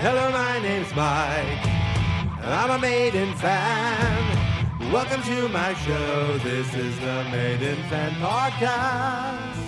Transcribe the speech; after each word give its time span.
Hello, 0.00 0.30
my 0.30 0.60
name's 0.60 0.94
Mike. 0.94 1.66
I'm 2.44 2.70
a 2.70 2.78
Maiden 2.78 3.34
fan. 3.34 4.92
Welcome 4.92 5.22
to 5.24 5.48
my 5.48 5.74
show. 5.74 6.38
This 6.38 6.72
is 6.72 6.96
the 7.00 7.24
Maiden 7.32 7.82
Fan 7.88 8.12
Podcast. 8.20 9.67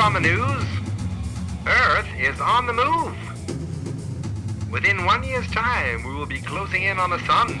On 0.00 0.14
the 0.14 0.20
news? 0.20 0.64
Earth 1.66 2.08
is 2.18 2.40
on 2.40 2.66
the 2.66 2.72
move. 2.72 3.14
Within 4.72 5.04
one 5.04 5.22
year's 5.22 5.46
time, 5.50 6.02
we 6.04 6.14
will 6.14 6.26
be 6.26 6.40
closing 6.40 6.84
in 6.84 6.98
on 6.98 7.10
the 7.10 7.18
sun. 7.26 7.60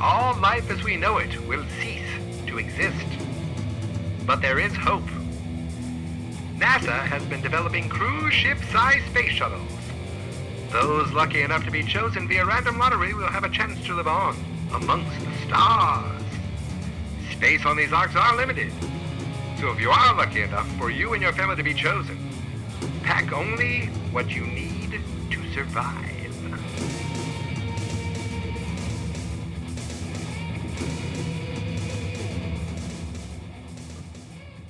All 0.00 0.36
life 0.36 0.70
as 0.70 0.84
we 0.84 0.96
know 0.96 1.18
it 1.18 1.44
will 1.48 1.64
cease 1.80 2.08
to 2.46 2.58
exist. 2.58 3.04
But 4.24 4.42
there 4.42 4.60
is 4.60 4.72
hope. 4.76 5.08
NASA 6.56 7.00
has 7.00 7.24
been 7.24 7.42
developing 7.42 7.88
cruise 7.88 8.32
ship-sized 8.32 9.04
space 9.06 9.32
shuttles. 9.32 9.68
Those 10.70 11.10
lucky 11.12 11.42
enough 11.42 11.64
to 11.64 11.72
be 11.72 11.82
chosen 11.82 12.28
via 12.28 12.46
random 12.46 12.78
lottery 12.78 13.12
will 13.12 13.26
have 13.26 13.44
a 13.44 13.50
chance 13.50 13.84
to 13.86 13.94
live 13.94 14.06
on 14.06 14.36
amongst 14.72 15.18
the 15.18 15.46
stars. 15.48 16.22
Space 17.32 17.66
on 17.66 17.76
these 17.76 17.92
arks 17.92 18.14
are 18.14 18.36
limited. 18.36 18.72
So 19.60 19.70
if 19.70 19.80
you 19.80 19.90
are 19.90 20.16
lucky 20.16 20.42
enough 20.42 20.68
for 20.76 20.90
you 20.90 21.14
and 21.14 21.22
your 21.22 21.32
family 21.32 21.56
to 21.56 21.62
be 21.62 21.74
chosen, 21.74 22.18
pack 23.02 23.32
only 23.32 23.86
what 24.12 24.30
you 24.30 24.46
need 24.46 25.00
to 25.30 25.52
survive. 25.52 26.14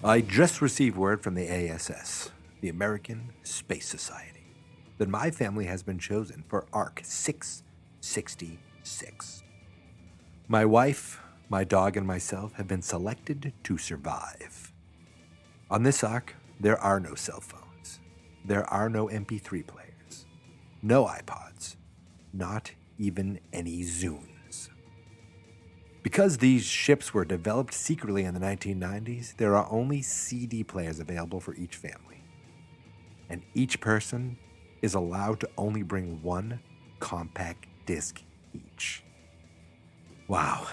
I 0.04 0.20
just 0.20 0.60
received 0.60 0.98
word 0.98 1.22
from 1.22 1.34
the 1.34 1.48
ASS, 1.48 2.30
the 2.60 2.69
American 2.69 3.32
Space 3.42 3.88
Society, 3.88 4.44
that 4.98 5.08
my 5.08 5.30
family 5.30 5.64
has 5.64 5.82
been 5.82 5.98
chosen 5.98 6.44
for 6.46 6.66
ARC 6.74 7.00
666. 7.02 9.42
My 10.46 10.66
wife, 10.66 11.22
my 11.48 11.64
dog, 11.64 11.96
and 11.96 12.06
myself 12.06 12.52
have 12.54 12.69
been 12.69 12.82
selected 12.82 13.54
to 13.64 13.78
survive. 13.78 14.63
On 15.75 15.83
this 15.83 16.05
ARC, 16.05 16.36
there 16.61 16.78
are 16.78 17.00
no 17.00 17.17
cell 17.17 17.41
phones, 17.41 17.98
there 18.44 18.64
are 18.72 18.89
no 18.89 19.08
MP3 19.08 19.67
players, 19.67 20.25
no 20.83 21.05
iPods, 21.05 21.75
not 22.33 22.70
even 22.97 23.41
any 23.53 23.83
Zunes. 23.83 24.69
Because 26.05 26.39
these 26.39 26.64
ships 26.64 27.12
were 27.12 27.25
developed 27.25 27.75
secretly 27.75 28.22
in 28.22 28.34
the 28.34 28.39
1990s, 28.39 29.36
there 29.36 29.56
are 29.56 29.66
only 29.69 30.00
CD 30.00 30.62
players 30.62 31.00
available 31.00 31.41
for 31.41 31.56
each 31.56 31.75
family. 31.75 32.22
And 33.28 33.42
each 33.53 33.81
person 33.81 34.38
is 34.81 34.94
allowed 34.94 35.41
to 35.41 35.50
only 35.59 35.83
bring 35.83 36.22
one 36.22 36.61
compact 37.00 37.66
disc 37.84 38.22
each. 38.53 39.03
Wow, 40.28 40.69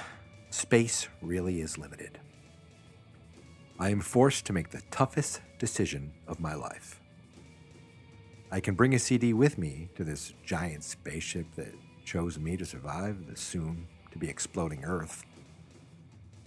space 0.51 1.07
really 1.23 1.59
is 1.59 1.79
limited. 1.79 2.19
I 3.81 3.89
am 3.89 3.99
forced 3.99 4.45
to 4.45 4.53
make 4.53 4.69
the 4.69 4.83
toughest 4.91 5.41
decision 5.57 6.11
of 6.27 6.39
my 6.39 6.53
life. 6.53 7.01
I 8.51 8.59
can 8.59 8.75
bring 8.75 8.93
a 8.93 8.99
CD 8.99 9.33
with 9.33 9.57
me 9.57 9.89
to 9.95 10.03
this 10.03 10.35
giant 10.45 10.83
spaceship 10.83 11.47
that 11.55 11.73
chose 12.05 12.37
me 12.37 12.55
to 12.57 12.63
survive 12.63 13.25
the 13.25 13.35
soon 13.35 13.87
to 14.11 14.19
be 14.19 14.29
exploding 14.29 14.85
Earth. 14.85 15.25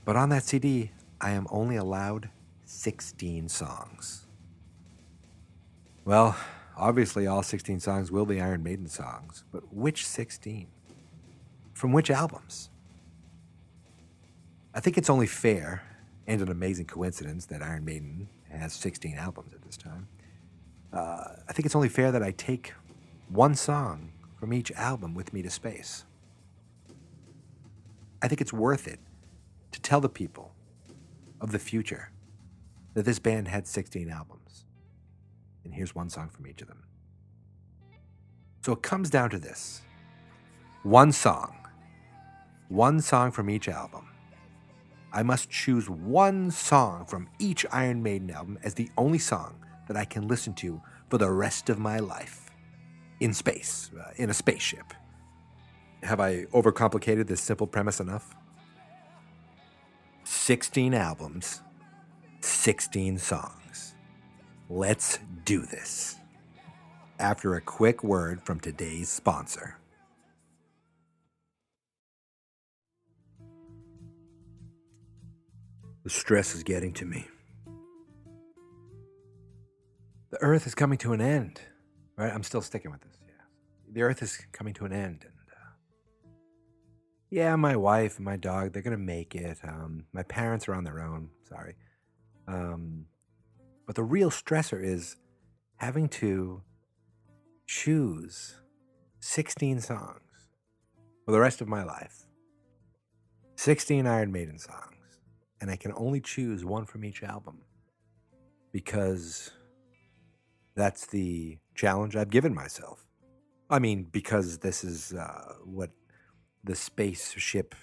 But 0.04 0.14
on 0.14 0.28
that 0.28 0.44
CD, 0.44 0.92
I 1.20 1.32
am 1.32 1.48
only 1.50 1.74
allowed 1.74 2.30
16 2.66 3.48
songs. 3.48 4.26
Well, 6.04 6.36
obviously, 6.76 7.26
all 7.26 7.42
16 7.42 7.80
songs 7.80 8.12
will 8.12 8.26
be 8.26 8.40
Iron 8.40 8.62
Maiden 8.62 8.86
songs, 8.86 9.42
but 9.50 9.74
which 9.74 10.06
16? 10.06 10.68
From 11.72 11.92
which 11.92 12.12
albums? 12.12 12.70
I 14.72 14.78
think 14.78 14.96
it's 14.96 15.10
only 15.10 15.26
fair 15.26 15.82
and 16.26 16.40
an 16.40 16.50
amazing 16.50 16.86
coincidence 16.86 17.46
that 17.46 17.62
Iron 17.62 17.84
Maiden 17.84 18.28
has 18.50 18.72
16 18.72 19.16
albums 19.16 19.52
at 19.52 19.62
this 19.62 19.76
time. 19.76 20.08
Uh, 20.92 21.24
I 21.48 21.52
think 21.52 21.66
it's 21.66 21.74
only 21.74 21.88
fair 21.88 22.12
that 22.12 22.22
I 22.22 22.30
take 22.30 22.72
one 23.28 23.54
song 23.54 24.12
from 24.38 24.52
each 24.52 24.70
album 24.72 25.14
with 25.14 25.32
me 25.32 25.42
to 25.42 25.50
space. 25.50 26.04
I 28.22 28.28
think 28.28 28.40
it's 28.40 28.52
worth 28.52 28.86
it 28.86 29.00
to 29.72 29.80
tell 29.80 30.00
the 30.00 30.08
people 30.08 30.52
of 31.40 31.52
the 31.52 31.58
future 31.58 32.10
that 32.94 33.04
this 33.04 33.18
band 33.18 33.48
had 33.48 33.66
16 33.66 34.08
albums. 34.08 34.64
And 35.64 35.74
here's 35.74 35.94
one 35.94 36.08
song 36.08 36.30
from 36.30 36.46
each 36.46 36.62
of 36.62 36.68
them. 36.68 36.84
So 38.62 38.72
it 38.72 38.82
comes 38.82 39.10
down 39.10 39.30
to 39.30 39.38
this 39.38 39.82
one 40.84 41.12
song, 41.12 41.54
one 42.68 43.00
song 43.00 43.30
from 43.30 43.50
each 43.50 43.68
album. 43.68 44.13
I 45.14 45.22
must 45.22 45.48
choose 45.48 45.88
one 45.88 46.50
song 46.50 47.06
from 47.06 47.28
each 47.38 47.64
Iron 47.70 48.02
Maiden 48.02 48.32
album 48.32 48.58
as 48.64 48.74
the 48.74 48.90
only 48.98 49.20
song 49.20 49.64
that 49.86 49.96
I 49.96 50.04
can 50.04 50.26
listen 50.26 50.54
to 50.54 50.82
for 51.08 51.18
the 51.18 51.30
rest 51.30 51.70
of 51.70 51.78
my 51.78 52.00
life 52.00 52.50
in 53.20 53.32
space, 53.32 53.92
uh, 53.96 54.10
in 54.16 54.28
a 54.28 54.34
spaceship. 54.34 54.92
Have 56.02 56.18
I 56.18 56.46
overcomplicated 56.46 57.28
this 57.28 57.40
simple 57.40 57.68
premise 57.68 58.00
enough? 58.00 58.34
16 60.24 60.94
albums, 60.94 61.62
16 62.40 63.18
songs. 63.18 63.94
Let's 64.68 65.20
do 65.44 65.64
this. 65.64 66.16
After 67.20 67.54
a 67.54 67.60
quick 67.60 68.02
word 68.02 68.42
from 68.42 68.58
today's 68.58 69.10
sponsor. 69.10 69.76
The 76.04 76.10
stress 76.10 76.54
is 76.54 76.62
getting 76.62 76.92
to 76.94 77.06
me. 77.06 77.26
The 80.30 80.38
earth 80.42 80.66
is 80.66 80.74
coming 80.74 80.98
to 80.98 81.14
an 81.14 81.22
end, 81.22 81.62
right? 82.18 82.30
I'm 82.30 82.42
still 82.42 82.60
sticking 82.60 82.90
with 82.90 83.00
this. 83.00 83.16
Yeah. 83.26 83.92
The 83.94 84.02
earth 84.02 84.22
is 84.22 84.38
coming 84.52 84.74
to 84.74 84.84
an 84.84 84.92
end. 84.92 85.24
And 85.24 85.48
uh, 85.50 86.28
yeah, 87.30 87.56
my 87.56 87.74
wife 87.74 88.16
and 88.16 88.24
my 88.26 88.36
dog, 88.36 88.72
they're 88.72 88.82
going 88.82 88.96
to 88.96 89.02
make 89.02 89.34
it. 89.34 89.58
Um, 89.64 90.04
my 90.12 90.22
parents 90.22 90.68
are 90.68 90.74
on 90.74 90.84
their 90.84 91.00
own. 91.00 91.30
Sorry. 91.48 91.74
Um, 92.46 93.06
but 93.86 93.96
the 93.96 94.02
real 94.02 94.30
stressor 94.30 94.84
is 94.84 95.16
having 95.76 96.10
to 96.10 96.62
choose 97.66 98.60
16 99.20 99.80
songs 99.80 100.20
for 101.24 101.32
the 101.32 101.40
rest 101.40 101.62
of 101.62 101.68
my 101.68 101.82
life. 101.82 102.26
16 103.56 104.06
Iron 104.06 104.32
Maiden 104.32 104.58
songs 104.58 104.93
and 105.64 105.70
I 105.70 105.76
can 105.76 105.94
only 105.96 106.20
choose 106.20 106.62
one 106.62 106.84
from 106.84 107.06
each 107.06 107.22
album 107.22 107.62
because 108.70 109.50
that's 110.74 111.06
the 111.06 111.56
challenge 111.74 112.16
I've 112.16 112.28
given 112.28 112.54
myself. 112.54 113.06
I 113.70 113.78
mean, 113.78 114.06
because 114.12 114.58
this 114.58 114.84
is 114.84 115.14
uh, 115.14 115.54
what 115.64 115.88
the 116.64 116.74
spaceship 116.74 117.74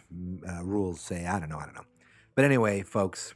uh, 0.47 0.63
rules 0.63 1.01
say. 1.01 1.25
I 1.25 1.39
don't 1.39 1.49
know. 1.49 1.57
I 1.57 1.65
don't 1.65 1.73
know. 1.73 1.87
But 2.35 2.45
anyway, 2.45 2.83
folks, 2.83 3.33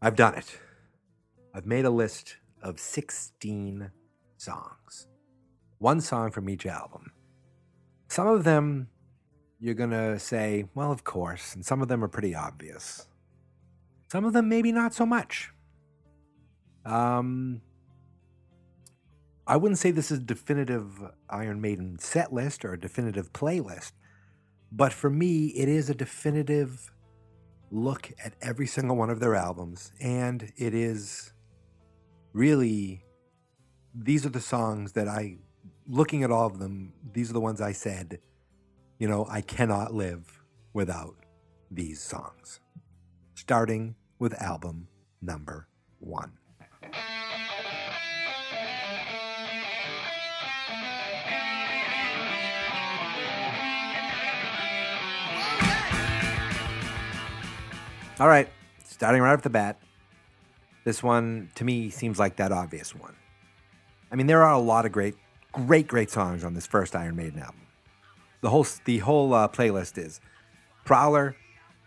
I've 0.00 0.14
done 0.14 0.36
it. 0.36 0.56
I've 1.52 1.66
made 1.66 1.84
a 1.84 1.90
list 1.90 2.36
of 2.62 2.78
16 2.78 3.90
songs, 4.36 5.08
one 5.78 6.00
song 6.00 6.30
from 6.30 6.48
each 6.48 6.64
album. 6.64 7.10
Some 8.06 8.28
of 8.28 8.44
them 8.44 8.86
you're 9.60 9.74
going 9.74 9.90
to 9.90 10.18
say, 10.18 10.64
well, 10.74 10.92
of 10.92 11.04
course. 11.04 11.54
And 11.54 11.64
some 11.64 11.82
of 11.82 11.88
them 11.88 12.02
are 12.04 12.08
pretty 12.08 12.34
obvious. 12.34 13.08
Some 14.10 14.24
of 14.24 14.32
them, 14.32 14.48
maybe 14.48 14.72
not 14.72 14.94
so 14.94 15.04
much. 15.04 15.50
Um, 16.84 17.60
I 19.46 19.56
wouldn't 19.56 19.78
say 19.78 19.90
this 19.90 20.10
is 20.10 20.18
a 20.18 20.22
definitive 20.22 21.02
Iron 21.28 21.60
Maiden 21.60 21.98
set 21.98 22.32
list 22.32 22.64
or 22.64 22.72
a 22.72 22.80
definitive 22.80 23.32
playlist, 23.32 23.92
but 24.70 24.92
for 24.92 25.10
me, 25.10 25.46
it 25.48 25.68
is 25.68 25.90
a 25.90 25.94
definitive 25.94 26.92
look 27.70 28.10
at 28.24 28.34
every 28.40 28.66
single 28.66 28.96
one 28.96 29.10
of 29.10 29.20
their 29.20 29.34
albums. 29.34 29.92
And 30.00 30.52
it 30.56 30.74
is 30.74 31.32
really, 32.32 33.04
these 33.94 34.24
are 34.24 34.30
the 34.30 34.40
songs 34.40 34.92
that 34.92 35.08
I, 35.08 35.38
looking 35.86 36.22
at 36.22 36.30
all 36.30 36.46
of 36.46 36.58
them, 36.58 36.92
these 37.12 37.28
are 37.28 37.34
the 37.34 37.40
ones 37.40 37.60
I 37.60 37.72
said 37.72 38.20
you 38.98 39.06
know, 39.06 39.26
I 39.30 39.40
cannot 39.40 39.94
live 39.94 40.42
without 40.72 41.14
these 41.70 42.02
songs. 42.02 42.60
Starting 43.34 43.94
with 44.18 44.34
album 44.42 44.88
number 45.22 45.68
one. 46.00 46.32
All 58.20 58.26
right, 58.26 58.48
starting 58.84 59.22
right 59.22 59.32
off 59.32 59.42
the 59.42 59.50
bat, 59.50 59.78
this 60.82 61.04
one 61.04 61.50
to 61.54 61.62
me 61.64 61.88
seems 61.88 62.18
like 62.18 62.34
that 62.36 62.50
obvious 62.50 62.92
one. 62.92 63.14
I 64.10 64.16
mean, 64.16 64.26
there 64.26 64.42
are 64.42 64.54
a 64.54 64.58
lot 64.58 64.86
of 64.86 64.90
great, 64.90 65.14
great, 65.52 65.86
great 65.86 66.10
songs 66.10 66.42
on 66.42 66.54
this 66.54 66.66
first 66.66 66.96
Iron 66.96 67.14
Maiden 67.14 67.38
album. 67.38 67.67
The 68.40 68.50
whole 68.50 68.66
the 68.84 68.98
whole 68.98 69.34
uh, 69.34 69.48
playlist 69.48 69.98
is 69.98 70.20
Prowler, 70.84 71.36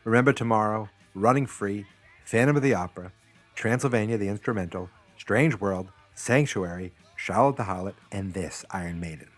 Remember 0.04 0.34
Tomorrow, 0.34 0.90
Running 1.16 1.46
Free, 1.46 1.86
Phantom 2.26 2.56
of 2.56 2.64
the 2.64 2.74
Opera, 2.74 3.14
Transylvania 3.56 4.18
the 4.18 4.28
Instrumental, 4.28 4.90
Strange 5.18 5.60
World, 5.60 5.92
Sanctuary, 6.14 6.94
Charlotte 7.16 7.56
the 7.56 7.64
Harlot, 7.64 7.94
and 8.12 8.34
this 8.34 8.66
Iron 8.72 9.00
Maiden. 9.00 9.30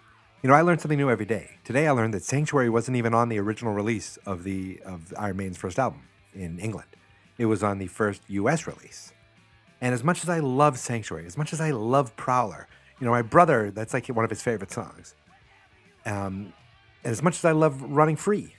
You 0.41 0.49
know, 0.49 0.55
I 0.55 0.61
learned 0.61 0.81
something 0.81 0.97
new 0.97 1.09
every 1.09 1.25
day. 1.25 1.51
Today 1.63 1.87
I 1.87 1.91
learned 1.91 2.13
that 2.15 2.23
Sanctuary 2.23 2.69
wasn't 2.69 2.97
even 2.97 3.13
on 3.13 3.29
the 3.29 3.39
original 3.39 3.73
release 3.73 4.17
of 4.25 4.43
the 4.43 4.81
of 4.85 5.13
Iron 5.17 5.37
Maiden's 5.37 5.57
first 5.57 5.77
album 5.77 6.01
in 6.33 6.59
England. 6.59 6.89
It 7.37 7.45
was 7.45 7.61
on 7.63 7.77
the 7.77 7.87
first 7.87 8.21
US 8.27 8.65
release. 8.67 9.13
And 9.81 9.93
as 9.93 10.03
much 10.03 10.23
as 10.23 10.29
I 10.29 10.39
love 10.39 10.79
Sanctuary, 10.79 11.25
as 11.25 11.37
much 11.37 11.53
as 11.53 11.61
I 11.61 11.71
love 11.71 12.15
Prowler, 12.15 12.67
you 12.99 13.05
know, 13.05 13.11
my 13.11 13.21
brother, 13.21 13.69
that's 13.69 13.93
like 13.93 14.07
one 14.07 14.23
of 14.23 14.31
his 14.31 14.41
favorite 14.41 14.71
songs. 14.71 15.15
Um, 16.05 16.53
as 17.03 17.21
much 17.21 17.37
as 17.37 17.45
I 17.45 17.51
love 17.51 17.81
Running 17.81 18.15
Free, 18.15 18.55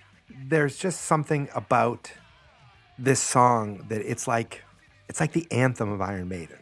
there's 0.47 0.77
just 0.77 1.03
something 1.03 1.49
about 1.55 2.13
this 2.99 3.21
song 3.21 3.85
that 3.89 4.01
it's 4.01 4.29
like 4.29 4.63
it's 5.09 5.21
like 5.21 5.33
the 5.33 5.47
anthem 5.51 5.91
of 5.91 6.01
Iron 6.01 6.29
Maiden. 6.29 6.59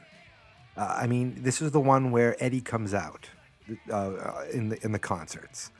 Uh, 0.76 0.96
I 1.00 1.06
mean, 1.06 1.42
this 1.42 1.60
is 1.60 1.70
the 1.70 1.80
one 1.80 2.10
where 2.10 2.42
Eddie 2.42 2.60
comes 2.60 2.94
out 2.94 3.28
uh, 3.92 4.44
in 4.52 4.70
the 4.70 4.84
in 4.84 4.92
the 4.92 4.98
concerts, 4.98 5.70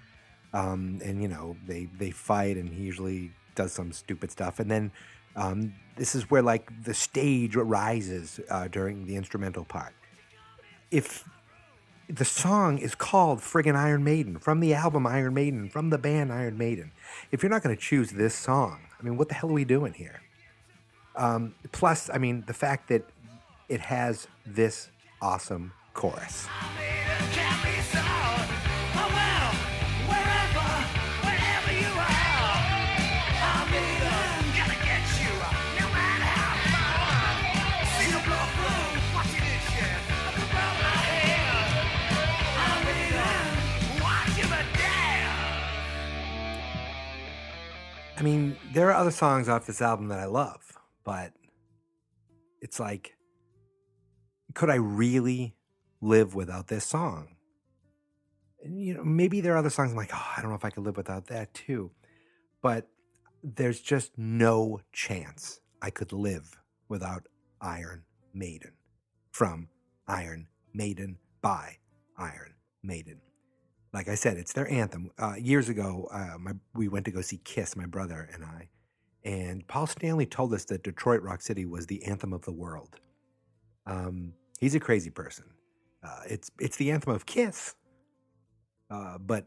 um, 0.53 1.01
and 1.05 1.23
you 1.23 1.29
know 1.29 1.57
they 1.67 1.89
they 1.99 2.11
fight, 2.11 2.57
and 2.57 2.69
he 2.69 2.83
usually 2.83 3.33
does 3.55 3.73
some 3.73 3.93
stupid 3.93 4.31
stuff, 4.31 4.61
and 4.61 4.71
then 4.71 4.93
um, 5.37 5.75
this 5.97 6.15
is 6.15 6.31
where 6.31 6.43
like 6.43 6.71
the 6.85 6.95
stage 6.95 7.57
rises 7.57 8.41
uh, 8.51 8.69
during 8.69 9.07
the 9.07 9.17
instrumental 9.17 9.65
part. 9.65 9.95
If 10.91 11.25
the 12.13 12.25
song 12.27 12.77
is 12.77 12.95
called 12.95 13.39
friggin' 13.39 13.75
Iron 13.75 14.05
Maiden 14.05 14.39
from 14.39 14.61
the 14.61 14.75
album 14.75 15.07
Iron 15.07 15.33
Maiden 15.33 15.71
from 15.71 15.89
the 15.89 15.97
band 15.97 16.31
Iron 16.31 16.59
Maiden, 16.59 16.93
if 17.31 17.43
you're 17.43 17.51
not 17.51 17.63
going 17.63 17.75
to 17.75 17.81
choose 17.81 18.11
this 18.11 18.35
song, 18.35 18.81
I 19.01 19.03
mean, 19.03 19.17
what 19.17 19.29
the 19.29 19.35
hell 19.35 19.49
are 19.49 19.55
we 19.55 19.65
doing 19.65 19.95
here? 19.95 20.21
Um, 21.17 21.55
plus, 21.73 22.11
I 22.13 22.19
mean, 22.19 22.45
the 22.47 22.55
fact 22.55 22.89
that 22.89 23.09
it 23.69 23.81
has 23.81 24.29
this 24.45 24.91
awesome 25.23 25.73
chorus. 25.95 26.47
I 48.23 48.25
mean, 48.25 48.57
there 48.73 48.89
are 48.89 48.95
other 48.95 49.11
songs 49.11 49.49
off 49.49 49.67
this 49.67 49.83
album 49.83 50.07
that 50.07 50.21
I 50.21 50.27
love, 50.27 50.79
but 51.03 51.33
it's 52.61 52.79
like, 52.79 53.17
could 54.55 54.71
I 54.71 54.77
really 54.77 55.57
live 56.01 56.33
without 56.33 56.69
this 56.69 56.85
song? 56.85 57.35
And, 58.63 58.81
you 58.81 58.95
know, 58.95 59.03
maybe 59.03 59.41
there 59.41 59.55
are 59.55 59.57
other 59.57 59.71
songs 59.71 59.91
I'm 59.91 59.97
like, 59.97 60.13
oh, 60.15 60.33
I 60.37 60.41
don't 60.41 60.51
know 60.51 60.57
if 60.57 60.65
I 60.65 60.71
could 60.71 60.85
live 60.85 60.97
without 60.97 61.27
that 61.27 61.53
too. 61.53 61.91
But 62.63 62.87
there's 63.43 63.81
just 63.81 64.17
no 64.17 64.79
chance 64.93 65.59
I 65.83 65.91
could 65.91 66.13
live 66.13 66.61
without 66.89 67.27
Iron 67.61 68.05
Maiden 68.33 68.75
from 69.33 69.67
Iron 70.07 70.47
Maiden 70.73 71.19
by 71.41 71.79
Iron 72.17 72.55
Maiden 72.85 73.21
like 73.93 74.09
I 74.09 74.15
said, 74.15 74.37
it's 74.37 74.53
their 74.53 74.71
anthem. 74.71 75.11
Uh, 75.19 75.35
years 75.39 75.69
ago, 75.69 76.09
uh, 76.11 76.39
my, 76.39 76.53
we 76.75 76.89
went 76.89 77.05
to 77.07 77.11
go 77.11 77.21
see 77.21 77.39
Kiss, 77.39 77.77
my 77.77 77.87
brother 77.87 78.29
and 78.33 78.45
I, 78.45 78.69
and 79.25 79.67
Paul 79.69 79.87
Stanley 79.87 80.27
told 80.27 80.53
us 80.55 80.65
that 80.67 80.83
Detroit 80.83 81.23
Rock 81.23 81.43
City 81.43 81.67
was 81.67 81.87
the 81.87 82.05
anthem 82.05 82.33
of 82.33 82.43
the 82.43 82.53
world. 82.53 82.97
Um, 83.87 84.33
he's 84.59 84.75
a 84.75 84.81
crazy 84.81 85.11
person. 85.11 85.45
Uh, 86.03 86.23
it's 86.29 86.51
it's 86.59 86.77
the 86.77 86.91
anthem 86.91 87.13
of 87.13 87.27
Kiss, 87.27 87.75
uh, 88.91 89.19
but 89.19 89.47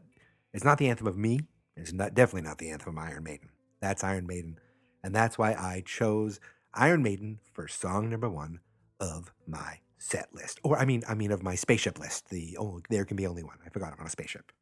it's 0.54 0.64
not 0.64 0.78
the 0.78 0.88
anthem 0.88 1.06
of 1.06 1.16
me. 1.16 1.40
It's 1.76 1.92
not 1.92 2.14
definitely 2.14 2.48
not 2.48 2.58
the 2.58 2.70
anthem 2.70 2.96
of 2.96 3.04
Iron 3.04 3.24
Maiden. 3.24 3.50
That's 3.80 4.02
Iron 4.02 4.26
Maiden, 4.26 4.58
and 5.02 5.14
that's 5.14 5.36
why 5.36 5.52
I 5.52 5.82
chose 5.84 6.40
Iron 6.72 7.02
Maiden 7.02 7.40
for 7.52 7.68
song 7.68 8.08
number 8.08 8.30
one 8.30 8.60
of 8.98 9.32
my 9.46 9.80
set 10.06 10.32
list, 10.32 10.60
or 10.62 10.78
I 10.78 10.84
mean, 10.84 11.02
I 11.08 11.14
mean 11.14 11.32
of 11.32 11.42
my 11.42 11.54
spaceship 11.54 11.98
list. 11.98 12.30
The 12.30 12.56
oh, 12.58 12.80
there 12.88 13.04
can 13.04 13.16
be 13.16 13.26
only 13.26 13.42
one. 13.42 13.58
I 13.64 13.68
forgot 13.70 13.92
I'm 13.92 14.00
on 14.00 14.06
a 14.06 14.10
spaceship. 14.10 14.52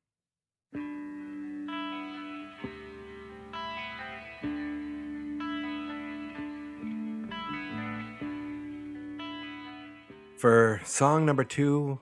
For 10.38 10.80
song 10.84 11.24
number 11.24 11.44
two, 11.44 12.00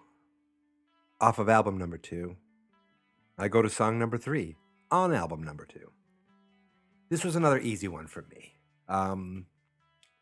off 1.20 1.38
of 1.38 1.48
album 1.48 1.78
number 1.78 1.98
two, 1.98 2.36
I 3.38 3.48
go 3.48 3.62
to 3.62 3.70
song 3.70 3.98
number 3.98 4.18
three 4.18 4.56
on 4.90 5.12
album 5.12 5.42
number 5.42 5.64
two. 5.64 5.92
This 7.08 7.24
was 7.24 7.36
another 7.36 7.58
easy 7.58 7.88
one 7.88 8.06
for 8.06 8.22
me. 8.30 8.54
Um, 8.88 9.46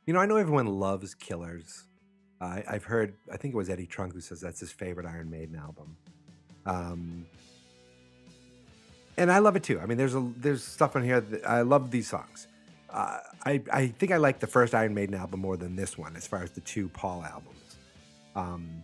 you 0.07 0.13
know, 0.13 0.21
I 0.21 0.27
know 0.27 0.37
everyone 0.37 0.67
loves 0.67 1.15
Killers. 1.15 1.87
I, 2.41 2.65
I've 2.69 2.85
heard, 2.85 3.15
I 3.33 3.37
think 3.37 3.55
it 3.55 3.57
was 3.57 3.69
Eddie 3.69 3.87
Trunk 3.87 4.15
who 4.15 4.21
says 4.21 4.41
that's 4.41 4.61
his 4.61 4.73
favorite 4.73 5.07
Iron 5.07 5.31
Maiden 5.31 5.57
album. 5.57 5.97
Um, 6.67 7.27
and 9.17 9.31
I 9.31 9.39
love 9.39 9.57
it 9.57 9.63
too. 9.63 9.79
I 9.81 9.87
mean, 9.87 9.99
there's 9.99 10.15
a 10.15 10.33
there's 10.37 10.65
stuff 10.65 10.97
on 10.97 11.05
here 11.05 11.21
that 11.21 11.47
I 11.47 11.61
love 11.61 11.91
these 11.91 12.09
songs. 12.09 12.47
Uh, 12.89 13.19
I 13.45 13.63
I 13.71 13.89
think 13.89 14.13
I 14.13 14.17
like 14.17 14.41
the 14.41 14.47
first 14.47 14.75
Iron 14.75 14.95
Maiden 14.95 15.15
album 15.15 15.41
more 15.41 15.57
than 15.57 15.77
this 15.77 15.99
one, 15.99 16.17
as 16.17 16.27
far 16.27 16.43
as 16.43 16.53
the 16.53 16.63
two 16.63 16.89
Paul 16.89 17.23
albums. 17.25 17.77
Um, 18.35 18.83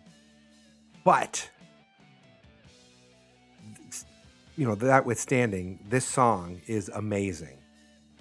but 1.04 1.48
you 4.56 4.66
know, 4.66 4.74
that 4.74 5.06
withstanding, 5.06 5.78
this 5.88 6.04
song 6.04 6.60
is 6.66 6.90
amazing, 6.90 7.58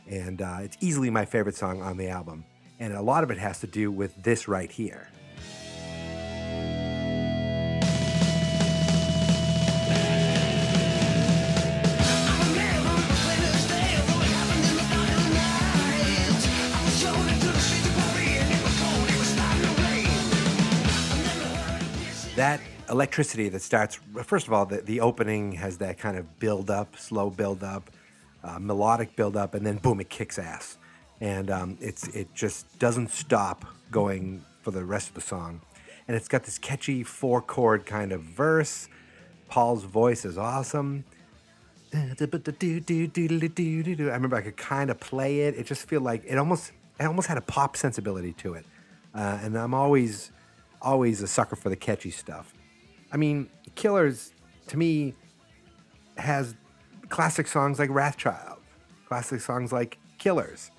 and 0.07 0.41
uh, 0.41 0.59
it's 0.61 0.77
easily 0.79 1.09
my 1.09 1.25
favorite 1.25 1.55
song 1.55 1.81
on 1.81 1.97
the 1.97 2.07
album. 2.07 2.45
And 2.79 2.93
a 2.93 3.01
lot 3.01 3.23
of 3.23 3.31
it 3.31 3.37
has 3.37 3.59
to 3.61 3.67
do 3.67 3.89
with 3.89 4.21
this 4.21 4.47
right 4.47 4.69
here. 4.69 5.07
That 22.35 22.59
electricity 22.89 23.49
that 23.49 23.61
starts 23.61 23.99
first 24.23 24.47
of 24.47 24.53
all 24.53 24.65
the, 24.65 24.81
the 24.81 24.99
opening 24.99 25.53
has 25.53 25.77
that 25.79 25.97
kind 25.97 26.17
of 26.17 26.39
build 26.39 26.69
up 26.69 26.97
slow 26.97 27.29
build 27.29 27.63
up 27.63 27.89
uh, 28.45 28.59
melodic 28.59 29.15
build 29.15 29.35
up 29.35 29.55
and 29.55 29.65
then 29.65 29.77
boom 29.77 29.99
it 29.99 30.09
kicks 30.09 30.37
ass. 30.37 30.77
And 31.19 31.49
um, 31.49 31.77
it's 31.81 32.07
it 32.09 32.33
just 32.35 32.77
doesn't 32.79 33.09
stop 33.09 33.65
going 33.91 34.43
for 34.61 34.71
the 34.71 34.83
rest 34.83 35.09
of 35.09 35.15
the 35.15 35.21
song. 35.21 35.61
And 36.07 36.15
it's 36.15 36.27
got 36.27 36.43
this 36.43 36.59
catchy 36.59 37.03
four 37.03 37.41
chord 37.41 37.85
kind 37.85 38.11
of 38.11 38.21
verse. 38.21 38.87
Paul's 39.49 39.83
voice 39.83 40.25
is 40.25 40.37
awesome. 40.37 41.03
I 41.93 42.13
remember 44.15 44.35
i 44.35 44.41
could 44.41 44.57
kind 44.57 44.89
of 44.89 44.99
play 44.99 45.41
it. 45.41 45.55
It 45.55 45.65
just 45.65 45.87
feel 45.87 46.01
like 46.01 46.23
it 46.27 46.37
almost 46.37 46.71
it 46.99 47.05
almost 47.05 47.27
had 47.27 47.37
a 47.37 47.41
pop 47.41 47.77
sensibility 47.77 48.33
to 48.33 48.53
it. 48.53 48.65
Uh, 49.13 49.39
and 49.41 49.57
i'm 49.57 49.73
always 49.73 50.31
always 50.85 51.21
a 51.21 51.27
sucker 51.27 51.57
for 51.57 51.69
the 51.69 51.75
catchy 51.75 52.11
stuff. 52.11 52.53
I 53.11 53.17
mean, 53.17 53.49
Killers, 53.75 54.31
to 54.67 54.77
me, 54.77 55.15
has 56.17 56.55
classic 57.09 57.47
songs 57.47 57.79
like 57.79 57.89
Wrathchild, 57.89 58.59
classic 59.07 59.41
songs 59.41 59.73
like 59.73 59.97
Killers. 60.17 60.71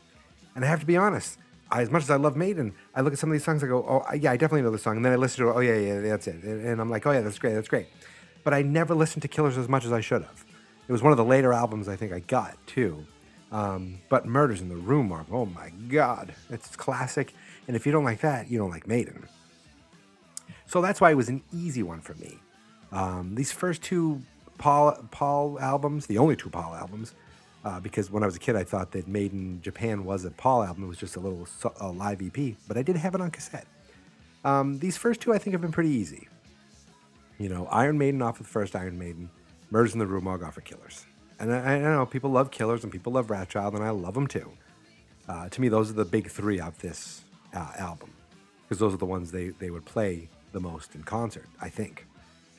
And 0.55 0.65
I 0.65 0.69
have 0.69 0.81
to 0.81 0.87
be 0.87 0.97
honest, 0.97 1.39
I, 1.71 1.83
as 1.83 1.91
much 1.91 2.05
as 2.05 2.11
I 2.11 2.17
love 2.17 2.37
Maiden, 2.37 2.73
I 2.95 3.01
look 3.01 3.13
at 3.13 3.19
some 3.19 3.31
of 3.31 3.33
these 3.33 3.45
songs, 3.45 3.63
I 3.63 3.67
go, 3.67 3.85
oh, 3.87 4.15
yeah, 4.15 4.31
I 4.31 4.37
definitely 4.37 4.63
know 4.63 4.71
the 4.71 4.79
song. 4.79 4.97
And 4.97 5.05
then 5.05 5.13
I 5.13 5.17
listen 5.17 5.45
to 5.45 5.51
it, 5.51 5.55
oh, 5.55 5.61
yeah, 5.61 5.77
yeah, 5.77 6.01
that's 6.01 6.29
it. 6.29 6.43
And, 6.43 6.65
and 6.65 6.81
I'm 6.81 6.89
like, 6.89 7.05
oh, 7.07 7.11
yeah, 7.11 7.21
that's 7.21 7.39
great, 7.39 7.55
that's 7.55 7.69
great. 7.69 7.89
But 8.45 8.55
I 8.55 8.63
never 8.63 8.95
listened 8.95 9.23
to 9.23 9.29
Killers 9.29 9.59
as 9.59 9.69
much 9.69 9.85
as 9.85 9.93
I 9.93 10.01
should 10.01 10.23
have. 10.23 10.45
It 10.89 10.93
was 10.93 11.03
one 11.03 11.13
of 11.13 11.17
the 11.17 11.25
later 11.25 11.53
albums 11.53 11.89
I 11.89 11.97
think 11.97 12.13
I 12.13 12.21
got, 12.21 12.57
too. 12.67 13.05
Um, 13.51 13.99
but 14.09 14.25
Murders 14.25 14.61
in 14.61 14.69
the 14.69 14.77
Rue 14.77 15.03
Morgue, 15.03 15.27
oh 15.33 15.47
my 15.47 15.71
God, 15.89 16.35
it's 16.49 16.77
classic. 16.77 17.35
And 17.67 17.77
if 17.77 17.85
you 17.85 17.93
don't 17.93 18.05
like 18.05 18.21
that, 18.21 18.49
you 18.49 18.59
don't 18.59 18.71
like 18.71 18.87
Maiden. 18.87 19.27
So 20.67 20.81
that's 20.81 21.01
why 21.01 21.11
it 21.11 21.15
was 21.15 21.29
an 21.29 21.43
easy 21.53 21.83
one 21.83 22.01
for 22.01 22.15
me. 22.15 22.39
Um, 22.93 23.35
these 23.35 23.53
first 23.53 23.83
two 23.83 24.23
Paul 24.59 24.99
Paul 25.11 25.59
albums, 25.61 26.07
the 26.07 26.19
only 26.19 26.37
two 26.37 26.51
Paul 26.51 26.75
albums, 26.75 27.15
uh, 27.65 27.81
because 27.81 28.11
when 28.11 28.23
I 28.23 28.27
was 28.27 28.37
a 28.37 28.39
kid, 28.39 28.57
I 28.57 28.65
thought 28.65 28.93
that 28.93 29.09
Maiden 29.09 29.61
Japan 29.63 30.05
was 30.05 30.25
a 30.25 30.31
Paul 30.31 30.63
album. 30.63 30.85
It 30.85 30.89
was 30.89 30.99
just 30.99 31.17
a 31.17 31.21
little 31.21 31.49
a 31.81 31.89
live 31.89 32.23
EP, 32.23 32.57
but 32.69 32.77
I 32.77 32.83
did 32.83 32.97
have 32.97 33.15
it 33.15 33.21
on 33.21 33.31
cassette. 33.31 33.67
Um, 34.45 34.79
these 34.79 34.97
first 34.97 35.21
two, 35.21 35.33
I 35.33 35.39
think, 35.39 35.55
have 35.55 35.61
been 35.61 35.73
pretty 35.73 35.91
easy. 35.91 36.29
You 37.39 37.49
know, 37.49 37.67
Iron 37.67 37.99
Maiden 37.99 38.23
off 38.23 38.41
of 38.41 38.47
the 38.47 38.53
first 38.53 38.77
Iron 38.77 38.99
Maiden, 38.99 39.29
Murders 39.71 39.93
in 39.93 39.99
the 39.99 40.07
Rue 40.07 40.21
Morgue 40.21 40.43
off 40.45 40.57
of 40.57 40.65
Killers. 40.65 41.05
And 41.39 41.53
I, 41.53 41.75
I 41.75 41.79
know 41.81 42.07
people 42.07 42.31
love 42.31 42.51
Killers 42.51 42.83
and 42.83 42.93
people 42.93 43.13
love 43.13 43.27
Wrathchild, 43.27 43.75
and 43.75 43.85
I 43.85 43.91
love 43.91 44.15
them 44.15 44.27
too. 44.27 44.51
Uh, 45.29 45.49
to 45.49 45.61
me, 45.61 45.69
those 45.69 45.91
are 45.91 45.95
the 45.95 46.05
big 46.05 46.31
three 46.31 46.61
of 46.61 46.79
this 46.79 47.23
uh, 47.53 47.73
album 47.77 48.11
because 48.63 48.79
those 48.79 48.95
are 48.95 48.99
the 48.99 49.05
ones 49.05 49.33
they, 49.33 49.49
they 49.49 49.71
would 49.71 49.85
play 49.85 50.29
the 50.57 50.61
most 50.61 50.95
in 50.95 51.03
concert, 51.03 51.47
I 51.61 51.69
think. 51.69 52.07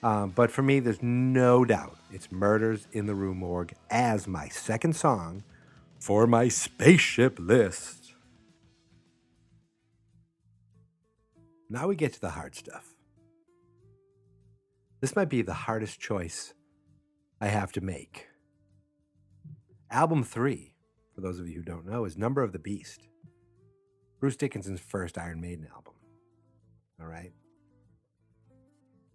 Um, 0.04 0.30
but 0.30 0.52
for 0.52 0.62
me, 0.62 0.80
there's 0.80 1.02
no 1.02 1.66
doubt 1.66 1.98
it's 2.12 2.32
Murders 2.32 2.88
in 2.92 3.08
the 3.08 3.16
Rue 3.16 3.34
Morgue 3.34 3.74
as 3.90 4.28
my 4.28 4.50
second 4.50 4.96
song 4.96 5.44
for 6.00 6.28
my 6.28 6.48
spaceship 6.48 7.40
list. 7.40 8.14
Now 11.72 11.88
we 11.88 11.96
get 11.96 12.14
to 12.14 12.22
the 12.22 12.30
hard 12.30 12.54
stuff. 12.54 12.86
This 15.02 15.16
might 15.16 15.30
be 15.30 15.42
the 15.42 15.56
hardest 15.56 16.00
choice 16.00 16.54
I 17.42 17.48
have 17.48 17.72
to 17.72 17.82
make. 17.82 18.28
Album 19.90 20.24
three, 20.24 20.76
for 21.16 21.22
those 21.22 21.40
of 21.40 21.50
you 21.50 21.56
who 21.56 21.64
don't 21.64 21.88
know, 21.88 22.06
is 22.06 22.16
Number 22.16 22.44
of 22.44 22.52
the 22.52 22.60
Beast. 22.60 23.08
Bruce 24.20 24.38
Dickinson's 24.38 24.82
first 24.82 25.18
Iron 25.18 25.42
Maiden 25.42 25.68
album. 25.74 25.94
All 27.02 27.08
right. 27.08 27.32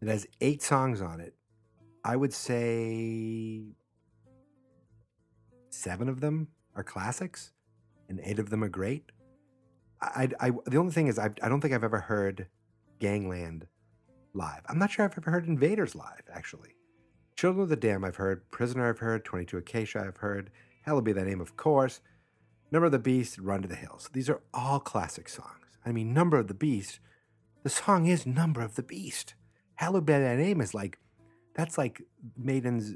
It 0.02 0.08
has 0.08 0.26
eight 0.40 0.62
songs 0.62 1.00
on 1.00 1.20
it. 1.20 1.34
I 2.04 2.16
would 2.16 2.34
say 2.34 3.62
seven 5.70 6.08
of 6.08 6.20
them 6.20 6.48
are 6.74 6.82
classics, 6.82 7.52
and 8.08 8.20
eight 8.24 8.40
of 8.40 8.50
them 8.50 8.64
are 8.64 8.68
great. 8.68 9.12
I, 10.00 10.28
I, 10.40 10.50
the 10.66 10.78
only 10.78 10.92
thing 10.92 11.06
is, 11.06 11.20
I, 11.20 11.30
I 11.40 11.48
don't 11.48 11.60
think 11.60 11.72
I've 11.72 11.84
ever 11.84 12.00
heard 12.00 12.48
Gangland 12.98 13.68
live. 14.34 14.62
I'm 14.68 14.78
not 14.78 14.90
sure 14.90 15.04
I've 15.04 15.16
ever 15.16 15.30
heard 15.30 15.46
Invaders 15.46 15.94
live, 15.94 16.22
actually. 16.34 16.74
Children 17.36 17.62
of 17.62 17.68
the 17.68 17.76
Damned, 17.76 18.04
I've 18.04 18.16
heard. 18.16 18.50
Prisoner, 18.50 18.88
I've 18.88 18.98
heard. 18.98 19.24
22 19.24 19.58
Acacia, 19.58 20.00
I've 20.00 20.16
heard. 20.16 20.50
Hallowed 20.82 21.04
be 21.04 21.12
thy 21.12 21.22
name, 21.22 21.40
of 21.40 21.56
course. 21.56 22.00
Number 22.72 22.86
of 22.86 22.92
the 22.92 22.98
Beast, 22.98 23.38
Run 23.38 23.62
to 23.62 23.68
the 23.68 23.76
Hills. 23.76 24.10
These 24.12 24.28
are 24.28 24.40
all 24.52 24.80
classic 24.80 25.28
songs. 25.28 25.78
I 25.86 25.92
mean, 25.92 26.12
Number 26.12 26.38
of 26.38 26.48
the 26.48 26.54
Beast, 26.54 26.98
the 27.62 27.70
song 27.70 28.06
is 28.06 28.26
Number 28.26 28.62
of 28.62 28.74
the 28.74 28.82
Beast. 28.82 29.34
Hallowed 29.82 30.06
be 30.06 30.12
name 30.12 30.60
is 30.60 30.74
like, 30.74 30.96
that's 31.56 31.76
like 31.76 32.02
Maiden's, 32.36 32.94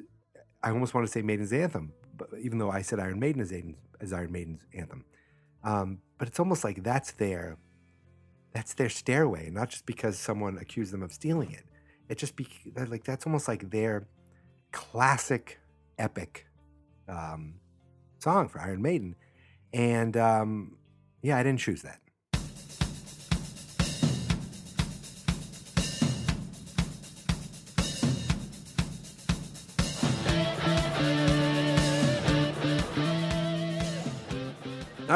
I 0.62 0.70
almost 0.70 0.94
want 0.94 1.04
to 1.04 1.12
say 1.12 1.20
Maiden's 1.20 1.52
anthem, 1.52 1.92
but 2.16 2.28
even 2.40 2.58
though 2.58 2.70
I 2.70 2.82
said 2.82 3.00
Iron 3.00 3.18
Maiden 3.18 3.42
is, 3.42 3.50
Aiden's, 3.50 3.76
is 4.00 4.12
Iron 4.12 4.30
Maiden's 4.30 4.60
anthem. 4.72 5.04
Um, 5.64 5.98
but 6.16 6.28
it's 6.28 6.38
almost 6.38 6.62
like 6.62 6.84
that's 6.84 7.10
their, 7.10 7.58
that's 8.54 8.74
their 8.74 8.88
stairway, 8.88 9.50
not 9.50 9.70
just 9.70 9.84
because 9.84 10.16
someone 10.16 10.58
accused 10.58 10.92
them 10.92 11.02
of 11.02 11.12
stealing 11.12 11.50
it. 11.50 11.64
It 12.08 12.18
just 12.18 12.36
be 12.36 12.46
like 12.76 13.02
that's 13.02 13.26
almost 13.26 13.48
like 13.48 13.68
their 13.72 14.06
classic, 14.70 15.58
epic 15.98 16.46
um, 17.08 17.54
song 18.20 18.48
for 18.48 18.60
Iron 18.60 18.80
Maiden. 18.80 19.16
And 19.72 20.16
um, 20.16 20.76
yeah, 21.20 21.36
I 21.36 21.42
didn't 21.42 21.58
choose 21.58 21.82
that. 21.82 21.98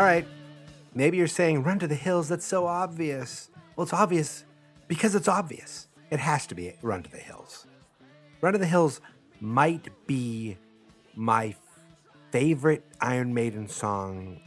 All 0.01 0.07
right. 0.07 0.27
Maybe 0.95 1.19
you're 1.19 1.27
saying, 1.27 1.63
run 1.63 1.79
to 1.81 1.87
the 1.87 1.95
hills. 1.95 2.31
That's 2.31 2.47
so 2.47 2.67
obvious. 2.67 3.51
Well, 3.77 3.83
it's 3.83 3.93
obvious 3.93 4.47
because 4.89 5.15
it's 5.15 5.29
obvious. 5.29 5.89
It 6.11 6.21
has 6.21 6.47
to 6.47 6.55
be 6.55 6.73
Run 6.81 7.03
to 7.03 7.11
the 7.11 7.19
Hills. 7.19 7.67
Run 8.41 8.55
to 8.55 8.59
the 8.59 8.65
Hills 8.65 9.03
might 9.43 9.89
be 10.07 10.57
my 11.15 11.55
favorite 12.31 12.83
Iron 13.03 13.35
Maiden 13.35 13.69
song 13.69 14.41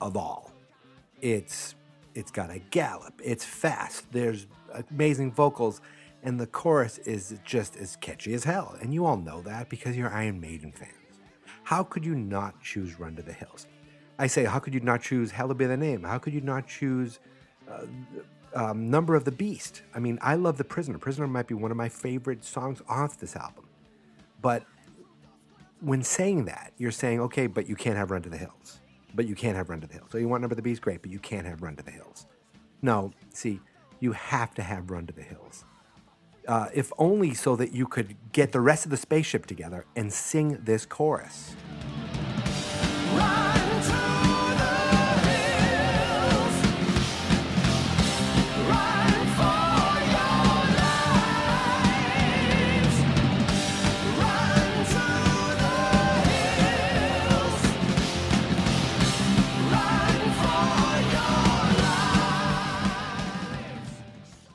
of 0.00 0.16
all. 0.16 0.52
It's 1.20 1.74
it's 2.14 2.30
got 2.30 2.50
a 2.50 2.60
gallop. 2.60 3.20
It's 3.24 3.44
fast. 3.44 4.04
There's 4.12 4.46
amazing 4.88 5.32
vocals, 5.32 5.80
and 6.22 6.38
the 6.38 6.46
chorus 6.46 6.98
is 6.98 7.36
just 7.44 7.74
as 7.74 7.96
catchy 7.96 8.34
as 8.34 8.44
hell. 8.44 8.76
And 8.80 8.94
you 8.94 9.04
all 9.04 9.16
know 9.16 9.42
that 9.42 9.68
because 9.68 9.96
you're 9.96 10.12
Iron 10.12 10.40
Maiden 10.40 10.70
fans. 10.70 10.92
How 11.64 11.82
could 11.82 12.04
you 12.04 12.14
not 12.14 12.62
choose 12.62 13.00
Run 13.00 13.16
to 13.16 13.22
the 13.22 13.32
Hills? 13.32 13.66
I 14.22 14.28
say, 14.28 14.44
how 14.44 14.60
could 14.60 14.72
you 14.72 14.78
not 14.78 15.02
choose 15.02 15.32
Hallowed 15.32 15.58
Be 15.58 15.66
Thy 15.66 15.74
Name? 15.74 16.04
How 16.04 16.16
could 16.16 16.32
you 16.32 16.40
not 16.40 16.68
choose 16.68 17.18
uh, 17.68 17.86
um, 18.54 18.88
Number 18.88 19.16
of 19.16 19.24
the 19.24 19.32
Beast? 19.32 19.82
I 19.96 19.98
mean, 19.98 20.16
I 20.22 20.36
love 20.36 20.58
The 20.58 20.64
Prisoner. 20.64 20.96
Prisoner 20.96 21.26
might 21.26 21.48
be 21.48 21.54
one 21.54 21.72
of 21.72 21.76
my 21.76 21.88
favorite 21.88 22.44
songs 22.44 22.80
off 22.88 23.18
this 23.18 23.34
album. 23.34 23.64
But 24.40 24.62
when 25.80 26.04
saying 26.04 26.44
that, 26.44 26.72
you're 26.78 26.92
saying, 26.92 27.20
okay, 27.22 27.48
but 27.48 27.68
you 27.68 27.74
can't 27.74 27.96
have 27.96 28.12
Run 28.12 28.22
to 28.22 28.28
the 28.28 28.36
Hills. 28.36 28.78
But 29.12 29.26
you 29.26 29.34
can't 29.34 29.56
have 29.56 29.68
Run 29.68 29.80
to 29.80 29.88
the 29.88 29.94
Hills. 29.94 30.10
So 30.12 30.18
you 30.18 30.28
want 30.28 30.42
Number 30.42 30.52
of 30.52 30.56
the 30.56 30.62
Beast? 30.62 30.82
Great, 30.82 31.02
but 31.02 31.10
you 31.10 31.18
can't 31.18 31.44
have 31.44 31.60
Run 31.60 31.74
to 31.74 31.82
the 31.82 31.90
Hills. 31.90 32.26
No, 32.80 33.10
see, 33.30 33.58
you 33.98 34.12
have 34.12 34.54
to 34.54 34.62
have 34.62 34.92
Run 34.92 35.08
to 35.08 35.12
the 35.12 35.22
Hills. 35.22 35.64
Uh, 36.46 36.68
if 36.72 36.92
only 36.96 37.34
so 37.34 37.56
that 37.56 37.72
you 37.72 37.88
could 37.88 38.14
get 38.30 38.52
the 38.52 38.60
rest 38.60 38.84
of 38.84 38.92
the 38.92 38.96
spaceship 38.96 39.46
together 39.46 39.84
and 39.96 40.12
sing 40.12 40.60
this 40.62 40.86
chorus. 40.86 41.56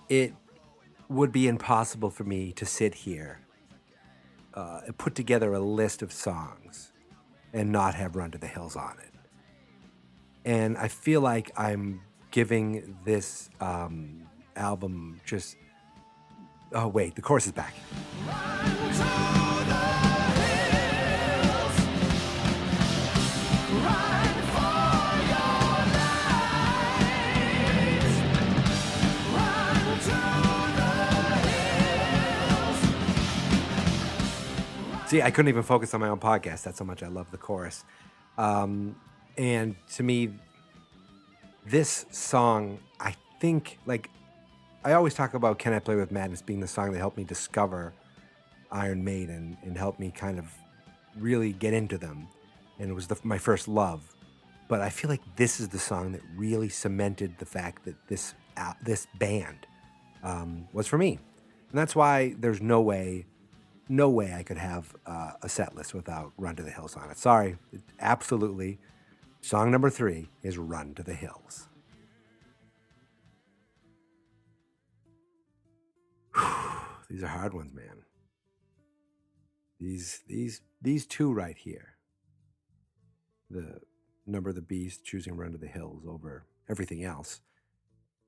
It 0.09 0.33
would 1.09 1.31
be 1.31 1.47
impossible 1.47 2.09
for 2.09 2.23
me 2.23 2.51
to 2.53 2.65
sit 2.65 2.93
here 2.93 3.39
uh, 4.53 4.81
and 4.85 4.97
put 4.97 5.15
together 5.15 5.53
a 5.53 5.59
list 5.59 6.01
of 6.01 6.11
songs 6.11 6.91
and 7.53 7.71
not 7.71 7.95
have 7.95 8.15
Run 8.15 8.31
to 8.31 8.37
the 8.37 8.47
Hills 8.47 8.75
on 8.75 8.97
it. 8.99 9.13
And 10.45 10.77
I 10.77 10.87
feel 10.87 11.21
like 11.21 11.51
I'm 11.57 12.01
giving 12.31 12.97
this 13.05 13.49
um, 13.59 14.23
album 14.55 15.21
just. 15.25 15.57
Oh, 16.73 16.87
wait, 16.87 17.15
the 17.15 17.21
chorus 17.21 17.45
is 17.45 17.53
back. 17.53 17.73
See, 35.07 35.21
I 35.21 35.31
couldn't 35.31 35.47
even 35.47 35.63
focus 35.63 35.93
on 35.93 36.01
my 36.01 36.09
own 36.09 36.19
podcast. 36.19 36.63
That's 36.63 36.79
how 36.79 36.85
much 36.85 37.01
I 37.01 37.07
love 37.07 37.31
the 37.31 37.37
chorus. 37.37 37.85
Um, 38.37 38.97
and 39.37 39.77
to 39.93 40.03
me, 40.03 40.33
this 41.65 42.05
song, 42.11 42.79
I 42.99 43.15
think, 43.39 43.79
like, 43.85 44.09
I 44.83 44.93
always 44.93 45.13
talk 45.13 45.33
about 45.33 45.59
Can 45.59 45.71
I 45.71 45.79
Play 45.79 45.95
with 45.95 46.11
Madness 46.11 46.41
being 46.41 46.59
the 46.59 46.67
song 46.67 46.91
that 46.91 46.97
helped 46.97 47.15
me 47.15 47.23
discover 47.23 47.93
Iron 48.69 49.01
Maiden 49.01 49.57
and 49.63 49.77
helped 49.77 49.97
me 49.97 50.11
kind 50.11 50.39
of 50.39 50.45
really 51.17 51.53
get 51.53 51.73
into 51.73 51.97
them. 51.97 52.27
And 52.77 52.89
it 52.89 52.93
was 52.93 53.07
the, 53.07 53.17
my 53.23 53.37
first 53.37 53.69
love. 53.69 54.13
But 54.67 54.81
I 54.81 54.89
feel 54.89 55.09
like 55.09 55.21
this 55.37 55.61
is 55.61 55.69
the 55.69 55.79
song 55.79 56.11
that 56.11 56.21
really 56.35 56.67
cemented 56.67 57.37
the 57.37 57.45
fact 57.45 57.85
that 57.85 57.95
this, 58.09 58.33
uh, 58.57 58.73
this 58.83 59.07
band 59.17 59.67
um, 60.21 60.67
was 60.73 60.85
for 60.85 60.97
me. 60.97 61.17
And 61.69 61.79
that's 61.79 61.95
why 61.95 62.35
there's 62.37 62.61
no 62.61 62.81
way 62.81 63.25
no 63.89 64.09
way 64.09 64.33
I 64.33 64.43
could 64.43 64.57
have 64.57 64.95
uh, 65.05 65.31
a 65.41 65.49
set 65.49 65.75
list 65.75 65.93
without 65.93 66.33
Run 66.37 66.55
to 66.55 66.63
the 66.63 66.71
Hills 66.71 66.95
on 66.95 67.09
it. 67.09 67.17
Sorry, 67.17 67.57
absolutely. 67.99 68.79
Song 69.41 69.71
number 69.71 69.89
three 69.89 70.29
is 70.43 70.57
Run 70.57 70.93
to 70.95 71.03
the 71.03 71.13
Hills. 71.13 71.67
these 77.09 77.23
are 77.23 77.27
hard 77.27 77.53
ones, 77.53 77.73
man. 77.73 78.03
These 79.79 80.21
these 80.27 80.61
these 80.81 81.05
two 81.05 81.31
right 81.31 81.57
here. 81.57 81.95
The 83.49 83.79
number 84.25 84.49
of 84.49 84.55
the 84.55 84.61
beast 84.61 85.05
choosing 85.05 85.37
Run 85.37 85.53
to 85.53 85.57
the 85.57 85.67
Hills 85.67 86.03
over 86.07 86.45
everything 86.69 87.03
else. 87.03 87.39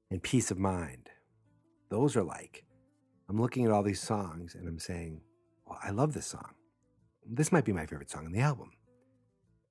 And 0.10 0.24
Piece 0.24 0.52
of 0.52 0.58
Mind. 0.58 1.10
Those 1.90 2.16
are 2.16 2.24
like 2.24 2.66
I'm 3.28 3.40
looking 3.40 3.66
at 3.66 3.72
all 3.72 3.84
these 3.84 4.02
songs 4.02 4.56
and 4.56 4.68
I'm 4.68 4.80
saying, 4.80 5.22
well, 5.70 5.80
I 5.84 5.92
love 5.92 6.14
this 6.14 6.26
song. 6.28 6.54
This 7.26 7.52
might 7.52 7.66
be 7.66 7.74
my 7.74 7.86
favorite 7.86 8.10
song 8.10 8.26
on 8.26 8.32
the 8.32 8.40
album. 8.40 8.72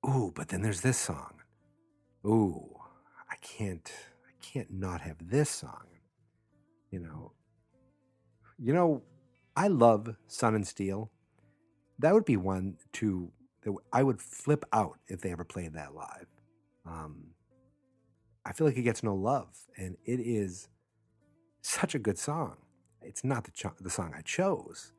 Ooh, 0.07 0.31
but 0.33 0.47
then 0.47 0.61
there's 0.61 0.81
this 0.81 0.97
song. 0.97 1.33
Ooh, 2.25 2.77
I 3.29 3.35
can't 3.41 3.91
I 4.25 4.31
can't 4.41 4.71
not 4.71 5.01
have 5.01 5.17
this 5.21 5.49
song. 5.49 5.85
You 6.91 6.99
know. 6.99 7.33
You 8.57 8.73
know, 8.73 9.03
I 9.55 9.67
love 9.67 10.15
Sun 10.27 10.55
and 10.55 10.67
Steel. 10.67 11.11
That 11.99 12.13
would 12.13 12.25
be 12.25 12.37
one 12.37 12.77
to 12.93 13.31
that 13.63 13.73
I 13.91 14.03
would 14.03 14.21
flip 14.21 14.63
out 14.71 14.99
if 15.07 15.21
they 15.21 15.31
ever 15.31 15.43
played 15.43 15.73
that 15.73 15.93
live. 15.93 16.27
Um, 16.85 17.31
I 18.45 18.53
feel 18.53 18.65
like 18.67 18.77
it 18.77 18.83
gets 18.83 19.03
no 19.03 19.15
love, 19.15 19.49
and 19.77 19.97
it 20.05 20.19
is 20.19 20.69
such 21.61 21.93
a 21.93 21.99
good 21.99 22.17
song. 22.17 22.57
It's 23.01 23.23
not 23.23 23.43
the 23.43 23.51
cho- 23.51 23.75
the 23.79 23.89
song 23.89 24.13
I 24.17 24.21
chose, 24.21 24.93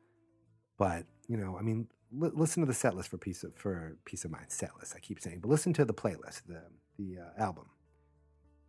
but 0.81 1.05
you 1.27 1.37
know, 1.37 1.59
I 1.59 1.61
mean, 1.61 1.87
li- 2.11 2.31
listen 2.33 2.61
to 2.61 2.65
the 2.65 2.73
set 2.73 2.95
list 2.95 3.09
for 3.09 3.19
peace 3.19 3.43
of 3.43 3.55
for 3.55 3.97
Piece 4.03 4.25
of 4.25 4.31
Mind. 4.31 4.47
Set 4.47 4.71
list, 4.79 4.95
I 4.95 4.99
keep 4.99 5.19
saying, 5.19 5.37
but 5.41 5.49
listen 5.49 5.73
to 5.73 5.85
the 5.85 5.93
playlist, 5.93 6.41
the 6.47 6.63
the 6.97 7.19
uh, 7.19 7.39
album, 7.39 7.67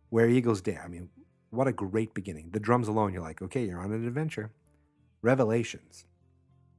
Where 0.09 0.29
Eagles 0.29 0.61
Dare. 0.61 0.83
I 0.85 0.89
mean, 0.89 1.09
what 1.49 1.67
a 1.67 1.71
great 1.71 2.13
beginning. 2.13 2.51
The 2.51 2.59
drums 2.59 2.87
alone, 2.87 3.13
you're 3.13 3.23
like, 3.23 3.41
okay, 3.41 3.65
you're 3.65 3.79
on 3.79 3.91
an 3.91 4.05
adventure. 4.05 4.51
Revelations, 5.23 6.05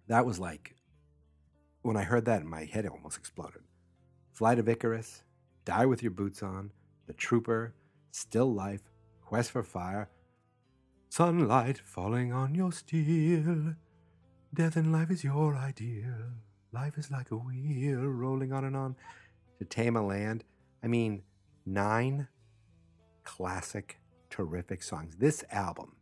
that 0.07 0.25
was 0.25 0.38
like, 0.38 0.76
when 1.83 1.97
I 1.97 2.05
heard 2.05 2.26
that, 2.26 2.45
my 2.45 2.64
head 2.64 2.87
almost 2.87 3.19
exploded. 3.19 3.62
Flight 4.31 4.61
of 4.61 4.69
Icarus, 4.69 5.25
Die 5.64 5.87
with 5.87 6.00
Your 6.00 6.12
Boots 6.12 6.45
On, 6.45 6.71
The 7.09 7.12
Trooper, 7.12 7.75
Still 8.12 8.55
Life, 8.55 8.83
Quest 9.21 9.50
for 9.50 9.64
Fire, 9.64 10.11
Sunlight 11.09 11.79
falling 11.79 12.33
on 12.33 12.55
your 12.55 12.71
steel. 12.71 13.75
Death 14.54 14.76
in 14.76 14.92
life 14.92 15.11
is 15.11 15.25
your 15.25 15.56
ideal. 15.56 16.14
Life 16.70 16.96
is 16.96 17.11
like 17.11 17.32
a 17.32 17.37
wheel 17.37 18.02
rolling 18.02 18.52
on 18.52 18.64
and 18.64 18.76
on. 18.76 18.94
To 19.58 19.64
tame 19.64 19.96
a 19.96 20.06
land. 20.06 20.44
I 20.84 20.87
mean, 20.87 21.23
nine 21.66 22.28
classic, 23.25 23.99
terrific 24.30 24.84
songs. 24.84 25.16
This 25.16 25.42
album, 25.50 25.96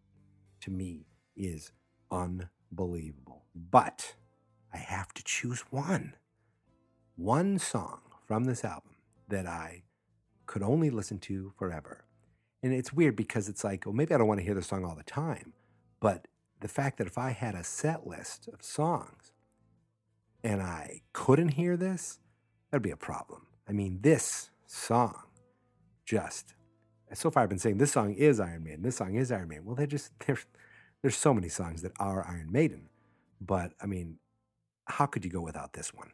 to 0.60 0.70
me, 0.70 1.06
is 1.34 1.72
unbelievable. 2.10 3.44
But 3.54 4.16
I 4.74 4.76
have 4.76 5.14
to 5.14 5.24
choose 5.24 5.60
one. 5.70 6.14
One 7.16 7.58
song 7.58 8.00
from 8.26 8.44
this 8.44 8.66
album 8.66 8.96
that 9.28 9.46
I 9.46 9.84
could 10.44 10.62
only 10.62 10.90
listen 10.90 11.18
to 11.20 11.54
forever. 11.58 12.04
And 12.62 12.74
it's 12.74 12.92
weird 12.92 13.16
because 13.16 13.48
it's 13.48 13.64
like, 13.64 13.86
well, 13.86 13.94
maybe 13.94 14.14
I 14.14 14.18
don't 14.18 14.28
want 14.28 14.40
to 14.40 14.44
hear 14.46 14.54
the 14.54 14.62
song 14.62 14.84
all 14.84 14.96
the 14.96 15.04
time. 15.04 15.54
But 16.00 16.28
the 16.62 16.68
fact 16.68 16.98
that 16.98 17.06
if 17.06 17.18
I 17.18 17.30
had 17.30 17.54
a 17.54 17.64
set 17.64 18.06
list 18.06 18.48
of 18.48 18.62
songs 18.62 19.32
and 20.42 20.62
I 20.62 21.02
couldn't 21.12 21.50
hear 21.50 21.76
this, 21.76 22.18
that'd 22.70 22.82
be 22.82 22.90
a 22.90 22.96
problem. 22.96 23.46
I 23.68 23.72
mean, 23.72 23.98
this 24.00 24.50
song 24.66 25.24
just 26.04 26.54
so 27.14 27.30
far 27.30 27.42
I've 27.42 27.48
been 27.48 27.58
saying 27.58 27.78
this 27.78 27.92
song 27.92 28.14
is 28.14 28.40
Iron 28.40 28.64
Maiden, 28.64 28.82
this 28.82 28.96
song 28.96 29.14
is 29.14 29.30
Iron 29.30 29.48
Maiden. 29.48 29.64
Well, 29.64 29.74
they 29.74 29.86
just 29.86 30.12
there's 30.26 30.46
there's 31.02 31.16
so 31.16 31.34
many 31.34 31.48
songs 31.48 31.82
that 31.82 31.92
are 31.98 32.26
Iron 32.26 32.50
Maiden. 32.50 32.88
But 33.40 33.72
I 33.80 33.86
mean, 33.86 34.18
how 34.86 35.06
could 35.06 35.24
you 35.24 35.30
go 35.30 35.40
without 35.40 35.72
this 35.72 35.92
one? 35.92 36.12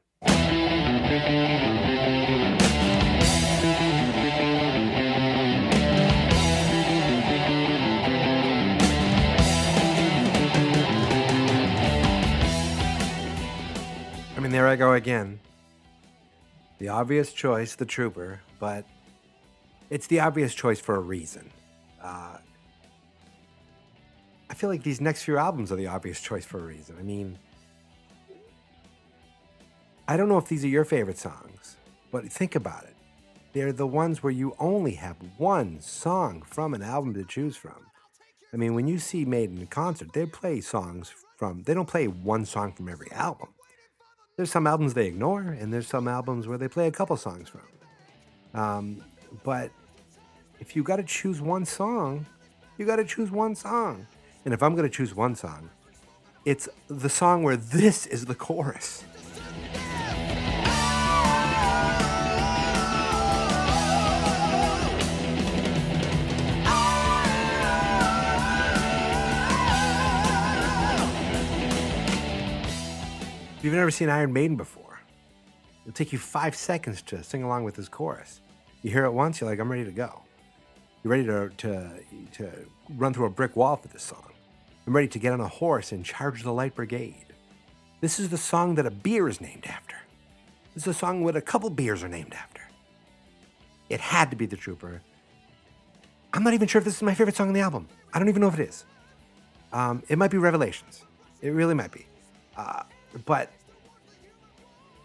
I 14.68 14.76
go 14.76 14.92
again. 14.92 15.40
The 16.78 16.88
obvious 16.88 17.33
choice, 17.33 17.74
the 17.74 17.87
trooper, 17.87 18.40
but 18.61 18.85
it's 19.90 20.07
the 20.07 20.20
obvious 20.20 20.54
choice 20.54 20.81
for 20.81 20.96
a 20.96 21.00
reason. 21.00 21.50
Uh, 22.02 22.38
I 24.50 24.54
feel 24.54 24.70
like 24.70 24.83
these 24.83 25.00
next 25.00 25.22
few 25.22 25.38
albums 25.38 25.72
are 25.72 25.76
the 25.76 25.88
obvious 25.88 26.20
choice 26.20 26.44
for 26.44 26.59
a 26.59 26.62
reason. 26.62 26.96
I 26.98 27.02
mean, 27.02 27.38
I 30.07 30.16
don't 30.16 30.28
know 30.28 30.38
if 30.38 30.48
these 30.48 30.64
are 30.64 30.68
your 30.68 30.85
favorite 30.85 31.18
songs, 31.18 31.76
but 32.11 32.24
think 32.31 32.54
about 32.54 32.85
it. 32.85 32.94
They're 33.52 33.72
the 33.72 33.87
ones 33.87 34.22
where 34.22 34.33
you 34.33 34.54
only 34.59 34.92
have 34.92 35.16
one 35.37 35.81
song 35.81 36.42
from 36.42 36.74
an 36.74 36.83
album 36.83 37.14
to 37.14 37.24
choose 37.24 37.57
from. 37.57 37.87
I 38.52 38.57
mean, 38.57 38.74
when 38.74 38.87
you 38.87 38.98
see 38.98 39.24
Maiden 39.24 39.59
in 39.59 39.66
concert, 39.66 40.12
they 40.12 40.26
play 40.26 40.61
songs 40.61 41.12
from, 41.37 41.62
they 41.64 41.74
don't 41.74 41.88
play 41.88 42.07
one 42.07 42.44
song 42.46 42.72
from 42.72 42.88
every 42.88 43.11
album. 43.12 43.48
There's 44.38 44.53
some 44.53 44.68
albums 44.68 44.94
they 44.94 45.09
ignore, 45.09 45.40
and 45.40 45.72
there's 45.72 45.88
some 45.88 46.07
albums 46.07 46.46
where 46.46 46.57
they 46.57 46.68
play 46.68 46.87
a 46.87 46.92
couple 46.92 47.16
songs 47.16 47.48
from. 47.48 47.61
Um, 48.55 49.05
but 49.42 49.72
if 50.61 50.77
you 50.77 50.85
got 50.85 50.96
to 50.96 51.03
choose 51.03 51.40
one 51.40 51.64
song, 51.64 52.24
you 52.79 52.87
got 52.87 52.96
to 52.96 53.05
choose 53.05 53.33
one 53.33 53.57
song. 53.57 54.07
And 54.44 54.55
if 54.55 54.62
I'm 54.62 54.77
going 54.77 54.88
to 54.88 54.96
choose 54.96 55.12
one 55.12 55.35
song, 55.35 55.70
it's 56.44 56.68
the 56.87 57.09
song 57.09 57.42
where 57.42 57.57
this 57.57 58.07
is 58.07 58.27
the 58.27 58.35
chorus. 58.37 59.03
If 73.59 73.64
you've 73.64 73.75
never 73.75 73.90
seen 73.90 74.09
Iron 74.09 74.33
Maiden 74.33 74.57
before, 74.57 75.01
it'll 75.83 75.92
take 75.92 76.12
you 76.12 76.18
five 76.18 76.55
seconds 76.55 77.03
to 77.03 77.25
sing 77.25 77.42
along 77.42 77.64
with 77.64 77.75
this 77.75 77.88
chorus. 77.88 78.40
You 78.83 78.92
hear 78.92 79.05
it 79.05 79.11
once, 79.11 79.40
you're 79.40 79.51
like, 79.51 79.59
I'm 79.59 79.68
ready 79.68 79.85
to 79.85 79.90
go. 79.90 80.23
You're 81.03 81.11
ready 81.11 81.25
to, 81.25 81.51
to, 81.57 81.90
to 82.35 82.53
run 82.90 83.12
through 83.12 83.27
a 83.27 83.31
brick 83.31 83.57
wall 83.57 83.75
for 83.75 83.88
this 83.88 84.05
song. 84.05 84.31
I'm 84.87 84.94
ready 84.94 85.09
to 85.09 85.18
get 85.18 85.33
on 85.33 85.40
a 85.40 85.49
horse 85.49 85.90
and 85.90 86.05
charge 86.05 86.44
the 86.44 86.53
Light 86.53 86.77
Brigade. 86.77 87.27
This 88.01 88.21
is 88.21 88.29
the 88.29 88.38
song 88.38 88.77
that 88.77 88.87
a 88.87 88.92
beer 88.92 89.29
is 89.29 89.40
named 89.40 89.66
after. 89.66 89.97
This 90.75 90.85
is 90.85 90.94
a 90.94 90.99
song 90.99 91.27
that 91.27 91.35
a 91.35 91.40
couple 91.40 91.68
beers 91.68 92.05
are 92.05 92.09
named 92.09 92.35
after. 92.35 92.62
It 93.88 93.99
had 93.99 94.31
to 94.31 94.37
be 94.37 94.47
The 94.47 94.57
Trooper. 94.57 95.03
I'm 96.33 96.44
not 96.44 96.55
even 96.55 96.68
sure 96.68 96.79
if 96.79 96.85
this 96.85 96.94
is 96.94 97.03
my 97.03 97.14
favorite 97.14 97.35
song 97.35 97.49
on 97.49 97.55
the 97.55 97.61
album. 97.61 97.88
I 98.14 98.21
don't 98.21 98.29
even 98.29 98.40
know 98.40 98.49
if 98.49 98.55
it 98.61 98.68
is. 98.68 98.85
Um, 99.73 100.05
it 100.09 100.16
might 100.16 100.31
be 100.31 100.38
Revelations. 100.38 101.05
It 101.42 101.51
really 101.51 101.75
might 101.75 101.90
be. 101.90 102.07
Uh, 102.57 102.85
but, 103.24 103.50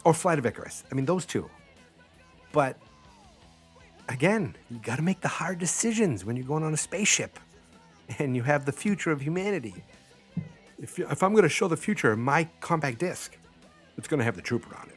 or 0.04 0.14
Flight 0.14 0.40
of 0.40 0.46
Icarus. 0.46 0.84
I 0.92 0.96
mean, 0.96 1.06
those 1.06 1.26
two. 1.26 1.50
But 2.52 2.78
again, 4.10 4.56
you 4.70 4.80
got 4.80 4.98
to 4.98 5.02
make 5.02 5.22
the 5.22 5.28
hard 5.28 5.60
decisions 5.60 6.26
when 6.26 6.36
you're 6.36 6.46
going 6.46 6.64
on 6.64 6.74
a 6.74 6.78
spaceship 6.78 7.40
and 8.20 8.36
you 8.36 8.44
have 8.44 8.66
the 8.66 8.72
future 8.72 9.12
of 9.12 9.22
humanity. 9.22 9.76
If, 10.80 11.00
if 11.00 11.24
I'm 11.24 11.32
going 11.32 11.44
to 11.44 11.50
show 11.50 11.68
the 11.68 11.78
future 11.78 12.12
of 12.12 12.20
my 12.20 12.48
compact 12.60 13.00
disc, 13.00 13.38
it's 13.98 14.08
going 14.08 14.20
to 14.20 14.24
have 14.24 14.36
the 14.36 14.42
trooper 14.42 14.76
on 14.76 14.90
it. 14.90 14.93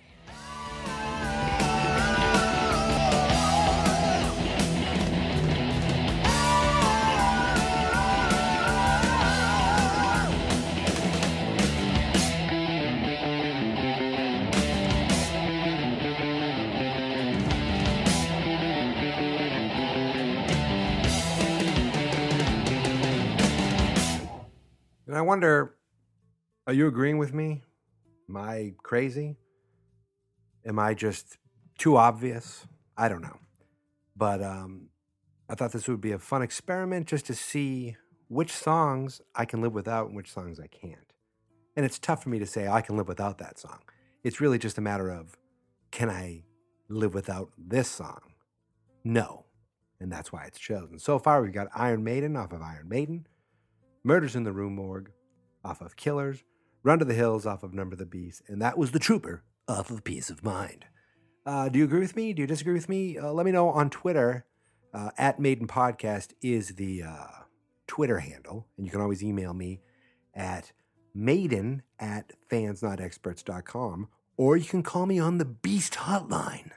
Wonder, 25.27 25.75
are 26.67 26.73
you 26.73 26.87
agreeing 26.87 27.19
with 27.19 27.35
me? 27.35 27.63
Am 28.29 28.37
I 28.37 28.75
crazy? 28.83 29.37
Am 30.65 30.79
I 30.79 30.95
just 30.95 31.37
too 31.79 31.97
obvious? 31.97 32.67
I 32.97 33.09
don't 33.09 33.23
know. 33.23 33.39
But 34.17 34.43
um, 34.43 34.89
I 35.49 35.55
thought 35.55 35.73
this 35.73 35.89
would 35.89 36.01
be 36.01 36.13
a 36.13 36.19
fun 36.19 36.43
experiment 36.43 37.07
just 37.07 37.27
to 37.27 37.35
see 37.35 37.97
which 38.29 38.53
songs 38.53 39.21
I 39.35 39.45
can 39.45 39.61
live 39.61 39.75
without 39.75 40.07
and 40.07 40.17
which 40.17 40.33
songs 40.33 40.59
I 40.59 40.69
can't. 40.69 41.13
And 41.77 41.85
it's 41.85 41.99
tough 41.99 42.23
for 42.23 42.31
me 42.31 42.39
to 42.39 42.47
say 42.47 42.67
I 42.69 42.81
can 42.81 42.97
live 42.97 43.09
without 43.09 43.39
that 43.39 43.59
song. 43.59 43.81
It's 44.25 44.41
really 44.41 44.59
just 44.59 44.79
a 44.79 44.81
matter 44.81 45.11
of 45.11 45.37
can 45.91 46.09
I 46.09 46.45
live 46.89 47.15
without 47.15 47.51
this 47.59 47.89
song? 47.89 48.21
No. 49.05 49.45
And 50.01 50.11
that's 50.11 50.33
why 50.33 50.45
it's 50.45 50.59
chosen. 50.59 50.99
So 50.99 51.19
far, 51.19 51.43
we've 51.43 51.53
got 51.53 51.69
Iron 51.75 52.05
Maiden 52.05 52.37
off 52.37 52.53
of 52.53 52.63
Iron 52.63 52.89
Maiden. 52.89 53.27
Murders 54.05 54.37
in 54.37 54.45
the 54.45 54.53
Rue 54.53 54.71
Morgue 54.71 55.11
off 55.67 55.81
of 55.81 55.97
Killers, 55.97 56.45
Run 56.83 57.01
to 57.01 57.05
the 57.05 57.15
Hills 57.15 57.45
off 57.47 57.65
of 57.65 57.75
Number 57.75 57.97
the 57.97 58.07
Beast, 58.07 58.43
and 58.47 58.63
that 58.63 58.79
was 58.79 58.93
The 58.93 59.01
Trooper 59.01 59.43
off 59.67 59.91
of 59.91 60.05
Piece 60.05 60.31
of 60.31 60.45
Mind. 60.45 60.85
Uh, 61.45 61.69
do 61.69 61.81
you 61.81 61.85
agree 61.85 62.01
with 62.01 62.15
me? 62.15 62.33
Do 62.33 62.43
you 62.43 62.47
disagree 62.47 62.75
with 62.75 62.89
me? 62.89 63.19
Uh, 63.19 63.33
let 63.33 63.45
me 63.45 63.53
know 63.53 63.69
on 63.69 63.91
Twitter. 63.91 64.47
Uh, 64.95 65.11
at 65.19 65.41
Maiden 65.41 65.67
Podcast 65.67 66.33
is 66.41 66.77
the 66.77 67.03
uh, 67.03 67.27
Twitter 67.87 68.21
handle, 68.21 68.69
and 68.77 68.87
you 68.87 68.93
can 68.93 69.01
always 69.01 69.23
email 69.23 69.53
me 69.53 69.81
at 70.33 70.73
maiden 71.13 71.83
at 71.99 72.33
fansnotexperts.com, 72.51 74.09
or 74.37 74.57
you 74.57 74.65
can 74.65 74.83
call 74.83 75.07
me 75.07 75.19
on 75.19 75.39
the 75.39 75.45
Beast 75.45 75.95
Hotline 75.95 76.71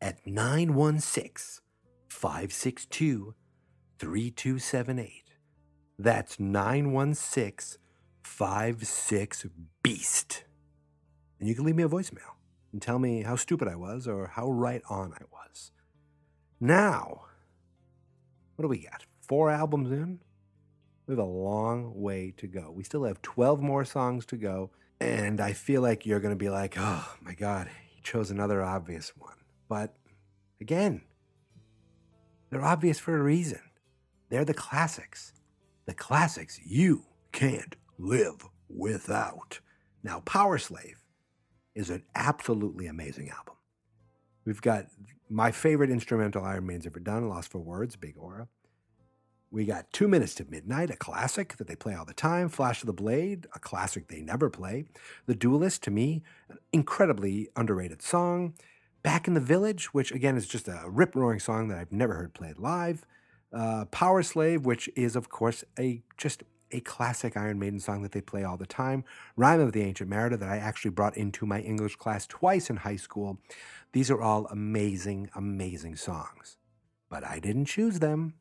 at 0.00 0.24
916 0.26 1.62
562 2.08 3.34
3278. 3.98 5.22
That's 5.98 6.38
916 6.38 7.78
56 8.24 9.46
Beast. 9.82 10.44
And 11.38 11.48
you 11.48 11.54
can 11.54 11.64
leave 11.64 11.76
me 11.76 11.82
a 11.82 11.88
voicemail 11.88 12.34
and 12.72 12.80
tell 12.80 12.98
me 12.98 13.22
how 13.22 13.36
stupid 13.36 13.68
I 13.68 13.76
was 13.76 14.08
or 14.08 14.28
how 14.28 14.50
right 14.50 14.82
on 14.88 15.12
I 15.12 15.22
was. 15.30 15.70
Now, 16.60 17.26
what 18.56 18.62
do 18.62 18.68
we 18.68 18.78
got? 18.78 19.04
Four 19.20 19.50
albums 19.50 19.90
in? 19.90 20.20
We 21.06 21.12
have 21.12 21.18
a 21.18 21.24
long 21.24 21.92
way 22.00 22.32
to 22.38 22.46
go. 22.46 22.72
We 22.74 22.82
still 22.82 23.04
have 23.04 23.20
12 23.22 23.60
more 23.60 23.84
songs 23.84 24.24
to 24.26 24.36
go. 24.36 24.70
And 25.00 25.40
I 25.40 25.52
feel 25.52 25.82
like 25.82 26.06
you're 26.06 26.20
going 26.20 26.32
to 26.32 26.36
be 26.36 26.48
like, 26.48 26.76
oh 26.78 27.14
my 27.20 27.34
God, 27.34 27.68
he 27.94 28.00
chose 28.02 28.30
another 28.30 28.62
obvious 28.62 29.12
one. 29.16 29.36
But 29.68 29.94
again, 30.60 31.02
they're 32.50 32.64
obvious 32.64 32.98
for 32.98 33.16
a 33.16 33.22
reason. 33.22 33.60
They're 34.30 34.44
the 34.44 34.54
classics. 34.54 35.32
The 35.86 35.94
classics 35.94 36.58
you 36.64 37.04
can't 37.32 37.76
live 37.98 38.46
without. 38.68 39.60
Now, 40.02 40.20
Powerslave 40.20 41.02
is 41.74 41.90
an 41.90 42.04
absolutely 42.14 42.86
amazing 42.86 43.30
album. 43.30 43.54
We've 44.44 44.62
got 44.62 44.86
my 45.28 45.50
favorite 45.50 45.90
instrumental 45.90 46.44
Iron 46.44 46.66
Maiden's 46.66 46.86
ever 46.86 47.00
done, 47.00 47.24
Losfer 47.24 47.62
Words, 47.62 47.96
Big 47.96 48.16
'Orra. 48.16 48.48
We 49.50 49.64
got 49.64 49.92
Two 49.92 50.08
Minutes 50.08 50.34
to 50.36 50.44
Midnight, 50.44 50.90
a 50.90 50.96
classic 50.96 51.56
that 51.56 51.68
they 51.68 51.76
play 51.76 51.94
all 51.94 52.04
the 52.04 52.12
time. 52.12 52.48
Flash 52.48 52.82
of 52.82 52.88
the 52.88 52.92
Blade, 52.92 53.46
a 53.54 53.60
classic 53.60 54.08
they 54.08 54.20
never 54.20 54.50
play. 54.50 54.84
The 55.26 55.34
Duelist, 55.34 55.82
to 55.84 55.90
me, 55.90 56.22
an 56.48 56.58
incredibly 56.72 57.48
underrated 57.54 58.02
song. 58.02 58.54
Back 59.02 59.28
in 59.28 59.34
the 59.34 59.40
Village, 59.40 59.94
which 59.94 60.10
again 60.10 60.36
is 60.36 60.46
just 60.46 60.66
a 60.66 60.82
rip 60.86 61.14
roaring 61.14 61.38
song 61.38 61.68
that 61.68 61.78
I've 61.78 61.92
never 61.92 62.14
heard 62.14 62.34
played 62.34 62.58
live. 62.58 63.06
Uh, 63.52 63.84
Powerslave, 63.86 64.64
which 64.64 64.90
is, 64.96 65.14
of 65.14 65.28
course, 65.28 65.62
a 65.78 66.02
just 66.16 66.42
a 66.70 66.80
classic 66.80 67.36
Iron 67.36 67.58
Maiden 67.58 67.80
song 67.80 68.02
that 68.02 68.12
they 68.12 68.20
play 68.20 68.44
all 68.44 68.56
the 68.56 68.66
time. 68.66 69.04
Rime 69.36 69.60
of 69.60 69.72
the 69.72 69.82
Ancient 69.82 70.10
Mariner 70.10 70.36
that 70.36 70.48
I 70.48 70.56
actually 70.56 70.90
brought 70.90 71.16
into 71.16 71.46
my 71.46 71.60
English 71.60 71.96
class 71.96 72.26
twice 72.26 72.70
in 72.70 72.78
high 72.78 72.96
school. 72.96 73.38
These 73.92 74.10
are 74.10 74.20
all 74.20 74.46
amazing, 74.46 75.30
amazing 75.34 75.96
songs. 75.96 76.56
But 77.08 77.24
I 77.24 77.38
didn't 77.38 77.66
choose 77.66 78.00
them. 78.00 78.34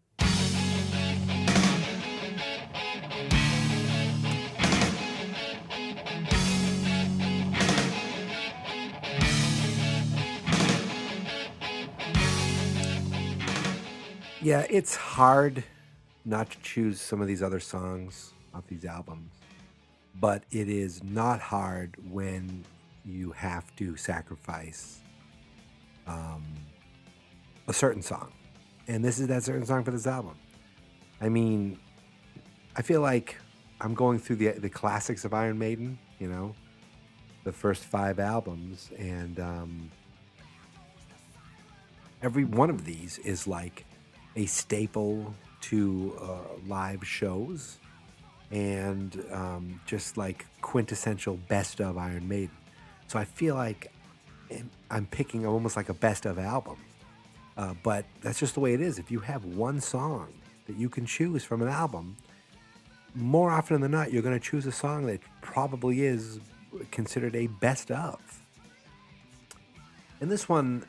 Yeah, 14.42 14.66
it's 14.70 14.96
hard 14.98 15.64
not 16.26 16.50
to 16.52 16.60
choose 16.60 17.02
some 17.02 17.22
of 17.22 17.28
these 17.28 17.44
other 17.44 17.60
songs 17.60 18.34
off 18.54 18.66
these 18.68 18.86
albums, 18.86 19.32
but 20.20 20.44
it 20.52 20.70
is 20.70 21.04
not 21.04 21.40
hard 21.40 21.96
when 22.10 22.64
you 23.06 23.32
have 23.32 23.76
to 23.76 23.96
sacrifice 23.98 25.00
um, 26.08 26.44
a 27.68 27.74
certain 27.74 28.02
song. 28.02 28.32
And 28.88 29.04
this 29.04 29.20
is 29.20 29.28
that 29.28 29.44
certain 29.44 29.66
song 29.66 29.84
for 29.84 29.92
this 29.92 30.08
album. 30.08 30.36
I 31.22 31.30
mean, 31.30 31.80
I 32.76 32.82
feel 32.82 33.02
like 33.02 33.38
I'm 33.80 33.94
going 33.94 34.20
through 34.20 34.38
the 34.38 34.50
the 34.52 34.70
classics 34.70 35.26
of 35.26 35.34
Iron 35.34 35.58
Maiden, 35.58 35.98
you 36.20 36.28
know, 36.28 36.56
the 37.44 37.52
first 37.52 37.84
five 37.84 38.20
albums, 38.20 38.90
and 38.98 39.40
um, 39.40 39.92
every 42.22 42.44
one 42.44 42.70
of 42.70 42.86
these 42.86 43.20
is 43.20 43.48
like 43.48 43.86
a 44.36 44.46
staple 44.46 45.34
to 45.64 46.18
uh, 46.22 46.60
live 46.68 47.06
shows 47.06 47.78
and 48.52 49.24
um, 49.32 49.80
just 49.86 50.18
like 50.18 50.46
quintessential 50.62 51.38
best 51.48 51.80
of 51.80 51.98
Iron 51.98 52.28
Maiden. 52.28 52.56
So 53.08 53.18
I 53.18 53.26
feel 53.26 53.56
like 53.56 53.92
I'm 54.92 55.06
picking 55.08 55.46
almost 55.46 55.76
like 55.76 55.90
a 55.90 55.94
best 55.94 56.26
of 56.26 56.38
album. 56.38 56.78
Uh, 57.56 57.74
but 57.84 58.06
that's 58.22 58.40
just 58.40 58.56
the 58.56 58.60
way 58.60 58.74
it 58.74 58.82
is. 58.82 59.00
If 59.00 59.10
you 59.10 59.20
have 59.20 59.46
one 59.46 59.80
song 59.80 60.28
that 60.68 60.76
you 60.76 60.90
can 60.90 61.06
choose 61.06 61.44
from 61.44 61.62
an 61.62 61.68
album, 61.68 62.18
more 63.16 63.50
often 63.50 63.80
than 63.82 63.92
not, 63.92 64.12
you're 64.12 64.24
going 64.24 64.38
to 64.38 64.46
choose 64.46 64.66
a 64.66 64.72
song 64.72 65.06
that 65.06 65.22
probably 65.42 66.04
is 66.04 66.40
considered 66.92 67.36
a 67.36 67.48
best 67.48 67.92
of. 67.92 68.20
And 70.20 70.32
this 70.32 70.50
one, 70.50 70.84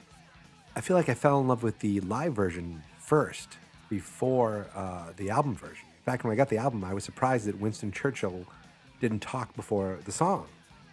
I 0.74 0.80
feel 0.80 0.96
like 0.96 1.08
I 1.08 1.14
fell 1.14 1.40
in 1.40 1.48
love 1.48 1.62
with 1.62 1.78
the 1.80 2.00
live 2.00 2.34
version 2.34 2.82
first 2.98 3.58
before 3.88 4.66
uh, 4.74 5.12
the 5.16 5.30
album 5.30 5.54
version. 5.54 5.86
In 5.86 6.04
fact, 6.04 6.24
when 6.24 6.32
I 6.32 6.36
got 6.36 6.48
the 6.48 6.58
album, 6.58 6.84
I 6.84 6.94
was 6.94 7.04
surprised 7.04 7.46
that 7.46 7.58
Winston 7.58 7.92
Churchill 7.92 8.44
didn't 9.00 9.20
talk 9.20 9.54
before 9.56 9.98
the 10.04 10.12
song. 10.12 10.46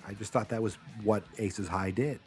I 0.08 0.14
just 0.14 0.32
thought 0.34 0.50
that 0.50 0.62
was 0.62 0.76
what 1.04 1.24
Aces 1.38 1.68
High 1.68 1.92
did. 1.92 2.20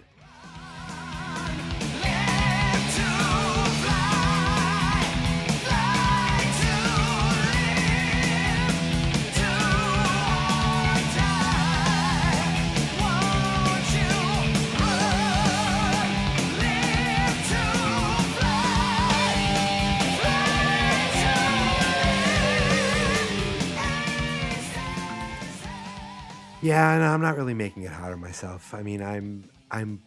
Yeah, 26.74 26.98
no, 26.98 27.04
I'm 27.04 27.20
not 27.20 27.36
really 27.36 27.54
making 27.54 27.84
it 27.84 27.92
hard 27.92 28.12
on 28.14 28.20
myself. 28.20 28.74
I 28.74 28.82
mean, 28.82 29.00
I'm 29.00 29.48
I'm 29.70 30.02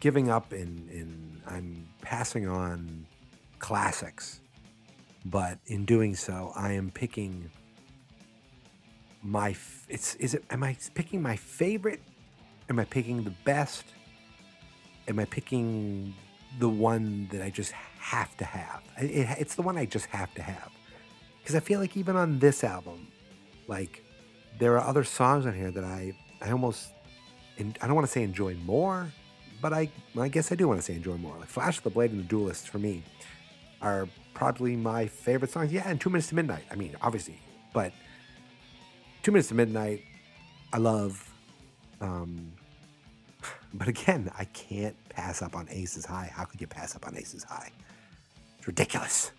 giving 0.00 0.30
up 0.30 0.50
and 0.50 0.88
in 0.88 1.42
I'm 1.46 1.86
passing 2.00 2.48
on 2.48 3.04
classics, 3.58 4.40
but 5.26 5.58
in 5.66 5.84
doing 5.84 6.16
so, 6.16 6.52
I 6.56 6.72
am 6.72 6.90
picking 6.90 7.50
my. 9.22 9.54
It's 9.90 10.14
is 10.14 10.32
it? 10.32 10.42
Am 10.48 10.62
I 10.62 10.78
picking 10.94 11.20
my 11.20 11.36
favorite? 11.36 12.00
Am 12.70 12.78
I 12.78 12.86
picking 12.86 13.22
the 13.22 13.34
best? 13.44 13.84
Am 15.08 15.18
I 15.18 15.26
picking 15.26 16.14
the 16.58 16.70
one 16.70 17.28
that 17.30 17.42
I 17.42 17.50
just 17.50 17.72
have 17.72 18.34
to 18.38 18.46
have? 18.46 18.82
It, 18.96 19.28
it's 19.38 19.54
the 19.54 19.60
one 19.60 19.76
I 19.76 19.84
just 19.84 20.06
have 20.06 20.32
to 20.36 20.40
have 20.40 20.70
because 21.42 21.54
I 21.54 21.60
feel 21.60 21.78
like 21.78 21.94
even 21.94 22.16
on 22.16 22.38
this 22.38 22.64
album, 22.64 23.06
like 23.68 24.02
there 24.58 24.78
are 24.78 24.86
other 24.86 25.04
songs 25.04 25.46
on 25.46 25.54
here 25.54 25.70
that 25.70 25.84
I, 25.84 26.12
I 26.40 26.50
almost, 26.50 26.88
I 27.58 27.86
don't 27.86 27.94
want 27.94 28.06
to 28.06 28.12
say 28.12 28.22
enjoy 28.22 28.54
more, 28.64 29.10
but 29.60 29.72
I, 29.72 29.90
I 30.18 30.28
guess 30.28 30.52
I 30.52 30.54
do 30.54 30.68
want 30.68 30.78
to 30.78 30.82
say 30.82 30.94
enjoy 30.94 31.16
more. 31.16 31.36
Like 31.38 31.48
Flash 31.48 31.78
of 31.78 31.84
the 31.84 31.90
Blade 31.90 32.10
and 32.10 32.20
The 32.20 32.24
Duelist 32.24 32.68
for 32.68 32.78
me 32.78 33.02
are 33.82 34.08
probably 34.34 34.76
my 34.76 35.06
favorite 35.06 35.50
songs. 35.50 35.72
Yeah, 35.72 35.88
and 35.88 36.00
Two 36.00 36.10
Minutes 36.10 36.28
to 36.28 36.34
Midnight. 36.34 36.64
I 36.70 36.74
mean, 36.74 36.96
obviously, 37.02 37.40
but 37.72 37.92
Two 39.22 39.32
Minutes 39.32 39.48
to 39.48 39.54
Midnight, 39.54 40.02
I 40.72 40.78
love. 40.78 41.32
Um, 42.00 42.52
but 43.74 43.88
again, 43.88 44.30
I 44.38 44.44
can't 44.46 44.96
pass 45.08 45.42
up 45.42 45.56
on 45.56 45.66
Aces 45.70 46.04
High. 46.04 46.30
How 46.32 46.44
could 46.44 46.60
you 46.60 46.66
pass 46.66 46.94
up 46.96 47.06
on 47.06 47.16
Aces 47.16 47.44
High? 47.44 47.70
It's 48.58 48.66
ridiculous. 48.66 49.32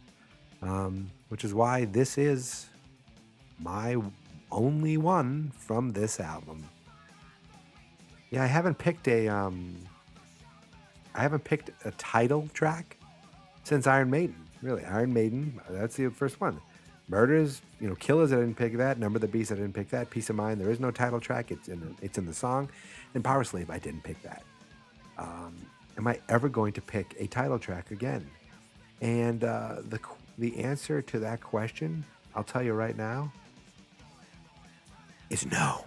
Um, 0.61 1.11
which 1.29 1.43
is 1.43 1.53
why 1.53 1.85
this 1.85 2.17
is 2.17 2.67
my 3.59 3.97
only 4.51 4.97
one 4.97 5.51
from 5.57 5.93
this 5.93 6.19
album. 6.19 6.63
Yeah, 8.29 8.43
I 8.43 8.47
haven't 8.47 8.77
picked 8.77 9.07
a 9.07 9.27
um 9.27 9.75
I 11.15 11.21
haven't 11.21 11.43
picked 11.43 11.71
a 11.85 11.91
title 11.91 12.47
track 12.53 12.97
since 13.63 13.87
Iron 13.87 14.09
Maiden. 14.09 14.35
Really, 14.61 14.83
Iron 14.85 15.13
Maiden, 15.13 15.59
that's 15.69 15.95
the 15.95 16.09
first 16.09 16.39
one. 16.39 16.59
Murders, 17.09 17.61
you 17.79 17.87
know, 17.87 17.95
Killers, 17.95 18.33
I 18.33 18.37
didn't 18.37 18.57
pick 18.57 18.75
that. 18.77 18.99
Number 18.99 19.17
of 19.17 19.21
the 19.21 19.27
Beast, 19.27 19.51
I 19.51 19.55
didn't 19.55 19.73
pick 19.73 19.89
that. 19.91 20.09
Piece 20.09 20.29
of 20.29 20.35
Mind, 20.35 20.59
there 20.59 20.69
is 20.69 20.79
no 20.79 20.91
title 20.91 21.19
track. 21.19 21.51
It's 21.51 21.69
in 21.69 21.79
the, 21.79 22.05
it's 22.05 22.17
in 22.17 22.25
the 22.25 22.33
song. 22.33 22.69
And 23.13 23.23
Powerslave, 23.23 23.69
I 23.69 23.79
didn't 23.79 24.03
pick 24.03 24.21
that. 24.23 24.43
Um, 25.17 25.55
am 25.97 26.05
I 26.05 26.19
ever 26.27 26.49
going 26.49 26.73
to 26.73 26.81
pick 26.81 27.15
a 27.17 27.27
title 27.27 27.59
track 27.59 27.91
again? 27.91 28.29
And 29.01 29.43
uh, 29.43 29.77
the 29.87 29.99
the 30.37 30.57
answer 30.57 31.01
to 31.01 31.19
that 31.19 31.41
question, 31.41 32.03
I'll 32.35 32.43
tell 32.43 32.61
you 32.61 32.73
right 32.73 32.95
now, 32.95 33.31
is 35.29 35.45
no. 35.45 35.85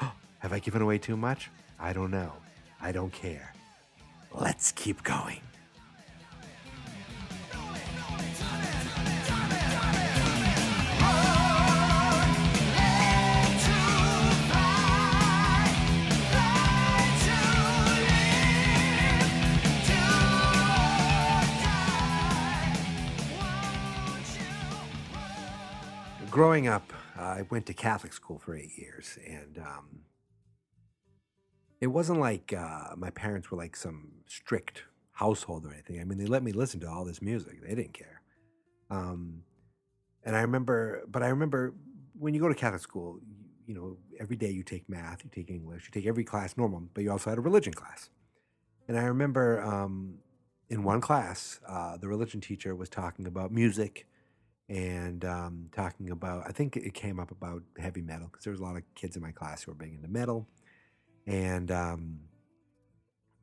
Have 0.38 0.52
I 0.52 0.58
given 0.58 0.82
away 0.82 0.98
too 0.98 1.16
much? 1.16 1.50
I 1.78 1.92
don't 1.92 2.10
know. 2.10 2.32
I 2.80 2.92
don't 2.92 3.12
care. 3.12 3.52
Let's 4.32 4.72
keep 4.72 5.02
going. 5.02 5.40
Growing 26.34 26.66
up, 26.66 26.92
I 27.16 27.42
went 27.48 27.64
to 27.66 27.74
Catholic 27.74 28.12
school 28.12 28.40
for 28.40 28.56
eight 28.56 28.76
years, 28.76 29.20
and 29.24 29.56
um, 29.56 30.00
it 31.80 31.86
wasn't 31.86 32.18
like 32.18 32.52
uh, 32.52 32.96
my 32.96 33.10
parents 33.10 33.52
were 33.52 33.56
like 33.56 33.76
some 33.76 34.10
strict 34.26 34.82
household 35.12 35.64
or 35.64 35.72
anything. 35.72 36.00
I 36.00 36.04
mean, 36.04 36.18
they 36.18 36.26
let 36.26 36.42
me 36.42 36.50
listen 36.50 36.80
to 36.80 36.88
all 36.88 37.04
this 37.04 37.22
music; 37.22 37.62
they 37.62 37.76
didn't 37.76 37.92
care. 37.92 38.20
Um, 38.90 39.44
and 40.24 40.34
I 40.34 40.40
remember, 40.40 41.04
but 41.06 41.22
I 41.22 41.28
remember 41.28 41.72
when 42.18 42.34
you 42.34 42.40
go 42.40 42.48
to 42.48 42.54
Catholic 42.56 42.82
school, 42.82 43.20
you, 43.24 43.36
you 43.68 43.74
know, 43.76 43.96
every 44.18 44.34
day 44.34 44.50
you 44.50 44.64
take 44.64 44.88
math, 44.88 45.22
you 45.22 45.30
take 45.32 45.50
English, 45.50 45.84
you 45.84 45.92
take 45.92 46.08
every 46.08 46.24
class 46.24 46.56
normal, 46.56 46.82
but 46.94 47.04
you 47.04 47.12
also 47.12 47.30
had 47.30 47.38
a 47.38 47.42
religion 47.42 47.74
class. 47.74 48.10
And 48.88 48.98
I 48.98 49.04
remember 49.04 49.62
um, 49.62 50.16
in 50.68 50.82
one 50.82 51.00
class, 51.00 51.60
uh, 51.68 51.96
the 51.96 52.08
religion 52.08 52.40
teacher 52.40 52.74
was 52.74 52.88
talking 52.88 53.28
about 53.28 53.52
music 53.52 54.08
and 54.68 55.24
um, 55.24 55.68
talking 55.72 56.10
about, 56.10 56.44
I 56.46 56.52
think 56.52 56.76
it 56.76 56.94
came 56.94 57.20
up 57.20 57.30
about 57.30 57.62
heavy 57.78 58.02
metal 58.02 58.28
because 58.28 58.44
there 58.44 58.52
was 58.52 58.60
a 58.60 58.64
lot 58.64 58.76
of 58.76 58.82
kids 58.94 59.16
in 59.16 59.22
my 59.22 59.32
class 59.32 59.62
who 59.62 59.72
were 59.72 59.76
big 59.76 59.94
into 59.94 60.08
metal. 60.08 60.48
And, 61.26 61.70
um, 61.70 62.20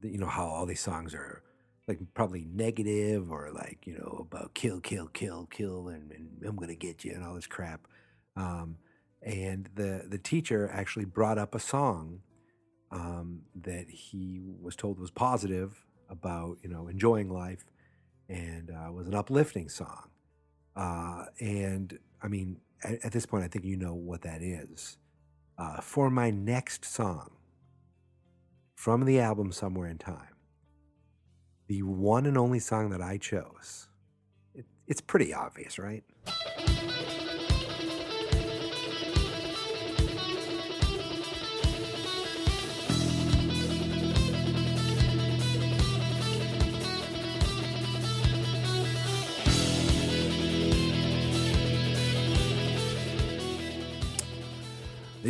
the- 0.02 0.10
you 0.10 0.18
know, 0.18 0.28
how 0.28 0.46
all 0.46 0.66
these 0.66 0.82
songs 0.82 1.14
are 1.14 1.44
like 1.88 2.00
probably 2.14 2.46
negative 2.46 3.32
or 3.32 3.52
like, 3.52 3.86
you 3.86 3.94
know, 3.98 4.28
about 4.32 4.54
kill, 4.54 4.80
kill, 4.80 5.08
kill, 5.08 5.48
kill, 5.48 5.90
and, 5.90 6.12
and 6.12 6.44
I'm 6.46 6.56
going 6.56 6.70
to 6.70 6.76
get 6.76 7.04
you 7.04 7.14
and 7.14 7.24
all 7.24 7.36
this 7.36 7.48
crap. 7.48 7.88
Um, 8.36 8.78
and 9.22 9.70
the, 9.76 10.06
the 10.08 10.18
teacher 10.18 10.70
actually 10.72 11.06
brought 11.06 11.38
up 11.38 11.54
a 11.54 11.60
song 11.60 12.22
um, 12.92 13.42
that 13.56 13.90
he 13.90 14.42
was 14.62 14.76
told 14.76 15.00
was 15.00 15.12
positive 15.12 15.86
about 16.10 16.58
you 16.62 16.70
know 16.70 16.88
enjoying 16.88 17.30
life 17.30 17.66
and 18.30 18.70
uh, 18.72 18.92
was 18.92 19.08
an 19.08 19.16
uplifting 19.16 19.70
song 19.70 20.11
uh, 20.76 21.26
and 21.40 21.98
i 22.22 22.28
mean 22.28 22.58
at, 22.84 23.06
at 23.06 23.12
this 23.12 23.26
point 23.26 23.44
i 23.44 23.48
think 23.48 23.66
you 23.66 23.78
know 23.78 23.94
what 23.94 24.22
that 24.22 24.42
is. 24.42 24.98
Uh, 25.58 25.80
for 25.80 26.10
my 26.10 26.32
next 26.32 26.84
song 26.86 27.30
from 28.76 29.06
the 29.06 29.20
album 29.20 29.52
somewhere 29.52 29.88
in 29.88 29.98
time 29.98 30.36
the 31.68 31.84
one 31.84 32.26
and 32.26 32.38
only 32.38 32.60
song 32.60 32.90
that 32.90 33.02
i 33.02 33.18
chose 33.18 33.88
it, 34.56 34.66
it's 34.88 35.02
pretty 35.02 35.34
obvious 35.34 35.78
right 35.78 36.04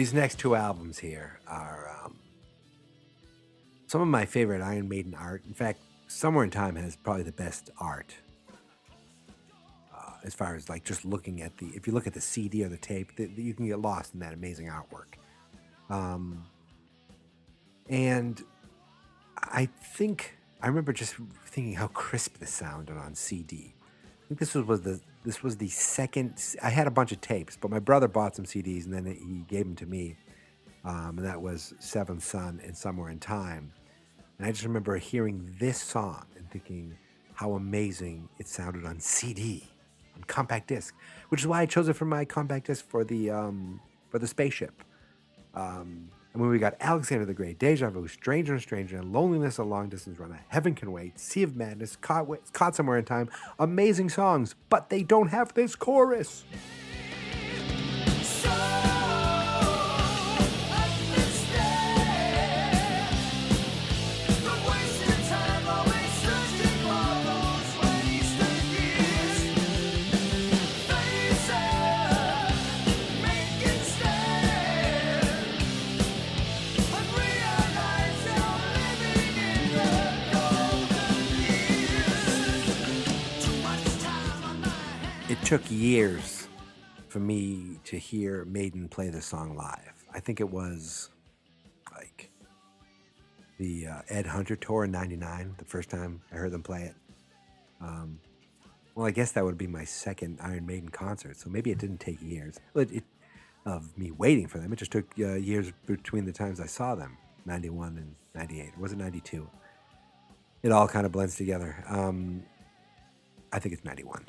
These 0.01 0.15
next 0.15 0.39
two 0.39 0.55
albums 0.55 0.97
here 0.97 1.39
are 1.45 1.95
um, 2.03 2.15
some 3.85 4.01
of 4.01 4.07
my 4.07 4.25
favorite 4.25 4.59
Iron 4.59 4.89
Maiden 4.89 5.13
art. 5.13 5.43
In 5.47 5.53
fact, 5.53 5.79
Somewhere 6.07 6.43
in 6.43 6.49
Time 6.49 6.75
has 6.75 6.95
probably 6.95 7.21
the 7.21 7.31
best 7.31 7.69
art 7.79 8.15
uh, 9.95 10.13
as 10.23 10.33
far 10.33 10.55
as 10.55 10.69
like 10.69 10.83
just 10.83 11.05
looking 11.05 11.43
at 11.43 11.55
the. 11.59 11.67
If 11.75 11.85
you 11.85 11.93
look 11.93 12.07
at 12.07 12.15
the 12.15 12.19
CD 12.19 12.63
or 12.63 12.67
the 12.67 12.77
tape, 12.77 13.15
th- 13.15 13.29
you 13.35 13.53
can 13.53 13.67
get 13.67 13.79
lost 13.79 14.15
in 14.15 14.21
that 14.21 14.33
amazing 14.33 14.69
artwork. 14.69 15.19
Um, 15.91 16.45
and 17.87 18.41
I 19.37 19.67
think 19.67 20.35
I 20.63 20.67
remember 20.67 20.93
just 20.93 21.13
thinking 21.45 21.75
how 21.75 21.89
crisp 21.89 22.39
this 22.39 22.49
sounded 22.49 22.97
on 22.97 23.13
CD. 23.13 23.75
I 24.31 24.33
think 24.33 24.39
this 24.39 24.55
was, 24.55 24.65
was 24.65 24.81
the 24.81 25.01
this 25.25 25.43
was 25.43 25.57
the 25.57 25.67
second. 25.67 26.41
I 26.63 26.69
had 26.69 26.87
a 26.87 26.91
bunch 26.91 27.11
of 27.11 27.19
tapes, 27.19 27.57
but 27.59 27.69
my 27.69 27.79
brother 27.79 28.07
bought 28.07 28.33
some 28.33 28.45
CDs 28.45 28.85
and 28.85 28.93
then 28.93 29.05
he 29.05 29.43
gave 29.53 29.65
them 29.65 29.75
to 29.75 29.85
me, 29.85 30.15
um, 30.85 31.17
and 31.17 31.27
that 31.27 31.41
was 31.41 31.73
Seventh 31.79 32.23
Son 32.23 32.61
and 32.63 32.75
Somewhere 32.77 33.09
in 33.09 33.19
Time. 33.19 33.73
And 34.37 34.47
I 34.47 34.51
just 34.51 34.63
remember 34.63 34.95
hearing 34.95 35.53
this 35.59 35.81
song 35.81 36.27
and 36.37 36.49
thinking 36.49 36.97
how 37.33 37.55
amazing 37.55 38.29
it 38.39 38.47
sounded 38.47 38.85
on 38.85 39.01
CD, 39.01 39.67
on 40.15 40.23
compact 40.23 40.69
disc, 40.69 40.95
which 41.27 41.41
is 41.41 41.47
why 41.47 41.59
I 41.59 41.65
chose 41.65 41.89
it 41.89 41.97
for 41.97 42.05
my 42.05 42.23
compact 42.23 42.67
disc 42.67 42.87
for 42.87 43.03
the 43.03 43.31
um, 43.31 43.81
for 44.11 44.17
the 44.17 44.27
spaceship. 44.27 44.81
Um, 45.55 46.07
and 46.33 46.41
when 46.41 46.49
we 46.49 46.59
got 46.59 46.75
Alexander 46.79 47.25
the 47.25 47.33
Great, 47.33 47.59
Deja 47.59 47.89
Vu, 47.89 48.07
Stranger 48.07 48.53
and 48.53 48.61
Stranger, 48.61 48.97
and 48.97 49.11
Loneliness, 49.11 49.57
a 49.57 49.63
Long 49.63 49.89
Distance 49.89 50.17
Runner, 50.17 50.39
Heaven 50.47 50.73
Can 50.75 50.91
Wait, 50.91 51.19
Sea 51.19 51.43
of 51.43 51.55
Madness, 51.55 51.97
Caught, 51.97 52.53
Caught 52.53 52.75
Somewhere 52.75 52.97
in 52.97 53.05
Time, 53.05 53.29
amazing 53.59 54.09
songs, 54.09 54.55
but 54.69 54.89
they 54.89 55.03
don't 55.03 55.27
have 55.27 55.53
this 55.53 55.75
chorus. 55.75 56.45
Took 85.51 85.69
years 85.69 86.47
for 87.09 87.19
me 87.19 87.77
to 87.83 87.97
hear 87.97 88.45
Maiden 88.45 88.87
play 88.87 89.09
this 89.09 89.25
song 89.25 89.53
live. 89.53 90.05
I 90.13 90.21
think 90.21 90.39
it 90.39 90.49
was 90.49 91.09
like 91.93 92.31
the 93.57 93.87
uh, 93.87 94.01
Ed 94.07 94.25
Hunter 94.27 94.55
tour 94.55 94.85
in 94.85 94.91
99, 94.91 95.55
the 95.57 95.65
first 95.65 95.89
time 95.89 96.21
I 96.31 96.35
heard 96.35 96.53
them 96.53 96.63
play 96.63 96.83
it. 96.83 96.95
Um, 97.81 98.21
well, 98.95 99.05
I 99.05 99.11
guess 99.11 99.33
that 99.33 99.43
would 99.43 99.57
be 99.57 99.67
my 99.67 99.83
second 99.83 100.39
Iron 100.41 100.65
Maiden 100.65 100.87
concert, 100.87 101.35
so 101.35 101.49
maybe 101.49 101.69
it 101.69 101.79
didn't 101.79 101.99
take 101.99 102.21
years 102.21 102.57
it, 102.73 103.03
of 103.65 103.97
me 103.97 104.11
waiting 104.11 104.47
for 104.47 104.57
them. 104.57 104.71
It 104.71 104.77
just 104.77 104.93
took 104.93 105.05
uh, 105.19 105.33
years 105.33 105.73
between 105.85 106.23
the 106.23 106.31
times 106.31 106.61
I 106.61 106.65
saw 106.65 106.95
them 106.95 107.17
91 107.45 107.97
and 107.97 108.15
98. 108.35 108.67
Or 108.77 108.81
was 108.83 108.93
it 108.93 108.99
92? 108.99 109.49
It 110.63 110.71
all 110.71 110.87
kind 110.87 111.05
of 111.05 111.11
blends 111.11 111.35
together. 111.35 111.83
Um, 111.89 112.43
I 113.51 113.59
think 113.59 113.73
it's 113.73 113.83
91. 113.83 114.27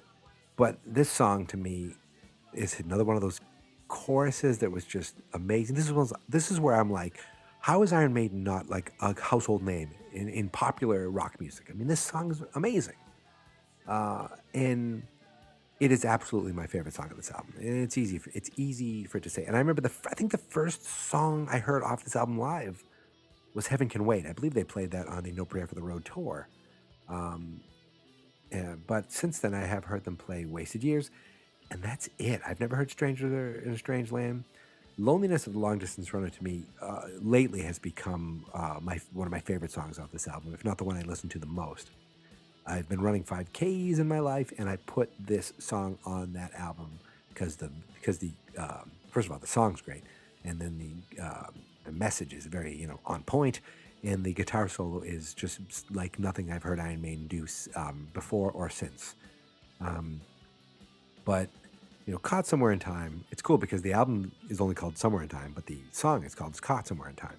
But 0.56 0.78
this 0.86 1.10
song 1.10 1.46
to 1.46 1.56
me 1.56 1.94
is 2.52 2.78
another 2.80 3.04
one 3.04 3.16
of 3.16 3.22
those 3.22 3.40
choruses 3.88 4.58
that 4.58 4.70
was 4.70 4.84
just 4.84 5.16
amazing. 5.32 5.76
This 5.76 5.88
is 5.88 6.12
this 6.28 6.50
is 6.50 6.60
where 6.60 6.74
I'm 6.74 6.90
like, 6.90 7.20
how 7.60 7.82
is 7.82 7.92
Iron 7.92 8.12
Maiden 8.12 8.42
not 8.42 8.68
like 8.68 8.92
a 9.00 9.18
household 9.20 9.62
name 9.62 9.90
in, 10.12 10.28
in 10.28 10.48
popular 10.48 11.10
rock 11.10 11.40
music? 11.40 11.68
I 11.70 11.74
mean, 11.74 11.88
this 11.88 12.00
song 12.00 12.30
is 12.30 12.42
amazing. 12.54 12.96
Uh, 13.86 14.28
and 14.54 15.02
it 15.80 15.90
is 15.90 16.04
absolutely 16.04 16.52
my 16.52 16.66
favorite 16.66 16.94
song 16.94 17.10
of 17.10 17.16
this 17.16 17.30
album. 17.30 17.54
And 17.58 17.82
it's 17.82 17.98
easy, 17.98 18.18
for, 18.18 18.30
it's 18.34 18.50
easy 18.56 19.04
for 19.04 19.18
it 19.18 19.24
to 19.24 19.30
say. 19.30 19.44
And 19.44 19.56
I 19.56 19.58
remember 19.58 19.82
the, 19.82 19.90
I 20.10 20.14
think 20.14 20.30
the 20.30 20.38
first 20.38 20.84
song 20.84 21.48
I 21.50 21.58
heard 21.58 21.82
off 21.82 22.04
this 22.04 22.16
album 22.16 22.38
live 22.38 22.84
was 23.54 23.66
Heaven 23.66 23.88
Can 23.88 24.04
Wait. 24.06 24.26
I 24.26 24.32
believe 24.32 24.54
they 24.54 24.64
played 24.64 24.90
that 24.92 25.06
on 25.08 25.24
the 25.24 25.32
No 25.32 25.44
Prayer 25.44 25.66
for 25.66 25.74
the 25.74 25.82
Road 25.82 26.04
tour. 26.04 26.48
Um, 27.08 27.60
uh, 28.54 28.76
but 28.86 29.12
since 29.12 29.38
then, 29.38 29.54
I 29.54 29.64
have 29.64 29.84
heard 29.84 30.04
them 30.04 30.16
play 30.16 30.44
Wasted 30.44 30.84
Years, 30.84 31.10
and 31.70 31.82
that's 31.82 32.08
it. 32.18 32.40
I've 32.46 32.60
never 32.60 32.76
heard 32.76 32.90
Stranger 32.90 33.62
in 33.64 33.72
a 33.72 33.78
Strange 33.78 34.12
Land. 34.12 34.44
Loneliness 34.98 35.46
of 35.46 35.54
the 35.54 35.58
Long 35.58 35.78
Distance 35.78 36.12
Runner 36.12 36.28
to 36.28 36.44
me 36.44 36.64
uh, 36.82 37.06
lately 37.20 37.62
has 37.62 37.78
become 37.78 38.44
uh, 38.52 38.78
my 38.82 39.00
one 39.12 39.26
of 39.26 39.32
my 39.32 39.40
favorite 39.40 39.70
songs 39.70 39.98
off 39.98 40.12
this 40.12 40.28
album, 40.28 40.52
if 40.52 40.64
not 40.64 40.78
the 40.78 40.84
one 40.84 40.96
I 40.96 41.02
listen 41.02 41.28
to 41.30 41.38
the 41.38 41.46
most. 41.46 41.88
I've 42.66 42.88
been 42.88 43.00
running 43.00 43.24
5Ks 43.24 43.98
in 43.98 44.06
my 44.06 44.20
life, 44.20 44.52
and 44.58 44.68
I 44.68 44.76
put 44.76 45.10
this 45.18 45.52
song 45.58 45.98
on 46.04 46.34
that 46.34 46.52
album 46.54 46.98
because 47.30 47.56
the 47.56 47.70
because 47.98 48.18
the 48.18 48.30
um, 48.58 48.90
first 49.10 49.26
of 49.26 49.32
all 49.32 49.38
the 49.38 49.46
song's 49.46 49.80
great, 49.80 50.02
and 50.44 50.60
then 50.60 50.78
the 50.78 51.22
um, 51.22 51.54
the 51.84 51.92
message 51.92 52.32
is 52.34 52.46
very 52.46 52.74
you 52.76 52.86
know 52.86 53.00
on 53.06 53.22
point, 53.22 53.60
and 54.02 54.24
the 54.24 54.32
guitar 54.32 54.68
solo 54.68 55.00
is 55.00 55.34
just 55.34 55.60
like 55.94 56.18
nothing 56.18 56.50
I've 56.50 56.62
heard 56.62 56.80
Iron 56.80 57.00
Maiden 57.00 57.26
do 57.26 57.46
um, 57.76 58.08
before 58.12 58.50
or 58.50 58.68
since. 58.68 59.14
Um, 59.80 60.20
but 61.24 61.48
you 62.06 62.12
know, 62.12 62.18
Caught 62.18 62.46
Somewhere 62.46 62.72
in 62.72 62.78
Time, 62.78 63.24
it's 63.30 63.42
cool 63.42 63.58
because 63.58 63.82
the 63.82 63.92
album 63.92 64.32
is 64.48 64.60
only 64.60 64.74
called 64.74 64.98
Somewhere 64.98 65.22
in 65.22 65.28
Time, 65.28 65.52
but 65.54 65.66
the 65.66 65.78
song 65.92 66.24
is 66.24 66.34
called 66.34 66.60
Caught 66.60 66.88
Somewhere 66.88 67.08
in 67.08 67.14
Time. 67.14 67.36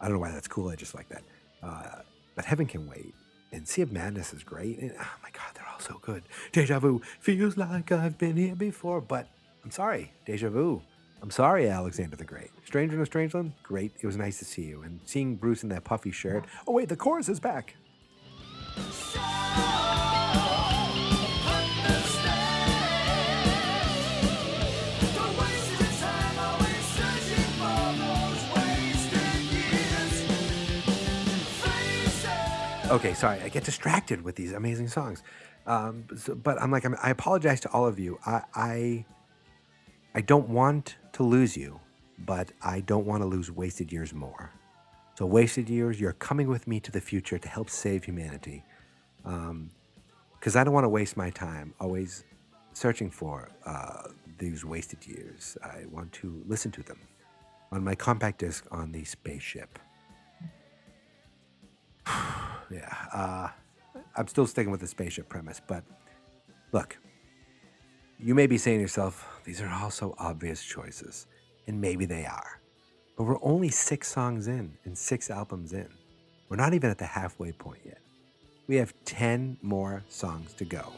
I 0.00 0.04
don't 0.06 0.14
know 0.14 0.20
why 0.20 0.30
that's 0.30 0.48
cool. 0.48 0.68
I 0.68 0.76
just 0.76 0.94
like 0.94 1.08
that. 1.08 1.22
Uh, 1.62 2.02
but 2.34 2.44
Heaven 2.44 2.66
Can 2.66 2.86
Wait 2.86 3.14
and 3.52 3.66
Sea 3.66 3.82
of 3.82 3.92
Madness 3.92 4.34
is 4.34 4.42
great. 4.42 4.78
And 4.78 4.92
oh 4.98 5.14
my 5.22 5.30
God, 5.32 5.54
they're 5.54 5.66
all 5.72 5.80
so 5.80 5.98
good. 6.02 6.24
Deja 6.52 6.78
Vu 6.78 7.00
feels 7.20 7.56
like 7.56 7.90
I've 7.92 8.18
been 8.18 8.36
here 8.36 8.54
before, 8.54 9.00
but 9.00 9.28
I'm 9.64 9.70
sorry, 9.70 10.12
Deja 10.26 10.50
Vu. 10.50 10.82
I'm 11.24 11.30
sorry, 11.30 11.70
Alexander 11.70 12.16
the 12.16 12.24
Great. 12.24 12.50
Stranger 12.66 12.96
in 12.96 13.02
a 13.02 13.06
Strange 13.06 13.32
Land, 13.32 13.54
great. 13.62 13.92
It 13.98 14.06
was 14.06 14.18
nice 14.18 14.38
to 14.40 14.44
see 14.44 14.64
you. 14.64 14.82
And 14.82 15.00
seeing 15.06 15.36
Bruce 15.36 15.62
in 15.62 15.70
that 15.70 15.82
puffy 15.82 16.10
shirt. 16.10 16.44
Oh, 16.68 16.72
wait, 16.72 16.90
the 16.90 16.96
chorus 16.96 17.30
is 17.30 17.40
back. 17.40 17.76
Okay 32.90 33.14
sorry 33.14 33.40
i 33.40 33.48
get 33.48 33.64
distracted 33.64 34.22
with 34.22 34.36
these 34.36 34.52
amazing 34.52 34.86
songs 34.86 35.22
um, 35.66 36.04
so, 36.16 36.34
but 36.34 36.60
i'm 36.62 36.70
like 36.70 36.84
I'm, 36.84 36.94
i 37.02 37.10
apologize 37.10 37.58
to 37.60 37.70
all 37.70 37.86
of 37.86 37.98
you 37.98 38.20
I, 38.24 38.42
I 38.54 39.04
i 40.14 40.20
don't 40.20 40.48
want 40.48 40.96
to 41.14 41.22
lose 41.22 41.56
you, 41.56 41.80
but 42.18 42.52
I 42.62 42.80
don't 42.80 43.06
want 43.06 43.22
to 43.22 43.26
lose 43.26 43.50
wasted 43.50 43.92
years 43.92 44.12
more. 44.12 44.52
So, 45.16 45.26
wasted 45.26 45.70
years, 45.70 46.00
you're 46.00 46.12
coming 46.12 46.48
with 46.48 46.66
me 46.66 46.80
to 46.80 46.90
the 46.90 47.00
future 47.00 47.38
to 47.38 47.48
help 47.48 47.70
save 47.70 48.04
humanity. 48.04 48.64
Because 49.22 50.56
I 50.56 50.64
don't 50.64 50.74
want 50.74 50.84
to 50.84 50.88
waste 50.88 51.16
my 51.16 51.30
time 51.30 51.72
always 51.80 52.24
searching 52.72 53.10
for 53.10 53.48
uh, 53.64 54.08
these 54.38 54.64
wasted 54.64 55.06
years. 55.06 55.56
I 55.62 55.84
want 55.90 56.12
to 56.14 56.42
listen 56.46 56.70
to 56.72 56.82
them 56.82 56.98
on 57.70 57.82
my 57.84 57.94
compact 57.94 58.40
disc 58.40 58.66
on 58.70 58.92
the 58.92 59.04
spaceship. 59.04 59.78
yeah, 62.70 62.94
uh, 63.12 63.48
I'm 64.16 64.26
still 64.26 64.46
sticking 64.46 64.70
with 64.70 64.80
the 64.80 64.86
spaceship 64.86 65.28
premise, 65.28 65.60
but 65.66 65.84
look, 66.72 66.98
you 68.18 68.34
may 68.34 68.46
be 68.46 68.58
saying 68.58 68.78
to 68.78 68.82
yourself, 68.82 69.33
these 69.44 69.60
are 69.60 69.68
all 69.68 69.90
so 69.90 70.14
obvious 70.18 70.62
choices, 70.62 71.26
and 71.66 71.80
maybe 71.80 72.06
they 72.06 72.24
are. 72.24 72.60
But 73.16 73.24
we're 73.24 73.42
only 73.42 73.68
six 73.68 74.08
songs 74.08 74.48
in 74.48 74.76
and 74.84 74.96
six 74.96 75.30
albums 75.30 75.72
in. 75.72 75.88
We're 76.48 76.56
not 76.56 76.74
even 76.74 76.90
at 76.90 76.98
the 76.98 77.06
halfway 77.06 77.52
point 77.52 77.80
yet. 77.84 78.00
We 78.66 78.76
have 78.76 78.94
10 79.04 79.58
more 79.62 80.02
songs 80.08 80.54
to 80.54 80.64
go. 80.64 80.92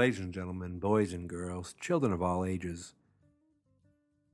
Ladies 0.00 0.20
and 0.20 0.32
gentlemen, 0.32 0.78
boys 0.78 1.12
and 1.12 1.28
girls, 1.28 1.74
children 1.78 2.10
of 2.10 2.22
all 2.22 2.42
ages, 2.42 2.94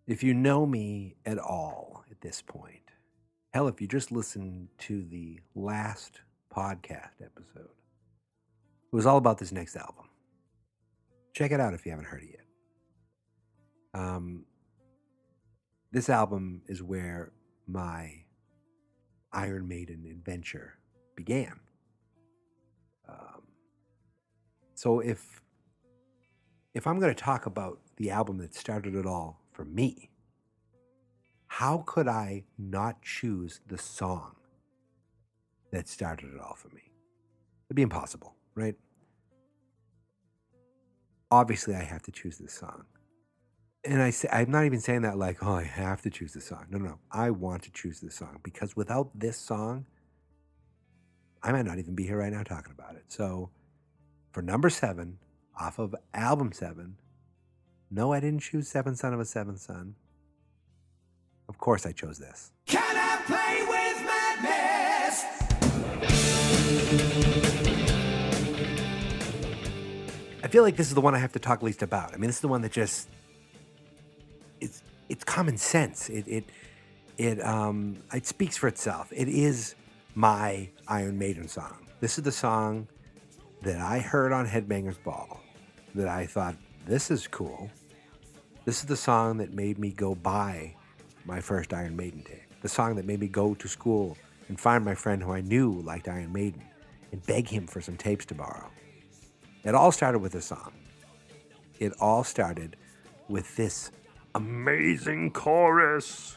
if 0.06 0.22
you 0.22 0.32
know 0.32 0.64
me 0.64 1.16
at 1.26 1.38
all 1.38 2.04
at 2.08 2.20
this 2.20 2.40
point, 2.40 2.92
hell, 3.52 3.66
if 3.66 3.80
you 3.80 3.88
just 3.88 4.12
listened 4.12 4.68
to 4.78 5.02
the 5.02 5.40
last 5.56 6.20
podcast 6.54 7.20
episode, 7.20 7.64
it 7.64 8.92
was 8.92 9.06
all 9.06 9.16
about 9.16 9.38
this 9.38 9.50
next 9.50 9.74
album. 9.74 10.08
Check 11.34 11.50
it 11.50 11.58
out 11.58 11.74
if 11.74 11.84
you 11.84 11.90
haven't 11.90 12.06
heard 12.06 12.22
it 12.22 12.30
yet. 12.30 14.00
Um, 14.00 14.44
this 15.90 16.08
album 16.08 16.62
is 16.68 16.80
where 16.80 17.32
my 17.66 18.12
Iron 19.32 19.66
Maiden 19.66 20.06
adventure 20.08 20.74
began. 21.16 21.58
Um, 23.08 23.42
so 24.76 25.00
if 25.00 25.42
if 26.76 26.86
I'm 26.86 27.00
going 27.00 27.12
to 27.12 27.20
talk 27.20 27.46
about 27.46 27.80
the 27.96 28.10
album 28.10 28.36
that 28.36 28.54
started 28.54 28.94
it 28.94 29.06
all 29.06 29.40
for 29.50 29.64
me, 29.64 30.10
how 31.46 31.82
could 31.86 32.06
I 32.06 32.44
not 32.58 33.00
choose 33.00 33.60
the 33.66 33.78
song 33.78 34.36
that 35.72 35.88
started 35.88 36.34
it 36.34 36.38
all 36.38 36.54
for 36.54 36.68
me? 36.68 36.92
It'd 37.66 37.76
be 37.76 37.80
impossible, 37.80 38.34
right? 38.54 38.74
Obviously, 41.30 41.74
I 41.74 41.82
have 41.82 42.02
to 42.02 42.12
choose 42.12 42.36
this 42.36 42.52
song. 42.52 42.84
And 43.82 44.02
I 44.02 44.10
say, 44.10 44.28
I'm 44.30 44.50
not 44.50 44.66
even 44.66 44.80
saying 44.80 45.00
that 45.00 45.16
like, 45.16 45.38
oh, 45.42 45.54
I 45.54 45.64
have 45.64 46.02
to 46.02 46.10
choose 46.10 46.34
this 46.34 46.44
song. 46.44 46.66
No, 46.68 46.76
no, 46.76 46.88
no. 46.88 46.98
I 47.10 47.30
want 47.30 47.62
to 47.62 47.72
choose 47.72 48.00
this 48.00 48.16
song 48.16 48.40
because 48.42 48.76
without 48.76 49.18
this 49.18 49.38
song, 49.38 49.86
I 51.42 51.52
might 51.52 51.64
not 51.64 51.78
even 51.78 51.94
be 51.94 52.04
here 52.04 52.18
right 52.18 52.32
now 52.32 52.42
talking 52.42 52.74
about 52.78 52.96
it. 52.96 53.04
So, 53.08 53.48
for 54.32 54.42
number 54.42 54.68
seven, 54.68 55.16
off 55.58 55.78
of 55.78 55.94
album 56.14 56.52
seven, 56.52 56.96
no, 57.90 58.12
I 58.12 58.20
didn't 58.20 58.40
choose 58.40 58.68
Seventh 58.68 58.98
Son 58.98 59.14
of 59.14 59.20
a 59.20 59.24
Seventh 59.24 59.60
Son. 59.60 59.94
Of 61.48 61.58
course, 61.58 61.86
I 61.86 61.92
chose 61.92 62.18
this. 62.18 62.50
Can 62.66 62.82
I 62.82 63.16
play 63.24 63.62
with 63.68 64.04
madness? 64.04 65.24
I 70.42 70.48
feel 70.48 70.64
like 70.64 70.76
this 70.76 70.88
is 70.88 70.94
the 70.94 71.00
one 71.00 71.14
I 71.14 71.18
have 71.18 71.32
to 71.32 71.38
talk 71.38 71.62
least 71.62 71.82
about. 71.82 72.12
I 72.12 72.16
mean, 72.16 72.28
this 72.28 72.36
is 72.36 72.42
the 72.42 72.48
one 72.48 72.62
that 72.62 72.72
just 72.72 73.08
it's 74.60 74.82
it's 75.08 75.22
common 75.22 75.56
sense. 75.56 76.08
It 76.08 76.26
it 76.26 76.44
it 77.18 77.44
um 77.44 78.02
it 78.12 78.26
speaks 78.26 78.56
for 78.56 78.66
itself. 78.66 79.12
It 79.12 79.28
is 79.28 79.76
my 80.16 80.68
Iron 80.88 81.18
Maiden 81.18 81.46
song. 81.46 81.86
This 82.00 82.18
is 82.18 82.24
the 82.24 82.32
song 82.32 82.88
that 83.62 83.80
I 83.80 84.00
heard 84.00 84.32
on 84.32 84.46
Headbangers 84.46 85.02
Ball 85.04 85.40
that 85.96 86.08
I 86.08 86.26
thought 86.26 86.54
this 86.86 87.10
is 87.10 87.26
cool. 87.26 87.70
This 88.64 88.80
is 88.80 88.86
the 88.86 88.96
song 88.96 89.38
that 89.38 89.52
made 89.52 89.78
me 89.78 89.90
go 89.90 90.14
buy 90.14 90.74
my 91.24 91.40
first 91.40 91.72
Iron 91.72 91.96
Maiden 91.96 92.22
tape. 92.22 92.42
The 92.62 92.68
song 92.68 92.96
that 92.96 93.06
made 93.06 93.20
me 93.20 93.28
go 93.28 93.54
to 93.54 93.68
school 93.68 94.16
and 94.48 94.60
find 94.60 94.84
my 94.84 94.94
friend 94.94 95.22
who 95.22 95.32
I 95.32 95.40
knew 95.40 95.80
liked 95.80 96.08
Iron 96.08 96.32
Maiden 96.32 96.62
and 97.12 97.24
beg 97.26 97.48
him 97.48 97.66
for 97.66 97.80
some 97.80 97.96
tapes 97.96 98.26
to 98.26 98.34
borrow. 98.34 98.70
It 99.64 99.74
all 99.74 99.90
started 99.90 100.18
with 100.18 100.34
a 100.34 100.42
song. 100.42 100.72
It 101.80 101.92
all 102.00 102.24
started 102.24 102.76
with 103.28 103.56
this 103.56 103.90
amazing 104.34 105.30
chorus. 105.32 106.36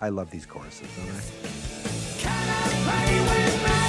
I 0.00 0.08
love 0.08 0.30
these 0.30 0.46
choruses, 0.46 0.88
don't 0.96 1.08
I? 3.78 3.81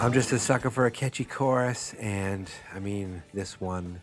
I'm 0.00 0.12
just 0.12 0.30
a 0.30 0.38
sucker 0.38 0.70
for 0.70 0.86
a 0.86 0.92
catchy 0.92 1.24
chorus, 1.24 1.92
and 1.94 2.48
I 2.72 2.78
mean, 2.78 3.20
this 3.34 3.60
one 3.60 4.00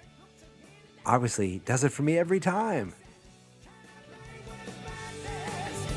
obviously 1.05 1.59
does 1.59 1.85
it 1.85 1.93
for 1.93 2.03
me 2.03 2.17
every 2.17 2.41
time. 2.41 2.93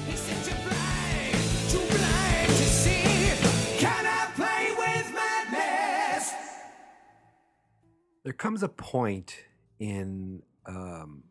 He 0.07 0.13
said 0.13 0.47
you're 0.47 0.69
blind, 0.69 1.35
too 1.69 1.79
blind 1.79 2.49
to 2.49 2.65
see. 2.65 3.03
Can 3.79 4.07
I 4.07 4.31
play 4.37 4.71
with 4.79 5.15
madness? 5.15 6.33
There 8.23 8.33
comes 8.33 8.63
a 8.63 8.69
point 8.69 9.35
in 9.81 10.43
um, 10.65 11.25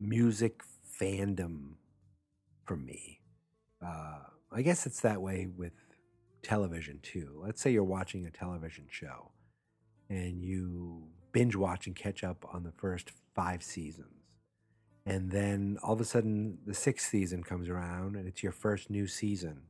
music 0.00 0.62
fandom 0.98 1.74
for 2.64 2.76
me. 2.76 3.20
Uh, 3.84 4.20
I 4.50 4.62
guess 4.62 4.86
it's 4.86 5.00
that 5.02 5.20
way 5.20 5.46
with 5.54 5.74
television 6.44 7.00
too. 7.02 7.40
Let's 7.42 7.60
say 7.60 7.72
you're 7.72 7.84
watching 7.84 8.26
a 8.26 8.30
television 8.30 8.86
show 8.90 9.32
and 10.08 10.42
you 10.42 11.08
binge 11.32 11.56
watch 11.56 11.86
and 11.86 11.96
catch 11.96 12.22
up 12.22 12.44
on 12.52 12.62
the 12.62 12.72
first 12.72 13.10
five 13.34 13.62
seasons. 13.62 14.38
And 15.06 15.30
then 15.30 15.78
all 15.82 15.94
of 15.94 16.00
a 16.00 16.04
sudden, 16.04 16.58
the 16.66 16.74
sixth 16.74 17.10
season 17.10 17.42
comes 17.42 17.68
around 17.68 18.16
and 18.16 18.26
it's 18.26 18.42
your 18.42 18.52
first 18.52 18.90
new 18.90 19.06
season 19.06 19.62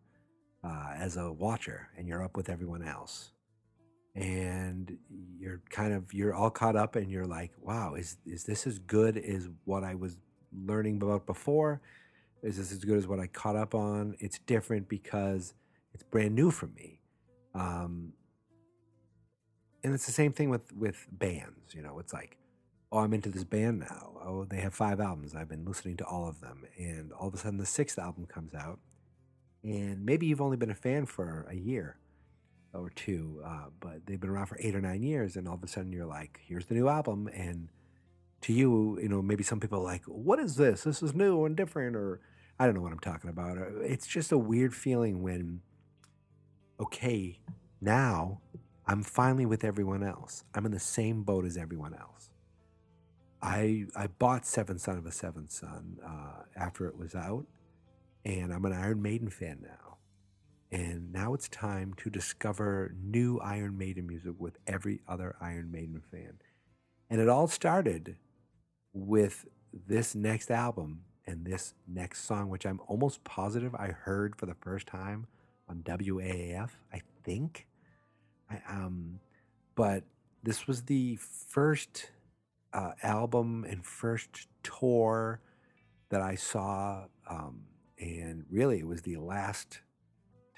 uh, 0.63 0.93
as 0.97 1.17
a 1.17 1.33
watcher, 1.33 1.89
and 1.97 2.07
you're 2.07 2.23
up 2.23 2.37
with 2.37 2.49
everyone 2.49 2.83
else 2.83 3.33
and 4.15 4.97
you're 5.39 5.61
kind 5.71 5.93
of 5.93 6.13
you're 6.13 6.35
all 6.35 6.51
caught 6.51 6.77
up 6.77 6.95
and 6.95 7.11
you're 7.11 7.27
like 7.27 7.51
wow 7.61 7.95
is 7.95 8.17
is 8.25 8.45
this 8.45 8.67
as 8.67 8.79
good 8.79 9.17
as 9.17 9.49
what 9.65 9.83
i 9.83 9.95
was 9.95 10.17
learning 10.67 11.03
about 11.03 11.27
before 11.27 11.81
is 12.43 12.57
this 12.57 12.71
as 12.71 12.85
good 12.85 12.97
as 12.97 13.09
what 13.09 13.19
i 13.19 13.27
caught 13.27 13.57
up 13.57 13.75
on 13.75 14.15
it's 14.21 14.39
different 14.41 14.89
because 14.89 15.55
it's 15.95 16.03
brand 16.03 16.35
new 16.35 16.51
for 16.51 16.67
me. 16.67 17.01
Um 17.55 18.13
and 19.83 19.95
it's 19.95 20.07
the 20.07 20.13
same 20.13 20.33
thing 20.33 20.51
with 20.51 20.73
with 20.73 21.07
bands 21.13 21.75
you 21.75 21.83
know 21.83 21.99
it's 21.99 22.13
like 22.13 22.39
oh 22.91 22.99
i'm 22.99 23.13
into 23.15 23.29
this 23.29 23.45
band 23.45 23.81
now. 23.81 24.13
Oh 24.25 24.45
they 24.45 24.61
have 24.61 24.75
five 24.75 25.01
albums. 25.01 25.35
I've 25.35 25.49
been 25.49 25.65
listening 25.65 25.97
to 25.99 26.05
all 26.05 26.29
of 26.29 26.41
them. 26.41 26.65
And 26.79 27.13
all 27.13 27.29
of 27.29 27.35
a 27.35 27.39
sudden 27.39 27.59
the 27.59 27.67
sixth 27.67 27.99
album 27.99 28.27
comes 28.27 28.55
out. 28.55 28.79
And 29.63 30.05
maybe 30.05 30.27
you've 30.27 30.41
only 30.43 30.57
been 30.57 30.71
a 30.71 30.75
fan 30.75 31.07
for 31.07 31.47
a 31.51 31.55
year 31.55 31.97
or 32.75 32.91
two, 32.91 33.41
uh, 33.45 33.67
but 33.81 34.05
they've 34.07 34.21
been 34.21 34.31
around 34.31 34.47
for 34.47 34.59
eight 34.61 34.75
or 34.75 34.81
nine 34.81 35.03
years, 35.03 35.37
and 35.37 35.49
all 35.49 35.55
of 35.55 35.63
a 35.63 35.69
sudden 35.69 35.93
you're 35.93 36.07
like, 36.07 36.41
here's 36.47 36.67
the 36.67 36.75
new 36.75 36.89
album, 36.89 37.29
and 37.33 37.69
to 38.43 38.53
you, 38.53 38.99
you 39.01 39.09
know, 39.09 39.23
maybe 39.23 39.43
some 39.43 39.61
people 39.61 39.79
are 39.79 39.85
like, 39.85 40.03
what 40.05 40.39
is 40.39 40.57
this? 40.57 40.83
This 40.85 41.03
is 41.03 41.15
new 41.15 41.45
and 41.45 41.57
different, 41.57 41.97
or 41.97 42.21
I 42.59 42.67
don't 42.67 42.75
know 42.75 42.83
what 42.83 42.93
I'm 42.93 42.99
talking 42.99 43.31
about. 43.31 43.57
Uh, 43.57 43.81
It's 43.81 44.07
just 44.07 44.33
a 44.33 44.39
weird 44.39 44.75
feeling 44.75 45.23
when, 45.23 45.61
okay, 46.81 47.39
now 47.81 48.41
I'm 48.87 49.03
finally 49.03 49.47
with 49.47 49.65
everyone 49.65 50.03
else. 50.03 50.45
I'm 50.55 50.67
in 50.67 50.73
the 50.73 50.81
same 50.81 51.23
boat 51.23 51.45
as 51.45 51.57
everyone 51.57 51.95
else. 51.95 52.31
I 53.43 53.87
I 53.95 54.07
bought 54.07 54.47
Seventh 54.47 54.81
Son 54.81 54.97
of 54.97 55.07
a 55.07 55.13
Seventh 55.13 55.53
Son 55.53 55.99
uh, 56.05 56.43
after 56.57 56.87
it 56.87 56.97
was 56.97 57.15
out, 57.15 57.47
and 58.25 58.53
I'm 58.53 58.65
an 58.65 58.73
Iron 58.73 59.03
Maiden 59.03 59.29
fan 59.31 59.59
now. 59.63 59.99
And 60.73 61.13
now 61.13 61.35
it's 61.35 61.49
time 61.49 61.95
to 61.99 62.11
discover 62.11 62.95
new 63.01 63.39
Iron 63.39 63.79
Maiden 63.79 64.07
music 64.09 64.35
with 64.39 64.59
every 64.67 65.01
other 65.07 65.37
Iron 65.41 65.71
Maiden 65.71 66.03
fan. 66.11 66.41
And 67.09 67.21
it 67.21 67.29
all 67.29 67.47
started 67.47 68.17
with 68.93 69.47
this 69.87 70.17
next 70.17 70.51
album 70.51 71.03
and 71.27 71.45
this 71.45 71.75
next 71.87 72.25
song, 72.25 72.49
which 72.49 72.67
I'm 72.67 72.81
almost 72.89 73.23
positive 73.23 73.75
I 73.75 73.89
heard 73.89 74.37
for 74.37 74.47
the 74.47 74.55
first 74.55 74.89
time 74.89 75.27
on 75.75 75.83
WAAF, 75.83 76.71
I 76.93 77.01
think. 77.25 77.67
I, 78.51 78.61
um, 78.69 79.21
but 79.75 80.05
this 80.43 80.67
was 80.67 80.83
the 80.83 81.17
first 81.17 82.11
uh, 82.73 82.93
album 83.03 83.65
and 83.69 83.85
first 83.85 84.49
tour 84.63 85.41
that 86.11 86.21
I 86.21 86.35
saw. 86.35 87.05
Um, 87.29 87.63
and 87.99 88.45
really, 88.51 88.79
it 88.79 88.87
was 88.87 89.03
the 89.03 89.17
last 89.17 89.81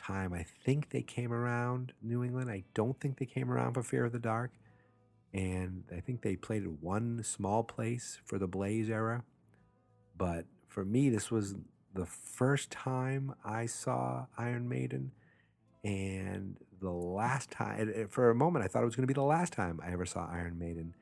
time 0.03 0.33
I 0.33 0.45
think 0.65 0.91
they 0.91 1.03
came 1.03 1.33
around 1.33 1.93
New 2.03 2.23
England. 2.23 2.51
I 2.51 2.65
don't 2.75 2.99
think 3.01 3.19
they 3.19 3.27
came 3.27 3.51
around 3.51 3.75
for 3.75 3.83
Fear 3.83 4.07
of 4.07 4.13
the 4.13 4.19
Dark. 4.19 4.53
And 5.33 5.85
I 5.95 6.01
think 6.01 6.23
they 6.23 6.37
played 6.37 6.63
at 6.63 6.71
one 6.71 7.23
small 7.23 7.63
place 7.63 8.19
for 8.25 8.39
the 8.39 8.47
Blaze 8.47 8.89
era. 8.89 9.23
But 10.17 10.47
for 10.69 10.85
me, 10.85 11.11
this 11.11 11.31
was 11.31 11.55
the 11.97 12.07
first 12.07 12.71
time 12.71 13.35
I 13.45 13.67
saw 13.67 14.27
Iron 14.39 14.69
Maiden. 14.69 15.13
And 15.83 16.57
the 16.81 16.91
last 16.91 17.51
time, 17.51 18.07
for 18.11 18.31
a 18.31 18.35
moment, 18.35 18.65
I 18.65 18.69
thought 18.69 18.83
it 18.83 18.87
was 18.87 18.97
going 18.97 19.05
to 19.05 19.13
be 19.13 19.15
the 19.15 19.23
last 19.23 19.53
time 19.53 19.81
I 19.85 19.93
ever 19.93 20.05
saw 20.05 20.29
Iron 20.31 20.59
Maiden. 20.59 20.95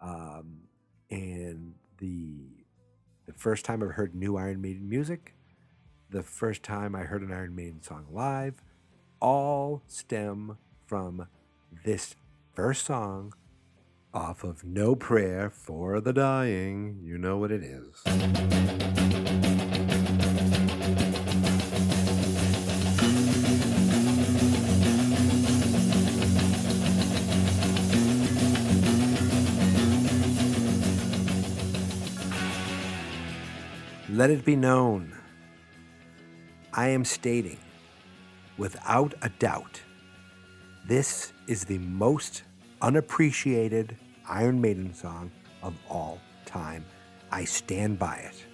Um, 0.00 0.62
and 1.10 1.74
the 1.98 2.48
the 3.26 3.32
first 3.34 3.64
time 3.64 3.82
I 3.82 3.86
heard 3.86 4.16
new 4.16 4.36
Iron 4.36 4.60
Maiden 4.60 4.88
music, 4.88 5.36
the 6.10 6.24
first 6.24 6.64
time 6.64 6.96
I 6.96 7.02
heard 7.02 7.22
an 7.22 7.30
Iron 7.30 7.54
Maiden 7.54 7.80
song 7.82 8.06
live, 8.10 8.62
all 9.20 9.82
stem 9.86 10.58
from 10.86 11.28
this 11.84 12.16
first 12.52 12.84
song 12.84 13.32
off 14.12 14.42
of 14.42 14.64
No 14.64 14.96
Prayer 14.96 15.50
for 15.50 16.00
the 16.00 16.12
Dying. 16.12 16.98
You 17.04 17.16
know 17.16 17.38
what 17.38 17.52
it 17.52 17.62
is. 17.62 19.01
Let 34.12 34.28
it 34.28 34.44
be 34.44 34.56
known, 34.56 35.16
I 36.74 36.88
am 36.88 37.02
stating 37.02 37.56
without 38.58 39.14
a 39.22 39.30
doubt, 39.30 39.80
this 40.86 41.32
is 41.46 41.64
the 41.64 41.78
most 41.78 42.42
unappreciated 42.82 43.96
Iron 44.28 44.60
Maiden 44.60 44.92
song 44.92 45.30
of 45.62 45.74
all 45.88 46.20
time. 46.44 46.84
I 47.30 47.44
stand 47.44 47.98
by 47.98 48.16
it. 48.16 48.44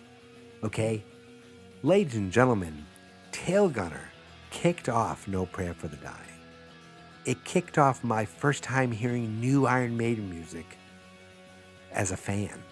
Okay? 0.62 1.02
Ladies 1.82 2.14
and 2.14 2.30
gentlemen, 2.30 2.86
Tail 3.32 3.68
Gunner 3.68 4.12
kicked 4.50 4.88
off 4.88 5.26
No 5.26 5.44
Prayer 5.44 5.74
for 5.74 5.88
the 5.88 5.96
Dying. 5.96 6.38
It 7.24 7.42
kicked 7.42 7.78
off 7.78 8.04
my 8.04 8.24
first 8.24 8.62
time 8.62 8.92
hearing 8.92 9.40
new 9.40 9.66
Iron 9.66 9.96
Maiden 9.96 10.30
music 10.30 10.78
as 11.90 12.12
a 12.12 12.16
fan. 12.16 12.62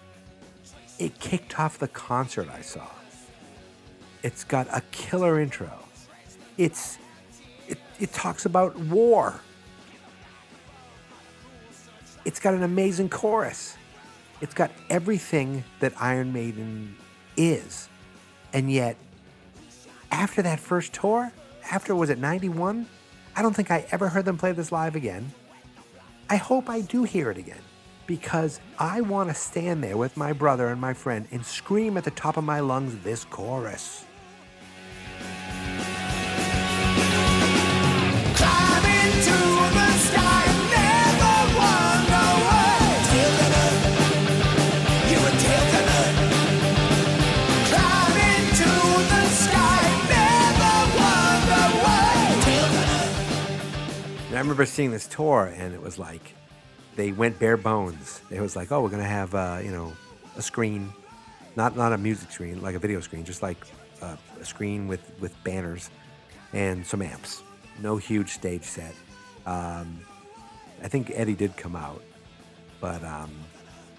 It 0.99 1.19
kicked 1.19 1.59
off 1.59 1.77
the 1.77 1.87
concert 1.87 2.49
I 2.49 2.61
saw. 2.61 2.87
It's 4.23 4.43
got 4.43 4.67
a 4.75 4.81
killer 4.91 5.39
intro. 5.39 5.71
It's 6.57 6.97
it, 7.67 7.77
it 7.99 8.13
talks 8.13 8.45
about 8.45 8.75
war. 8.77 9.39
It's 12.25 12.39
got 12.39 12.53
an 12.53 12.63
amazing 12.63 13.09
chorus. 13.09 13.77
It's 14.41 14.53
got 14.53 14.71
everything 14.89 15.63
that 15.79 15.93
Iron 15.99 16.33
Maiden 16.33 16.95
is. 17.35 17.89
And 18.53 18.71
yet, 18.71 18.97
after 20.11 20.41
that 20.41 20.59
first 20.59 20.93
tour, 20.93 21.31
after 21.71 21.95
was 21.95 22.09
it 22.09 22.17
91? 22.17 22.87
I 23.35 23.41
don't 23.41 23.55
think 23.55 23.71
I 23.71 23.85
ever 23.91 24.09
heard 24.09 24.25
them 24.25 24.37
play 24.37 24.51
this 24.51 24.71
live 24.71 24.95
again. 24.95 25.31
I 26.29 26.37
hope 26.37 26.69
I 26.69 26.81
do 26.81 27.03
hear 27.03 27.31
it 27.31 27.37
again 27.37 27.61
because 28.07 28.59
I 28.79 29.01
want 29.01 29.29
to 29.29 29.35
stand 29.35 29.83
there 29.83 29.97
with 29.97 30.17
my 30.17 30.33
brother 30.33 30.69
and 30.69 30.81
my 30.81 30.93
friend 30.93 31.27
and 31.31 31.45
scream 31.45 31.97
at 31.97 32.05
the 32.05 32.11
top 32.11 32.37
of 32.37 32.43
my 32.43 32.61
lungs 32.61 32.97
this 33.03 33.25
chorus. 33.25 34.05
Climbing 38.35 39.11
to 39.27 39.37
the 39.77 39.89
sky, 40.07 40.45
never 40.71 41.35
wonder 41.59 42.27
why. 42.47 42.79
Tail 43.11 43.31
gunner, 43.37 43.71
you're 45.11 45.27
a 45.27 45.35
tail 45.43 45.65
gunner. 45.73 46.05
Climbing 47.67 48.47
to 48.61 48.71
the 49.11 49.23
sky, 49.43 49.83
never 50.15 50.75
wonder 50.97 51.65
why. 51.83 52.09
Tail 52.41 52.67
gunner. 52.71 53.03
And 54.29 54.35
I 54.35 54.39
remember 54.39 54.65
seeing 54.65 54.91
this 54.91 55.07
tour, 55.07 55.51
and 55.53 55.73
it 55.73 55.81
was 55.81 55.99
like 55.99 56.33
they 56.97 57.13
went 57.13 57.39
bare 57.39 57.55
bones. 57.55 58.21
It 58.29 58.41
was 58.41 58.55
like, 58.55 58.71
oh, 58.71 58.81
we're 58.81 58.89
gonna 58.89 59.03
have 59.03 59.33
uh, 59.33 59.59
you 59.63 59.71
know 59.71 59.93
a 60.35 60.41
screen, 60.41 60.91
not 61.55 61.77
not 61.77 61.93
a 61.93 61.97
music 61.97 62.31
screen, 62.31 62.61
like 62.61 62.75
a 62.75 62.79
video 62.79 62.99
screen, 62.99 63.23
just 63.23 63.41
like 63.41 63.57
uh, 64.01 64.17
a 64.41 64.45
screen 64.45 64.87
with 64.87 65.01
with 65.21 65.31
banners 65.45 65.89
and 66.51 66.85
some 66.85 67.01
amps. 67.01 67.43
No 67.81 67.95
huge 67.95 68.31
stage 68.31 68.63
set. 68.63 68.93
Um, 69.45 70.01
I 70.83 70.89
think 70.89 71.11
Eddie 71.13 71.35
did 71.35 71.55
come 71.55 71.75
out, 71.75 72.01
but 72.81 73.01
um, 73.03 73.31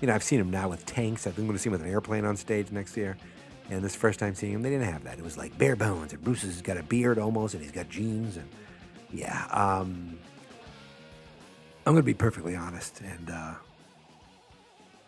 you 0.00 0.08
know 0.08 0.14
I've 0.14 0.24
seen 0.24 0.40
him 0.40 0.50
now 0.50 0.68
with 0.68 0.84
tanks. 0.84 1.26
I 1.26 1.30
think 1.30 1.40
I'm 1.40 1.46
gonna 1.46 1.58
see 1.58 1.68
him 1.68 1.72
with 1.72 1.82
an 1.82 1.90
airplane 1.90 2.24
on 2.26 2.36
stage 2.36 2.70
next 2.70 2.96
year. 2.96 3.16
And 3.70 3.82
this 3.82 3.94
first 3.94 4.18
time 4.18 4.34
seeing 4.34 4.54
him, 4.54 4.62
they 4.62 4.70
didn't 4.70 4.90
have 4.90 5.04
that. 5.04 5.18
It 5.18 5.24
was 5.24 5.36
like 5.36 5.56
bare 5.58 5.76
bones, 5.76 6.12
and 6.14 6.24
Bruce 6.24 6.40
has 6.42 6.62
got 6.62 6.78
a 6.78 6.82
beard 6.82 7.18
almost, 7.18 7.52
and 7.54 7.62
he's 7.62 7.72
got 7.72 7.88
jeans, 7.88 8.36
and 8.38 8.48
yeah. 9.12 9.46
Um, 9.50 10.18
I'm 11.88 11.94
going 11.94 12.02
to 12.02 12.06
be 12.06 12.12
perfectly 12.12 12.54
honest 12.54 13.00
and 13.00 13.30
uh, 13.30 13.54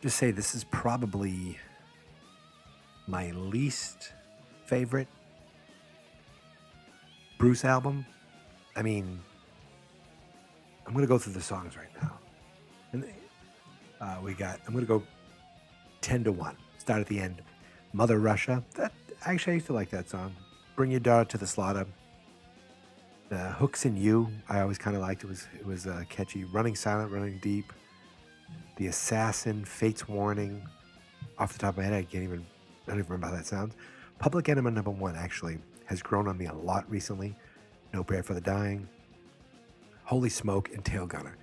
just 0.01 0.17
say 0.17 0.31
this 0.31 0.55
is 0.55 0.65
probably 0.65 1.59
my 3.07 3.33
least 3.33 4.15
favorite 4.65 5.09
Bruce 7.37 7.67
album. 7.67 8.07
I 8.77 8.81
mean, 8.81 9.21
I'm 10.87 10.95
going 10.95 11.05
to 11.05 11.07
go 11.07 11.19
through 11.19 11.35
the 11.35 11.43
songs 11.43 11.77
right 11.77 12.03
now. 12.03 12.19
And 12.95 13.05
uh, 14.01 14.17
we 14.25 14.33
got, 14.33 14.59
I'm 14.67 14.73
going 14.73 14.87
to 14.87 14.89
go 14.89 15.03
10 16.01 16.25
to 16.25 16.33
1. 16.33 16.57
Start 16.79 17.03
at 17.03 17.09
the 17.09 17.21
end. 17.21 17.43
Mother 17.93 18.19
Russia. 18.19 18.65
That 18.77 18.95
Actually, 19.27 19.53
I 19.53 19.55
used 19.57 19.67
to 19.67 19.75
like 19.75 19.91
that 19.91 20.09
song. 20.09 20.35
Bring 20.77 20.91
Your 20.93 21.01
Daughter 21.01 21.29
to 21.29 21.37
the 21.37 21.47
Slaughter. 21.47 21.85
The 23.31 23.39
hooks 23.39 23.87
in 23.87 23.97
you, 23.97 24.29
I 24.49 24.61
always 24.61 24.77
kind 24.77 24.97
of 24.97 25.03
liked. 25.03 25.23
It 25.25 25.29
was 25.29 25.47
it 25.59 25.65
was 25.65 25.87
uh, 25.87 26.03
catchy. 26.09 26.45
Running 26.45 26.75
silent, 26.75 27.13
running 27.13 27.39
deep. 27.39 27.73
The 28.77 28.89
assassin, 28.89 29.65
Fate's 29.65 30.09
warning. 30.09 30.67
Off 31.39 31.53
the 31.53 31.59
top 31.61 31.75
of 31.75 31.79
my 31.79 31.85
head, 31.85 31.95
I 31.95 32.03
can't 32.03 32.25
even. 32.25 32.45
I 32.87 32.91
don't 32.91 32.99
even 32.99 33.13
remember 33.13 33.29
how 33.29 33.37
that 33.37 33.47
sounds. 33.47 33.75
Public 34.19 34.49
Enema 34.49 34.71
number 34.73 34.91
one 34.91 35.15
actually 35.17 35.59
has 35.87 36.03
grown 36.03 36.29
on 36.29 36.37
me 36.37 36.47
a 36.47 36.53
lot 36.53 36.91
recently. 36.91 37.37
No 37.95 38.03
prayer 38.05 38.23
for 38.23 38.35
the 38.35 38.41
dying. 38.41 38.89
Holy 40.05 40.29
Smoke 40.29 40.71
and 40.75 40.85
Tail 40.85 41.07
Gunner. 41.07 41.37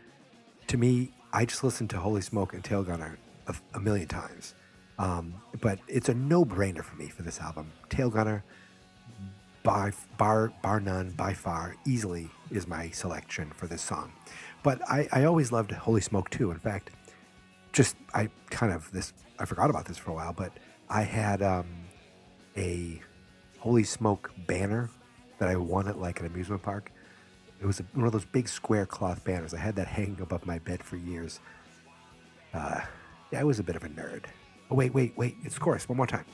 To 0.67 0.77
me, 0.77 1.13
I 1.31 1.45
just 1.45 1.63
listened 1.63 1.89
to 1.91 1.97
Holy 1.97 2.21
Smoke 2.21 2.53
and 2.53 2.63
Tail 2.63 2.83
Gunner 2.83 3.17
a, 3.47 3.55
a 3.73 3.79
million 3.79 4.07
times. 4.07 4.55
Um, 4.99 5.35
but 5.61 5.79
it's 5.88 6.09
a 6.09 6.13
no-brainer 6.13 6.83
for 6.83 6.95
me 6.97 7.07
for 7.07 7.23
this 7.23 7.39
album. 7.39 7.71
Tail 7.89 8.09
Gunner, 8.09 8.43
by 9.68 9.91
bar 10.18 10.53
bar 10.61 10.80
none 10.80 11.11
by 11.11 11.34
far 11.34 11.76
easily 11.86 12.30
is 12.51 12.68
my 12.68 12.89
selection 12.91 13.51
for 13.57 13.68
this 13.68 13.82
song. 13.82 14.13
But 14.63 14.82
I, 14.89 15.09
I 15.11 15.26
always 15.26 15.51
loved 15.51 15.72
holy 15.72 15.99
smoke 15.99 16.30
too. 16.30 16.51
In 16.51 16.59
fact 16.59 16.91
just 17.74 17.97
i 18.13 18.30
kind 18.49 18.72
of 18.72 18.89
this 18.91 19.13
i 19.39 19.45
forgot 19.45 19.70
about 19.70 19.86
this 19.86 19.97
for 19.97 20.11
a 20.11 20.13
while 20.13 20.34
but 20.34 20.51
i 20.89 21.03
had 21.03 21.43
um, 21.43 21.68
a 22.55 22.99
holy 23.59 23.84
smoke 23.84 24.32
banner 24.47 24.89
that 25.38 25.49
i 25.49 25.55
won 25.55 25.88
at 25.88 25.99
like 25.99 26.20
an 26.22 26.26
amusement 26.26 26.63
park. 26.63 26.91
It 27.61 27.65
was 27.65 27.80
a, 27.80 27.84
one 27.93 28.05
of 28.05 28.13
those 28.13 28.26
big 28.26 28.47
square 28.47 28.86
cloth 28.86 29.24
banners. 29.24 29.53
I 29.53 29.57
had 29.59 29.76
that 29.76 29.88
hanging 29.88 30.22
above 30.22 30.45
my 30.45 30.59
bed 30.59 30.82
for 30.82 30.95
years. 30.95 31.41
Uh, 32.53 32.82
yeah 33.32 33.41
i 33.41 33.43
was 33.43 33.59
a 33.59 33.63
bit 33.63 33.76
of 33.76 33.84
a 33.84 33.89
nerd. 33.89 34.24
Oh 34.72 34.76
wait 34.76 34.93
wait 34.93 35.18
wait. 35.18 35.36
It's 35.43 35.59
chorus. 35.59 35.89
One 35.89 35.97
more 35.97 36.07
time 36.07 36.26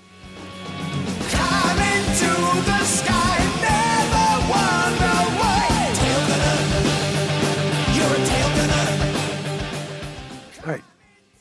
All 10.63 10.71
right. 10.71 10.83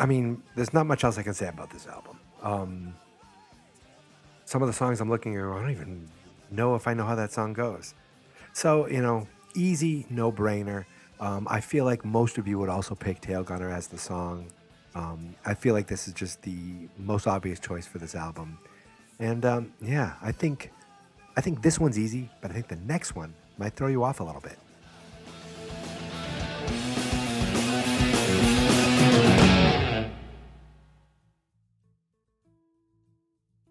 I 0.01 0.07
mean, 0.07 0.43
there's 0.57 0.73
not 0.73 0.87
much 0.87 1.05
else 1.05 1.19
I 1.19 1.23
can 1.23 1.35
say 1.35 1.49
about 1.49 1.71
this 1.71 1.87
album. 1.87 2.19
Um, 2.43 2.95
some 4.47 4.63
of 4.63 4.69
the 4.69 4.73
songs 4.73 5.01
I'm 5.01 5.11
looking 5.11 5.37
at, 5.37 5.45
I 5.45 5.61
don't 5.61 5.71
even 5.71 6.09
know 6.51 6.75
if 6.75 6.89
I 6.89 6.95
know 6.95 7.05
how 7.05 7.15
that 7.17 7.33
song 7.33 7.53
goes. 7.53 7.95
So, 8.53 8.87
you 8.89 9.03
know, 9.03 9.27
easy, 9.55 10.07
no 10.11 10.33
brainer. 10.33 10.87
Um, 11.21 11.47
I 11.51 11.61
feel 11.61 11.85
like 11.85 12.05
most 12.05 12.39
of 12.39 12.49
you 12.49 12.59
would 12.59 12.69
also 12.69 12.95
pick 12.95 13.21
Tail 13.21 13.45
Gunner 13.45 13.71
as 13.71 13.87
the 13.89 13.99
song. 13.99 14.47
Um, 14.95 15.35
I 15.47 15.55
feel 15.55 15.75
like 15.75 15.87
this 15.87 16.09
is 16.09 16.15
just 16.15 16.43
the 16.43 16.89
most 16.99 17.27
obvious 17.27 17.61
choice 17.61 17.87
for 17.87 17.99
this 17.99 18.15
album. 18.15 18.59
And 19.23 19.45
um, 19.45 19.73
yeah, 19.81 20.15
I 20.21 20.33
think 20.33 20.73
I 21.37 21.41
think 21.41 21.63
this 21.63 21.79
one's 21.79 21.97
easy, 21.97 22.29
but 22.41 22.51
I 22.51 22.55
think 22.55 22.67
the 22.67 22.75
next 22.75 23.15
one 23.15 23.33
might 23.57 23.75
throw 23.77 23.87
you 23.87 24.03
off 24.03 24.19
a 24.19 24.25
little 24.25 24.41
bit. 24.41 24.59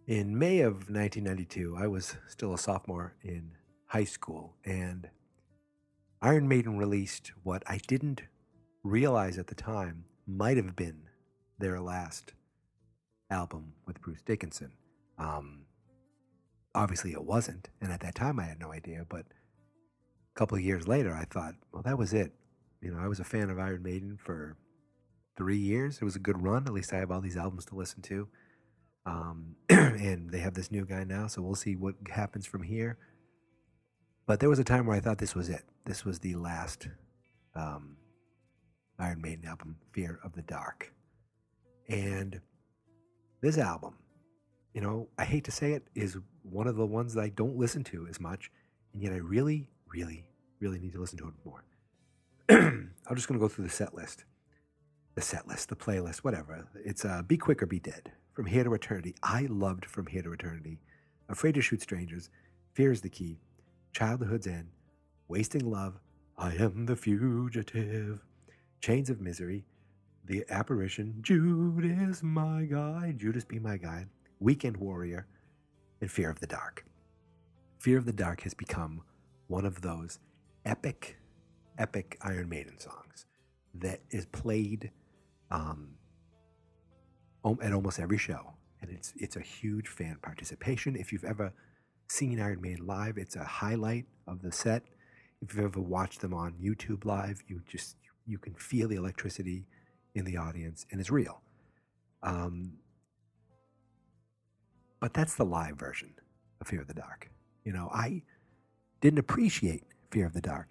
In 0.07 0.39
May 0.39 0.61
of 0.61 0.89
1992, 0.89 1.75
I 1.77 1.87
was 1.87 2.15
still 2.29 2.53
a 2.53 2.57
sophomore 2.57 3.15
in 3.21 3.51
high 3.87 4.05
school, 4.05 4.55
and 4.63 5.09
Iron 6.21 6.47
Maiden 6.47 6.77
released 6.77 7.33
what 7.43 7.61
I 7.67 7.77
didn't 7.87 8.21
realize 8.85 9.37
at 9.37 9.47
the 9.47 9.55
time 9.55 10.05
might 10.25 10.55
have 10.55 10.77
been 10.77 11.09
their 11.59 11.81
last 11.81 12.31
album 13.29 13.73
with 13.85 13.99
Bruce 13.99 14.21
Dickinson. 14.21 14.71
Um, 15.17 15.65
obviously, 16.73 17.11
it 17.11 17.23
wasn't, 17.23 17.69
and 17.81 17.91
at 17.91 18.01
that 18.01 18.15
time, 18.15 18.39
I 18.39 18.45
had 18.45 18.59
no 18.59 18.71
idea. 18.71 19.05
But 19.07 19.25
a 19.25 20.39
couple 20.39 20.57
of 20.57 20.63
years 20.63 20.87
later, 20.87 21.13
I 21.13 21.25
thought, 21.25 21.55
well, 21.71 21.83
that 21.83 21.97
was 21.97 22.13
it. 22.13 22.33
You 22.81 22.91
know, 22.91 22.99
I 22.99 23.07
was 23.07 23.19
a 23.19 23.23
fan 23.23 23.49
of 23.49 23.59
Iron 23.59 23.83
Maiden 23.83 24.17
for 24.17 24.57
three 25.37 25.57
years. 25.57 25.97
It 26.01 26.05
was 26.05 26.15
a 26.15 26.19
good 26.19 26.41
run. 26.41 26.65
At 26.67 26.73
least 26.73 26.93
I 26.93 26.97
have 26.97 27.11
all 27.11 27.21
these 27.21 27.37
albums 27.37 27.65
to 27.65 27.75
listen 27.75 28.01
to. 28.03 28.27
Um, 29.05 29.55
and 29.69 30.29
they 30.29 30.39
have 30.39 30.53
this 30.53 30.71
new 30.71 30.85
guy 30.85 31.03
now, 31.03 31.27
so 31.27 31.41
we'll 31.41 31.55
see 31.55 31.75
what 31.75 31.95
happens 32.09 32.45
from 32.45 32.63
here. 32.63 32.97
But 34.25 34.39
there 34.39 34.49
was 34.49 34.59
a 34.59 34.63
time 34.63 34.85
where 34.85 34.95
I 34.95 34.99
thought 34.99 35.17
this 35.17 35.35
was 35.35 35.49
it. 35.49 35.63
This 35.85 36.05
was 36.05 36.19
the 36.19 36.35
last 36.35 36.87
um, 37.55 37.97
Iron 38.99 39.21
Maiden 39.21 39.45
album, 39.45 39.77
Fear 39.93 40.19
of 40.23 40.33
the 40.33 40.43
Dark. 40.43 40.93
And 41.89 42.39
this 43.41 43.57
album, 43.57 43.95
you 44.73 44.81
know, 44.81 45.07
I 45.17 45.25
hate 45.25 45.43
to 45.45 45.51
say 45.51 45.73
it, 45.73 45.87
is 45.95 46.17
one 46.43 46.67
of 46.67 46.75
the 46.75 46.85
ones 46.85 47.13
that 47.13 47.21
I 47.21 47.29
don't 47.29 47.57
listen 47.57 47.83
to 47.85 48.07
as 48.07 48.19
much. 48.19 48.51
And 48.93 49.01
yet 49.01 49.13
I 49.13 49.17
really, 49.17 49.69
really, 49.93 50.25
really 50.59 50.79
need 50.79 50.93
to 50.93 50.99
listen 50.99 51.17
to 51.19 51.27
it 51.27 51.33
more. 51.45 51.63
I'm 52.49 53.15
just 53.15 53.27
going 53.27 53.39
to 53.39 53.43
go 53.43 53.49
through 53.49 53.65
the 53.65 53.71
set 53.71 53.93
list. 53.93 54.25
The 55.15 55.21
set 55.21 55.47
list, 55.47 55.69
the 55.69 55.75
playlist, 55.75 56.19
whatever. 56.19 56.67
It's 56.85 57.03
uh, 57.03 57.21
Be 57.23 57.37
Quick 57.37 57.61
or 57.61 57.65
Be 57.65 57.79
Dead. 57.79 58.11
From 58.33 58.45
Here 58.45 58.63
to 58.63 58.73
Eternity. 58.73 59.15
I 59.21 59.47
loved 59.49 59.85
From 59.85 60.07
Here 60.07 60.21
to 60.21 60.31
Eternity. 60.31 60.79
Afraid 61.27 61.55
to 61.55 61.61
Shoot 61.61 61.81
Strangers. 61.81 62.29
Fear 62.73 62.93
is 62.93 63.01
the 63.01 63.09
Key. 63.09 63.39
Childhood's 63.91 64.47
End. 64.47 64.69
Wasting 65.27 65.69
Love. 65.69 65.99
I 66.37 66.53
Am 66.53 66.85
the 66.85 66.95
Fugitive. 66.95 68.21
Chains 68.79 69.09
of 69.09 69.19
Misery. 69.19 69.65
The 70.25 70.45
Apparition. 70.49 71.17
Judas, 71.21 72.23
my 72.23 72.63
guide. 72.63 73.19
Judas, 73.19 73.43
be 73.43 73.59
my 73.59 73.75
guide. 73.75 74.07
Weekend 74.41 74.77
Warrior. 74.77 75.27
And 76.01 76.11
Fear 76.11 76.31
of 76.31 76.39
the 76.39 76.47
Dark. 76.47 76.83
Fear 77.77 77.99
of 77.99 78.05
the 78.05 78.11
Dark 78.11 78.41
has 78.41 78.55
become 78.55 79.03
one 79.47 79.65
of 79.65 79.81
those 79.81 80.17
epic, 80.65 81.17
epic 81.77 82.17
Iron 82.23 82.49
Maiden 82.49 82.79
songs 82.79 83.27
that 83.75 84.01
is 84.09 84.25
played 84.25 84.89
um, 85.51 85.91
at 87.61 87.71
almost 87.71 87.99
every 87.99 88.17
show, 88.17 88.53
and 88.81 88.89
it's 88.89 89.13
it's 89.15 89.35
a 89.35 89.41
huge 89.41 89.87
fan 89.87 90.17
participation. 90.23 90.95
If 90.95 91.13
you've 91.13 91.23
ever 91.23 91.53
seen 92.09 92.41
Iron 92.41 92.61
Maiden 92.61 92.87
live, 92.87 93.19
it's 93.19 93.35
a 93.35 93.43
highlight 93.43 94.05
of 94.25 94.41
the 94.41 94.51
set. 94.51 94.83
If 95.41 95.53
you've 95.53 95.65
ever 95.65 95.81
watched 95.81 96.21
them 96.21 96.33
on 96.33 96.53
YouTube 96.53 97.05
live, 97.05 97.43
you 97.47 97.61
just 97.67 97.95
you 98.25 98.39
can 98.39 98.55
feel 98.55 98.87
the 98.87 98.95
electricity 98.95 99.67
in 100.15 100.25
the 100.25 100.37
audience, 100.37 100.87
and 100.91 100.99
it's 100.99 101.11
real. 101.11 101.41
Um, 102.23 102.73
but 105.01 105.13
that's 105.13 105.35
the 105.35 105.43
live 105.43 105.75
version 105.75 106.13
of 106.61 106.67
Fear 106.67 106.81
of 106.81 106.87
the 106.87 106.93
Dark. 106.93 107.29
You 107.65 107.73
know, 107.73 107.89
I 107.91 108.21
didn't 109.01 109.19
appreciate 109.19 109.83
Fear 110.11 110.27
of 110.27 110.33
the 110.33 110.41
Dark 110.41 110.67